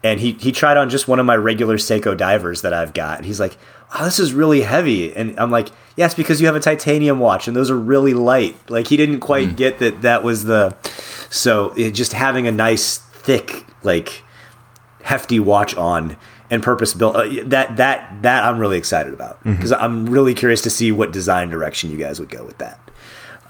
and 0.03 0.21
he 0.21 0.33
he 0.33 0.53
tried 0.53 0.77
on 0.77 0.89
just 0.89 1.09
one 1.09 1.19
of 1.19 1.27
my 1.27 1.37
regular 1.37 1.77
Seiko 1.77 2.17
divers 2.17 2.63
that 2.63 2.73
I've 2.73 2.95
got. 2.95 3.19
And 3.19 3.27
he's 3.27 3.41
like, 3.41 3.59
oh, 3.95 4.05
this 4.05 4.19
is 4.19 4.33
really 4.33 4.63
heavy. 4.63 5.15
And 5.15 5.39
I'm 5.39 5.51
like, 5.51 5.69
yes, 5.97 6.15
because 6.15 6.41
you 6.41 6.47
have 6.47 6.57
a 6.57 6.61
titanium 6.61 7.19
watch 7.19 7.49
and 7.49 7.57
those 7.57 7.71
are 7.71 7.79
really 7.79 8.15
light. 8.15 8.57
Like 8.71 8.89
he 8.89 8.97
didn't 8.97 9.21
quite 9.21 9.51
mm. 9.51 9.57
get 9.57 9.79
that 9.79 10.03
that 10.03 10.23
was 10.23 10.45
the, 10.45 10.77
so 11.31 11.73
it, 11.77 11.93
just 11.93 12.13
having 12.13 12.47
a 12.47 12.53
nice 12.53 12.99
thick, 12.99 13.65
like 13.83 14.23
hefty 15.03 15.39
watch 15.39 15.75
on 15.77 16.17
and 16.51 16.63
purpose 16.63 16.95
built 16.95 17.17
uh, 17.17 17.27
that 17.47 17.77
that 17.77 18.23
that 18.23 18.45
I'm 18.45 18.59
really 18.59 18.79
excited 18.79 19.13
about 19.13 19.43
because 19.43 19.73
mm-hmm. 19.73 19.83
I'm 19.83 20.07
really 20.07 20.35
curious 20.35 20.63
to 20.63 20.71
see 20.71 20.93
what 20.93 21.13
design 21.13 21.49
direction 21.49 21.91
you 21.91 21.97
guys 21.97 22.21
would 22.21 22.31
go 22.31 22.45
with 22.45 22.59
that. 22.59 22.79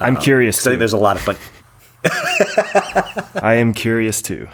I'm 0.00 0.16
um, 0.16 0.22
curious. 0.22 0.66
I 0.66 0.70
think 0.70 0.78
there's 0.78 0.92
a 0.92 0.98
lot 0.98 1.16
of 1.16 1.22
fun. 1.22 1.36
I 3.42 3.54
am 3.54 3.74
curious 3.74 4.22
too. 4.22 4.48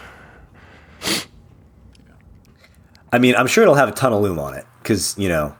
I 3.11 3.19
mean, 3.19 3.35
I'm 3.35 3.47
sure 3.47 3.61
it'll 3.61 3.75
have 3.75 3.89
a 3.89 3.93
ton 3.93 4.11
of 4.11 4.21
lume 4.21 4.39
on 4.39 4.55
it 4.55 4.65
because 4.81 5.17
you 5.17 5.29
know 5.29 5.55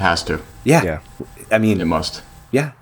has 0.00 0.22
to. 0.24 0.40
Yeah. 0.64 0.82
Yeah. 0.82 1.00
I 1.50 1.58
mean, 1.58 1.80
it 1.80 1.84
must. 1.86 2.22
Yeah. 2.50 2.72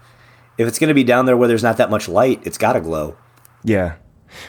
If 0.57 0.67
it's 0.67 0.79
going 0.79 0.89
to 0.89 0.95
be 0.95 1.05
down 1.05 1.27
there 1.27 1.37
where 1.37 1.47
there's 1.49 1.63
not 1.63 1.77
that 1.77 1.91
much 1.91 2.09
light, 2.09 2.41
it's 2.45 2.59
got 2.59 2.73
to 2.73 2.81
glow. 2.81 3.17
Yeah. 3.63 3.97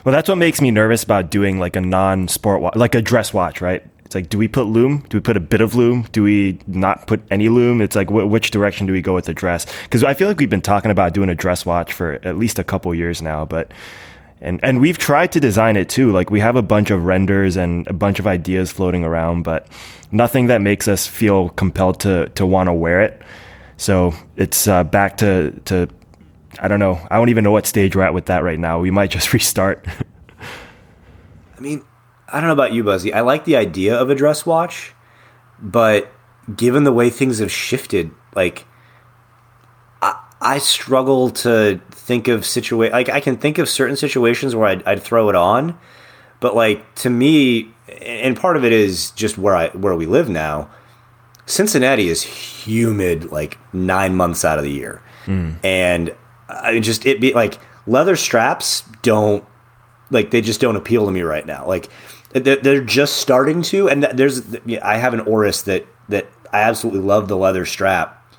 Well, 0.04 0.14
that's 0.14 0.28
what 0.28 0.38
makes 0.38 0.62
me 0.62 0.72
nervous 0.72 1.04
about 1.04 1.30
doing 1.30 1.60
like 1.60 1.76
a 1.76 1.82
non-sport 1.82 2.62
watch, 2.62 2.76
like 2.76 2.96
a 2.96 3.02
dress 3.02 3.34
watch, 3.34 3.62
right? 3.62 3.84
It's 4.06 4.16
like, 4.16 4.30
do 4.30 4.40
we 4.40 4.48
put 4.48 4.64
lume? 4.66 5.06
Do 5.10 5.18
we 5.18 5.22
put 5.22 5.38
a 5.38 5.40
bit 5.40 5.62
of 5.62 5.76
lume? 5.76 6.08
Do 6.12 6.24
we 6.24 6.58
not 6.66 7.06
put 7.06 7.22
any 7.30 7.48
lume? 7.48 7.80
It's 7.80 7.96
like, 7.96 8.10
wh- 8.10 8.28
which 8.30 8.50
direction 8.50 8.88
do 8.88 8.94
we 8.94 9.04
go 9.04 9.14
with 9.14 9.26
the 9.26 9.36
dress? 9.36 9.68
Because 9.84 10.04
I 10.04 10.16
feel 10.16 10.28
like 10.28 10.40
we've 10.40 10.50
been 10.50 10.62
talking 10.62 10.90
about 10.90 11.14
doing 11.14 11.30
a 11.30 11.36
dress 11.36 11.64
watch 11.66 11.94
for 11.94 12.14
at 12.24 12.38
least 12.38 12.58
a 12.58 12.64
couple 12.64 12.94
years 12.96 13.22
now, 13.22 13.46
but 13.46 13.72
and 14.42 14.60
and 14.64 14.80
we've 14.80 14.98
tried 14.98 15.32
to 15.34 15.40
design 15.40 15.76
it 15.76 15.90
too. 15.90 16.12
Like 16.12 16.30
we 16.30 16.40
have 16.40 16.56
a 16.56 16.62
bunch 16.62 16.92
of 16.92 17.06
renders 17.06 17.58
and 17.58 17.88
a 17.88 17.94
bunch 17.94 18.20
of 18.20 18.28
ideas 18.28 18.72
floating 18.72 19.04
around, 19.04 19.44
but 19.44 19.68
nothing 20.12 20.48
that 20.48 20.62
makes 20.62 20.88
us 20.88 21.08
feel 21.08 21.50
compelled 21.50 22.00
to 22.02 22.30
to 22.30 22.46
want 22.46 22.68
to 22.68 22.74
wear 22.74 23.02
it. 23.02 23.22
So 23.78 24.14
it's 24.36 24.68
uh, 24.68 24.84
back 24.84 25.18
to 25.18 25.52
to 25.66 25.90
I 26.60 26.68
don't 26.68 26.80
know. 26.80 27.00
I 27.12 27.18
don't 27.18 27.30
even 27.30 27.44
know 27.44 27.52
what 27.52 27.66
stage 27.66 27.96
we're 27.96 28.04
at 28.04 28.14
with 28.14 28.26
that 28.28 28.44
right 28.44 28.60
now. 28.60 28.80
We 28.80 28.92
might 28.92 29.12
just 29.12 29.34
restart. 29.34 29.86
I 31.58 31.62
mean, 31.62 31.84
I 32.28 32.40
don't 32.40 32.48
know 32.48 32.54
about 32.54 32.74
you, 32.74 32.84
Buzzy. 32.84 33.14
I 33.14 33.22
like 33.22 33.46
the 33.46 33.58
idea 33.58 33.96
of 33.96 34.10
a 34.10 34.16
dress 34.16 34.46
watch, 34.46 34.94
but 35.60 36.12
given 36.56 36.84
the 36.84 36.92
way 36.92 37.10
things 37.10 37.40
have 37.40 37.52
shifted, 37.52 38.12
like 38.36 38.66
I, 40.02 40.22
I 40.40 40.58
struggle 40.60 41.32
to 41.32 41.82
think 42.10 42.28
of 42.28 42.42
situa 42.42 42.92
like 42.92 43.08
I 43.08 43.20
can 43.20 43.38
think 43.38 43.60
of 43.60 43.70
certain 43.70 43.96
situations 43.96 44.56
where 44.56 44.68
I'd, 44.68 44.82
I'd 44.84 45.04
throw 45.04 45.30
it 45.30 45.36
on, 45.36 45.78
but 46.40 46.56
like 46.56 46.96
to 46.96 47.10
me, 47.12 47.72
and 48.02 48.36
part 48.36 48.58
of 48.58 48.66
it 48.66 48.72
is 48.72 49.12
just 49.12 49.38
where 49.38 49.56
I 49.56 49.70
where 49.70 49.96
we 49.96 50.08
live 50.08 50.28
now. 50.28 50.72
Cincinnati 51.46 52.10
is 52.10 52.24
humid 52.24 53.32
like 53.32 53.60
nine 53.74 54.16
months 54.16 54.44
out 54.44 54.58
of 54.58 54.64
the 54.64 54.72
year, 54.72 55.04
mm. 55.28 55.56
and 55.64 56.16
I 56.50 56.80
just 56.80 57.06
it 57.06 57.22
be 57.22 57.32
like 57.34 57.60
leather 57.86 58.16
straps 58.16 58.84
don't 59.04 59.46
like 60.10 60.32
they 60.32 60.42
just 60.42 60.60
don't 60.60 60.76
appeal 60.76 61.06
to 61.06 61.12
me 61.12 61.22
right 61.22 61.46
now. 61.46 61.68
Like 61.68 61.90
they're 62.32 62.84
just 62.84 63.18
starting 63.18 63.62
to, 63.64 63.88
and 63.88 64.04
there's 64.04 64.42
I 64.82 64.98
have 64.98 65.14
an 65.14 65.22
Oris 65.22 65.62
that 65.64 65.86
that 66.10 66.26
I 66.52 66.62
absolutely 66.62 67.02
love 67.02 67.28
the 67.28 67.38
leather 67.38 67.68
strap, 67.68 68.34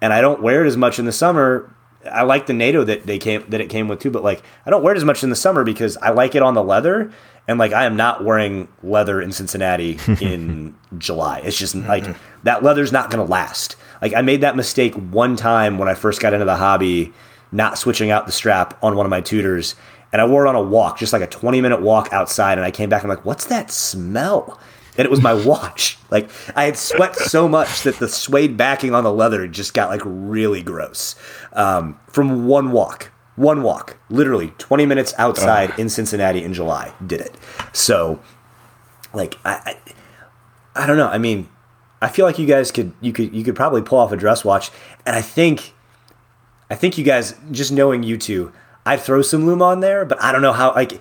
and 0.00 0.10
I 0.10 0.22
don't 0.22 0.40
wear 0.40 0.64
it 0.64 0.68
as 0.68 0.78
much 0.78 0.98
in 0.98 1.04
the 1.04 1.12
summer. 1.12 1.70
I 2.10 2.22
like 2.22 2.46
the 2.46 2.52
NATO 2.52 2.84
that 2.84 3.06
they 3.06 3.18
came 3.18 3.44
that 3.48 3.60
it 3.60 3.68
came 3.68 3.88
with 3.88 4.00
too, 4.00 4.10
but 4.10 4.22
like 4.22 4.42
I 4.66 4.70
don't 4.70 4.82
wear 4.82 4.94
it 4.94 4.96
as 4.96 5.04
much 5.04 5.22
in 5.22 5.30
the 5.30 5.36
summer 5.36 5.64
because 5.64 5.96
I 5.98 6.10
like 6.10 6.34
it 6.34 6.42
on 6.42 6.54
the 6.54 6.62
leather, 6.62 7.12
and 7.48 7.58
like 7.58 7.72
I 7.72 7.84
am 7.84 7.96
not 7.96 8.24
wearing 8.24 8.68
leather 8.82 9.20
in 9.20 9.32
Cincinnati 9.32 9.98
in 10.20 10.74
July. 10.98 11.40
It's 11.40 11.58
just 11.58 11.74
like 11.74 12.04
mm-hmm. 12.04 12.44
that 12.44 12.62
leather's 12.62 12.92
not 12.92 13.10
going 13.10 13.24
to 13.24 13.30
last. 13.30 13.76
Like 14.02 14.14
I 14.14 14.22
made 14.22 14.40
that 14.42 14.56
mistake 14.56 14.94
one 14.94 15.36
time 15.36 15.78
when 15.78 15.88
I 15.88 15.94
first 15.94 16.20
got 16.20 16.32
into 16.32 16.46
the 16.46 16.56
hobby, 16.56 17.12
not 17.52 17.78
switching 17.78 18.10
out 18.10 18.26
the 18.26 18.32
strap 18.32 18.78
on 18.82 18.96
one 18.96 19.06
of 19.06 19.10
my 19.10 19.20
Tudors, 19.20 19.74
and 20.12 20.20
I 20.20 20.26
wore 20.26 20.46
it 20.46 20.48
on 20.48 20.54
a 20.54 20.62
walk, 20.62 20.98
just 20.98 21.12
like 21.12 21.22
a 21.22 21.26
20 21.26 21.60
minute 21.60 21.82
walk 21.82 22.12
outside. 22.12 22.58
And 22.58 22.64
I 22.64 22.70
came 22.70 22.88
back 22.88 23.02
and 23.02 23.10
I'm 23.10 23.16
like, 23.16 23.26
what's 23.26 23.46
that 23.46 23.70
smell? 23.70 24.58
And 24.96 25.04
it 25.04 25.10
was 25.10 25.22
my 25.22 25.34
watch. 25.34 25.98
Like 26.10 26.30
I 26.54 26.64
had 26.64 26.76
sweat 26.76 27.16
so 27.16 27.48
much 27.48 27.82
that 27.82 27.98
the 27.98 28.08
suede 28.08 28.56
backing 28.56 28.94
on 28.94 29.04
the 29.04 29.12
leather 29.12 29.46
just 29.48 29.74
got 29.74 29.90
like 29.90 30.02
really 30.04 30.62
gross 30.62 31.16
um, 31.52 31.98
from 32.08 32.46
one 32.46 32.72
walk. 32.72 33.10
One 33.36 33.64
walk, 33.64 33.96
literally 34.10 34.52
20 34.58 34.86
minutes 34.86 35.12
outside 35.18 35.76
in 35.76 35.88
Cincinnati 35.88 36.44
in 36.44 36.54
July, 36.54 36.94
did 37.04 37.20
it. 37.20 37.34
So, 37.72 38.20
like, 39.12 39.36
I, 39.44 39.76
I, 40.76 40.82
I 40.84 40.86
don't 40.86 40.96
know. 40.96 41.08
I 41.08 41.18
mean, 41.18 41.48
I 42.00 42.08
feel 42.08 42.26
like 42.26 42.38
you 42.38 42.46
guys 42.46 42.70
could 42.70 42.92
you 43.00 43.12
could 43.12 43.34
you 43.34 43.42
could 43.42 43.56
probably 43.56 43.82
pull 43.82 43.98
off 43.98 44.12
a 44.12 44.16
dress 44.16 44.44
watch, 44.44 44.70
and 45.04 45.16
I 45.16 45.20
think, 45.22 45.72
I 46.70 46.76
think 46.76 46.96
you 46.96 47.02
guys 47.02 47.34
just 47.50 47.72
knowing 47.72 48.02
you 48.04 48.16
two, 48.16 48.52
I'd 48.86 49.00
throw 49.00 49.22
some 49.22 49.46
lume 49.46 49.62
on 49.62 49.80
there, 49.80 50.04
but 50.04 50.22
I 50.22 50.30
don't 50.30 50.42
know 50.42 50.52
how 50.52 50.74
like 50.74 51.00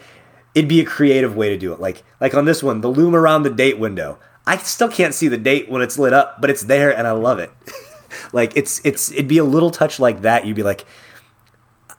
it'd 0.56 0.70
be 0.70 0.80
a 0.80 0.86
creative 0.86 1.36
way 1.36 1.50
to 1.50 1.58
do 1.58 1.74
it. 1.74 1.80
Like 1.80 2.04
like 2.20 2.34
on 2.34 2.46
this 2.46 2.64
one, 2.64 2.82
the 2.82 2.90
lume 2.90 3.16
around 3.16 3.44
the 3.44 3.50
date 3.50 3.80
window. 3.80 4.20
I 4.46 4.58
still 4.58 4.90
can't 4.90 5.14
see 5.14 5.30
the 5.30 5.38
date 5.38 5.70
when 5.70 5.82
it's 5.82 5.98
lit 5.98 6.12
up, 6.12 6.42
but 6.42 6.50
it's 6.50 6.64
there 6.64 6.96
and 6.96 7.08
I 7.08 7.12
love 7.12 7.40
it. 7.40 7.52
like 8.34 8.56
it's 8.56 8.82
it's 8.84 9.12
it'd 9.12 9.28
be 9.28 9.38
a 9.38 9.44
little 9.44 9.72
touch 9.72 10.00
like 10.00 10.22
that. 10.22 10.46
You'd 10.46 10.56
be 10.56 10.64
like 10.64 10.86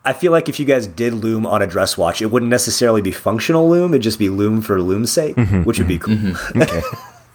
I 0.05 0.12
feel 0.12 0.32
like 0.32 0.48
if 0.50 0.61
you 0.61 0.66
guys 0.66 0.86
did 0.86 1.14
Lume 1.14 1.46
on 1.46 1.62
a 1.62 1.66
dress 1.66 1.96
watch, 1.96 2.20
it 2.20 2.26
wouldn't 2.26 2.50
necessarily 2.50 3.00
be 3.00 3.11
functional 3.11 3.68
Lume. 3.68 3.92
it'd 3.92 4.02
just 4.02 4.18
be 4.18 4.28
Lume 4.28 4.61
for 4.61 4.80
Lume's 4.82 5.11
sake, 5.11 5.34
mm-hmm, 5.36 5.62
which 5.62 5.78
would 5.78 5.88
be 5.88 5.98
cool. 5.98 6.14
Mm-hmm. 6.14 6.62
Okay. 6.62 6.82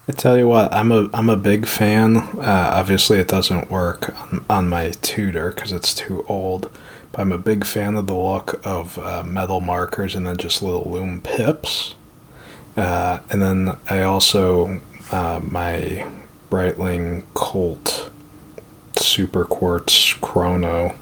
I 0.08 0.12
tell 0.12 0.36
you 0.36 0.48
what, 0.48 0.72
I'm 0.72 0.90
a 0.90 1.08
I'm 1.12 1.28
a 1.28 1.36
big 1.36 1.66
fan. 1.66 2.16
Uh, 2.16 2.72
obviously, 2.74 3.20
it 3.20 3.28
doesn't 3.28 3.70
work 3.70 4.12
on, 4.20 4.44
on 4.50 4.68
my 4.68 4.90
Tudor 5.02 5.52
because 5.52 5.70
it's 5.70 5.94
too 5.94 6.24
old. 6.26 6.68
But 7.12 7.22
I'm 7.22 7.32
a 7.32 7.38
big 7.38 7.64
fan 7.64 7.96
of 7.96 8.06
the 8.06 8.14
look 8.14 8.64
of 8.64 8.98
uh, 8.98 9.22
metal 9.24 9.60
markers 9.60 10.14
and 10.14 10.26
then 10.26 10.36
just 10.36 10.62
little 10.62 10.90
lume 10.90 11.20
pips. 11.20 11.94
Uh, 12.76 13.18
and 13.30 13.42
then 13.42 13.76
I 13.88 14.02
also, 14.02 14.80
uh, 15.10 15.40
my 15.42 16.06
Breitling 16.50 17.24
Colt 17.34 18.10
Super 18.96 19.44
Quartz 19.44 20.14
Chrono. 20.14 20.96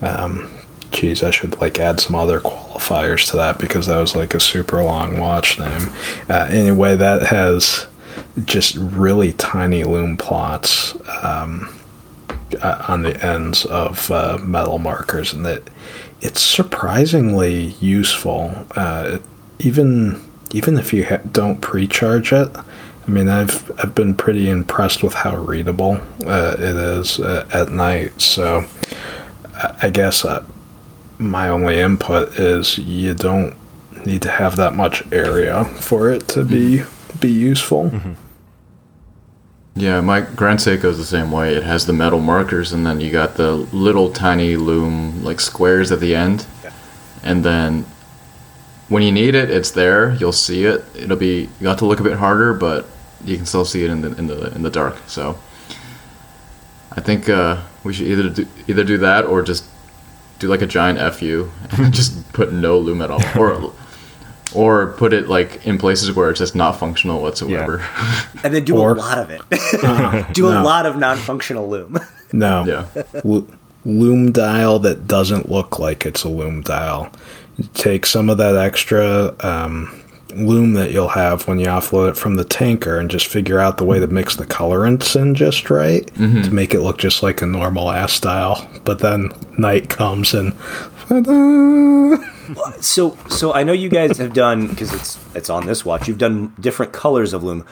Um, 0.00 0.50
geez, 0.90 1.22
I 1.22 1.30
should 1.30 1.60
like 1.60 1.78
add 1.78 2.00
some 2.00 2.14
other 2.14 2.40
qualifiers 2.40 3.30
to 3.30 3.36
that 3.36 3.58
because 3.58 3.86
that 3.86 3.98
was 3.98 4.14
like 4.16 4.34
a 4.34 4.40
super 4.40 4.82
long 4.82 5.18
watch 5.18 5.58
name. 5.58 5.88
Uh, 6.28 6.48
anyway, 6.50 6.96
that 6.96 7.22
has 7.22 7.86
just 8.44 8.76
really 8.76 9.32
tiny 9.34 9.84
lume 9.84 10.16
plots. 10.16 10.96
Um, 11.22 11.72
on 12.62 13.02
the 13.02 13.24
ends 13.24 13.64
of 13.66 14.10
uh, 14.10 14.38
metal 14.42 14.78
markers, 14.78 15.32
and 15.32 15.44
that 15.46 15.62
it's 16.20 16.40
surprisingly 16.40 17.74
useful. 17.80 18.66
Uh, 18.76 19.18
even 19.58 20.22
even 20.52 20.76
if 20.76 20.92
you 20.92 21.04
ha- 21.04 21.20
don't 21.30 21.60
pre-charge 21.60 22.32
it, 22.32 22.48
I 23.06 23.10
mean, 23.10 23.28
I've 23.28 23.70
I've 23.80 23.94
been 23.94 24.14
pretty 24.14 24.48
impressed 24.48 25.02
with 25.02 25.14
how 25.14 25.36
readable 25.36 26.00
uh, 26.26 26.56
it 26.58 26.76
is 26.76 27.18
uh, 27.20 27.48
at 27.52 27.70
night. 27.70 28.20
So, 28.20 28.64
I 29.82 29.90
guess 29.90 30.24
uh, 30.24 30.44
my 31.18 31.48
only 31.48 31.80
input 31.80 32.38
is 32.38 32.78
you 32.78 33.14
don't 33.14 33.56
need 34.06 34.22
to 34.22 34.30
have 34.30 34.56
that 34.56 34.74
much 34.74 35.04
area 35.12 35.64
for 35.64 36.10
it 36.10 36.28
to 36.28 36.44
be 36.44 36.82
be 37.20 37.30
useful. 37.30 37.90
Mm-hmm. 37.90 38.12
Yeah, 39.74 40.00
my 40.02 40.20
Grand 40.20 40.58
Seiko 40.58 40.84
is 40.84 40.98
the 40.98 41.04
same 41.04 41.32
way. 41.32 41.54
It 41.54 41.62
has 41.62 41.86
the 41.86 41.94
metal 41.94 42.20
markers, 42.20 42.72
and 42.72 42.84
then 42.84 43.00
you 43.00 43.10
got 43.10 43.36
the 43.36 43.52
little 43.52 44.12
tiny 44.12 44.56
lume 44.56 45.24
like 45.24 45.40
squares 45.40 45.90
at 45.90 46.00
the 46.00 46.14
end, 46.14 46.46
yeah. 46.62 46.72
and 47.22 47.42
then 47.42 47.86
when 48.88 49.02
you 49.02 49.10
need 49.10 49.34
it, 49.34 49.50
it's 49.50 49.70
there. 49.70 50.12
You'll 50.14 50.32
see 50.32 50.64
it. 50.64 50.84
It'll 50.94 51.16
be 51.16 51.48
you 51.58 51.68
have 51.68 51.78
to 51.78 51.86
look 51.86 52.00
a 52.00 52.02
bit 52.02 52.18
harder, 52.18 52.52
but 52.52 52.86
you 53.24 53.36
can 53.36 53.46
still 53.46 53.64
see 53.64 53.84
it 53.84 53.90
in 53.90 54.02
the 54.02 54.14
in 54.18 54.26
the 54.26 54.54
in 54.54 54.62
the 54.62 54.70
dark. 54.70 54.98
So 55.06 55.38
I 56.92 57.00
think 57.00 57.30
uh, 57.30 57.62
we 57.82 57.94
should 57.94 58.08
either 58.08 58.28
do, 58.28 58.46
either 58.68 58.84
do 58.84 58.98
that 58.98 59.24
or 59.24 59.40
just 59.40 59.64
do 60.38 60.48
like 60.48 60.60
a 60.60 60.66
giant 60.66 60.98
fu 61.14 61.50
and 61.70 61.94
just 61.94 62.30
put 62.34 62.52
no 62.52 62.78
lume 62.78 63.00
at 63.00 63.10
all, 63.10 63.22
or 63.38 63.72
or 64.54 64.92
put 64.92 65.12
it 65.12 65.28
like 65.28 65.66
in 65.66 65.78
places 65.78 66.12
where 66.12 66.30
it's 66.30 66.38
just 66.38 66.54
not 66.54 66.72
functional 66.78 67.20
whatsoever. 67.22 67.78
Yeah. 67.78 68.26
and 68.44 68.54
then 68.54 68.64
do 68.64 68.76
or, 68.78 68.92
a 68.92 68.94
lot 68.94 69.18
of 69.18 69.30
it. 69.30 69.40
Uh, 69.82 70.22
do 70.32 70.42
no. 70.42 70.60
a 70.60 70.62
lot 70.62 70.86
of 70.86 70.96
non-functional 70.96 71.68
lume. 71.68 71.98
No. 72.34 72.64
Yeah. 72.64 73.04
L- 73.26 73.46
lume 73.84 74.32
dial 74.32 74.78
that 74.78 75.06
doesn't 75.06 75.50
look 75.50 75.78
like 75.78 76.06
it's 76.06 76.24
a 76.24 76.30
lume 76.30 76.62
dial. 76.62 77.12
Take 77.74 78.06
some 78.06 78.30
of 78.30 78.38
that 78.38 78.56
extra 78.56 79.34
um, 79.40 80.01
lume 80.34 80.74
that 80.74 80.92
you'll 80.92 81.08
have 81.08 81.46
when 81.46 81.58
you 81.58 81.66
offload 81.66 82.10
it 82.10 82.16
from 82.16 82.36
the 82.36 82.44
tanker 82.44 82.98
and 82.98 83.10
just 83.10 83.26
figure 83.26 83.58
out 83.58 83.78
the 83.78 83.84
way 83.84 83.98
to 83.98 84.06
mix 84.06 84.36
the 84.36 84.46
colorants 84.46 85.20
in 85.20 85.34
just 85.34 85.70
right 85.70 86.06
mm-hmm. 86.14 86.42
to 86.42 86.50
make 86.50 86.74
it 86.74 86.80
look 86.80 86.98
just 86.98 87.22
like 87.22 87.42
a 87.42 87.46
normal 87.46 87.90
ass 87.90 88.18
dial. 88.20 88.68
But 88.84 89.00
then 89.00 89.32
night 89.58 89.88
comes 89.88 90.34
and 90.34 90.52
so 92.80 93.16
so 93.28 93.52
I 93.52 93.64
know 93.64 93.72
you 93.72 93.88
guys 93.88 94.18
have 94.18 94.32
done 94.32 94.68
because 94.68 94.92
it's 94.92 95.18
it's 95.34 95.50
on 95.50 95.66
this 95.66 95.84
watch. 95.84 96.08
You've 96.08 96.18
done 96.18 96.54
different 96.60 96.92
colors 96.92 97.32
of 97.32 97.42
lume. 97.42 97.66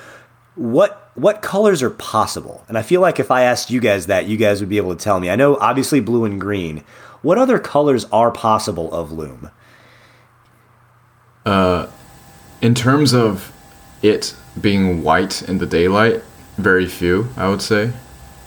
What 0.54 1.10
what 1.14 1.42
colors 1.42 1.82
are 1.82 1.90
possible? 1.90 2.64
And 2.68 2.76
I 2.76 2.82
feel 2.82 3.00
like 3.00 3.18
if 3.18 3.30
I 3.30 3.42
asked 3.42 3.70
you 3.70 3.80
guys 3.80 4.06
that, 4.06 4.26
you 4.26 4.36
guys 4.36 4.60
would 4.60 4.68
be 4.68 4.76
able 4.76 4.94
to 4.94 5.02
tell 5.02 5.20
me. 5.20 5.30
I 5.30 5.36
know 5.36 5.56
obviously 5.56 6.00
blue 6.00 6.24
and 6.24 6.40
green. 6.40 6.84
What 7.22 7.38
other 7.38 7.58
colors 7.58 8.06
are 8.06 8.30
possible 8.30 8.92
of 8.94 9.12
Lume? 9.12 9.50
In 12.60 12.74
terms 12.74 13.14
of 13.14 13.52
it 14.02 14.34
being 14.60 15.02
white 15.02 15.42
in 15.42 15.58
the 15.58 15.66
daylight, 15.66 16.22
very 16.58 16.86
few, 16.86 17.28
I 17.36 17.48
would 17.48 17.62
say. 17.62 17.92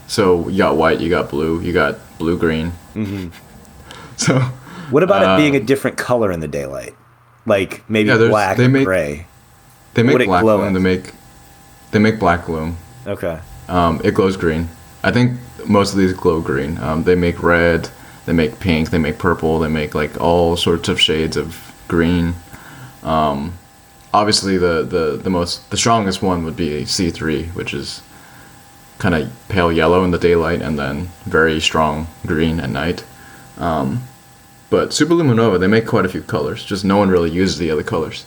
So 0.06 0.48
you 0.48 0.58
got 0.58 0.76
white, 0.76 1.00
you 1.00 1.08
got 1.10 1.30
blue, 1.30 1.60
you 1.60 1.72
got 1.72 1.98
blue 2.18 2.38
green. 2.38 2.72
Mm-hmm. 2.94 3.28
So 4.16 4.38
What 4.90 5.02
about 5.02 5.34
it 5.38 5.42
being 5.42 5.56
a 5.56 5.60
different 5.60 5.96
color 5.96 6.30
in 6.30 6.38
the 6.38 6.46
daylight? 6.46 6.94
Like 7.46 7.82
maybe 7.90 8.10
Uh, 8.12 8.18
Yeah, 8.18 8.28
black 8.28 8.56
they 8.56 8.68
make- 8.68 8.84
gray. 8.84 9.26
they 9.94 10.04
make 10.04 10.20
it 10.20 10.26
black 10.26 10.44
lume. 10.44 10.72
They 10.72 10.80
make 10.80 11.12
they 11.90 11.98
make 11.98 12.20
black 12.20 12.48
lume. 12.48 12.76
Okay. 13.06 13.40
Um, 13.68 14.00
it 14.04 14.14
glows 14.14 14.36
green. 14.36 14.68
I 15.02 15.10
think 15.10 15.38
most 15.66 15.92
of 15.92 15.98
these 15.98 16.12
glow 16.12 16.40
green. 16.40 16.78
Um, 16.78 17.02
they 17.04 17.14
make 17.16 17.42
red, 17.42 17.88
they 18.26 18.32
make 18.32 18.60
pink, 18.60 18.90
they 18.90 18.98
make 18.98 19.18
purple, 19.18 19.58
they 19.58 19.68
make 19.68 19.94
like 19.96 20.20
all 20.20 20.56
sorts 20.56 20.88
of 20.88 21.00
shades 21.00 21.36
of 21.36 21.72
green. 21.88 22.34
Um, 23.02 23.54
obviously, 24.14 24.56
the, 24.56 24.82
the, 24.82 25.20
the 25.22 25.30
most 25.30 25.68
the 25.70 25.76
strongest 25.76 26.22
one 26.22 26.44
would 26.44 26.56
be 26.56 26.84
C 26.86 27.10
three, 27.10 27.46
which 27.58 27.74
is 27.74 28.00
kind 28.98 29.14
of 29.14 29.30
pale 29.48 29.72
yellow 29.72 30.04
in 30.04 30.12
the 30.12 30.18
daylight 30.18 30.62
and 30.62 30.78
then 30.78 31.08
very 31.26 31.60
strong 31.60 32.06
green 32.24 32.60
at 32.60 32.70
night. 32.70 33.04
Um, 33.58 34.04
but 34.70 34.90
Superluminova, 34.90 35.58
they 35.58 35.66
make 35.66 35.86
quite 35.86 36.06
a 36.06 36.08
few 36.08 36.22
colors. 36.22 36.64
Just 36.64 36.84
no 36.84 36.96
one 36.96 37.10
really 37.10 37.30
uses 37.30 37.58
the 37.58 37.70
other 37.70 37.82
colors. 37.82 38.24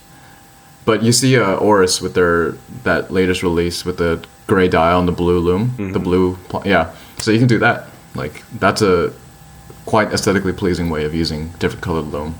But 0.86 1.04
you 1.04 1.12
see 1.12 1.38
uh, 1.38 1.56
Oris 1.56 2.02
with 2.02 2.14
their 2.14 2.52
that 2.84 3.12
latest 3.12 3.44
release 3.44 3.86
with 3.86 3.98
the 3.98 4.24
gray 4.46 4.70
dial 4.70 5.00
and 5.00 5.08
the 5.08 5.14
blue 5.14 5.40
lume, 5.40 5.94
the 5.94 6.00
blue, 6.00 6.38
pl- 6.50 6.64
yeah. 6.66 6.94
So 7.18 7.32
you 7.32 7.40
can 7.40 7.48
do 7.48 7.60
that. 7.60 7.88
Like 8.16 8.44
that's 8.60 8.82
a 8.82 9.12
quite 9.86 10.14
aesthetically 10.14 10.54
pleasing 10.54 10.90
way 10.90 11.06
of 11.06 11.14
using 11.14 11.50
different 11.60 11.84
colored 11.84 12.08
lume. 12.14 12.36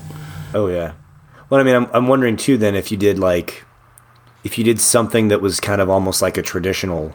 Oh 0.54 0.68
yeah. 0.68 0.92
Well, 1.50 1.60
I 1.60 1.64
mean, 1.64 1.74
I'm 1.74 1.86
I'm 1.92 2.08
wondering 2.08 2.36
too. 2.36 2.56
Then 2.58 2.74
if 2.74 2.90
you 2.90 2.96
did 2.98 3.18
like, 3.18 3.64
if 4.44 4.58
you 4.58 4.64
did 4.64 4.80
something 4.80 5.28
that 5.28 5.40
was 5.40 5.60
kind 5.60 5.80
of 5.80 5.88
almost 5.88 6.20
like 6.22 6.36
a 6.36 6.42
traditional 6.42 7.14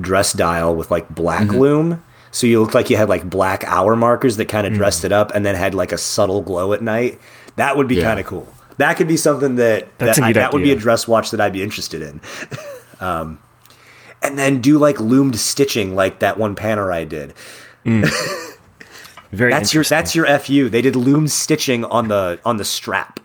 dress 0.00 0.32
dial 0.32 0.74
with 0.76 0.90
like 0.90 1.08
black 1.14 1.48
Mm-hmm. 1.48 1.58
lume, 1.58 2.04
so 2.30 2.46
you 2.46 2.60
looked 2.60 2.74
like 2.74 2.88
you 2.90 2.96
had 2.96 3.08
like 3.08 3.28
black 3.28 3.64
hour 3.64 3.96
markers 3.96 4.36
that 4.36 4.46
kind 4.46 4.66
of 4.66 4.72
Mm. 4.72 4.76
dressed 4.76 5.04
it 5.04 5.12
up, 5.12 5.32
and 5.34 5.44
then 5.44 5.54
had 5.54 5.74
like 5.74 5.92
a 5.92 5.98
subtle 5.98 6.40
glow 6.42 6.72
at 6.72 6.82
night. 6.82 7.18
That 7.56 7.76
would 7.76 7.88
be 7.88 7.96
Yeah. 7.96 8.04
kind 8.04 8.20
of 8.20 8.26
cool. 8.26 8.46
That 8.76 8.94
could 8.96 9.08
be 9.08 9.16
something 9.16 9.56
that 9.56 9.98
that, 9.98 10.20
I- 10.20 10.32
that 10.34 10.52
would 10.52 10.62
be 10.62 10.70
a 10.70 10.76
dress 10.76 11.08
watch 11.08 11.32
that 11.32 11.40
I'd 11.40 11.52
be 11.52 11.62
interested 11.64 12.00
in. 12.00 12.20
um, 13.00 13.40
and 14.22 14.38
then 14.38 14.60
do 14.60 14.78
like 14.78 15.00
lumed 15.00 15.36
stitching 15.36 15.96
like 15.96 16.20
that 16.20 16.38
one 16.38 16.54
Panerai 16.54 17.08
did. 17.08 17.34
Very 19.30 19.50
That's 19.52 19.74
your 19.74 19.84
that's 19.84 20.14
your 20.14 20.26
fu. 20.38 20.68
They 20.70 20.80
did 20.80 20.96
lume 20.96 21.28
stitching 21.28 21.84
on 21.84 22.08
the 22.08 22.38
on 22.46 22.56
the 22.56 22.64
strap. 22.64 23.20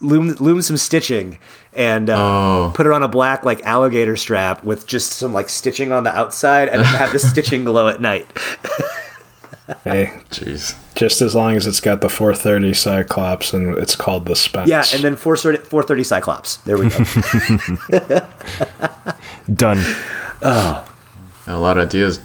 Lume 0.00 0.34
lume 0.40 0.60
some 0.62 0.76
stitching 0.76 1.38
and 1.72 2.10
uh, 2.10 2.16
Oh. 2.18 2.72
put 2.74 2.86
it 2.86 2.92
on 2.92 3.02
a 3.02 3.08
black 3.08 3.44
like 3.44 3.62
alligator 3.64 4.16
strap 4.16 4.62
with 4.62 4.86
just 4.86 5.12
some 5.14 5.32
like 5.32 5.48
stitching 5.48 5.90
on 5.92 6.04
the 6.04 6.14
outside 6.14 6.68
and 6.68 6.82
have 6.82 7.12
the 7.12 7.18
stitching 7.18 7.64
glow 7.64 7.88
at 7.88 8.00
night. 8.00 8.26
Hey, 9.82 10.12
Jeez. 10.30 10.76
just 10.94 11.20
as 11.20 11.34
long 11.34 11.56
as 11.56 11.66
it's 11.66 11.80
got 11.80 12.00
the 12.00 12.08
430 12.08 12.72
Cyclops 12.72 13.52
and 13.52 13.76
it's 13.78 13.96
called 13.96 14.26
the 14.26 14.36
Spence. 14.36 14.68
Yeah, 14.70 14.84
and 14.94 15.02
then 15.02 15.16
430, 15.16 15.68
430 15.68 16.04
Cyclops. 16.04 16.56
There 16.58 16.78
we 16.78 16.88
go. 16.88 18.20
Done. 19.52 19.78
A 20.40 20.84
lot 21.48 21.78
of 21.78 21.88
ideas. 21.88 22.20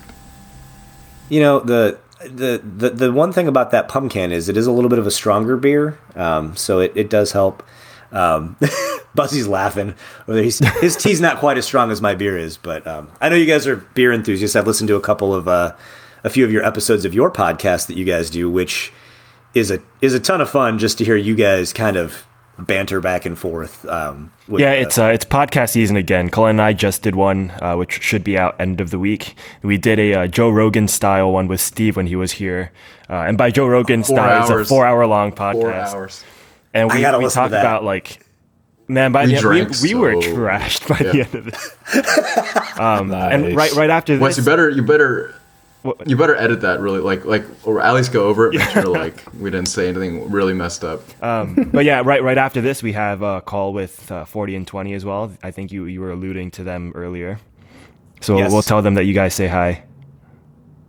you 1.29 1.39
know 1.39 1.59
the. 1.61 1.97
The, 2.25 2.61
the 2.63 2.89
the 2.89 3.11
one 3.11 3.33
thing 3.33 3.47
about 3.47 3.71
that 3.71 3.87
pumpkin 3.87 4.31
is 4.31 4.49
it 4.49 4.57
is 4.57 4.67
a 4.67 4.71
little 4.71 4.89
bit 4.89 4.99
of 4.99 5.07
a 5.07 5.11
stronger 5.11 5.57
beer, 5.57 5.97
um, 6.15 6.55
so 6.55 6.79
it, 6.79 6.91
it 6.95 7.09
does 7.09 7.31
help. 7.31 7.63
Um, 8.11 8.57
Buzzy's 9.15 9.47
laughing. 9.47 9.95
He's, 10.27 10.59
his 10.79 10.95
tea's 10.95 11.19
not 11.19 11.39
quite 11.39 11.57
as 11.57 11.65
strong 11.65 11.91
as 11.91 12.01
my 12.01 12.15
beer 12.15 12.37
is, 12.37 12.57
but 12.57 12.85
um, 12.87 13.09
I 13.19 13.29
know 13.29 13.35
you 13.35 13.45
guys 13.45 13.67
are 13.67 13.77
beer 13.77 14.13
enthusiasts. 14.13 14.55
I've 14.55 14.67
listened 14.67 14.87
to 14.89 14.95
a 14.95 15.01
couple 15.01 15.33
of 15.33 15.47
uh, 15.47 15.75
a 16.23 16.29
few 16.29 16.45
of 16.45 16.51
your 16.51 16.63
episodes 16.63 17.05
of 17.05 17.13
your 17.13 17.31
podcast 17.31 17.87
that 17.87 17.97
you 17.97 18.05
guys 18.05 18.29
do, 18.29 18.49
which 18.49 18.93
is 19.53 19.71
a 19.71 19.81
is 20.01 20.13
a 20.13 20.19
ton 20.19 20.41
of 20.41 20.49
fun 20.49 20.79
just 20.79 20.97
to 20.99 21.05
hear 21.05 21.15
you 21.15 21.35
guys 21.35 21.73
kind 21.73 21.97
of 21.97 22.25
banter 22.57 23.01
back 23.01 23.25
and 23.25 23.37
forth. 23.37 23.85
Um, 23.85 24.31
with, 24.47 24.61
Yeah, 24.61 24.71
it's 24.71 24.97
uh, 24.97 25.05
it's 25.05 25.25
podcast 25.25 25.71
season 25.71 25.97
again. 25.97 26.29
Cullen 26.29 26.51
and 26.51 26.61
I 26.61 26.73
just 26.73 27.01
did 27.01 27.15
one, 27.15 27.51
uh, 27.61 27.75
which 27.75 28.01
should 28.01 28.23
be 28.23 28.37
out 28.37 28.59
end 28.59 28.81
of 28.81 28.89
the 28.91 28.99
week. 28.99 29.35
We 29.61 29.77
did 29.77 29.99
a 29.99 30.13
uh, 30.13 30.27
Joe 30.27 30.49
Rogan 30.49 30.87
style 30.87 31.31
one 31.31 31.47
with 31.47 31.61
Steve 31.61 31.95
when 31.95 32.07
he 32.07 32.15
was 32.15 32.33
here, 32.33 32.71
uh, 33.09 33.25
and 33.27 33.37
by 33.37 33.51
Joe 33.51 33.67
Rogan 33.67 34.03
Four 34.03 34.17
style, 34.17 34.59
it's 34.59 34.69
a 34.69 34.73
four 34.73 34.85
hour 34.85 35.05
long 35.07 35.31
podcast. 35.31 35.53
Four 35.53 35.73
hours. 35.73 36.23
and 36.73 36.91
we, 36.91 37.01
gotta 37.01 37.19
we 37.19 37.29
talked 37.29 37.53
about 37.53 37.83
like 37.83 38.25
man 38.87 39.11
by 39.11 39.25
We 39.25 39.31
the 39.31 39.37
end 39.37 39.45
we, 39.45 39.61
drank 39.61 39.81
we 39.81 39.95
were 39.95 40.13
trashed 40.15 40.87
by 40.87 41.05
yeah. 41.05 41.11
the 41.11 41.21
end 41.21 41.35
of 41.35 41.47
it 41.47 42.79
um, 42.79 43.11
and 43.13 43.55
right 43.55 43.71
right 43.73 43.89
after 43.89 44.17
Wes, 44.19 44.35
this 44.35 44.45
you 44.45 44.49
better 44.51 44.69
you 44.69 44.81
better 44.81 45.33
What- 45.83 46.07
you 46.07 46.15
better 46.15 46.35
edit 46.35 46.61
that 46.61 46.79
really 46.79 46.99
like 46.99 47.25
like 47.25 47.43
or 47.65 47.81
at 47.81 47.93
least 47.95 48.11
go 48.13 48.25
over 48.27 48.47
it. 48.47 48.55
Make 48.57 48.69
sure 48.69 48.83
like 48.85 49.23
we 49.39 49.49
didn't 49.49 49.67
say 49.67 49.87
anything 49.89 50.29
really 50.31 50.53
messed 50.53 50.83
up. 50.83 51.01
um, 51.23 51.69
but 51.73 51.85
yeah 51.85 52.01
right 52.05 52.21
right 52.23 52.37
after 52.37 52.61
this 52.61 52.83
we 52.83 52.93
have 52.93 53.21
a 53.23 53.41
call 53.41 53.73
with 53.73 54.11
uh, 54.11 54.25
40 54.25 54.55
and 54.57 54.67
20 54.67 54.93
as 54.93 55.03
well 55.05 55.31
i 55.41 55.49
think 55.51 55.71
you 55.71 55.85
you 55.85 55.99
were 56.01 56.11
alluding 56.11 56.51
to 56.51 56.63
them 56.63 56.91
earlier 56.95 57.39
so 58.21 58.37
Yes. 58.37 58.51
we'll 58.51 58.61
tell 58.61 58.81
them 58.83 58.93
that 58.93 59.05
you 59.05 59.13
guys 59.13 59.33
say 59.33 59.47
hi 59.47 59.83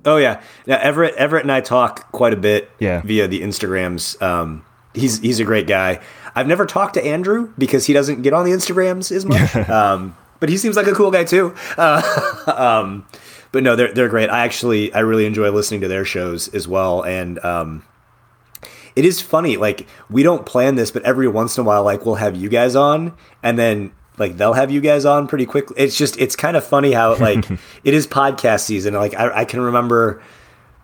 Oh 0.04 0.16
yeah, 0.16 0.42
now 0.66 0.78
Everett 0.78 1.14
Everett 1.14 1.44
and 1.44 1.52
I 1.52 1.60
talk 1.60 2.10
quite 2.10 2.32
a 2.32 2.36
bit 2.36 2.68
Yeah. 2.80 3.02
via 3.02 3.28
the 3.28 3.40
Instagrams. 3.40 4.20
Um, 4.20 4.64
he's 4.94 5.20
he's 5.20 5.38
a 5.38 5.44
great 5.44 5.68
guy. 5.68 6.00
I've 6.34 6.48
never 6.48 6.66
talked 6.66 6.94
to 6.94 7.06
Andrew 7.06 7.52
because 7.56 7.86
he 7.86 7.92
doesn't 7.92 8.22
get 8.22 8.32
on 8.32 8.44
the 8.44 8.50
Instagrams 8.50 9.12
as 9.14 9.24
much. 9.24 9.54
um, 9.70 10.16
but 10.40 10.48
he 10.48 10.56
seems 10.56 10.74
like 10.74 10.88
a 10.88 10.92
cool 10.92 11.12
guy 11.12 11.22
too. 11.22 11.54
Uh, 11.78 12.02
um, 12.82 13.06
but 13.52 13.62
no, 13.62 13.76
they're 13.76 13.92
they're 13.92 14.08
great. 14.08 14.30
I 14.30 14.40
actually 14.44 14.92
I 14.94 15.00
really 15.00 15.26
enjoy 15.26 15.50
listening 15.50 15.82
to 15.82 15.88
their 15.88 16.04
shows 16.04 16.48
as 16.54 16.66
well, 16.66 17.02
and 17.02 17.38
um, 17.44 17.84
it 18.96 19.04
is 19.04 19.20
funny. 19.20 19.56
Like 19.56 19.86
we 20.10 20.22
don't 20.22 20.44
plan 20.44 20.74
this, 20.74 20.90
but 20.90 21.02
every 21.04 21.28
once 21.28 21.56
in 21.56 21.62
a 21.62 21.64
while, 21.64 21.84
like 21.84 22.04
we'll 22.04 22.16
have 22.16 22.36
you 22.36 22.48
guys 22.48 22.74
on, 22.74 23.14
and 23.42 23.58
then 23.58 23.92
like 24.18 24.36
they'll 24.36 24.52
have 24.52 24.70
you 24.70 24.80
guys 24.80 25.04
on 25.04 25.26
pretty 25.28 25.46
quickly. 25.46 25.76
It's 25.78 25.96
just 25.96 26.18
it's 26.18 26.36
kind 26.36 26.56
of 26.56 26.64
funny 26.64 26.92
how 26.92 27.16
like 27.16 27.48
it 27.84 27.94
is 27.94 28.06
podcast 28.06 28.60
season. 28.60 28.94
Like 28.94 29.14
I, 29.14 29.40
I 29.40 29.44
can 29.44 29.60
remember, 29.60 30.22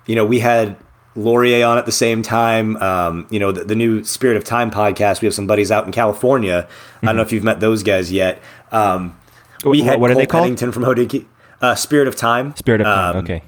you 0.06 0.14
know, 0.14 0.24
we 0.24 0.38
had 0.40 0.76
Lorier 1.16 1.66
on 1.66 1.78
at 1.78 1.86
the 1.86 1.92
same 1.92 2.22
time. 2.22 2.76
Um, 2.78 3.26
you 3.30 3.38
know, 3.38 3.52
the, 3.52 3.64
the 3.64 3.74
new 3.74 4.04
Spirit 4.04 4.36
of 4.36 4.44
Time 4.44 4.70
podcast. 4.70 5.20
We 5.20 5.26
have 5.26 5.34
some 5.34 5.46
buddies 5.46 5.70
out 5.70 5.84
in 5.84 5.92
California. 5.92 6.68
I 7.02 7.06
don't 7.06 7.16
know 7.16 7.22
if 7.22 7.32
you've 7.32 7.44
met 7.44 7.60
those 7.60 7.82
guys 7.82 8.10
yet. 8.12 8.40
Um, 8.72 9.18
we 9.64 9.80
Wh- 9.82 9.84
had 9.84 10.00
what 10.00 10.10
are 10.10 10.14
Cole 10.14 10.20
they 10.20 10.26
called? 10.26 10.42
Pennington 10.44 10.72
from 10.72 10.84
Hodinkee. 10.84 11.26
Uh, 11.60 11.74
Spirit 11.74 12.08
of 12.08 12.16
Time. 12.16 12.54
spirit 12.56 12.80
of 12.80 12.86
time 12.86 13.16
Um, 13.16 13.24
okay 13.24 13.42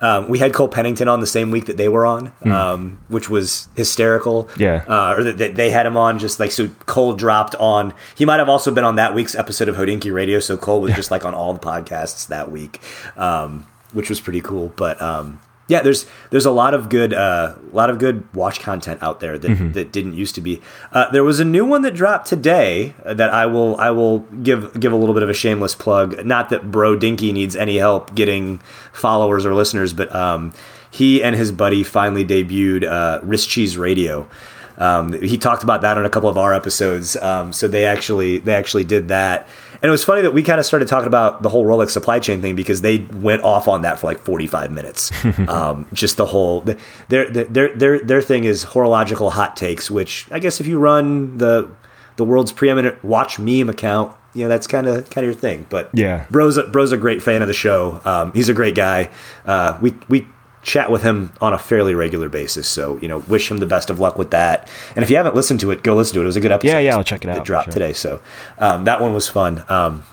Um, 0.00 0.28
we 0.28 0.38
had 0.38 0.52
Cole 0.52 0.68
Pennington 0.68 1.08
on 1.08 1.20
the 1.20 1.26
same 1.26 1.50
week 1.50 1.64
that 1.66 1.76
they 1.78 1.88
were 1.88 2.04
on, 2.04 2.32
um, 2.44 2.98
which 3.08 3.30
was 3.30 3.68
hysterical. 3.74 4.48
Yeah. 4.58 4.84
Uh, 4.86 5.14
or 5.16 5.22
that 5.24 5.38
that 5.38 5.54
they 5.54 5.70
had 5.70 5.86
him 5.86 5.96
on 5.96 6.18
just 6.18 6.38
like 6.40 6.52
so. 6.52 6.68
Cole 6.86 7.14
dropped 7.14 7.54
on. 7.56 7.94
He 8.14 8.24
might 8.26 8.38
have 8.38 8.48
also 8.48 8.70
been 8.70 8.84
on 8.84 8.96
that 8.96 9.14
week's 9.14 9.34
episode 9.34 9.68
of 9.68 9.76
Hodinkee 9.76 10.12
Radio. 10.12 10.40
So 10.40 10.56
Cole 10.58 10.80
was 10.82 10.94
just 11.00 11.10
like 11.10 11.24
on 11.24 11.32
all 11.32 11.54
the 11.54 11.60
podcasts 11.60 12.26
that 12.28 12.50
week, 12.50 12.80
um, 13.16 13.66
which 13.92 14.10
was 14.10 14.20
pretty 14.20 14.42
cool. 14.42 14.72
But 14.76 15.00
um, 15.00 15.40
yeah, 15.66 15.80
there's 15.80 16.06
there's 16.30 16.44
a 16.44 16.50
lot 16.50 16.74
of 16.74 16.88
good 16.88 17.14
uh, 17.14 17.54
a 17.72 17.74
lot 17.74 17.88
of 17.88 17.98
good 17.98 18.32
watch 18.34 18.60
content 18.60 19.02
out 19.02 19.20
there 19.20 19.38
that, 19.38 19.72
that 19.72 19.92
didn't 19.92 20.14
used 20.14 20.34
to 20.34 20.40
be. 20.42 20.60
Uh, 20.92 21.10
there 21.10 21.24
was 21.24 21.40
a 21.40 21.44
new 21.44 21.64
one 21.64 21.82
that 21.82 21.94
dropped 21.94 22.26
today 22.26 22.94
that 23.04 23.30
I 23.30 23.46
will 23.46 23.76
I 23.80 23.90
will 23.90 24.20
give 24.42 24.78
give 24.78 24.92
a 24.92 24.96
little 24.96 25.14
bit 25.14 25.22
of 25.22 25.30
a 25.30 25.34
shameless 25.34 25.74
plug. 25.74 26.24
Not 26.24 26.50
that 26.50 26.70
Brodinkee 26.70 27.32
needs 27.32 27.56
any 27.56 27.76
help 27.78 28.14
getting 28.14 28.60
followers 28.92 29.46
or 29.46 29.54
listeners, 29.54 29.94
but 29.94 30.14
um, 30.14 30.52
he 30.90 31.22
and 31.22 31.34
his 31.34 31.50
buddy 31.50 31.82
finally 31.82 32.24
debuted 32.24 32.84
uh, 32.84 33.20
Wrist 33.22 33.48
Cheese 33.48 33.78
Radio. 33.78 34.28
Um, 34.76 35.12
he 35.12 35.38
talked 35.38 35.62
about 35.62 35.82
that 35.82 35.96
on 35.96 36.04
a 36.04 36.10
couple 36.10 36.28
of 36.28 36.36
our 36.36 36.52
episodes. 36.52 37.16
Um, 37.16 37.52
so 37.52 37.68
they 37.68 37.84
actually 37.84 38.38
they 38.38 38.54
actually 38.54 38.84
did 38.84 39.08
that, 39.08 39.48
and 39.82 39.84
it 39.88 39.90
was 39.90 40.04
funny 40.04 40.22
that 40.22 40.32
we 40.32 40.42
kind 40.42 40.58
of 40.60 40.66
started 40.66 40.88
talking 40.88 41.06
about 41.06 41.42
the 41.42 41.48
whole 41.48 41.64
Rolex 41.64 41.90
supply 41.90 42.18
chain 42.18 42.40
thing 42.40 42.54
because 42.56 42.80
they 42.80 42.98
went 43.12 43.42
off 43.42 43.68
on 43.68 43.82
that 43.82 43.98
for 43.98 44.06
like 44.06 44.20
forty 44.24 44.46
five 44.46 44.70
minutes. 44.70 45.10
um, 45.48 45.86
just 45.92 46.16
the 46.16 46.26
whole 46.26 46.60
their 47.08 47.28
their 47.30 47.74
their 47.76 47.98
their 48.00 48.22
thing 48.22 48.44
is 48.44 48.64
horological 48.64 49.30
hot 49.30 49.56
takes, 49.56 49.90
which 49.90 50.26
I 50.30 50.38
guess 50.38 50.60
if 50.60 50.66
you 50.66 50.78
run 50.78 51.38
the 51.38 51.68
the 52.16 52.24
world's 52.24 52.52
preeminent 52.52 53.02
watch 53.04 53.38
meme 53.38 53.68
account, 53.68 54.14
you 54.34 54.42
know 54.44 54.48
that's 54.48 54.66
kind 54.66 54.86
of 54.86 55.10
kind 55.10 55.24
of 55.26 55.32
your 55.32 55.40
thing. 55.40 55.66
But 55.68 55.90
Yeah. 55.92 56.26
bro's 56.30 56.56
a, 56.56 56.62
bro's 56.64 56.92
a 56.92 56.96
great 56.96 57.22
fan 57.22 57.42
of 57.42 57.48
the 57.48 57.54
show. 57.54 58.00
Um, 58.04 58.32
he's 58.32 58.48
a 58.48 58.54
great 58.54 58.74
guy. 58.74 59.10
Uh, 59.44 59.76
we 59.80 59.94
we 60.08 60.26
chat 60.64 60.90
with 60.90 61.02
him 61.02 61.32
on 61.40 61.52
a 61.52 61.58
fairly 61.58 61.94
regular 61.94 62.28
basis. 62.28 62.66
So 62.68 62.98
you 63.00 63.06
know, 63.06 63.18
wish 63.18 63.50
him 63.50 63.58
the 63.58 63.66
best 63.66 63.90
of 63.90 64.00
luck 64.00 64.18
with 64.18 64.30
that. 64.32 64.68
And 64.96 65.04
if 65.04 65.10
you 65.10 65.16
haven't 65.16 65.36
listened 65.36 65.60
to 65.60 65.70
it, 65.70 65.82
go 65.82 65.94
listen 65.94 66.14
to 66.14 66.20
it. 66.20 66.24
It 66.24 66.26
was 66.26 66.36
a 66.36 66.40
good 66.40 66.50
episode. 66.50 66.72
Yeah, 66.72 66.78
yeah, 66.80 66.96
I'll 66.96 67.04
check 67.04 67.24
it 67.24 67.30
out, 67.30 67.38
It 67.38 67.44
dropped 67.44 67.66
sure. 67.66 67.72
today, 67.74 67.92
so 67.92 68.20
um, 68.58 68.84
that 68.84 69.00
one 69.00 69.14
was 69.14 69.28
fun. 69.28 69.64
Um, 69.68 70.04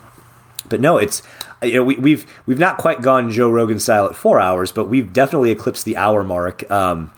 but 0.69 0.79
no, 0.79 0.97
it's 0.97 1.23
you 1.63 1.73
know 1.73 1.83
we, 1.83 1.95
we've 1.95 2.25
we've 2.45 2.59
not 2.59 2.77
quite 2.77 3.01
gone 3.01 3.31
Joe 3.31 3.49
Rogan 3.49 3.79
style 3.79 4.05
at 4.05 4.15
four 4.15 4.39
hours, 4.39 4.71
but 4.71 4.85
we've 4.85 5.11
definitely 5.11 5.51
eclipsed 5.51 5.85
the 5.85 5.97
hour 5.97 6.23
mark. 6.23 6.69
Um, 6.69 7.11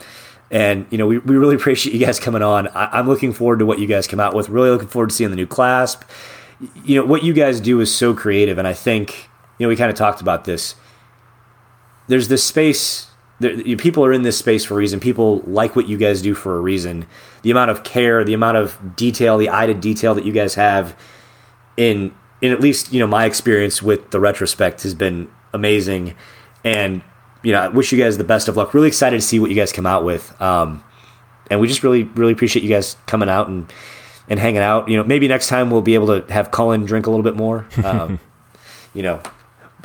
and 0.52 0.86
you 0.92 0.98
know 0.98 1.08
we, 1.08 1.18
we 1.18 1.36
really 1.36 1.56
appreciate 1.60 1.94
you 1.94 2.06
guys 2.06 2.20
coming 2.20 2.44
on. 2.44 2.68
I, 2.70 3.00
I'm 3.00 3.08
looking 3.08 3.34
forward 3.34 3.60
to 3.60 3.66
what 3.66 3.80
you 3.80 3.88
guys 3.88 4.08
come 4.08 4.20
out 4.20 4.34
with. 4.36 4.50
Really 4.50 4.70
looking 4.70 4.88
forward 4.88 5.10
to 5.10 5.16
seeing 5.16 5.30
the 5.32 5.36
new 5.36 5.48
clasp. 5.48 6.04
You 6.86 7.00
know 7.00 7.06
what 7.06 7.24
you 7.24 7.34
guys 7.34 7.60
do 7.60 7.80
is 7.80 7.94
so 7.94 8.14
creative, 8.14 8.58
and 8.58 8.68
I 8.68 8.74
think 8.74 9.30
you 9.58 9.66
know 9.66 9.70
we 9.70 9.76
kind 9.76 9.90
of 9.92 9.98
talked 9.98 10.22
about 10.22 10.46
this. 10.46 10.76
There's 12.08 12.28
this 12.28 12.44
space. 12.44 13.08
There, 13.44 13.78
people 13.78 14.04
are 14.06 14.12
in 14.12 14.24
this 14.24 14.38
space 14.38 14.66
for 14.66 14.74
a 14.74 14.78
reason. 14.78 15.00
People 15.00 15.44
like 15.46 15.76
what 15.76 15.88
you 15.88 15.98
guys 15.98 16.22
do 16.22 16.34
for 16.34 16.56
a 16.58 16.60
reason. 16.60 17.06
The 17.44 17.52
amount 17.52 17.72
of 17.72 17.84
care, 17.84 18.24
the 18.24 18.34
amount 18.34 18.58
of 18.58 18.96
detail, 18.96 19.38
the 19.38 19.50
eye 19.50 19.68
to 19.68 19.74
detail 19.74 20.16
that 20.16 20.26
you 20.26 20.34
guys 20.34 20.56
have 20.56 20.96
in 21.78 22.14
in 22.42 22.52
at 22.52 22.60
least 22.60 22.92
you 22.92 23.00
know 23.00 23.08
my 23.08 23.26
experience 23.26 23.82
with 23.82 24.12
the 24.12 24.20
retrospect 24.20 24.84
has 24.84 24.94
been 24.94 25.30
amazing, 25.54 26.16
and 26.64 27.02
you 27.42 27.52
know 27.52 27.60
I 27.60 27.68
wish 27.70 27.92
you 27.92 27.98
guys 27.98 28.18
the 28.18 28.24
best 28.24 28.48
of 28.48 28.58
luck. 28.58 28.74
Really 28.74 28.88
excited 28.88 29.16
to 29.16 29.26
see 29.26 29.40
what 29.40 29.50
you 29.50 29.56
guys 29.56 29.72
come 29.72 29.86
out 29.86 30.04
with, 30.04 30.40
um, 30.42 30.84
and 31.50 31.60
we 31.60 31.68
just 31.68 31.84
really 31.84 32.04
really 32.04 32.34
appreciate 32.34 32.64
you 32.64 32.70
guys 32.70 32.98
coming 33.06 33.30
out 33.30 33.48
and 33.48 33.72
and 34.30 34.40
hanging 34.40 34.62
out. 34.62 34.90
You 34.90 34.98
know 34.98 35.04
maybe 35.04 35.28
next 35.28 35.48
time 35.48 35.72
we'll 35.72 35.82
be 35.82 35.96
able 35.96 36.22
to 36.22 36.34
have 36.34 36.52
Cullen 36.52 36.86
drink 36.86 37.08
a 37.08 37.10
little 37.10 37.24
bit 37.24 37.36
more. 37.36 37.66
Um, 37.84 38.20
you 38.94 39.04
know. 39.04 39.22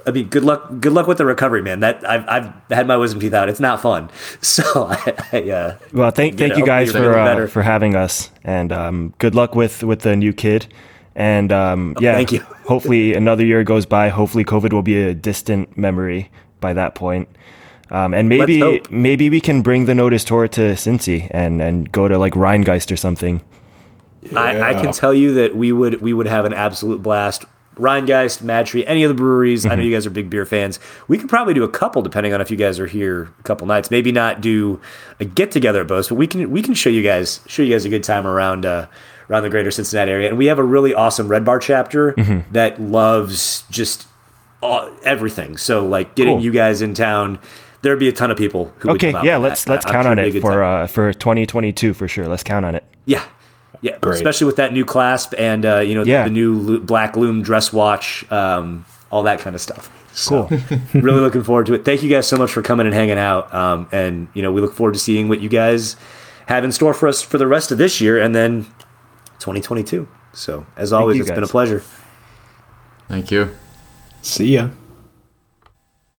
I 0.09 0.11
mean, 0.11 0.29
good 0.29 0.45
luck. 0.45 0.81
Good 0.81 0.93
luck 0.93 1.07
with 1.07 1.19
the 1.19 1.27
recovery, 1.27 1.63
man. 1.63 1.81
That 1.81 2.09
I've, 2.09 2.27
I've 2.29 2.53
had 2.71 2.87
my 2.87 2.97
wisdom 2.97 3.21
teeth 3.21 3.35
out. 3.35 3.49
It's 3.49 3.61
not 3.61 3.81
fun. 3.81 4.11
So, 4.41 4.87
I, 4.89 5.15
I, 5.33 5.51
uh, 5.51 5.79
well, 5.93 6.11
thank 6.11 6.39
thank 6.39 6.53
know, 6.53 6.59
you 6.59 6.67
guys 6.67 6.91
for 6.93 7.19
uh, 7.19 7.47
for 7.49 7.63
having 7.63 7.95
us, 7.95 8.31
and 8.45 8.73
um, 8.73 9.15
good 9.19 9.35
luck 9.35 9.55
with 9.55 9.83
with 9.83 10.01
the 10.01 10.17
new 10.17 10.33
kid. 10.33 10.73
And 11.15 11.53
um, 11.53 11.97
yeah, 12.01 12.13
Oh, 12.13 12.15
thank 12.15 12.33
you. 12.33 12.41
hopefully 12.67 13.15
another 13.15 13.45
year 13.45 13.63
goes 13.65 13.85
by. 13.85 14.09
Hopefully, 14.09 14.45
COVID 14.45 14.73
will 14.73 14.83
be 14.83 15.03
a 15.03 15.15
distant 15.15 15.77
memory 15.77 16.31
by 16.61 16.73
that 16.73 16.95
point. 16.95 17.29
Um, 17.91 18.15
and 18.15 18.29
maybe 18.29 18.81
maybe 18.91 19.29
we 19.29 19.41
can 19.41 19.63
bring 19.63 19.85
the 19.85 19.95
Nodus 19.95 20.25
tour 20.25 20.49
to 20.49 20.61
Cincy 20.73 21.29
and 21.31 21.61
and 21.61 21.91
go 21.93 22.09
to 22.09 22.19
like 22.19 22.35
Rheingeist 22.35 22.91
or 22.91 22.97
something. 22.97 23.43
I, 24.35 24.71
I 24.71 24.75
can 24.75 24.93
tell 24.93 25.15
you 25.15 25.35
that 25.35 25.57
we 25.57 25.73
would 25.73 26.01
we 26.01 26.13
would 26.13 26.27
have 26.27 26.45
an 26.45 26.53
absolute 26.53 27.03
blast. 27.03 27.45
Rheingeist, 27.79 28.43
Mad 28.43 28.67
Tree, 28.67 28.85
any 28.87 29.03
of 29.05 29.09
the 29.09 29.15
breweries. 29.15 29.65
I 29.65 29.75
know 29.75 29.83
you 29.83 29.93
guys 29.95 30.05
are 30.07 30.11
big 30.11 30.29
beer 30.29 30.45
fans. 30.45 30.79
We 31.09 31.17
could 31.19 31.29
probably 31.29 31.55
do 31.55 31.65
a 31.65 31.69
couple, 31.69 32.03
depending 32.03 32.35
on 32.35 32.41
if 32.41 32.51
you 32.51 32.57
guys 32.57 32.79
are 32.79 32.87
here 32.87 33.31
a 33.39 33.43
couple 33.45 33.67
nights. 33.67 33.91
Maybe 33.91 34.13
not 34.13 34.41
do 34.41 34.81
a 35.21 35.25
get 35.25 35.51
together 35.51 35.81
at 35.83 35.87
both, 35.89 36.09
but 36.09 36.17
we 36.17 36.27
can 36.27 36.51
we 36.51 36.61
can 36.63 36.75
show 36.75 36.91
you 36.91 37.03
guys 37.03 37.41
show 37.47 37.63
you 37.63 37.73
guys 37.73 37.85
a 37.85 37.89
good 37.89 38.05
time 38.05 38.27
around 38.27 38.67
uh, 38.67 38.87
around 39.31 39.43
the 39.45 39.51
greater 39.51 39.71
Cincinnati 39.71 40.11
area. 40.11 40.29
And 40.29 40.37
we 40.39 40.47
have 40.47 40.59
a 40.59 40.65
really 40.65 40.93
awesome 40.95 41.29
Red 41.29 41.45
Bar 41.45 41.59
chapter 41.61 42.15
that 42.53 42.81
loves 42.81 43.63
just 43.71 44.07
all, 44.63 44.91
everything. 45.05 45.57
So 45.57 45.87
like 45.87 46.15
getting 46.15 46.37
Cool. 46.37 46.45
you 46.45 46.51
guys 46.51 46.83
in 46.83 46.95
town, 46.95 47.39
there'd 47.83 47.99
be 48.01 48.09
a 48.09 48.13
ton 48.13 48.31
of 48.31 48.37
people 48.39 48.73
who 48.79 48.89
would 48.89 49.05
Okay, 49.05 49.13
yeah, 49.25 49.37
let's 49.37 49.65
that. 49.65 49.71
let's 49.71 49.87
I'm 49.87 49.93
count 49.93 50.05
sure 50.05 50.11
on 50.13 50.19
it 50.19 50.41
for 50.41 50.63
uh, 50.65 50.87
for 50.87 51.13
2022 51.13 51.95
for 51.95 52.09
sure. 52.09 52.27
Let's 52.27 52.43
count 52.43 52.65
on 52.65 52.75
it. 52.75 52.85
Yeah. 53.05 53.25
Yeah, 53.81 53.97
Great. 54.01 54.17
especially 54.17 54.47
with 54.47 54.57
that 54.57 54.73
new 54.73 54.85
clasp 54.85 55.35
and 55.39 55.65
uh, 55.65 55.79
you 55.79 55.95
know 55.95 56.03
Yeah. 56.05 56.25
the 56.25 56.31
new 56.31 56.55
lo- 56.59 56.79
black 56.81 57.17
lume 57.17 57.43
dress 57.43 57.73
watch, 57.73 58.31
um, 58.33 58.85
all 59.11 59.23
that 59.25 59.39
kind 59.41 59.55
of 59.55 59.63
stuff. 59.63 59.91
Cool. 60.27 60.51
really 60.95 61.21
looking 61.21 61.45
forward 61.45 61.67
to 61.67 61.75
it. 61.75 61.85
Thank 61.85 62.03
you 62.03 62.09
guys 62.11 62.27
so 62.27 62.37
much 62.37 62.51
for 62.51 62.61
coming 62.61 62.87
and 62.87 62.95
hanging 62.95 63.19
out. 63.19 63.55
Um, 63.55 63.89
and 63.93 64.27
you 64.35 64.43
know 64.43 64.51
we 64.51 64.61
look 64.61 64.75
forward 64.75 64.95
to 64.95 64.99
seeing 65.01 65.29
what 65.29 65.41
you 65.41 65.49
guys 65.49 65.97
have 66.47 66.65
in 66.65 66.73
store 66.73 66.93
for 66.95 67.07
us 67.09 67.23
for 67.23 67.39
the 67.39 67.47
rest 67.47 67.71
of 67.71 67.79
this 67.79 68.01
year 68.01 68.19
and 68.21 68.35
then 68.35 68.65
2022. 69.39 70.09
So 70.33 70.67
as 70.77 70.93
always, 70.93 71.17
you, 71.17 71.23
it's 71.23 71.31
been 71.31 71.45
a 71.45 71.47
pleasure. 71.47 71.83
Thank 73.09 73.31
you. 73.31 73.55
See 74.23 74.55
ya. 74.55 74.71